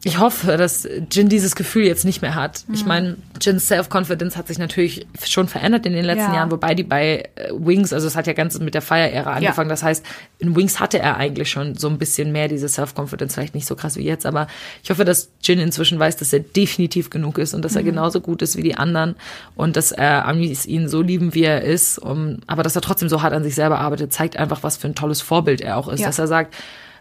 ich 0.04 0.18
hoffe, 0.20 0.56
dass 0.56 0.88
Jin 1.10 1.28
dieses 1.28 1.56
Gefühl 1.56 1.84
jetzt 1.84 2.04
nicht 2.04 2.22
mehr 2.22 2.36
hat. 2.36 2.64
Ich 2.72 2.82
Mhm. 2.82 2.88
meine, 2.88 3.16
Jins 3.40 3.66
Self-Confidence 3.66 4.36
hat 4.36 4.46
sich 4.46 4.56
natürlich 4.58 5.06
schon 5.24 5.48
verändert 5.48 5.86
in 5.86 5.92
den 5.92 6.04
letzten 6.04 6.30
Ja. 6.30 6.36
Jahren, 6.36 6.50
wobei 6.52 6.74
die 6.76 6.84
bei 6.84 7.28
äh, 7.34 7.50
Wings, 7.52 7.92
also 7.92 8.06
es 8.06 8.14
hat 8.14 8.28
ja 8.28 8.32
ganz 8.32 8.56
mit 8.60 8.74
der 8.74 8.82
Fire-Ära 8.82 9.32
angefangen. 9.34 9.68
Das 9.68 9.82
heißt, 9.82 10.06
in 10.38 10.54
Wings 10.54 10.78
hatte 10.78 11.00
er 11.00 11.16
eigentlich 11.16 11.50
schon 11.50 11.74
so 11.74 11.88
ein 11.88 11.98
bisschen 11.98 12.30
mehr 12.30 12.46
diese 12.46 12.68
Self-Confidence, 12.68 13.34
vielleicht 13.34 13.56
nicht 13.56 13.66
so 13.66 13.74
krass 13.74 13.96
wie 13.96 14.04
jetzt, 14.04 14.24
aber 14.24 14.46
ich 14.84 14.90
hoffe, 14.90 15.04
dass 15.04 15.30
Jin 15.42 15.58
inzwischen 15.58 15.98
weiß, 15.98 16.16
dass 16.16 16.32
er 16.32 16.40
definitiv 16.40 17.10
genug 17.10 17.36
ist 17.38 17.52
und 17.52 17.62
dass 17.64 17.72
Mhm. 17.72 17.78
er 17.78 17.82
genauso 17.84 18.20
gut 18.20 18.40
ist 18.40 18.56
wie 18.56 18.62
die 18.62 18.76
anderen 18.76 19.16
und 19.56 19.76
dass 19.76 19.90
er 19.90 20.26
Amis 20.28 20.64
ihn 20.64 20.88
so 20.88 21.02
lieben, 21.02 21.34
wie 21.34 21.42
er 21.42 21.62
ist, 21.62 21.98
um, 21.98 22.38
aber 22.46 22.62
dass 22.62 22.76
er 22.76 22.82
trotzdem 22.82 23.08
so 23.08 23.22
hart 23.22 23.32
an 23.32 23.42
sich 23.42 23.56
selber 23.56 23.80
arbeitet, 23.80 24.12
zeigt 24.12 24.36
einfach, 24.36 24.62
was 24.62 24.76
für 24.76 24.86
ein 24.86 24.94
tolles 24.94 25.20
Vorbild 25.20 25.60
er 25.60 25.76
auch 25.76 25.88
ist, 25.88 26.00
Ja. 26.00 26.06
dass 26.06 26.20
er 26.20 26.28
sagt, 26.28 26.54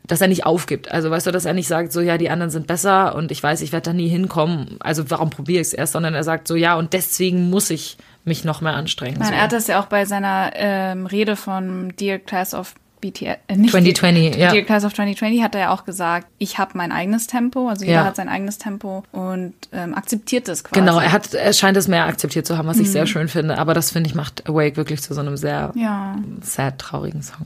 dass 0.08 0.22
er 0.22 0.28
nicht 0.28 0.46
aufgibt. 0.46 0.90
Also 0.92 1.12
weißt 1.12 1.28
du, 1.28 1.32
dass 1.32 1.46
er 1.46 1.54
nicht 1.54 1.68
sagt, 1.68 1.92
so 1.92 2.02
ja, 2.02 2.18
die 2.18 2.30
anderen 2.30 2.50
sind 2.50 2.66
besser 2.68 3.14
und 3.16 3.32
ich 3.32 3.44
weiß, 3.44 3.62
ich 3.62 3.72
werde 3.74 3.90
da 3.92 3.94
nie 3.94 4.08
hinkommen. 4.08 4.78
Also 4.80 5.10
warum 5.10 5.30
probiere 5.30 5.62
ich 5.62 5.68
es 5.68 5.74
erst, 5.74 5.94
sondern 5.94 6.14
er 6.14 6.24
sagt 6.24 6.48
so 6.48 6.56
ja 6.56 6.76
und 6.76 6.94
deswegen 6.94 7.50
muss 7.50 7.70
ich 7.70 7.98
mich 8.26 8.44
noch 8.46 8.62
mehr 8.62 8.74
anstrengen. 8.74 9.18
Nein, 9.20 9.30
so. 9.30 9.34
er 9.36 9.42
hat 9.44 9.52
das 9.54 9.68
ja 9.68 9.80
auch 9.82 9.86
bei 9.88 10.06
seiner 10.06 10.52
ähm, 10.56 11.06
Rede 11.06 11.36
von 11.36 11.94
Dear 12.00 12.18
Class 12.20 12.54
of 12.54 12.74
BTS, 13.00 13.22
äh, 13.48 13.56
nicht 13.56 13.70
2020, 13.72 14.32
Dear, 14.32 14.40
ja. 14.40 14.52
Dear 14.52 14.64
Class 14.66 14.84
of 14.84 14.92
2020 14.94 15.44
hat 15.44 15.54
er 15.54 15.62
ja 15.62 15.72
auch 15.72 15.86
gesagt, 15.86 16.26
ich 16.40 16.58
habe 16.58 16.72
mein 16.74 16.92
eigenes 16.92 17.28
Tempo, 17.28 17.70
also 17.70 17.86
jeder 17.86 17.98
Ja. 18.00 18.06
hat 18.06 18.16
sein 18.16 18.28
eigenes 18.28 18.58
Tempo 18.58 19.04
und 19.12 19.54
ähm, 19.72 19.94
akzeptiert 19.94 20.48
das 20.48 20.64
quasi. 20.64 20.80
Genau, 20.80 21.00
er 21.00 21.12
hat, 21.12 21.34
er 21.36 21.54
scheint 21.54 21.78
es 21.78 21.88
mehr 21.88 22.06
akzeptiert 22.06 22.48
zu 22.48 22.58
haben, 22.58 22.68
was 22.68 22.80
ich 22.80 22.90
sehr 22.92 23.06
schön 23.06 23.28
finde. 23.28 23.60
Aber 23.60 23.74
das 23.76 23.92
finde 23.92 24.10
ich 24.10 24.16
macht 24.16 24.50
Awake 24.50 24.78
wirklich 24.78 25.02
zu 25.04 25.14
so 25.14 25.20
einem 25.22 25.38
sehr 25.38 25.72
Mhm. 25.76 25.82
Ja. 25.82 26.16
sad 26.42 26.80
traurigen 26.80 27.22
Song. 27.22 27.46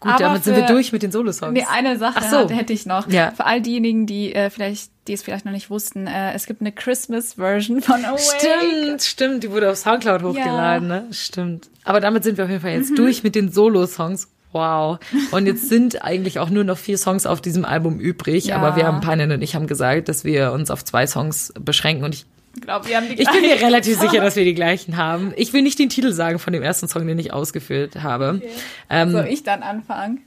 Gut, 0.00 0.12
Aber 0.12 0.18
damit 0.18 0.44
sind 0.44 0.56
wir 0.56 0.64
durch 0.66 0.92
mit 0.92 1.02
den 1.02 1.12
Solosongs. 1.12 1.52
Nee, 1.52 1.66
eine 1.70 1.98
Sache 1.98 2.20
Ach 2.22 2.30
so. 2.30 2.48
hätte 2.48 2.72
ich 2.72 2.86
noch. 2.86 3.06
Ja. 3.10 3.32
Für 3.32 3.44
all 3.44 3.60
diejenigen, 3.60 4.06
die 4.06 4.34
äh, 4.34 4.48
vielleicht, 4.48 4.90
die 5.06 5.12
es 5.12 5.22
vielleicht 5.22 5.44
noch 5.44 5.52
nicht 5.52 5.68
wussten, 5.68 6.06
äh, 6.06 6.32
es 6.32 6.46
gibt 6.46 6.62
eine 6.62 6.72
Christmas-Version 6.72 7.82
von 7.82 8.02
Awake. 8.04 8.18
Stimmt, 8.18 9.02
stimmt, 9.02 9.42
die 9.44 9.50
wurde 9.50 9.70
auf 9.70 9.76
Soundcloud 9.76 10.22
hochgeladen, 10.22 10.88
ne? 10.88 11.06
Stimmt. 11.10 11.68
Aber 11.84 12.00
damit 12.00 12.24
sind 12.24 12.38
wir 12.38 12.44
auf 12.44 12.50
jeden 12.50 12.62
Fall 12.62 12.72
Mhm. 12.74 12.80
jetzt 12.80 12.98
durch 12.98 13.22
mit 13.22 13.34
den 13.34 13.52
Solo-Songs. 13.52 14.28
Wow. 14.52 14.98
Und 15.30 15.46
jetzt 15.46 15.68
sind 15.68 16.02
eigentlich 16.02 16.38
auch 16.40 16.50
nur 16.50 16.64
noch 16.64 16.78
vier 16.78 16.98
Songs 16.98 17.24
auf 17.26 17.40
diesem 17.40 17.64
Album 17.64 18.00
übrig. 18.00 18.46
Ja. 18.46 18.56
Aber 18.56 18.74
wir 18.76 18.86
haben, 18.86 19.00
Panin 19.00 19.30
und 19.30 19.42
ich 19.42 19.54
haben 19.54 19.66
gesagt, 19.68 20.08
dass 20.08 20.24
wir 20.24 20.50
uns 20.52 20.70
auf 20.72 20.84
zwei 20.84 21.06
Songs 21.06 21.52
beschränken. 21.60 22.04
Und 22.04 22.14
ich, 22.14 22.26
Ich 22.54 22.62
glaube, 22.62 22.88
wir 22.88 22.96
haben 22.96 23.06
die 23.08 23.20
ich 23.20 23.30
bin 23.30 23.40
mir 23.42 23.48
gleichen. 23.48 23.64
relativ 23.64 23.98
sicher, 24.00 24.20
dass 24.20 24.34
wir 24.36 24.44
die 24.44 24.54
gleichen 24.54 24.96
haben. 24.96 25.32
Ich 25.36 25.52
will 25.52 25.62
nicht 25.62 25.78
den 25.78 25.88
Titel 25.88 26.12
sagen 26.12 26.38
von 26.38 26.52
dem 26.52 26.62
ersten 26.62 26.88
Song, 26.88 27.06
den 27.06 27.18
ich 27.18 27.32
ausgeführt 27.32 27.96
habe. 28.02 28.42
Ähm, 28.88 29.12
Soll 29.12 29.26
ich 29.28 29.42
dann 29.44 29.62
anfangen? 29.62 30.22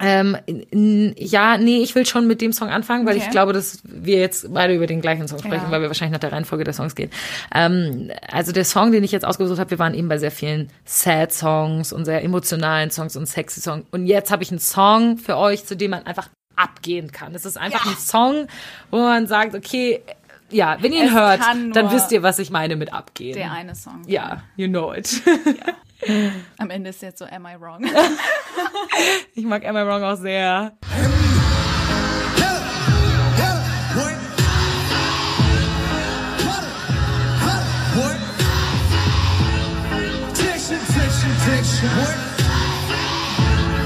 ähm, 0.00 0.36
ja, 1.16 1.58
nee, 1.58 1.78
ich 1.82 1.94
will 1.96 2.06
schon 2.06 2.26
mit 2.28 2.40
dem 2.40 2.52
Song 2.52 2.68
anfangen, 2.68 3.04
weil 3.06 3.16
Okay. 3.16 3.24
ich 3.26 3.30
glaube, 3.32 3.52
dass 3.52 3.80
wir 3.82 4.18
jetzt 4.18 4.52
beide 4.54 4.74
über 4.74 4.86
den 4.86 5.00
gleichen 5.00 5.26
Song 5.26 5.38
sprechen, 5.40 5.64
Ja. 5.66 5.70
weil 5.72 5.80
wir 5.80 5.88
wahrscheinlich 5.88 6.12
nach 6.12 6.20
der 6.20 6.30
Reihenfolge 6.32 6.62
der 6.64 6.72
Songs 6.74 6.94
gehen. 6.94 7.10
Ähm, 7.54 8.10
also 8.30 8.52
der 8.52 8.64
Song, 8.64 8.92
den 8.92 9.02
ich 9.02 9.10
jetzt 9.12 9.24
ausgesucht 9.24 9.58
habe, 9.58 9.70
wir 9.70 9.78
waren 9.80 9.94
eben 9.94 10.08
bei 10.08 10.18
sehr 10.18 10.30
vielen 10.30 10.70
Sad-Songs 10.84 11.92
und 11.92 12.04
sehr 12.04 12.22
emotionalen 12.22 12.90
Songs 12.90 13.16
und 13.16 13.26
sexy 13.26 13.60
Songs. 13.60 13.86
Und 13.90 14.06
jetzt 14.06 14.30
habe 14.30 14.42
ich 14.42 14.50
einen 14.50 14.60
Song 14.60 15.18
für 15.18 15.36
euch, 15.36 15.64
zu 15.64 15.76
dem 15.76 15.90
man 15.92 16.06
einfach 16.06 16.28
abgehen 16.54 17.10
kann. 17.12 17.34
Es 17.34 17.44
ist 17.44 17.56
einfach 17.56 17.86
ein 17.86 17.96
Song, 17.96 18.46
wo 18.90 18.98
man 18.98 19.26
sagt, 19.26 19.54
okay, 19.54 20.00
ja, 20.50 20.76
wenn 20.80 20.92
ihr 20.92 21.02
ihn 21.02 21.08
Es 21.08 21.14
hört, 21.14 21.40
dann 21.40 21.90
wisst 21.90 22.12
ihr, 22.12 22.22
was 22.22 22.38
ich 22.38 22.50
meine 22.50 22.76
mit 22.76 22.92
abgehen. 22.92 23.34
Der 23.34 23.52
eine 23.52 23.74
Song. 23.74 24.02
Ja, 24.06 24.42
you 24.56 24.68
know 24.68 24.92
it. 24.92 25.22
Am 26.58 26.70
Ende 26.70 26.90
ist 26.90 27.02
jetzt 27.02 27.18
so, 27.18 27.24
am 27.24 27.46
I 27.46 27.60
wrong? 27.60 27.84
Ich 29.34 29.44
mag 29.44 29.64
Am 29.64 29.76
I 29.76 29.86
Wrong 29.86 30.02
auch 30.02 30.16
sehr. 30.16 30.76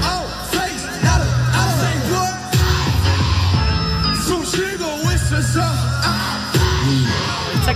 Oh, 0.01 0.27
face. 0.51 0.83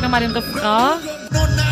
Nochmal 0.08 0.22
den 0.22 0.32
Refrain. 0.32 1.67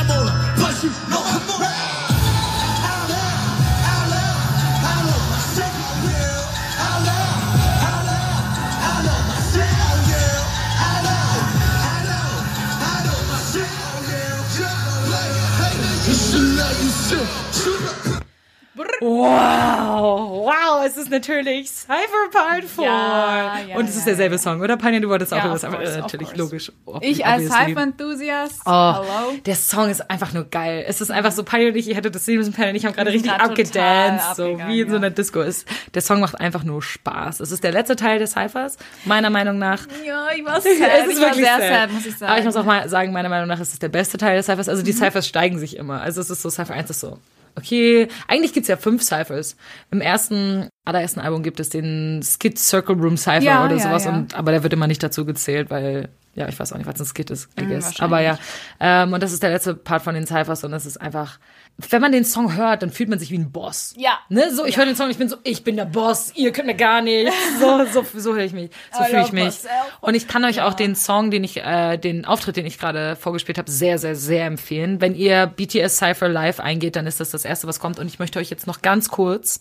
Wow, 19.18 20.45
wow, 20.45 20.86
es 20.86 20.97
ist 20.97 21.09
natürlich 21.09 21.70
Cypher 21.70 22.30
Part 22.32 22.63
4. 22.66 22.84
Ja, 22.86 23.55
ja, 23.70 23.76
Und 23.78 23.89
es 23.89 23.95
ist 23.95 24.05
derselbe 24.07 24.38
Song, 24.38 24.61
oder? 24.61 24.78
Panja, 24.78 24.99
du 24.99 25.09
wolltest 25.09 25.34
auch 25.34 25.38
Ja, 25.38 25.45
über 25.55 25.57
course, 25.59 25.68
äh, 25.93 26.01
natürlich 26.01 26.36
logisch. 26.36 26.72
ob- 26.86 27.03
Ich 27.03 27.26
als. 27.26 27.45
Cypher-Enthusiast, 27.47 28.61
Oh, 28.66 28.70
hello. 28.72 29.03
der 29.45 29.55
Song 29.55 29.89
ist 29.89 30.09
einfach 30.09 30.34
nur 30.34 30.45
geil. 30.45 30.86
Es 30.88 31.01
ist 31.01 31.11
einfach 31.11 31.32
so, 31.32 31.43
Panja 31.43 31.68
und 31.70 31.76
ich, 31.76 31.88
ihr 31.88 31.95
hättet 31.95 32.16
das 32.16 32.26
sehen 32.26 32.38
müssen, 32.38 32.53
Panja 32.53 32.70
und 32.72 32.76
ich 32.76 32.86
haben 32.86 32.93
gerade 32.93 33.11
richtig 33.11 33.32
abgedanced, 33.32 34.36
so 34.36 34.59
wie 34.68 34.82
in 34.82 34.89
so 34.89 34.95
einer 34.97 35.09
Disco. 35.09 35.41
Ist, 35.41 35.68
der 35.93 36.01
Song 36.01 36.20
macht 36.20 36.39
einfach 36.39 36.63
nur 36.63 36.82
Spaß. 36.82 37.39
Es 37.39 37.51
ist 37.51 37.63
der 37.63 37.72
letzte 37.72 37.95
Teil 37.95 38.20
des 38.20 38.32
Cyphers, 38.32 38.78
meiner 39.05 39.30
Meinung 39.30 39.57
nach. 39.57 39.80
Ja, 40.05 40.28
ich 40.36 40.43
war 40.45 40.55
sad. 40.61 40.66
Es 40.66 41.07
ist 41.07 41.13
ich 41.13 41.16
war 41.22 41.30
wirklich 41.30 41.45
sehr 41.45 41.57
sad. 41.59 41.70
sad, 41.70 41.91
muss 41.91 42.05
ich 42.05 42.18
sagen. 42.18 42.32
Aber 42.32 42.39
ich 42.39 42.45
muss 42.45 42.55
auch 42.55 42.66
mal 42.66 42.88
sagen, 42.89 43.11
meiner 43.11 43.30
Meinung 43.30 43.47
nach 43.47 43.59
ist 43.59 43.74
es 43.74 43.80
der 43.80 43.89
beste 43.89 44.18
Teil 44.18 44.38
des 44.38 44.45
Cyphers. 44.45 44.70
Also 44.70 44.82
Mhm. 44.82 44.86
die 44.86 44.93
Cyphers 44.93 45.28
steigen 45.28 45.57
sich 45.59 45.78
immer. 45.78 46.01
Also 46.01 46.22
es 46.22 46.30
ist 46.30 46.41
so, 46.41 46.49
Cypher 46.49 46.74
1 46.74 46.89
ist 46.89 46.99
so, 46.99 47.18
okay. 47.58 48.08
Eigentlich 48.28 48.53
gibt's 48.53 48.70
ja 48.70 48.78
fünf 48.78 49.01
Cyphers. 49.03 49.56
Im 49.91 50.01
ersten, 50.01 50.70
allerersten 50.86 51.20
Album 51.20 51.43
gibt 51.43 51.60
es 51.60 51.70
den 51.70 52.22
Skid 52.24 52.58
Circle 52.60 52.95
Room 52.95 53.18
Cypher 53.18 53.41
Ja, 53.43 53.66
oder 53.66 53.76
ja, 53.76 53.84
sowas. 53.84 54.06
ja. 54.06 54.14
Und, 54.14 54.36
aber 54.36 54.51
der 54.51 54.64
wird 54.64 54.74
immer 54.74 54.88
nicht 54.88 55.01
dazu 55.03 55.26
gezählt, 55.26 55.70
weil, 55.70 56.10
ja, 56.36 56.47
ich 56.47 56.60
weiß 56.60 56.74
auch 56.74 56.78
nicht, 56.78 56.88
was 56.88 56.99
ein 56.99 57.06
Skid 57.06 57.30
ist, 57.32 57.49
I 57.60 57.64
Mhm, 57.64 57.70
guess. 57.70 57.86
wahrscheinlich. 57.86 58.01
aber 58.01 58.20
ja, 58.22 58.39
ähm, 58.80 59.14
und 59.14 59.24
das 59.24 59.32
ist 59.34 59.41
der 59.43 59.51
letzte 59.51 59.74
Part 59.76 60.03
von 60.03 60.16
den 60.16 60.26
Cyphers 60.28 60.64
und 60.64 60.74
es 60.74 60.86
ist 60.86 60.97
einfach, 61.01 61.39
wenn 61.78 62.01
man 62.01 62.13
den 62.13 62.23
Song 62.23 62.55
hört, 62.55 62.84
dann 62.84 62.89
fühlt 62.89 63.09
man 63.09 63.19
sich 63.19 63.32
wie 63.32 63.38
ein 63.38 63.51
Boss. 63.51 63.93
Ja. 63.97 64.19
Ne? 64.30 64.53
So, 64.53 64.65
ich 64.65 64.78
höre 64.78 64.86
den 64.86 64.95
Song, 64.95 65.09
ich 65.09 65.17
bin 65.17 65.28
so, 65.28 65.36
ich 65.43 65.63
bin 65.65 65.76
der 65.76 65.84
Boss, 65.86 66.32
ihr 66.36 66.53
könnt 66.53 66.67
mir 66.67 66.76
gar 66.76 67.01
nicht. 67.01 67.32
So, 67.59 67.86
so, 67.86 68.05
so 68.17 68.34
höre 68.36 68.43
ich 68.43 68.53
mich. 68.53 68.69
So 68.91 69.01
I 69.03 69.05
fühle 69.07 69.21
ich 69.23 69.32
mich. 69.32 69.55
Und 70.01 70.13
ich 70.15 70.28
kann 70.28 70.43
euch 70.45 70.61
auch 70.61 70.73
den 70.73 70.95
Song, 70.95 71.32
den 71.32 71.43
ich, 71.43 71.57
äh, 71.57 71.97
den 71.97 72.26
Auftritt, 72.26 72.57
den 72.57 72.65
ich 72.65 72.78
gerade 72.80 73.15
vorgespielt 73.15 73.57
habe, 73.57 73.69
sehr, 73.71 73.97
sehr, 73.97 74.15
sehr 74.15 74.45
empfehlen. 74.45 74.99
Wenn 74.99 75.15
ihr 75.15 75.47
BTS 75.47 75.97
Cypher 75.97 76.28
live 76.28 76.59
eingeht, 76.59 76.95
dann 76.95 77.07
ist 77.07 77.19
das 77.19 77.30
das 77.30 77.45
erste, 77.45 77.67
was 77.67 77.80
kommt. 77.80 77.97
Und 77.99 78.07
ich 78.07 78.19
möchte 78.19 78.39
euch 78.39 78.49
jetzt 78.49 78.67
noch 78.67 78.82
ganz 78.82 79.09
kurz, 79.09 79.59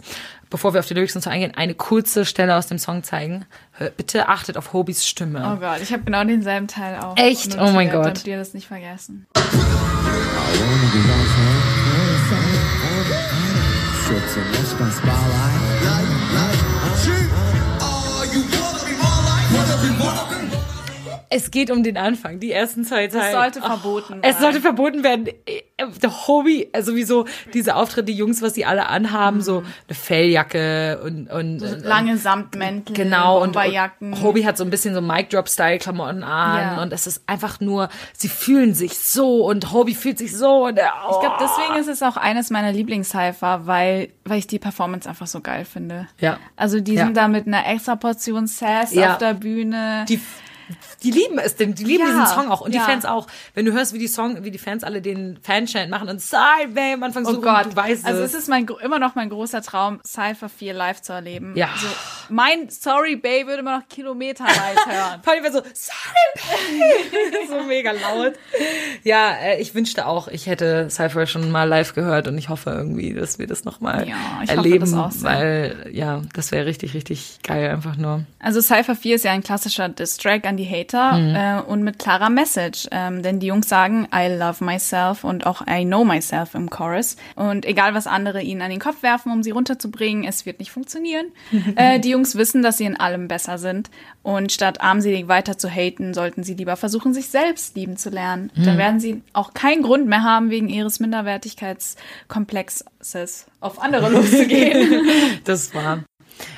bevor 0.51 0.73
wir 0.73 0.81
auf 0.81 0.87
die 0.87 0.95
Lyrics 0.95 1.15
und 1.15 1.23
so 1.23 1.31
eingehen, 1.31 1.53
eine 1.57 1.75
kurze 1.75 2.25
Stelle 2.25 2.57
aus 2.57 2.67
dem 2.67 2.79
Song 2.79 3.03
zeigen. 3.05 3.47
Bitte 3.97 4.29
achtet 4.29 4.57
auf 4.57 4.73
Hobys 4.73 5.07
Stimme. 5.07 5.55
Oh 5.57 5.61
Gott, 5.61 5.81
ich 5.83 5.93
habe 5.93 6.03
genau 6.05 6.25
denselben 6.25 6.69
Teil 6.69 6.99
auch. 7.01 7.17
Echt? 7.17 7.51
notiert, 7.51 7.69
Oh 7.69 7.73
mein 7.73 7.91
Gott. 7.91 8.07
damit 8.07 8.27
ihr 8.27 8.37
das 8.39 8.55
nicht 8.55 8.67
vergessen. 8.67 9.27
Schütze, 14.07 14.39
nicht 14.41 14.79
das 14.79 15.01
Bauer. 15.01 15.34
Es 21.37 21.51
geht 21.51 21.71
um 21.71 21.83
den 21.83 21.97
Anfang, 21.97 22.39
die 22.39 22.53
ersten 22.53 22.85
zwei 22.85 23.09
Teile. 23.09 23.33
sollte 23.33 23.61
verboten 23.61 24.21
Es 24.23 24.35
sein. 24.35 24.43
sollte 24.43 24.61
verboten 24.61 25.03
werden. 25.03 25.29
Der 26.01 26.29
Hobby, 26.29 26.69
also 26.73 26.93
sowieso 26.93 27.27
diese 27.53 27.75
Auftritte, 27.75 28.05
die 28.05 28.13
Jungs, 28.15 28.41
was 28.41 28.53
die 28.53 28.65
alle 28.65 28.87
anhaben, 28.87 29.41
so 29.41 29.65
eine 29.89 29.95
Felljacke 29.97 31.01
und, 31.05 31.29
und 31.31 31.59
Lange 31.83 32.17
Samtmäntel, 32.17 32.95
Genau, 32.95 33.43
und, 33.43 33.57
und 33.57 34.23
Hobie 34.23 34.47
hat 34.47 34.57
so 34.57 34.63
ein 34.65 34.71
bisschen 34.71 34.95
so 34.95 35.01
Mic-Drop-Style-Klamotten 35.01 36.23
an 36.23 36.77
Ja. 36.77 36.83
und 36.83 36.93
es 36.93 37.07
ist 37.09 37.23
einfach 37.27 37.59
nur, 37.61 37.89
sie 38.17 38.29
fühlen 38.29 38.75
sich 38.75 38.97
so 38.99 39.45
und 39.45 39.73
Hobie 39.73 39.95
fühlt 39.95 40.19
sich 40.19 40.37
so 40.37 40.67
und 40.67 40.79
er, 40.79 40.93
oh. 41.09 41.15
Ich 41.15 41.21
glaube, 41.21 41.37
deswegen 41.41 41.81
ist 41.81 41.89
es 41.89 42.03
auch 42.03 42.17
eines 42.17 42.51
meiner 42.51 42.71
Lieblingscypher, 42.73 43.67
weil, 43.67 44.11
weil 44.25 44.39
ich 44.39 44.47
die 44.47 44.61
Performance 44.61 45.09
einfach 45.09 45.27
so 45.27 45.41
geil 45.41 45.65
finde. 45.65 46.07
Ja. 46.21 46.39
Also 46.57 46.79
die 46.81 46.95
Ja. 46.95 47.05
sind 47.07 47.17
da 47.17 47.27
mit 47.27 47.47
einer 47.49 47.67
extra 47.67 47.97
Portion 47.97 48.47
Sass 48.47 48.95
Ja. 48.95 49.13
auf 49.13 49.19
der 49.19 49.35
Bühne. 49.35 50.05
die, 50.09 50.21
die 51.05 51.11
lieben 51.11 51.39
es, 51.39 51.57
denn 51.57 51.75
die 51.75 51.85
lieben 51.85 52.05
Ja, 52.07 52.11
diesen 52.11 52.27
Song 52.27 52.51
auch 52.51 52.63
und 52.63 52.73
die 52.73 52.79
ja. 52.79 52.85
Fans 52.85 53.05
auch. 53.05 53.27
Wenn 53.55 53.67
du 53.67 53.73
hörst, 53.73 53.93
wie 53.93 53.99
die 53.99 54.09
Song, 54.09 54.43
wie 54.45 54.51
die 54.51 54.59
Fans 54.59 54.83
alle 54.83 55.03
den 55.03 55.39
Fanchant 55.43 55.91
machen 55.91 56.09
und 56.09 56.21
Sorry, 56.21 56.67
babe, 56.69 56.95
am 56.95 57.03
Anfang 57.03 57.25
so, 57.25 57.39
Oh 57.39 57.41
Gott, 57.41 57.67
du 57.67 57.77
weißt 57.77 58.07
also 58.07 58.23
es. 58.23 58.33
es 58.33 58.43
ist 58.43 58.49
mein, 58.49 58.67
immer 58.83 58.99
noch 58.99 59.15
mein 59.15 59.29
großer 59.29 59.63
Traum, 59.63 60.01
Cypher 60.07 60.49
4 60.49 60.73
live 60.75 61.03
zu 61.03 61.13
erleben. 61.13 61.53
Ja. 61.57 61.69
Also, 61.73 61.87
mein 62.31 62.69
Sorry 62.71 63.17
Babe 63.17 63.47
würde 63.47 63.63
man 63.63 63.81
noch 63.81 63.89
kilometerweit 63.89 64.55
hören. 64.87 65.21
Pauli 65.23 65.43
war 65.43 65.53
so, 65.53 65.61
sorry, 65.75 66.27
babe. 66.35 67.47
so 67.49 67.63
mega 67.67 67.93
laut. 67.93 68.35
Ja, 69.03 69.33
äh, 69.33 69.61
ich 69.61 69.75
wünschte 69.75 70.07
auch, 70.07 70.29
ich 70.29 70.47
hätte 70.47 70.89
Cypher 70.91 71.27
schon 71.27 71.51
mal 71.51 71.65
live 71.65 71.95
gehört 71.95 72.29
und 72.29 72.39
ich 72.39 72.49
hoffe 72.49 72.71
irgendwie, 72.71 73.13
dass 73.13 73.39
wir 73.39 73.47
das 73.47 73.65
nochmal 73.65 74.09
Ja, 74.09 74.17
ich 74.43 74.51
hoffe 74.51 74.57
erleben, 74.57 74.81
das 74.81 74.95
auch 74.95 75.11
weil 75.23 75.91
ja, 75.93 76.23
das 76.33 76.53
wäre 76.53 76.67
richtig, 76.67 76.95
richtig 76.95 77.41
geil 77.43 77.71
einfach 77.71 77.97
nur. 77.97 78.25
Also 78.39 78.61
Cypher 78.61 78.97
4 78.97 79.17
ist 79.17 79.25
ja 79.25 79.33
ein 79.33 79.43
klassischer 79.43 79.89
Diss-Track 79.89 80.47
an 80.47 80.57
die 80.57 80.69
Hater 80.69 80.94
Mhm. 80.95 81.35
äh, 81.35 81.61
und 81.61 81.83
mit 81.83 81.99
klarer 81.99 82.31
Message. 82.31 82.87
Ähm, 82.91 83.23
denn 83.23 83.41
die 83.41 83.49
Jungs 83.49 83.69
sagen, 83.69 84.09
I 84.15 84.29
love 84.29 84.65
myself 84.65 85.25
und 85.25 85.45
auch 85.47 85.67
I 85.69 85.85
know 85.85 86.05
myself 86.05 86.55
im 86.55 86.71
Chorus. 86.71 87.17
Und 87.35 87.67
egal, 87.67 87.95
was 87.95 88.07
andere 88.07 88.43
ihnen 88.43 88.63
an 88.63 88.71
den 88.71 88.79
Kopf 88.81 89.03
werfen, 89.03 89.33
um 89.33 89.43
sie 89.43 89.51
runterzubringen, 89.51 90.25
es 90.25 90.47
wird 90.47 90.61
nicht 90.61 90.71
funktionieren. 90.71 91.27
äh, 91.77 92.01
die 92.01 92.09
Jungs 92.11 92.37
wissen, 92.37 92.63
dass 92.63 92.79
sie 92.79 92.85
in 92.85 92.99
allem 92.99 93.29
besser 93.29 93.59
sind. 93.59 93.91
Und 94.23 94.53
statt 94.53 94.81
armselig 94.81 95.29
weiter 95.29 95.59
zu 95.59 95.69
haten, 95.69 96.15
sollten 96.15 96.45
sie 96.45 96.55
lieber 96.55 96.77
versuchen, 96.77 97.13
sich 97.13 97.29
selbst 97.29 97.75
lieben 97.77 97.97
zu 97.97 98.11
lernen. 98.11 98.53
Mhm. 98.55 98.65
Dann 98.65 98.79
werden 98.79 99.01
sie 99.01 99.23
auch 99.33 99.53
keinen 99.53 99.83
Grund 99.83 100.07
mehr 100.07 100.23
haben, 100.23 100.51
wegen 100.51 100.69
ihres 100.69 101.01
Minderwertigkeitskomplexes 101.01 102.85
auf 103.61 103.83
andere 103.83 104.09
loszugehen. 104.11 105.09
Das 105.45 105.75
war. 105.75 106.05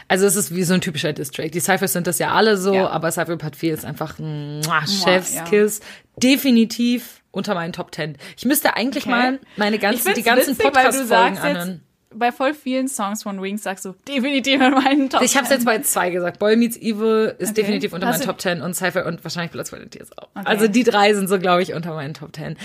Also 0.08 0.26
es 0.26 0.36
ist 0.36 0.54
wie 0.54 0.62
so 0.62 0.74
ein 0.74 0.80
typischer 0.80 1.12
Distrack. 1.12 1.52
Die 1.52 1.60
Cyphers 1.60 1.92
sind 1.92 2.06
das 2.06 2.18
ja 2.18 2.32
alle 2.32 2.56
so, 2.56 2.74
Ja. 2.74 2.88
aber 2.90 3.10
Cypher 3.10 3.36
Part 3.36 3.56
4 3.56 3.74
ist 3.74 3.84
einfach 3.84 4.18
ein 4.18 4.62
Chefskiss. 4.86 5.78
ja. 5.80 5.84
Definitiv 6.22 7.22
unter 7.30 7.54
meinen 7.54 7.72
Top 7.72 7.94
10. 7.94 8.16
Ich 8.36 8.44
müsste 8.44 8.74
eigentlich 8.76 9.04
Okay. 9.04 9.10
mal 9.10 9.40
meine 9.56 9.78
ganzen, 9.78 10.14
die 10.14 10.22
ganzen 10.22 10.56
Podcast-Folgen 10.56 11.38
anhören. 11.38 11.82
bei 12.14 12.32
voll 12.32 12.54
vielen 12.54 12.88
Songs 12.88 13.22
von 13.24 13.42
Wings 13.42 13.62
sagst 13.64 13.84
du 13.84 13.94
definitiv 14.08 14.60
in 14.60 14.70
meinen 14.72 15.10
Top 15.10 15.20
Ich 15.22 15.36
habe 15.36 15.44
es 15.44 15.50
jetzt 15.50 15.66
bei 15.66 15.80
zwei 15.82 16.08
gesagt. 16.10 16.38
Boy 16.38 16.56
Meets 16.56 16.76
Evil 16.78 17.34
ist 17.38 17.50
Okay. 17.50 17.60
definitiv 17.62 17.92
unter 17.92 18.06
Hast 18.06 18.20
meinen 18.20 18.26
Top 18.26 18.40
10 18.40 18.62
und 18.62 18.74
Cypher 18.74 19.04
und 19.06 19.22
wahrscheinlich 19.22 19.50
Blood, 19.52 19.66
Sweat 19.66 19.82
and 19.82 19.90
Tears 19.90 20.10
auch. 20.16 20.28
Okay. 20.34 20.46
Also 20.46 20.66
die 20.68 20.82
drei 20.84 21.12
sind 21.12 21.28
so, 21.28 21.38
glaube 21.38 21.62
ich, 21.62 21.74
unter 21.74 21.92
meinen 21.94 22.14
Top 22.14 22.34
10. 22.34 22.56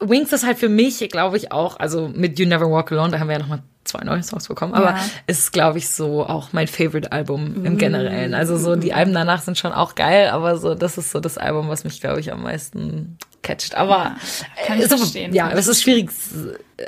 Wings 0.00 0.32
ist 0.32 0.44
halt 0.44 0.58
für 0.58 0.68
mich, 0.68 0.98
glaube 1.10 1.36
ich, 1.36 1.52
auch, 1.52 1.78
also 1.78 2.08
mit 2.08 2.38
You 2.38 2.46
Never 2.46 2.68
Walk 2.70 2.90
Alone, 2.92 3.12
da 3.12 3.18
haben 3.20 3.28
wir 3.28 3.34
ja 3.34 3.38
nochmal 3.40 3.62
zwei 3.86 4.04
neue 4.04 4.22
Songs 4.22 4.48
bekommen, 4.48 4.74
aber 4.74 4.90
Ja. 4.90 5.00
ist, 5.26 5.52
glaube 5.52 5.78
ich, 5.78 5.88
so 5.88 6.26
auch 6.26 6.52
mein 6.52 6.66
Favorite-Album 6.68 7.64
im 7.64 7.78
Generellen. 7.78 8.34
Also 8.34 8.56
so 8.56 8.76
die 8.76 8.92
Alben 8.92 9.12
danach 9.14 9.42
sind 9.42 9.56
schon 9.58 9.72
auch 9.72 9.94
geil, 9.94 10.28
aber 10.28 10.58
so 10.58 10.74
das 10.74 10.98
ist 10.98 11.10
so 11.10 11.20
das 11.20 11.38
Album, 11.38 11.68
was 11.68 11.84
mich, 11.84 12.00
glaube 12.00 12.20
ich, 12.20 12.32
am 12.32 12.42
meisten 12.42 13.16
catcht. 13.42 13.74
Aber 13.76 14.16
kann 14.66 14.78
ich 14.78 14.84
äh, 14.84 14.88
so, 14.88 14.96
verstehen, 14.96 15.32
ja, 15.32 15.50
es 15.52 15.68
ist 15.68 15.82
schwierig, 15.82 16.10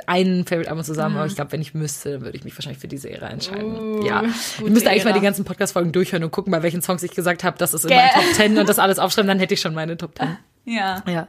einen 0.07 0.45
Favorite-Album 0.45 0.83
zusammen, 0.83 1.15
aber 1.17 1.25
ich 1.25 1.35
glaube, 1.35 1.51
wenn 1.53 1.61
ich 1.61 1.73
müsste, 1.73 2.11
dann 2.13 2.21
würde 2.21 2.37
ich 2.37 2.43
mich 2.43 2.55
wahrscheinlich 2.55 2.79
für 2.79 2.87
diese 2.87 3.09
Ära 3.09 3.27
entscheiden. 3.29 4.03
ja, 4.05 4.23
ich 4.23 4.69
müsste 4.69 4.89
eigentlich 4.89 5.03
mal 5.05 5.11
Ära. 5.11 5.19
die 5.19 5.25
ganzen 5.25 5.45
Podcast-Folgen 5.45 5.91
durchhören 5.91 6.23
und 6.23 6.31
gucken, 6.31 6.51
bei 6.51 6.61
welchen 6.61 6.81
Songs 6.81 7.01
ich 7.03 7.11
gesagt 7.11 7.43
habe, 7.43 7.57
das 7.57 7.73
ist 7.73 7.85
in 7.85 7.95
meinen 7.95 8.09
Top 8.13 8.33
10 8.33 8.57
und 8.57 8.69
das 8.69 8.77
alles 8.79 8.99
aufschreiben, 8.99 9.27
dann 9.27 9.39
hätte 9.39 9.53
ich 9.53 9.61
schon 9.61 9.73
meine 9.73 9.97
Top 9.97 10.17
10. 10.17 10.37
Ja. 10.65 11.01
Ja. 11.07 11.27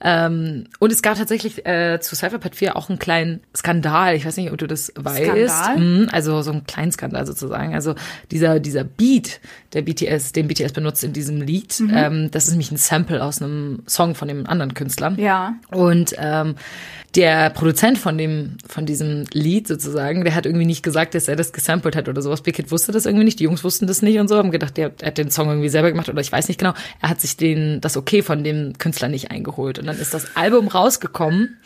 Ähm, 0.00 0.64
und 0.78 0.92
es 0.92 1.02
gab 1.02 1.16
tatsächlich 1.16 1.66
äh, 1.66 1.98
zu 2.00 2.14
Cypher 2.14 2.38
Part 2.38 2.54
4 2.54 2.76
auch 2.76 2.88
einen 2.88 2.98
kleinen 2.98 3.40
Skandal. 3.56 4.14
Ich 4.14 4.24
weiß 4.24 4.36
nicht, 4.36 4.52
ob 4.52 4.58
du 4.58 4.66
das 4.66 4.92
weißt. 4.96 5.24
Skandal? 5.54 5.78
Mhm, 5.78 6.08
also 6.12 6.40
so 6.42 6.52
einen 6.52 6.64
kleinen 6.66 6.92
Skandal 6.92 7.26
sozusagen. 7.26 7.74
Also 7.74 7.94
dieser, 8.30 8.60
dieser 8.60 8.84
Beat, 8.84 9.40
der 9.72 9.82
BTS, 9.82 10.32
den 10.32 10.46
BTS 10.48 10.72
benutzt 10.72 11.02
in 11.04 11.12
diesem 11.12 11.40
Lied, 11.40 11.80
Mhm. 11.80 11.92
ähm, 11.94 12.30
das 12.30 12.44
ist 12.44 12.50
nämlich 12.50 12.70
ein 12.70 12.76
Sample 12.76 13.22
aus 13.22 13.42
einem 13.42 13.82
Song 13.86 14.14
von 14.14 14.28
dem 14.28 14.46
anderen 14.46 14.74
Künstler. 14.74 15.12
Ja. 15.16 15.54
Und 15.70 16.14
ähm, 16.18 16.54
der 17.14 17.50
Produzent 17.50 17.96
von 17.98 18.18
dem 18.18 18.58
von 18.68 18.84
diesem 18.84 19.24
Lied 19.32 19.66
sozusagen, 19.66 20.24
der 20.24 20.34
hat 20.34 20.46
irgendwie 20.46 20.66
nicht 20.66 20.82
gesagt, 20.82 21.14
dass 21.14 21.26
er 21.28 21.36
das 21.36 21.52
gesampelt 21.52 21.96
hat 21.96 22.08
oder 22.08 22.20
sowas. 22.20 22.42
Hit 22.44 22.70
wusste 22.70 22.92
das 22.92 23.06
irgendwie 23.06 23.24
nicht, 23.24 23.40
die 23.40 23.44
Jungs 23.44 23.64
wussten 23.64 23.86
das 23.86 24.02
nicht 24.02 24.18
und 24.18 24.28
so, 24.28 24.36
haben 24.36 24.50
gedacht, 24.50 24.76
der, 24.76 24.92
er 25.00 25.08
hat 25.08 25.18
den 25.18 25.30
Song 25.30 25.48
irgendwie 25.48 25.68
selber 25.68 25.90
gemacht 25.90 26.08
oder 26.08 26.20
ich 26.20 26.30
weiß 26.30 26.48
nicht 26.48 26.58
genau. 26.58 26.74
Er 27.00 27.08
hat 27.10 27.20
sich 27.20 27.36
den 27.36 27.80
das 27.80 27.96
Okay 27.96 28.22
von 28.22 28.44
dem 28.44 28.76
Künstler 28.78 29.08
nicht 29.08 29.30
eingeholt 29.30 29.78
und 29.78 29.86
dann 29.86 29.98
ist 29.98 30.12
das 30.12 30.36
Album 30.36 30.68
rausgekommen 30.68 31.56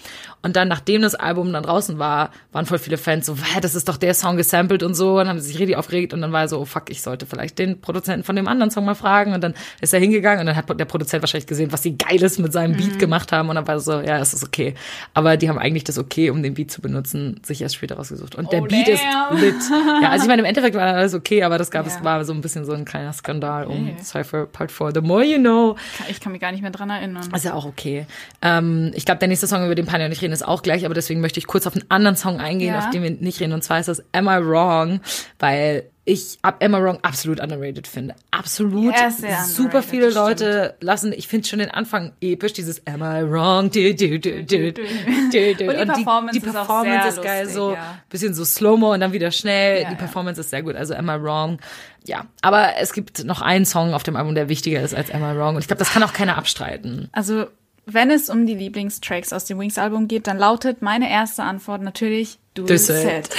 und 0.43 0.57
dann 0.57 0.69
nachdem 0.69 1.03
das 1.03 1.15
Album 1.15 1.53
dann 1.53 1.63
draußen 1.63 1.99
war, 1.99 2.31
waren 2.53 2.67
voll 2.67 2.79
viele 2.79 2.99
Fans 2.99 3.27
so, 3.27 3.37
"Hä, 3.37 3.61
das 3.61 3.75
ist 3.75 3.89
doch 3.89 3.97
der 3.97 4.15
Song 4.15 4.37
gesampelt 4.37 4.83
und 4.83 4.95
so 4.95 5.19
und 5.21 5.29
haben 5.29 5.39
sich 5.41 5.59
richtig 5.59 5.77
aufgeregt 5.77 6.13
und 6.13 6.21
dann 6.21 6.33
war 6.33 6.43
er 6.43 6.49
so, 6.49 6.59
oh 6.61 6.65
fuck, 6.65 6.91
ich 6.91 7.01
sollte 7.03 7.27
vielleicht 7.27 7.59
den 7.59 7.81
Produzenten 7.81 8.25
von 8.25 8.37
dem 8.37 8.49
anderen 8.49 8.71
Song 8.71 8.85
mal 8.85 8.95
fragen 8.95 9.33
und 9.35 9.43
dann 9.43 9.55
ist 9.81 9.95
er 9.95 10.01
hingegangen 10.01 10.41
und 10.41 10.47
dann 10.47 10.57
hat 10.57 10.69
der 10.79 10.85
Produzent 10.85 11.23
wahrscheinlich 11.23 11.47
gesehen, 11.47 11.73
was 11.73 11.83
sie 11.83 11.97
Geiles 11.97 12.39
mit 12.39 12.53
seinem 12.53 12.73
Mhm. 12.73 12.77
Beat 12.77 12.99
gemacht 12.99 13.33
haben 13.33 13.49
und 13.49 13.55
dann 13.57 13.67
war 13.67 13.75
er 13.75 13.81
so, 13.81 14.01
ja, 14.01 14.19
es 14.19 14.35
ist 14.35 14.43
okay. 14.45 14.75
Aber 15.15 15.37
die 15.37 15.49
haben 15.49 15.59
eigentlich 15.59 15.85
das 15.85 15.99
okay, 15.99 16.31
um 16.31 16.43
den 16.43 16.55
Beat 16.55 16.71
zu 16.71 16.81
benutzen, 16.81 17.41
sich 17.45 17.63
erst 17.63 17.77
später 17.77 17.97
rausgesucht. 17.97 18.35
Und 18.35 18.51
der 18.53 18.63
Oh, 18.63 18.67
Beat 18.67 18.87
damn. 18.89 18.95
ist 18.95 19.41
lit. 19.43 19.55
Ja, 20.03 20.11
also 20.11 20.25
ich 20.25 20.29
meine, 20.29 20.43
im 20.43 20.47
Endeffekt 20.47 20.75
war 20.77 20.95
alles 20.95 21.15
okay, 21.15 21.43
aber 21.43 21.59
das 21.59 21.71
gab 21.71 21.87
es, 21.87 22.03
war 22.03 22.25
so 22.25 22.33
ein 22.33 22.41
bisschen 22.41 22.65
so 22.65 22.73
ein 22.73 22.85
kleiner 22.85 23.13
Skandal 23.13 23.67
um 23.67 23.83
Okay. 23.89 23.97
Cypher 24.03 24.47
Part 24.47 24.71
4. 24.73 24.93
The 24.95 25.01
more 25.01 25.25
you 25.25 25.39
know. 25.39 25.77
Ich 26.09 26.21
kann 26.21 26.33
mich 26.33 26.41
gar 26.41 26.53
nicht 26.53 26.63
mehr 26.63 26.71
dran 26.71 26.91
erinnern. 26.91 27.29
Ist 27.35 27.45
ja 27.45 27.55
auch 27.55 27.65
okay. 27.65 28.07
Ähm, 28.41 28.91
ich 28.95 29.05
glaube, 29.05 29.19
der 29.19 29.29
nächste 29.29 29.47
Song, 29.47 29.65
über 29.65 29.75
den 29.75 29.87
Panja 29.87 30.07
und 30.07 30.13
ich 30.13 30.21
reden, 30.23 30.32
ist 30.33 30.47
auch 30.47 30.63
gleich, 30.63 30.85
aber 30.85 30.95
deswegen 30.95 31.21
möchte 31.21 31.39
ich 31.39 31.47
kurz 31.47 31.67
auf 31.67 31.75
einen 31.75 31.85
anderen 31.91 32.17
Song 32.17 32.41
eingehen, 32.41 32.75
Ja. 32.75 32.81
auf 32.81 32.91
den 32.91 33.03
wir 33.03 33.11
nicht 33.11 33.41
reden. 33.41 33.53
Und 33.53 33.63
zwar 33.63 33.79
ist 33.81 33.89
das 33.89 34.03
Am 34.13 34.27
I 34.27 34.45
Wrong, 34.45 35.01
weil 35.39 35.89
ich 36.05 36.39
ab 36.43 36.57
Am 36.65 36.75
I 36.75 36.79
Wrong 36.79 36.99
absolut 37.03 37.39
underrated 37.41 37.87
finde. 37.87 38.17
Absolut. 38.33 38.93
Ist 38.97 39.19
sehr 39.19 39.45
Super 39.45 39.83
viele 39.85 40.11
Leute 40.11 40.75
lassen, 40.81 41.13
ich 41.13 41.29
finde 41.29 41.47
schon 41.47 41.61
den 41.61 41.71
Anfang 41.71 42.13
episch, 42.21 42.55
dieses 42.55 42.85
Am 42.89 43.03
I 43.03 43.31
Wrong, 43.31 43.71
du, 43.71 43.95
du, 43.95 44.19
du, 44.19 44.43
du, 44.43 44.73
du, 44.73 44.73
du. 45.33 45.49
Und 45.49 45.59
die 45.61 45.65
Performance 45.65 46.41
die 46.41 46.45
ist 46.45 46.49
auch 46.49 46.53
Performance 46.67 47.03
sehr 47.03 47.09
ist 47.09 47.23
geil, 47.23 47.45
lustig, 47.45 47.55
so 47.55 47.73
ja. 47.75 47.99
bisschen 48.09 48.35
so 48.35 48.45
Slow-Mo 48.45 48.95
und 48.95 49.01
dann 49.01 49.13
wieder 49.13 49.31
schnell. 49.31 49.83
Ja, 49.83 49.89
die 49.91 49.93
ja. 49.95 49.99
Performance 49.99 50.41
ist 50.41 50.51
sehr 50.51 50.63
gut, 50.63 50.75
also 50.75 50.95
Am 50.95 51.09
I 51.09 51.23
Wrong. 51.23 51.59
Ja, 52.05 52.27
aber 52.41 52.71
es 52.81 52.93
gibt 52.93 53.25
noch 53.25 53.41
einen 53.41 53.65
Song 53.65 53.95
auf 53.95 54.03
dem 54.03 54.17
Album, 54.17 54.35
der 54.35 54.49
wichtiger 54.49 54.83
ist 54.83 54.95
als 54.97 55.09
Am 55.13 55.23
I 55.23 55.39
Wrong 55.39 55.55
und 55.55 55.61
ich 55.61 55.69
glaube, 55.69 55.79
das 55.79 55.93
kann 55.93 56.03
auch 56.03 56.13
keiner 56.13 56.37
abstreiten. 56.37 57.11
Also, 57.13 57.47
wenn 57.87 58.11
es 58.11 58.31
um 58.31 58.47
die 58.47 58.55
Lieblingstracks 58.55 59.33
aus 59.33 59.45
dem 59.45 59.59
Wings-Album 59.59 60.09
geht, 60.09 60.27
dann 60.27 60.39
lautet 60.39 60.83
meine 60.83 61.11
erste 61.11 61.43
Antwort 61.43 61.83
natürlich 61.83 62.39
Dual 62.55 62.67
Dual 62.67 62.79
Set. 62.79 63.31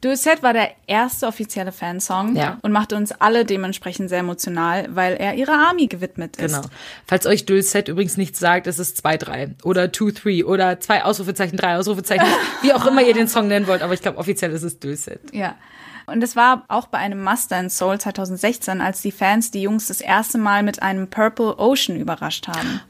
Dual 0.00 0.16
Set 0.16 0.42
war 0.44 0.52
der 0.52 0.70
erste 0.86 1.26
offizielle 1.26 1.72
Fansong 1.72 2.36
Ja. 2.36 2.58
und 2.62 2.70
machte 2.72 2.94
uns 2.94 3.10
alle 3.12 3.44
dementsprechend 3.44 4.10
sehr 4.10 4.20
emotional, 4.20 4.86
weil 4.94 5.14
er 5.16 5.34
ihrer 5.34 5.54
Army 5.68 5.86
gewidmet 5.88 6.36
ist. 6.36 6.54
Genau. 6.54 6.66
Falls 7.06 7.26
euch 7.26 7.46
Dulcet 7.46 7.88
übrigens 7.88 8.16
nichts 8.16 8.38
sagt, 8.38 8.66
es 8.68 8.78
ist 8.78 9.04
2-3 9.04 9.54
oder 9.64 9.84
2-3 9.84 10.44
oder 10.44 10.78
zwei 10.78 11.04
Ausrufezeichen, 11.04 11.56
drei 11.56 11.76
Ausrufezeichen, 11.76 12.26
wie 12.62 12.72
auch 12.72 12.86
immer 12.86 13.02
ihr 13.02 13.14
den 13.14 13.26
Song 13.28 13.48
nennen 13.48 13.66
wollt, 13.66 13.82
aber 13.82 13.94
ich 13.94 14.02
glaube 14.02 14.18
offiziell 14.18 14.52
ist 14.52 14.62
es 14.62 14.78
Dulcet. 14.78 15.20
Ja. 15.32 15.56
Und 16.08 16.22
es 16.22 16.34
war 16.36 16.64
auch 16.68 16.86
bei 16.88 16.98
einem 16.98 17.22
Muster 17.22 17.58
in 17.60 17.70
Soul 17.70 17.98
2016, 17.98 18.80
als 18.80 19.02
die 19.02 19.12
Fans 19.12 19.50
die 19.50 19.62
Jungs 19.62 19.86
das 19.88 20.00
erste 20.00 20.38
Mal 20.38 20.62
mit 20.62 20.82
einem 20.82 21.08
Purple 21.08 21.58
Ocean 21.58 21.96
überrascht 21.96 22.48
haben, 22.48 22.80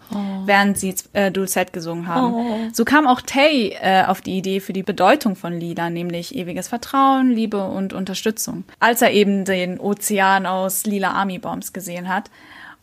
während 0.46 0.78
sie 0.78 0.94
äh, 1.12 1.30
Dulcet 1.30 1.72
gesungen 1.72 2.06
haben. 2.06 2.72
So 2.72 2.84
kam 2.84 3.06
auch 3.06 3.20
Tay 3.20 3.76
äh, 3.80 4.04
auf 4.04 4.20
die 4.20 4.38
Idee 4.38 4.60
für 4.60 4.72
die 4.72 4.82
Bedeutung 4.82 5.36
von 5.36 5.52
Lila, 5.58 5.90
nämlich 5.90 6.34
ewiges 6.34 6.68
Vertrauen, 6.68 7.30
Liebe 7.30 7.62
und 7.68 7.92
Unterstützung, 7.92 8.64
als 8.80 9.02
er 9.02 9.12
eben 9.12 9.44
den 9.44 9.78
Ozean 9.80 10.46
aus 10.46 10.86
lila 10.86 11.10
Army 11.12 11.38
Bombs 11.38 11.72
gesehen 11.72 12.08
hat. 12.08 12.30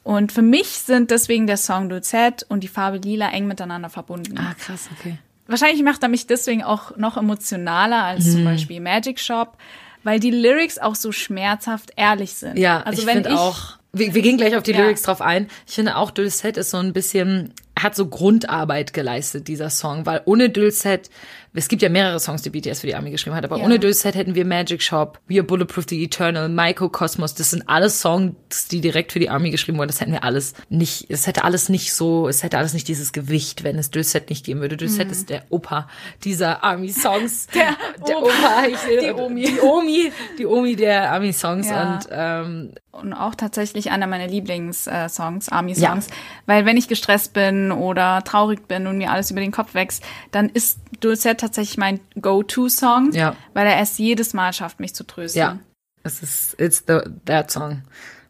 Und 0.03 0.31
für 0.31 0.43
mich 0.43 0.67
sind 0.67 1.09
deswegen 1.09 1.47
der 1.47 1.57
Song 1.57 1.89
Dulcet 1.89 2.45
und 2.47 2.63
die 2.63 2.67
Farbe 2.67 2.97
Lila 2.97 3.29
eng 3.31 3.47
miteinander 3.47 3.89
verbunden. 3.89 4.37
Ah, 4.37 4.53
krass, 4.53 4.87
okay. 4.99 5.17
Wahrscheinlich 5.47 5.81
macht 5.83 6.03
er 6.03 6.09
mich 6.09 6.27
deswegen 6.27 6.63
auch 6.63 6.95
noch 6.97 7.17
emotionaler 7.17 8.03
als 8.03 8.25
Mhm. 8.25 8.31
zum 8.31 8.43
Beispiel 8.45 8.81
Magic 8.81 9.19
Shop, 9.19 9.57
weil 10.05 10.19
die 10.19 10.29
Lyrics 10.31 10.77
auch 10.77 10.93
so 10.95 11.11
schmerzhaft 11.11 11.91
ehrlich 11.97 12.35
sind. 12.35 12.57
Ja, 12.57 12.81
also 12.81 13.01
ich 13.01 13.07
wenn 13.07 13.23
finde 13.23 13.39
auch. 13.39 13.77
Wir, 13.91 14.13
wir 14.13 14.21
gehen 14.21 14.37
gleich 14.37 14.55
auf 14.55 14.63
die 14.63 14.71
Ja. 14.71 14.81
Lyrics 14.81 15.01
drauf 15.01 15.19
ein. 15.19 15.47
Ich 15.67 15.73
finde 15.75 15.95
auch 15.97 16.11
Dulcet 16.11 16.57
ist 16.57 16.69
so 16.69 16.77
ein 16.77 16.93
bisschen, 16.93 17.53
hat 17.85 17.95
so 17.95 18.07
Grundarbeit 18.07 18.91
geleistet, 18.93 19.47
dieser 19.47 19.69
Song, 19.69 20.05
weil 20.05 20.21
ohne 20.25 20.49
Dulcet 20.49 21.09
es 21.57 21.69
gibt 21.69 21.81
ja 21.81 21.87
mehrere 21.87 22.19
Songs, 22.19 22.41
die 22.41 22.49
BTS 22.49 22.81
für 22.81 22.87
die 22.87 22.95
Army 22.95 23.11
geschrieben 23.11 23.33
hat, 23.33 23.45
aber 23.45 23.57
Ja. 23.57 23.63
ohne 23.63 23.79
Döset 23.79 24.13
hätten 24.13 24.35
wir 24.35 24.43
Magic 24.43 24.81
Shop, 24.83 25.21
We 25.27 25.35
Are 25.35 25.43
Bulletproof, 25.45 25.85
The 25.87 26.03
Eternal, 26.03 26.49
Microcosmos, 26.49 27.33
das 27.33 27.51
sind 27.51 27.69
alles 27.69 28.01
Songs, 28.01 28.67
die 28.69 28.81
direkt 28.81 29.13
für 29.13 29.19
die 29.19 29.29
Army 29.29 29.51
geschrieben 29.51 29.77
wurden. 29.77 29.87
Das 29.87 30.01
hätten 30.01 30.11
wir 30.11 30.25
alles 30.25 30.53
nicht, 30.67 31.05
es 31.09 31.27
hätte 31.27 31.45
alles 31.45 31.69
nicht 31.69 31.93
so, 31.93 32.27
es 32.27 32.43
hätte 32.43 32.57
alles 32.57 32.73
nicht 32.73 32.89
dieses 32.89 33.13
Gewicht, 33.13 33.63
wenn 33.63 33.77
es 33.79 33.89
Döset 33.89 34.29
nicht 34.29 34.45
geben 34.45 34.59
würde. 34.59 34.75
Döset 34.75 35.09
ist 35.09 35.29
der 35.29 35.43
Opa 35.49 35.87
dieser 36.25 36.61
Army-Songs. 36.61 37.47
Der 37.53 37.77
der 38.05 38.17
Opa. 38.17 38.27
Opa, 38.27 38.65
ich, 38.67 38.99
Die 38.99 39.11
Omi. 39.11 39.43
Die 39.45 39.59
Omi, 39.61 40.11
die 40.37 40.45
Omi 40.45 40.75
der 40.75 41.09
Army-Songs 41.13 41.69
Ja. 41.69 41.93
und 41.95 42.07
ähm, 42.11 42.71
Und 42.91 43.13
auch 43.13 43.35
tatsächlich 43.35 43.91
einer 43.91 44.07
meiner 44.07 44.27
Lieblings-Songs, 44.27 45.49
Army-Songs. 45.49 46.07
Weil 46.45 46.65
wenn 46.65 46.75
ich 46.77 46.87
gestresst 46.87 47.33
bin 47.33 47.71
oder 47.75 48.23
traurig 48.23 48.67
bin 48.67 48.87
und 48.87 48.97
mir 48.97 49.11
alles 49.11 49.31
über 49.31 49.39
den 49.41 49.51
Kopf 49.51 49.73
wächst, 49.73 50.03
dann 50.31 50.49
ist 50.49 50.79
Dulcet 51.01 51.39
tatsächlich 51.39 51.77
mein 51.77 51.99
Go-To-Song, 52.19 53.11
Ja. 53.11 53.35
weil 53.53 53.67
er 53.67 53.79
es 53.79 53.97
jedes 53.97 54.33
Mal 54.33 54.53
schafft, 54.53 54.79
mich 54.79 54.93
zu 54.95 55.05
trösten. 55.05 55.39
ja, 55.39 55.59
es 56.03 56.21
ist, 56.23 56.59
it's 56.59 56.83
the, 56.87 56.99
that 57.25 57.51
song. 57.51 57.81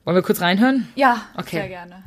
Wollen 0.04 0.16
wir 0.18 0.22
kurz 0.24 0.42
reinhören? 0.42 0.88
Ja, 0.96 1.22
Okay. 1.36 1.58
sehr 1.58 1.68
gerne. 1.70 2.04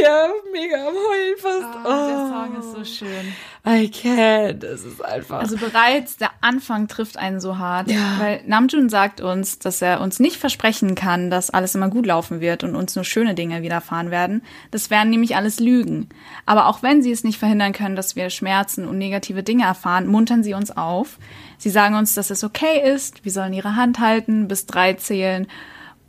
Hier 0.00 0.32
mega 0.52 0.76
am 0.88 0.94
Heulen 0.94 1.36
fast. 1.38 1.78
Oh, 1.84 2.08
Der 2.08 2.28
Song 2.28 2.58
ist 2.60 2.72
so 2.98 3.04
schön. 3.06 3.32
I 3.66 3.88
can't. 3.88 4.58
Das 4.58 4.84
ist 4.84 5.02
einfach. 5.02 5.38
Also 5.40 5.56
bereits 5.56 6.18
der 6.18 6.30
Anfang 6.42 6.86
trifft 6.86 7.16
einen 7.16 7.40
so 7.40 7.56
hart, 7.56 7.90
Ja. 7.90 8.16
weil 8.18 8.40
Namjoon 8.46 8.90
sagt 8.90 9.22
uns, 9.22 9.58
dass 9.58 9.80
er 9.80 10.02
uns 10.02 10.20
nicht 10.20 10.36
versprechen 10.36 10.94
kann, 10.94 11.30
dass 11.30 11.48
alles 11.50 11.74
immer 11.74 11.88
gut 11.88 12.04
laufen 12.04 12.40
wird 12.40 12.62
und 12.62 12.76
uns 12.76 12.94
nur 12.94 13.04
schöne 13.06 13.34
Dinge 13.34 13.62
widerfahren 13.62 14.10
werden. 14.10 14.42
Das 14.70 14.90
wären 14.90 15.08
nämlich 15.08 15.34
alles 15.36 15.60
Lügen. 15.60 16.10
Aber 16.44 16.66
auch 16.66 16.82
wenn 16.82 17.02
sie 17.02 17.10
es 17.12 17.24
nicht 17.24 17.38
verhindern 17.38 17.72
können, 17.72 17.96
dass 17.96 18.16
wir 18.16 18.28
Schmerzen 18.28 18.86
und 18.86 18.98
negative 18.98 19.42
Dinge 19.42 19.64
erfahren, 19.64 20.06
muntern 20.06 20.42
sie 20.42 20.52
uns 20.54 20.70
auf. 20.76 21.18
Sie 21.56 21.70
sagen 21.70 21.94
uns, 21.94 22.12
dass 22.14 22.28
es 22.30 22.44
okay 22.44 22.82
ist, 22.94 23.24
wir 23.24 23.32
sollen 23.32 23.54
ihre 23.54 23.76
Hand 23.76 23.98
halten, 23.98 24.46
bis 24.48 24.66
drei 24.66 24.92
zählen 24.94 25.46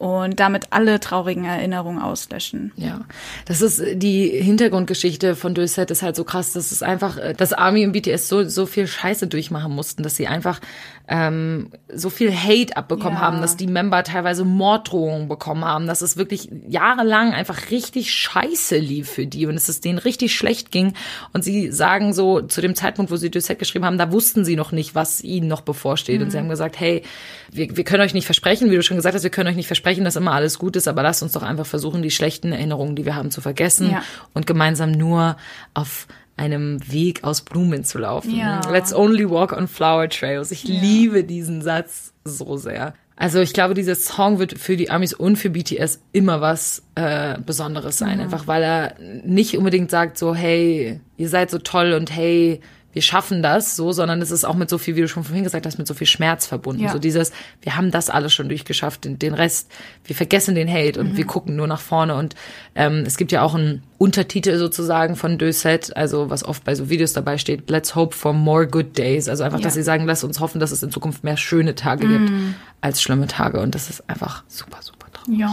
und 0.06 0.40
damit 0.40 0.68
alle 0.70 1.00
traurigen 1.00 1.46
Erinnerungen 1.46 2.00
auslöschen. 2.02 2.72
Ja, 2.76 3.02
das 3.46 3.62
ist 3.62 3.80
äh, 3.80 3.96
die 3.96 4.28
Hintergrundgeschichte 4.30 5.36
von 5.36 5.54
Dulcet 5.56 5.90
ist 5.92 6.04
halt 6.04 6.16
so 6.16 6.24
krass, 6.24 6.54
dass 6.54 6.72
es 6.72 6.84
einfach, 6.84 7.18
äh, 7.18 7.34
dass 7.36 7.54
Army 7.54 7.86
und 7.86 7.92
BTS 7.94 8.28
so 8.30 8.44
so 8.48 8.66
viel 8.66 8.86
Scheiße 8.88 9.28
durchmachen 9.28 9.72
mussten, 9.74 10.04
dass 10.04 10.16
sie 10.16 10.28
einfach 10.28 10.60
ähm, 11.08 11.70
so 11.94 12.10
viel 12.10 12.32
Hate 12.36 12.76
abbekommen 12.78 13.14
Ja. 13.18 13.22
haben, 13.22 13.42
dass 13.42 13.58
die 13.58 13.68
Member 13.68 14.04
teilweise 14.04 14.44
Morddrohungen 14.44 15.28
bekommen 15.28 15.64
haben, 15.64 15.86
dass 15.88 16.02
es 16.02 16.18
wirklich 16.18 16.50
jahrelang 16.68 17.32
einfach 17.34 17.70
richtig 17.72 18.12
Scheiße 18.12 18.78
lief 18.78 19.10
für 19.12 19.26
die 19.28 19.46
und 19.46 19.56
es 19.56 19.70
ist 19.70 19.86
denen 19.86 20.00
richtig 20.00 20.36
schlecht 20.36 20.72
ging 20.72 20.94
und 21.34 21.44
sie 21.44 21.72
sagen 21.72 22.14
so 22.14 22.42
zu 22.42 22.60
dem 22.62 22.74
Zeitpunkt, 22.76 23.12
wo 23.12 23.16
sie 23.18 23.30
Dulcet 23.30 23.60
geschrieben 23.60 23.86
haben, 23.86 23.98
da 24.00 24.12
wussten 24.12 24.44
sie 24.46 24.56
noch 24.56 24.72
nicht, 24.72 24.96
was 24.96 25.22
ihnen 25.24 25.48
noch 25.48 25.62
bevorsteht 25.62 26.22
und 26.22 26.32
sie 26.32 26.38
haben 26.40 26.50
gesagt, 26.50 26.80
hey, 26.80 27.04
wir, 27.52 27.78
wir 27.78 27.84
können 27.84 28.02
euch 28.04 28.14
nicht 28.16 28.26
versprechen, 28.26 28.72
wie 28.72 28.76
du 28.76 28.82
schon 28.84 28.98
gesagt 28.98 29.14
hast, 29.16 29.24
wir 29.24 29.30
können 29.30 29.50
euch 29.50 29.56
nicht 29.56 29.68
versprechen, 29.68 29.95
dass 30.04 30.16
immer 30.16 30.34
alles 30.34 30.60
gut 30.60 30.76
ist, 30.76 30.88
aber 30.88 31.04
lasst 31.04 31.24
uns 31.24 31.32
doch 31.32 31.44
einfach 31.44 31.66
versuchen, 31.66 32.02
die 32.02 32.12
schlechten 32.12 32.52
Erinnerungen, 32.52 32.96
die 32.96 33.06
wir 33.06 33.16
haben, 33.16 33.32
zu 33.32 33.40
vergessen 33.42 33.90
Ja. 33.92 34.04
und 34.34 34.46
gemeinsam 34.48 34.92
nur 34.92 35.38
auf 35.74 36.08
einem 36.38 36.80
Weg 36.92 37.24
aus 37.24 37.42
Blumen 37.42 37.86
zu 37.86 37.98
laufen. 37.98 38.36
Ja. 38.36 38.60
Let's 38.70 38.94
only 38.94 39.30
walk 39.30 39.54
on 39.54 39.68
flower 39.70 40.10
trails. 40.10 40.52
Ich 40.52 40.64
liebe 40.66 41.24
diesen 41.24 41.62
Satz 41.62 42.12
so 42.26 42.58
sehr. 42.58 42.94
Also 43.18 43.40
ich 43.40 43.54
glaube, 43.54 43.74
dieser 43.76 43.96
Song 43.96 44.40
wird 44.40 44.58
für 44.60 44.76
die 44.76 44.90
Amis 44.90 45.14
und 45.14 45.38
für 45.38 45.50
BTS 45.50 46.02
immer 46.12 46.42
was 46.42 46.84
äh, 46.96 47.38
Besonderes 47.40 47.98
sein. 47.98 48.20
Einfach 48.20 48.48
weil 48.48 48.62
er 48.62 48.96
nicht 49.24 49.58
unbedingt 49.58 49.90
sagt 49.90 50.18
so, 50.18 50.36
hey, 50.36 51.00
ihr 51.16 51.30
seid 51.30 51.50
so 51.50 51.58
toll 51.60 51.94
und 51.94 52.14
hey, 52.14 52.60
wir 52.96 53.02
schaffen 53.02 53.44
das 53.44 53.76
so, 53.76 53.92
sondern 53.92 54.22
es 54.22 54.32
ist 54.32 54.46
auch 54.46 54.56
mit 54.56 54.70
so 54.70 54.78
viel, 54.78 54.96
wie 54.96 55.02
du 55.02 55.10
schon 55.10 55.26
vorhin 55.26 55.44
gesagt 55.44 55.66
hast, 55.66 55.78
mit 55.78 55.86
so 55.86 55.94
viel 55.94 56.08
Schmerz 56.08 56.48
verbunden. 56.48 56.84
Ja. 56.84 56.94
So 56.94 56.98
dieses, 56.98 57.34
wir 57.62 57.76
haben 57.76 57.92
das 57.92 58.10
alles 58.10 58.34
schon 58.34 58.48
durchgeschafft, 58.48 59.04
den, 59.04 59.20
den 59.20 59.34
Rest, 59.34 59.70
wir 60.06 60.16
vergessen 60.16 60.56
den 60.56 60.72
Hate 60.72 60.98
und 60.98 61.18
wir 61.18 61.26
gucken 61.26 61.58
nur 61.58 61.68
nach 61.68 61.82
vorne. 61.82 62.16
Und 62.16 62.36
ähm, 62.74 63.04
es 63.06 63.18
gibt 63.18 63.34
ja 63.34 63.42
auch 63.42 63.54
einen 63.54 63.84
Untertitel 63.98 64.58
sozusagen 64.58 65.18
von 65.18 65.38
Döset, 65.38 65.94
also 65.98 66.30
was 66.30 66.46
oft 66.46 66.64
bei 66.64 66.74
so 66.74 66.90
Videos 66.90 67.12
dabei 67.12 67.38
steht, 67.38 67.70
Let's 67.70 67.96
hope 67.96 68.16
for 68.16 68.32
more 68.32 68.66
good 68.66 68.98
days. 68.98 69.28
Also 69.28 69.44
einfach, 69.44 69.60
dass 69.60 69.74
Ja. 69.76 69.82
sie 69.82 69.84
sagen, 69.84 70.06
lass 70.06 70.24
uns 70.24 70.40
hoffen, 70.40 70.62
dass 70.62 70.72
es 70.72 70.82
in 70.82 70.90
Zukunft 70.90 71.26
mehr 71.26 71.36
schöne 71.36 71.76
Tage 71.76 72.08
gibt 72.08 72.32
als 72.80 73.02
schlimme 73.02 73.28
Tage. 73.28 73.60
Und 73.60 73.76
das 73.76 73.90
ist 73.90 74.10
einfach 74.10 74.46
super, 74.48 74.78
super 74.82 75.08
traurig. 75.12 75.38
Ja. 75.38 75.52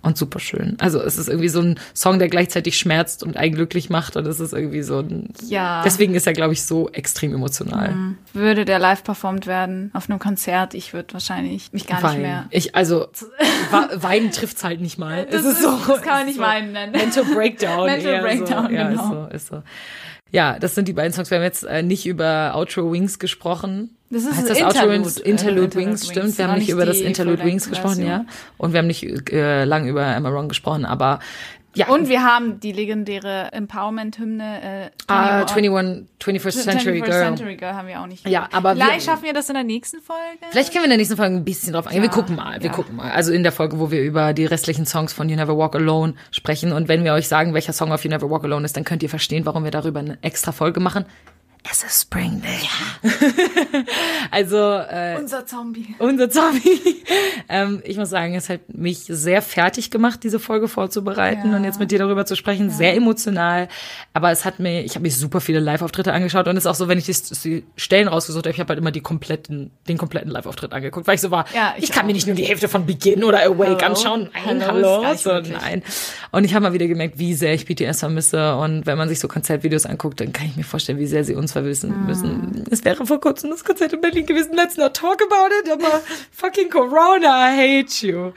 Und 0.00 0.16
super 0.16 0.38
schön. 0.38 0.76
Also 0.80 1.00
es 1.00 1.18
ist 1.18 1.28
irgendwie 1.28 1.48
so 1.48 1.60
ein 1.60 1.78
Song, 1.94 2.18
der 2.20 2.28
gleichzeitig 2.28 2.78
schmerzt 2.78 3.22
und 3.24 3.36
einen 3.36 3.54
glücklich 3.54 3.90
macht. 3.90 4.16
Und 4.16 4.26
es 4.26 4.38
ist 4.38 4.52
irgendwie 4.52 4.82
so 4.82 5.00
ein. 5.00 5.30
Ja. 5.48 5.82
Deswegen 5.84 6.14
ist 6.14 6.26
er, 6.26 6.32
glaube 6.34 6.52
ich, 6.52 6.62
so 6.62 6.88
extrem 6.90 7.34
emotional. 7.34 7.94
Würde 8.32 8.64
der 8.64 8.78
live 8.78 9.02
performt 9.02 9.46
werden 9.48 9.90
auf 9.94 10.08
einem 10.08 10.18
Konzert, 10.20 10.74
ich 10.74 10.92
würde 10.92 11.12
wahrscheinlich 11.14 11.72
mich 11.72 11.86
gar 11.86 11.96
nicht 11.96 12.04
Weinen. 12.04 12.22
mehr. 12.22 12.46
Ich, 12.50 12.74
also, 12.76 13.08
weinen 13.94 14.30
trifft's 14.30 14.62
halt 14.64 14.80
nicht 14.80 14.98
mal. 14.98 15.26
Das 15.26 15.42
es 15.44 15.52
ist, 15.52 15.52
ist- 15.58 15.62
so, 15.62 15.78
das 15.92 16.02
kann 16.02 16.14
man 16.14 16.26
nicht 16.26 16.36
ist 16.36 16.42
weinen 16.42 16.72
nennen. 16.72 16.92
Mental 16.92 17.24
Breakdown. 17.24 17.86
Mental 17.86 18.20
Breakdown, 18.20 18.66
so. 18.68 18.72
Ja, 18.72 18.88
genau. 18.88 19.02
ist 19.02 19.08
so, 19.08 19.26
ist 19.36 19.46
so. 19.48 19.62
Ja, 20.30 20.58
das 20.58 20.74
sind 20.74 20.88
die 20.88 20.92
beiden 20.92 21.12
Songs. 21.12 21.30
Wir 21.30 21.38
haben 21.38 21.44
jetzt 21.44 21.64
äh, 21.64 21.82
nicht 21.82 22.06
über 22.06 22.52
Outro 22.54 22.92
Wings 22.92 23.18
gesprochen. 23.18 23.96
Das 24.10 24.22
ist 24.24 24.36
heißt 24.36 24.50
das 24.50 24.62
Outro 24.62 24.90
Interlude, 24.90 24.94
Wings? 24.94 25.16
äh, 25.18 25.30
Interlude 25.30 25.64
Interlude 25.64 25.76
Wings, 25.76 26.02
Wings. 26.02 26.10
stimmt. 26.10 26.38
Wir 26.38 26.48
haben 26.48 26.58
nicht 26.58 26.70
über 26.70 26.86
das 26.86 27.00
Interlude 27.00 27.44
Wings 27.44 27.68
gesprochen, 27.68 28.06
ja. 28.06 28.24
Und 28.56 28.72
wir 28.72 28.78
haben 28.78 28.86
nicht 28.86 29.30
äh, 29.32 29.64
lang 29.64 29.86
über 29.86 30.04
Emma 30.04 30.30
Wrong 30.32 30.48
gesprochen, 30.48 30.84
aber 30.84 31.20
ja. 31.78 31.88
Und 31.88 32.08
wir 32.08 32.22
haben 32.24 32.60
die 32.60 32.72
legendäre 32.72 33.48
Empowerment-Hymne 33.52 34.62
äh, 34.86 34.90
ah, 35.06 35.42
21 35.44 35.70
21, 35.70 36.06
21st 36.20 36.62
Century 36.64 37.00
21st 37.00 37.04
Girl. 37.04 37.22
Century 37.36 37.56
Girl 37.56 37.74
haben 37.74 37.88
wir 37.88 38.00
auch 38.00 38.06
nicht. 38.06 38.28
Ja, 38.28 38.48
aber 38.52 38.72
Vielleicht 38.74 38.94
wir- 38.94 39.00
schaffen 39.12 39.24
wir 39.24 39.32
das 39.32 39.48
in 39.48 39.54
der 39.54 39.64
nächsten 39.64 40.00
Folge. 40.00 40.20
Vielleicht 40.50 40.72
können 40.72 40.82
wir 40.82 40.86
in 40.86 40.90
der 40.90 40.98
nächsten 40.98 41.16
Folge 41.16 41.34
ein 41.36 41.44
bisschen 41.44 41.72
drauf 41.72 41.86
eingehen. 41.86 42.02
wir 42.02 42.08
Ja, 42.10 42.14
gucken 42.14 42.36
mal, 42.36 42.60
wir 42.60 42.66
ja. 42.66 42.72
gucken 42.72 42.96
mal. 42.96 43.10
Also 43.10 43.32
in 43.32 43.42
der 43.42 43.52
Folge, 43.52 43.78
wo 43.78 43.90
wir 43.90 44.02
über 44.02 44.32
die 44.32 44.44
restlichen 44.46 44.86
Songs 44.86 45.12
von 45.12 45.28
You 45.28 45.36
Never 45.36 45.56
Walk 45.56 45.74
Alone 45.74 46.14
sprechen. 46.30 46.72
Und 46.72 46.88
wenn 46.88 47.04
wir 47.04 47.14
euch 47.14 47.28
sagen, 47.28 47.54
welcher 47.54 47.72
Song 47.72 47.92
auf 47.92 48.04
You 48.04 48.10
Never 48.10 48.28
Walk 48.30 48.44
Alone 48.44 48.64
ist, 48.64 48.76
dann 48.76 48.84
könnt 48.84 49.02
ihr 49.02 49.08
verstehen, 49.10 49.46
warum 49.46 49.64
wir 49.64 49.70
darüber 49.70 50.00
eine 50.00 50.18
extra 50.22 50.52
Folge 50.52 50.80
machen. 50.80 51.04
Es 51.70 51.82
ist 51.84 52.02
Spring 52.02 52.40
Day. 52.40 52.68
also 54.30 54.56
äh, 54.56 55.16
Unser 55.18 55.44
Zombie. 55.46 55.94
unser 55.98 56.30
Zombie. 56.30 56.80
ähm, 57.48 57.82
ich 57.84 57.96
muss 57.96 58.10
sagen, 58.10 58.34
es 58.34 58.48
hat 58.48 58.60
mich 58.72 59.00
sehr 59.06 59.42
fertig 59.42 59.90
gemacht, 59.90 60.20
diese 60.22 60.38
Folge 60.38 60.68
vorzubereiten 60.68 61.50
Ja. 61.50 61.56
und 61.56 61.64
jetzt 61.64 61.78
mit 61.78 61.90
dir 61.90 61.98
darüber 61.98 62.24
zu 62.26 62.36
sprechen. 62.36 62.70
Sehr 62.70 62.94
emotional. 62.96 63.68
Aber 64.14 64.30
es 64.30 64.44
hat 64.44 64.60
mir, 64.60 64.82
ich 64.82 64.94
habe 64.94 65.02
mir 65.02 65.10
super 65.10 65.40
viele 65.40 65.60
Live-Auftritte 65.60 66.12
angeschaut 66.12 66.48
und 66.48 66.56
es 66.56 66.64
ist 66.64 66.66
auch 66.66 66.74
so, 66.74 66.88
wenn 66.88 66.98
ich 66.98 67.04
die, 67.04 67.14
die 67.44 67.64
Stellen 67.76 68.08
rausgesucht 68.08 68.46
habe, 68.46 68.54
ich 68.54 68.60
habe 68.60 68.68
halt 68.70 68.78
immer 68.78 68.90
die 68.90 69.00
kompletten, 69.00 69.70
den 69.88 69.98
kompletten 69.98 70.30
Live-Auftritt 70.30 70.72
angeguckt, 70.72 71.06
weil 71.06 71.16
ich 71.16 71.20
so 71.20 71.30
war, 71.30 71.44
Ja, 71.54 71.74
ich, 71.76 71.84
ich 71.84 71.92
kann 71.92 72.06
mir 72.06 72.12
nicht 72.14 72.26
nur 72.26 72.36
die 72.36 72.44
Hälfte 72.44 72.68
von 72.68 72.86
Begin 72.86 73.24
oder 73.24 73.42
Awake 73.44 73.76
Hallo? 73.82 73.86
anschauen. 73.94 74.30
Nein, 74.32 74.66
Hallo, 74.66 75.04
hallo, 75.04 75.16
so, 75.16 75.32
möglich. 75.34 75.56
nein. 75.60 75.82
Und 76.30 76.44
ich 76.44 76.54
habe 76.54 76.62
mal 76.62 76.72
wieder 76.72 76.86
gemerkt, 76.86 77.18
wie 77.18 77.34
sehr 77.34 77.52
ich 77.54 77.66
BTS 77.66 78.00
vermisse 78.00 78.56
und 78.56 78.86
wenn 78.86 78.96
man 78.98 79.08
sich 79.08 79.18
so 79.20 79.28
Konzertvideos 79.28 79.86
anguckt, 79.86 80.20
dann 80.20 80.32
kann 80.32 80.46
ich 80.46 80.56
mir 80.56 80.64
vorstellen, 80.64 80.98
wie 80.98 81.06
sehr 81.06 81.24
sie 81.24 81.34
uns 81.34 81.54
vermissen 81.60 81.92
Ah. 81.92 82.06
müssen. 82.06 82.64
Es 82.70 82.84
wäre 82.84 83.06
vor 83.06 83.20
kurzem 83.20 83.50
das 83.50 83.64
Konzert 83.64 83.92
in 83.92 84.00
Berlin 84.00 84.26
gewesen. 84.26 84.54
Let's 84.54 84.76
not 84.76 84.94
talk 84.94 85.18
about 85.22 85.52
it, 85.62 85.70
aber 85.70 86.00
fucking 86.32 86.70
Corona, 86.70 87.50
I 87.52 87.82
hate 87.82 88.06
you. 88.06 88.32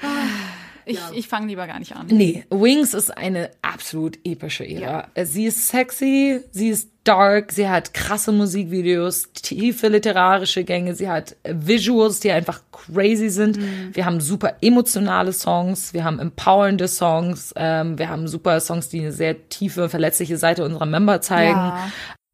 Ich, 0.84 1.00
ich 1.14 1.28
fange 1.28 1.48
lieber 1.48 1.68
gar 1.68 1.78
nicht 1.80 1.96
an. 1.96 2.08
Nee, 2.08 2.44
Wings 2.50 2.96
ist 2.96 3.16
eine 3.16 3.52
absolut 3.62 4.18
epische 4.24 4.68
Ära. 4.68 5.08
Sie 5.24 5.46
ist 5.46 5.68
sexy, 5.68 6.42
sie 6.52 6.70
ist 6.70 6.90
dark, 7.04 7.52
sie 7.52 7.70
hat 7.70 7.94
krasse 7.94 8.32
Musikvideos, 8.32 9.32
tiefe 9.34 9.88
literarische 9.90 10.64
Gänge, 10.64 10.96
sie 10.96 11.08
hat 11.08 11.36
Visuals, 11.48 12.20
die 12.20 12.32
einfach 12.32 12.62
crazy 12.72 13.30
sind. 13.30 13.60
Wir 13.96 14.06
haben 14.06 14.20
super 14.22 14.56
emotionale 14.62 15.34
Songs, 15.34 15.94
wir 15.94 16.04
haben 16.04 16.20
empowernde 16.20 16.88
Songs, 16.88 17.54
ähm, 17.56 17.98
wir 18.00 18.10
haben 18.10 18.28
super 18.28 18.60
Songs, 18.60 18.90
die 18.90 19.02
eine 19.02 19.12
sehr 19.12 19.50
tiefe, 19.50 19.88
verletzliche 19.88 20.38
Seite 20.38 20.66
unserer 20.66 20.88
Member 20.88 21.22
zeigen. 21.22 21.58
Ja. 21.58 21.92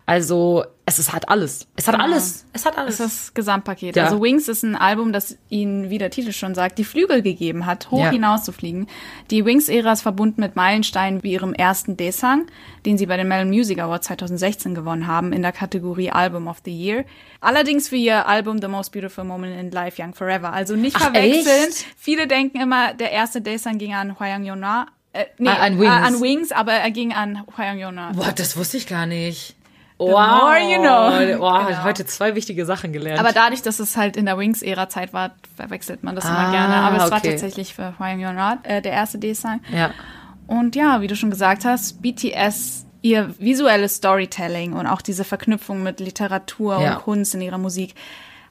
Also 0.10 0.64
es 0.86 1.00
ist, 1.00 1.12
hat 1.12 1.28
alles. 1.28 1.68
Es 1.76 1.86
hat 1.90 1.96
Genau. 1.96 2.06
alles. 2.06 2.46
Es 2.54 2.66
hat 2.66 2.78
alles. 2.78 2.98
Das 2.98 3.08
ist 3.08 3.26
das 3.26 3.34
Gesamtpaket. 3.34 3.98
Ja. 3.98 4.06
Also 4.06 4.22
Wings 4.22 4.48
ist 4.48 4.64
ein 4.64 4.78
Album, 4.78 5.12
das 5.12 5.38
ihnen, 5.50 5.90
wie 5.90 5.98
der 5.98 6.10
Titel 6.12 6.32
schon 6.32 6.56
sagt, 6.56 6.78
die 6.78 6.86
Flügel 6.86 7.22
gegeben 7.22 7.66
hat, 7.66 7.92
hoch 7.92 8.00
Ja. 8.06 8.10
hinaus 8.12 8.46
zu 8.46 8.54
fliegen. 8.54 8.88
Die 9.32 9.44
Wings-Ära 9.44 9.92
ist 9.92 10.02
verbunden 10.04 10.40
mit 10.40 10.56
Meilensteinen 10.56 11.24
wie 11.24 11.34
ihrem 11.34 11.54
ersten 11.54 11.98
Desang, 11.98 12.48
den 12.86 12.98
sie 12.98 13.06
bei 13.06 13.18
den 13.18 13.28
Melon 13.28 13.50
Music 13.50 13.80
Awards 13.80 14.08
2016 14.08 14.76
gewonnen 14.76 15.08
haben, 15.08 15.34
in 15.34 15.42
der 15.42 15.52
Kategorie 15.52 16.10
Album 16.12 16.48
of 16.48 16.60
the 16.64 16.72
Year. 16.72 17.04
Allerdings 17.42 17.90
für 17.90 17.98
ihr 17.98 18.26
Album 18.28 18.62
The 18.62 18.70
Most 18.70 18.94
Beautiful 18.94 19.26
Moment 19.26 19.60
in 19.60 19.72
Life 19.72 20.02
Young 20.02 20.14
Forever. 20.14 20.54
Also 20.54 20.78
nicht 20.78 20.96
Ach, 20.96 21.12
verwechseln. 21.12 21.68
echt? 21.68 21.86
Viele 21.98 22.28
denken 22.28 22.62
immer, 22.62 22.94
der 22.94 23.12
erste 23.12 23.42
Desang 23.42 23.78
ging 23.78 23.94
an 23.94 24.18
Hwayang 24.18 24.46
Yona. 24.46 24.88
Äh, 25.12 25.26
nee, 25.38 25.50
Ah, 25.50 25.64
an 25.64 25.80
Wings. 25.80 25.90
Äh, 25.90 25.98
an 25.98 26.22
Wings, 26.22 26.52
aber 26.54 26.74
er 26.74 26.92
ging 26.92 27.12
an 27.12 27.44
Hwayang 27.56 27.80
Yona. 27.80 28.12
Boah, 28.14 28.32
das 28.32 28.56
wusste 28.56 28.78
ich 28.78 28.88
gar 28.88 29.06
nicht. 29.06 29.56
More 30.00 30.58
you 30.60 30.80
know. 30.82 31.40
Wow, 31.40 31.68
Genau. 31.68 31.84
heute 31.84 32.06
zwei 32.06 32.36
wichtige 32.36 32.66
Sachen 32.66 32.94
gelernt. 32.94 33.20
Aber 33.20 33.32
dadurch, 33.32 33.62
dass 33.62 33.80
es 33.80 33.98
halt 33.98 34.16
in 34.18 34.26
der 34.26 34.38
Wings-Ära-Zeit 34.38 35.14
war, 35.14 35.32
verwechselt 35.56 36.04
man 36.04 36.16
das 36.16 36.26
Ah, 36.26 36.30
immer 36.30 36.52
gerne. 36.52 36.76
Aber 36.76 36.98
es 37.06 37.12
war 37.12 37.18
okay. 37.20 37.32
tatsächlich 37.32 37.74
für 37.74 37.94
Hwang 37.98 38.20
Yonrad 38.20 38.60
äh, 38.68 38.82
der 38.82 38.92
erste 38.94 39.18
D-Song. 39.18 39.62
ja. 39.72 39.92
Und 40.48 40.78
ja, 40.78 41.02
wie 41.02 41.08
du 41.08 41.16
schon 41.18 41.30
gesagt 41.30 41.66
hast, 41.66 42.02
BTS, 42.02 42.86
ihr 43.02 43.34
visuelles 43.38 43.96
Storytelling 43.96 44.72
und 44.74 44.88
auch 44.88 45.02
diese 45.02 45.26
Verknüpfung 45.26 45.84
mit 45.84 46.00
Literatur 46.00 46.80
Ja. 46.82 46.94
und 46.96 47.04
Kunst 47.04 47.36
in 47.36 47.42
ihrer 47.42 47.58
Musik 47.58 47.96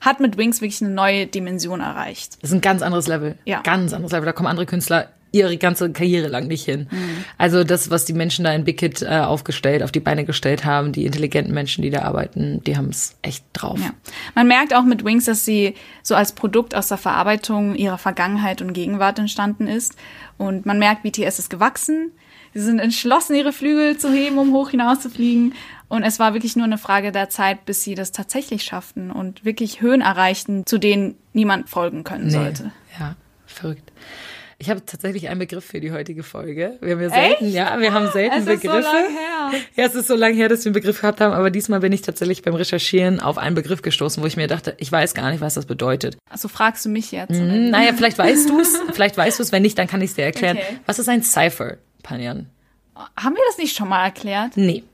hat 0.03 0.21
mit 0.21 0.37
Wings 0.37 0.61
wirklich 0.61 0.83
eine 0.83 0.91
neue 0.93 1.27
Dimension 1.27 1.81
erreicht. 1.81 2.37
Das 2.43 2.51
ist 2.51 2.55
ein 2.55 2.61
ganz 2.61 2.83
anderes 2.83 3.07
Level. 3.09 3.39
Ja. 3.47 3.63
Ganz 3.63 3.95
anderes 3.95 4.13
Level. 4.13 4.27
Da 4.27 4.33
kommen 4.33 4.47
andere 4.47 4.67
Künstler 4.67 5.09
ihre 5.37 5.57
ganze 5.57 5.91
Karriere 5.91 6.29
lang 6.29 6.47
nicht 6.47 6.65
hin. 6.65 6.89
Mhm. 6.91 7.25
Also 7.39 7.65
das, 7.65 7.91
was 7.91 8.05
die 8.05 8.13
Menschen 8.13 8.45
da 8.45 8.53
in 8.53 8.65
Hit 8.65 9.03
äh, 9.03 9.21
aufgestellt, 9.21 9.83
auf 9.83 9.93
die 9.93 10.01
Beine 10.01 10.25
gestellt 10.25 10.65
haben, 10.65 10.93
die 10.93 11.07
intelligenten 11.07 11.55
Menschen, 11.55 11.83
die 11.83 11.91
da 11.91 12.03
arbeiten, 12.03 12.63
die 12.65 12.77
haben 12.77 12.89
es 12.89 13.17
echt 13.23 13.45
drauf. 13.53 13.79
Ja. 13.81 13.91
Man 14.35 14.49
merkt 14.49 14.75
auch 14.75 14.85
mit 14.85 15.05
Wings, 15.05 15.27
dass 15.27 15.45
sie 15.45 15.75
so 16.03 16.15
als 16.15 16.33
Produkt 16.33 16.75
aus 16.75 16.89
der 16.89 16.99
Verarbeitung 16.99 17.75
ihrer 17.75 17.99
Vergangenheit 17.99 18.63
und 18.63 18.73
Gegenwart 18.73 19.19
entstanden 19.19 19.67
ist. 19.67 19.97
Und 20.39 20.67
man 20.67 20.79
merkt, 20.79 21.03
BTS 21.03 21.39
ist 21.39 21.51
gewachsen. 21.51 22.13
Sie 22.55 22.63
sind 22.63 22.79
entschlossen, 22.79 23.37
ihre 23.37 23.53
Flügel 23.53 23.99
zu 23.99 24.11
heben, 24.11 24.39
um 24.39 24.53
hoch 24.53 24.71
hinaus 24.71 25.01
zu 25.01 25.11
fliegen. 25.11 25.53
Und 25.89 26.03
es 26.03 26.19
war 26.19 26.33
wirklich 26.33 26.57
nur 26.57 26.65
eine 26.65 26.79
Frage 26.79 27.13
der 27.13 27.29
Zeit, 27.29 27.65
bis 27.65 27.85
sie 27.85 27.95
das 27.95 28.13
tatsächlich 28.13 28.65
schafften 28.65 29.11
und 29.11 29.45
wirklich 29.45 29.81
Höhen 29.81 30.01
erreichten, 30.01 30.65
zu 30.67 30.79
denen 30.79 31.17
niemand 31.33 31.69
folgen 31.69 32.03
können 32.03 32.31
sollte. 32.31 32.73
Ja, 32.99 33.15
verrückt. 33.47 33.93
Ich 34.59 34.71
habe 34.71 34.85
tatsächlich 34.87 35.29
einen 35.29 35.39
Begriff 35.39 35.65
für 35.67 35.81
die 35.81 35.93
heutige 35.93 36.23
Folge. 36.23 36.79
Wir 36.81 36.93
haben 36.95 37.03
ja 37.03 37.11
selten, 37.11 37.49
ja, 37.51 37.79
wir 37.79 37.93
haben 37.93 38.11
selten 38.11 38.37
Es 38.37 38.47
ist 38.47 38.63
so 38.63 38.69
Begriffe. 38.69 38.81
lang 38.81 39.11
her. 39.11 39.61
Ja, 39.77 39.85
es 39.85 39.95
ist 39.95 40.09
so 40.09 40.15
lange 40.17 40.35
her, 40.35 40.49
dass 40.49 40.61
wir 40.65 40.71
einen 40.71 40.75
Begriff 40.75 41.01
gehabt 41.03 41.21
haben, 41.21 41.35
aber 41.35 41.51
diesmal 41.51 41.81
bin 41.81 41.93
ich 41.93 42.01
tatsächlich 42.01 42.41
beim 42.41 42.55
Recherchieren 42.55 43.21
auf 43.21 43.37
einen 43.37 43.55
Begriff 43.55 43.83
gestoßen, 43.83 44.23
wo 44.23 44.27
ich 44.27 44.39
mir 44.39 44.47
dachte, 44.47 44.75
ich 44.79 44.91
weiß 44.91 45.13
gar 45.13 45.31
nicht, 45.31 45.43
was 45.43 45.55
das 45.55 45.67
bedeutet. 45.67 46.17
Also 46.31 46.49
fragst 46.49 46.87
du 46.87 46.89
mich 46.89 47.13
jetzt. 47.13 47.31
Hm, 47.39 47.69
Naja, 47.69 47.93
vielleicht 47.95 48.17
weißt 48.17 48.49
du 48.49 48.61
es, 48.61 48.79
vielleicht 48.93 49.19
weißt 49.19 49.39
du 49.39 49.43
es, 49.43 49.53
wenn 49.53 49.61
nicht, 49.63 49.77
dann 49.79 49.89
kann 49.89 50.01
ich 50.01 50.11
es 50.11 50.17
dir 50.17 50.25
erklären. 50.25 50.57
Okay. 50.57 50.79
Was 50.87 50.99
ist 50.99 51.09
ein 51.11 51.23
Cypher, 51.23 51.77
Panjan? 52.03 52.47
Haben 52.95 53.35
wir 53.35 53.43
das 53.49 53.59
nicht 53.59 53.77
schon 53.77 53.91
mal 53.91 54.05
erklärt? 54.05 54.57
Nee. 54.57 54.85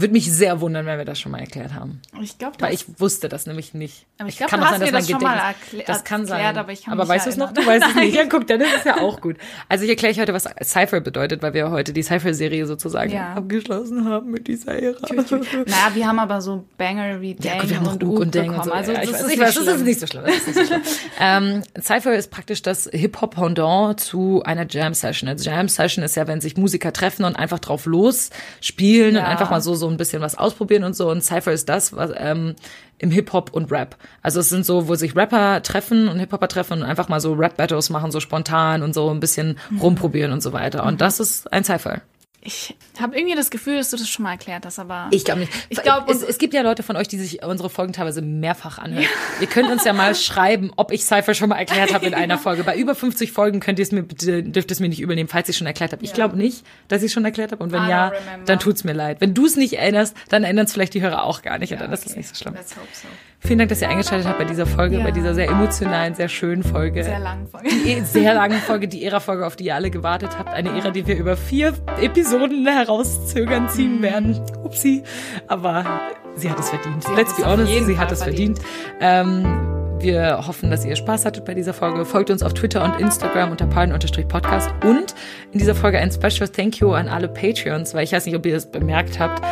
Würde 0.00 0.12
mich 0.12 0.30
sehr 0.32 0.60
wundern, 0.60 0.86
wenn 0.86 0.98
wir 0.98 1.04
das 1.04 1.18
schon 1.18 1.32
mal 1.32 1.38
erklärt 1.40 1.74
haben. 1.74 2.00
Ich 2.22 2.38
glaube, 2.38 2.56
Weil 2.60 2.74
ich 2.74 2.84
wusste 3.00 3.28
das 3.28 3.46
nämlich 3.46 3.74
nicht. 3.74 4.06
Aber 4.18 4.28
ich 4.28 4.34
Es 4.34 4.38
glaub, 4.38 4.50
kann 4.50 4.60
du 4.60 4.66
auch 4.66 4.70
hast 4.70 4.78
sein, 4.78 4.86
mir 4.86 4.92
dass 4.92 5.06
das 5.06 5.10
schon 5.10 5.22
mal 5.22 5.36
Gedächtnis- 5.38 5.80
erklä- 5.82 5.86
Das 5.86 6.04
kann 6.04 6.26
sein. 6.26 6.40
erklärt, 6.40 6.56
aber 6.58 6.72
ich 6.72 6.88
aber 6.88 7.08
weißt 7.08 7.26
du 7.26 7.30
es 7.30 7.36
noch? 7.36 7.52
Du 7.52 7.64
weißt 7.66 7.86
es 7.88 7.94
nicht. 7.94 8.14
Ja, 8.16 8.24
guck, 8.28 8.46
dann 8.46 8.60
ist 8.60 8.68
es 8.78 8.84
ja 8.84 8.98
auch 9.00 9.20
gut. 9.20 9.36
Also 9.68 9.84
ich 9.84 9.90
erkläre 9.90 10.12
euch 10.14 10.20
heute, 10.20 10.32
was 10.34 10.48
Cypher 10.62 11.00
bedeutet, 11.00 11.42
weil 11.42 11.54
wir 11.54 11.70
heute 11.70 11.92
die 11.92 12.02
Cypher-Serie 12.02 12.66
sozusagen 12.66 13.10
Ja. 13.12 13.34
abgeschlossen 13.34 14.04
haben 14.08 14.30
mit 14.30 14.46
dieser 14.48 14.74
Ära. 14.80 14.98
Naja, 15.10 15.94
wir 15.94 16.06
haben 16.06 16.18
aber 16.18 16.40
so 16.40 16.64
Banger 16.76 17.20
wie 17.20 17.34
Dang 17.34 17.44
Ja, 17.56 17.60
gut, 17.60 17.70
wir 17.70 17.76
haben 17.80 17.86
und 17.88 18.04
Uk 18.04 18.18
und 18.20 18.34
Dang 18.34 18.50
und 18.54 18.64
so. 18.64 18.72
Also 18.72 18.92
ja, 18.92 18.98
das 19.00 19.08
ich 19.08 19.14
weiß, 19.14 19.20
ist 19.32 19.40
weiß, 19.40 19.54
das 19.66 19.76
ist 19.76 19.84
nicht 19.84 20.00
so 20.00 20.06
schlimm. 20.06 20.24
Das 20.26 20.34
ist 20.36 20.46
nicht 20.46 20.58
so 20.58 20.64
schlimm. 20.64 20.82
ähm, 21.20 21.62
Cypher 21.80 22.14
ist 22.14 22.30
praktisch 22.30 22.62
das 22.62 22.88
Hip-Hop-Pendant 22.92 24.00
zu 24.00 24.42
einer 24.44 24.66
Jam-Session. 24.68 25.28
Also 25.28 25.48
Jam-Session 25.48 26.04
ist 26.04 26.16
ja, 26.16 26.26
wenn 26.26 26.40
sich 26.40 26.56
Musiker 26.56 26.92
treffen 26.92 27.24
und 27.24 27.36
einfach 27.36 27.58
drauf 27.58 27.86
los 27.86 28.30
spielen 28.60 29.16
und 29.16 29.22
einfach 29.22 29.50
mal 29.50 29.60
so, 29.60 29.74
so 29.74 29.87
ein 29.88 29.96
bisschen 29.96 30.22
was 30.22 30.36
ausprobieren 30.36 30.84
und 30.84 30.94
so. 30.96 31.10
Und 31.10 31.22
Cypher 31.22 31.52
ist 31.52 31.68
das, 31.68 31.94
was 31.96 32.10
ähm, 32.16 32.54
im 32.98 33.10
Hip-Hop 33.10 33.50
und 33.52 33.70
Rap. 33.70 33.96
Also 34.22 34.40
es 34.40 34.48
sind 34.48 34.64
so, 34.66 34.88
wo 34.88 34.94
sich 34.94 35.14
Rapper 35.16 35.62
treffen 35.62 36.08
und 36.08 36.18
Hip-Hopper 36.18 36.48
treffen 36.48 36.82
und 36.82 36.84
einfach 36.84 37.08
mal 37.08 37.20
so 37.20 37.32
Rap-Battles 37.34 37.90
machen, 37.90 38.10
so 38.10 38.20
spontan 38.20 38.82
und 38.82 38.94
so 38.94 39.10
ein 39.10 39.20
bisschen 39.20 39.58
Mhm. 39.70 39.80
rumprobieren 39.80 40.32
und 40.32 40.42
so 40.42 40.52
weiter. 40.52 40.84
Und 40.84 41.00
das 41.00 41.20
ist 41.20 41.52
ein 41.52 41.64
Cypher. 41.64 42.00
Ich 42.40 42.76
habe 43.00 43.16
irgendwie 43.16 43.34
das 43.34 43.50
Gefühl, 43.50 43.76
dass 43.76 43.90
du 43.90 43.96
das 43.96 44.08
schon 44.08 44.22
mal 44.22 44.30
erklärt 44.30 44.64
hast, 44.64 44.78
aber 44.78 45.08
Ich 45.10 45.24
glaube 45.24 45.40
nicht. 45.40 45.52
Ich 45.70 45.82
glaub, 45.82 46.08
es, 46.08 46.22
es 46.22 46.38
gibt 46.38 46.54
ja 46.54 46.62
Leute 46.62 46.84
von 46.84 46.96
euch, 46.96 47.08
die 47.08 47.18
sich 47.18 47.42
unsere 47.42 47.68
Folgen 47.68 47.92
teilweise 47.92 48.22
mehrfach 48.22 48.78
anhören. 48.78 49.06
Ihr 49.40 49.48
könnt 49.48 49.68
uns 49.70 49.84
ja 49.84 49.92
mal 49.92 50.14
schreiben, 50.14 50.70
ob 50.76 50.92
ich 50.92 51.04
Cypher 51.04 51.34
schon 51.34 51.48
mal 51.48 51.56
erklärt 51.56 51.92
habe 51.92 52.06
in 52.06 52.14
einer 52.14 52.38
Folge. 52.38 52.62
Bei 52.62 52.76
über 52.76 52.94
50 52.94 53.32
Folgen 53.32 53.58
könnt 53.58 53.80
ihr 53.80 53.82
es 53.82 53.90
mir 53.90 54.04
bitte, 54.04 54.44
dürft 54.44 54.70
es 54.70 54.78
mir 54.78 54.88
nicht 54.88 55.00
übernehmen, 55.00 55.28
falls 55.28 55.48
ich 55.48 55.56
schon 55.56 55.66
erklärt 55.66 55.92
habe. 55.92 56.04
Ich 56.04 56.12
glaube 56.12 56.36
nicht, 56.36 56.64
dass 56.86 57.02
ich 57.02 57.12
schon 57.12 57.24
erklärt 57.24 57.50
habe. 57.50 57.62
Und 57.62 57.72
wenn 57.72 57.88
ja, 57.88 58.08
remember. 58.08 58.44
dann 58.46 58.60
tut's 58.60 58.84
mir 58.84 58.92
leid. 58.92 59.20
Wenn 59.20 59.34
du 59.34 59.44
es 59.44 59.56
nicht 59.56 59.74
erinnerst, 59.74 60.16
dann 60.28 60.44
ändern 60.44 60.66
es 60.66 60.72
vielleicht 60.72 60.94
die 60.94 61.02
Hörer 61.02 61.24
auch 61.24 61.42
gar 61.42 61.58
nicht. 61.58 61.72
und 61.72 61.80
dann 61.80 61.92
ist 61.92 62.06
es 62.06 62.12
okay. 62.12 62.18
nicht 62.18 62.28
so 62.28 62.34
schlimm. 62.36 62.54
Let's 62.54 62.76
hope 62.76 62.86
so. 62.92 63.08
Vielen 63.40 63.58
Dank, 63.60 63.68
dass 63.70 63.80
ihr 63.80 63.88
eingeschaltet 63.88 64.26
habt 64.26 64.38
bei 64.38 64.44
dieser 64.44 64.66
Folge, 64.66 64.98
Ja. 64.98 65.04
bei 65.04 65.10
dieser 65.12 65.32
sehr 65.32 65.48
emotionalen, 65.48 66.14
sehr 66.14 66.28
schönen 66.28 66.62
Folge. 66.64 67.04
Sehr 67.04 67.20
lang 67.20 67.46
Folge. 67.46 67.68
Die 67.68 68.00
sehr 68.00 68.34
lange 68.34 68.56
Folge, 68.56 68.88
die 68.88 69.04
Ära-Folge, 69.04 69.46
auf 69.46 69.54
die 69.56 69.66
ihr 69.66 69.74
alle 69.76 69.90
gewartet 69.90 70.36
habt. 70.38 70.50
Eine 70.52 70.70
Ära, 70.70 70.90
die 70.90 71.06
wir 71.06 71.16
über 71.16 71.36
vier 71.36 71.72
Episoden 72.00 72.66
herauszögern 72.66 73.68
ziehen 73.68 74.02
werden. 74.02 74.40
Upsi. 74.64 75.02
Aber 75.46 75.84
sie 76.34 76.50
hat 76.50 76.58
es 76.58 76.68
verdient. 76.70 77.04
Let's 77.16 77.30
es 77.32 77.36
be 77.38 77.46
honest, 77.48 77.72
sie 77.72 77.94
Fall 77.94 77.98
hat 77.98 78.12
es 78.12 78.22
verdient. 78.24 78.58
verdient. 78.98 79.46
Ähm, 79.46 79.77
wir 80.00 80.46
hoffen, 80.46 80.70
dass 80.70 80.84
ihr 80.84 80.96
Spaß 80.96 81.24
hattet 81.24 81.44
bei 81.44 81.54
dieser 81.54 81.74
Folge. 81.74 82.04
Folgt 82.04 82.30
uns 82.30 82.42
auf 82.42 82.54
Twitter 82.54 82.84
und 82.84 83.00
Instagram 83.00 83.50
unter 83.50 83.66
pardon-podcast. 83.66 84.70
Und 84.84 85.14
in 85.52 85.58
dieser 85.58 85.74
Folge 85.74 85.98
ein 85.98 86.10
Special 86.10 86.48
Thank 86.48 86.78
you 86.80 86.92
an 86.92 87.08
alle 87.08 87.28
Patreons, 87.28 87.94
weil 87.94 88.04
ich 88.04 88.12
weiß 88.12 88.26
nicht, 88.26 88.36
ob 88.36 88.46
ihr 88.46 88.54
das 88.54 88.70
bemerkt 88.70 89.18
habt, 89.18 89.42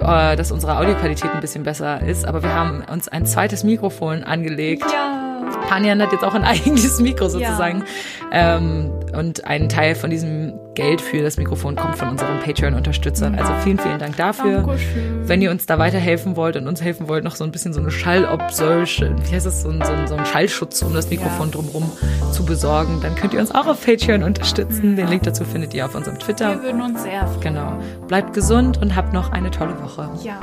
äh, 0.00 0.36
dass 0.36 0.52
unsere 0.52 0.76
Audioqualität 0.78 1.30
ein 1.32 1.40
bisschen 1.40 1.64
besser 1.64 2.02
ist. 2.02 2.24
Aber 2.24 2.42
wir 2.42 2.54
haben 2.54 2.84
uns 2.90 3.08
ein 3.08 3.26
zweites 3.26 3.64
Mikrofon 3.64 4.24
angelegt. 4.24 4.84
Ja. 4.90 5.27
Panjan 5.68 6.00
hat 6.02 6.12
jetzt 6.12 6.24
auch 6.24 6.34
ein 6.34 6.44
eigenes 6.44 7.00
Mikro 7.00 7.28
sozusagen. 7.28 7.84
Ähm, 8.32 8.90
und 9.16 9.44
ein 9.46 9.68
Teil 9.68 9.94
von 9.94 10.10
diesem 10.10 10.52
Geld 10.74 11.00
für 11.00 11.22
das 11.22 11.38
Mikrofon 11.38 11.74
kommt 11.76 11.96
von 11.96 12.08
unseren 12.10 12.38
Patreon-Unterstützern. 12.40 13.34
Also 13.36 13.52
vielen, 13.64 13.78
vielen 13.78 13.98
Dank 13.98 14.16
dafür. 14.16 14.58
Dankeschön. 14.58 15.26
Wenn 15.28 15.42
ihr 15.42 15.50
uns 15.50 15.66
da 15.66 15.78
weiterhelfen 15.78 16.36
wollt 16.36 16.56
und 16.56 16.68
uns 16.68 16.82
helfen 16.82 17.08
wollt, 17.08 17.24
noch 17.24 17.34
so 17.34 17.42
ein 17.44 17.50
bisschen 17.50 17.72
so 17.72 17.80
eine 17.80 17.90
Schallobsolche, 17.90 19.16
wie 19.28 19.34
heißt 19.34 19.46
das, 19.46 19.62
so 19.62 19.70
ein, 19.70 19.82
so 19.84 19.92
ein, 19.92 20.06
so 20.06 20.14
ein 20.14 20.26
Schallschutz 20.26 20.82
um 20.82 20.94
das 20.94 21.10
Mikrofon 21.10 21.46
Ja. 21.48 21.52
drumherum 21.52 21.90
zu 22.32 22.44
besorgen, 22.44 23.00
dann 23.02 23.14
könnt 23.14 23.34
ihr 23.34 23.40
uns 23.40 23.50
auch 23.52 23.66
auf 23.66 23.84
Patreon 23.84 24.22
unterstützen. 24.22 24.94
Den 24.96 25.08
Link 25.08 25.22
dazu 25.24 25.44
findet 25.44 25.74
ihr 25.74 25.84
auf 25.86 25.94
unserem 25.94 26.18
Twitter. 26.18 26.50
Wir 26.50 26.62
würden 26.62 26.82
uns 26.82 27.02
sehr 27.02 27.26
freuen. 27.26 27.40
Genau. 27.40 27.72
Bleibt 28.06 28.34
gesund 28.34 28.80
und 28.80 28.94
habt 28.94 29.12
noch 29.12 29.32
eine 29.32 29.50
tolle 29.50 29.80
Woche. 29.82 30.08
Ja. 30.22 30.38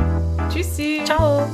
Tschüssi. 0.49 1.01
Ciao. 1.05 1.47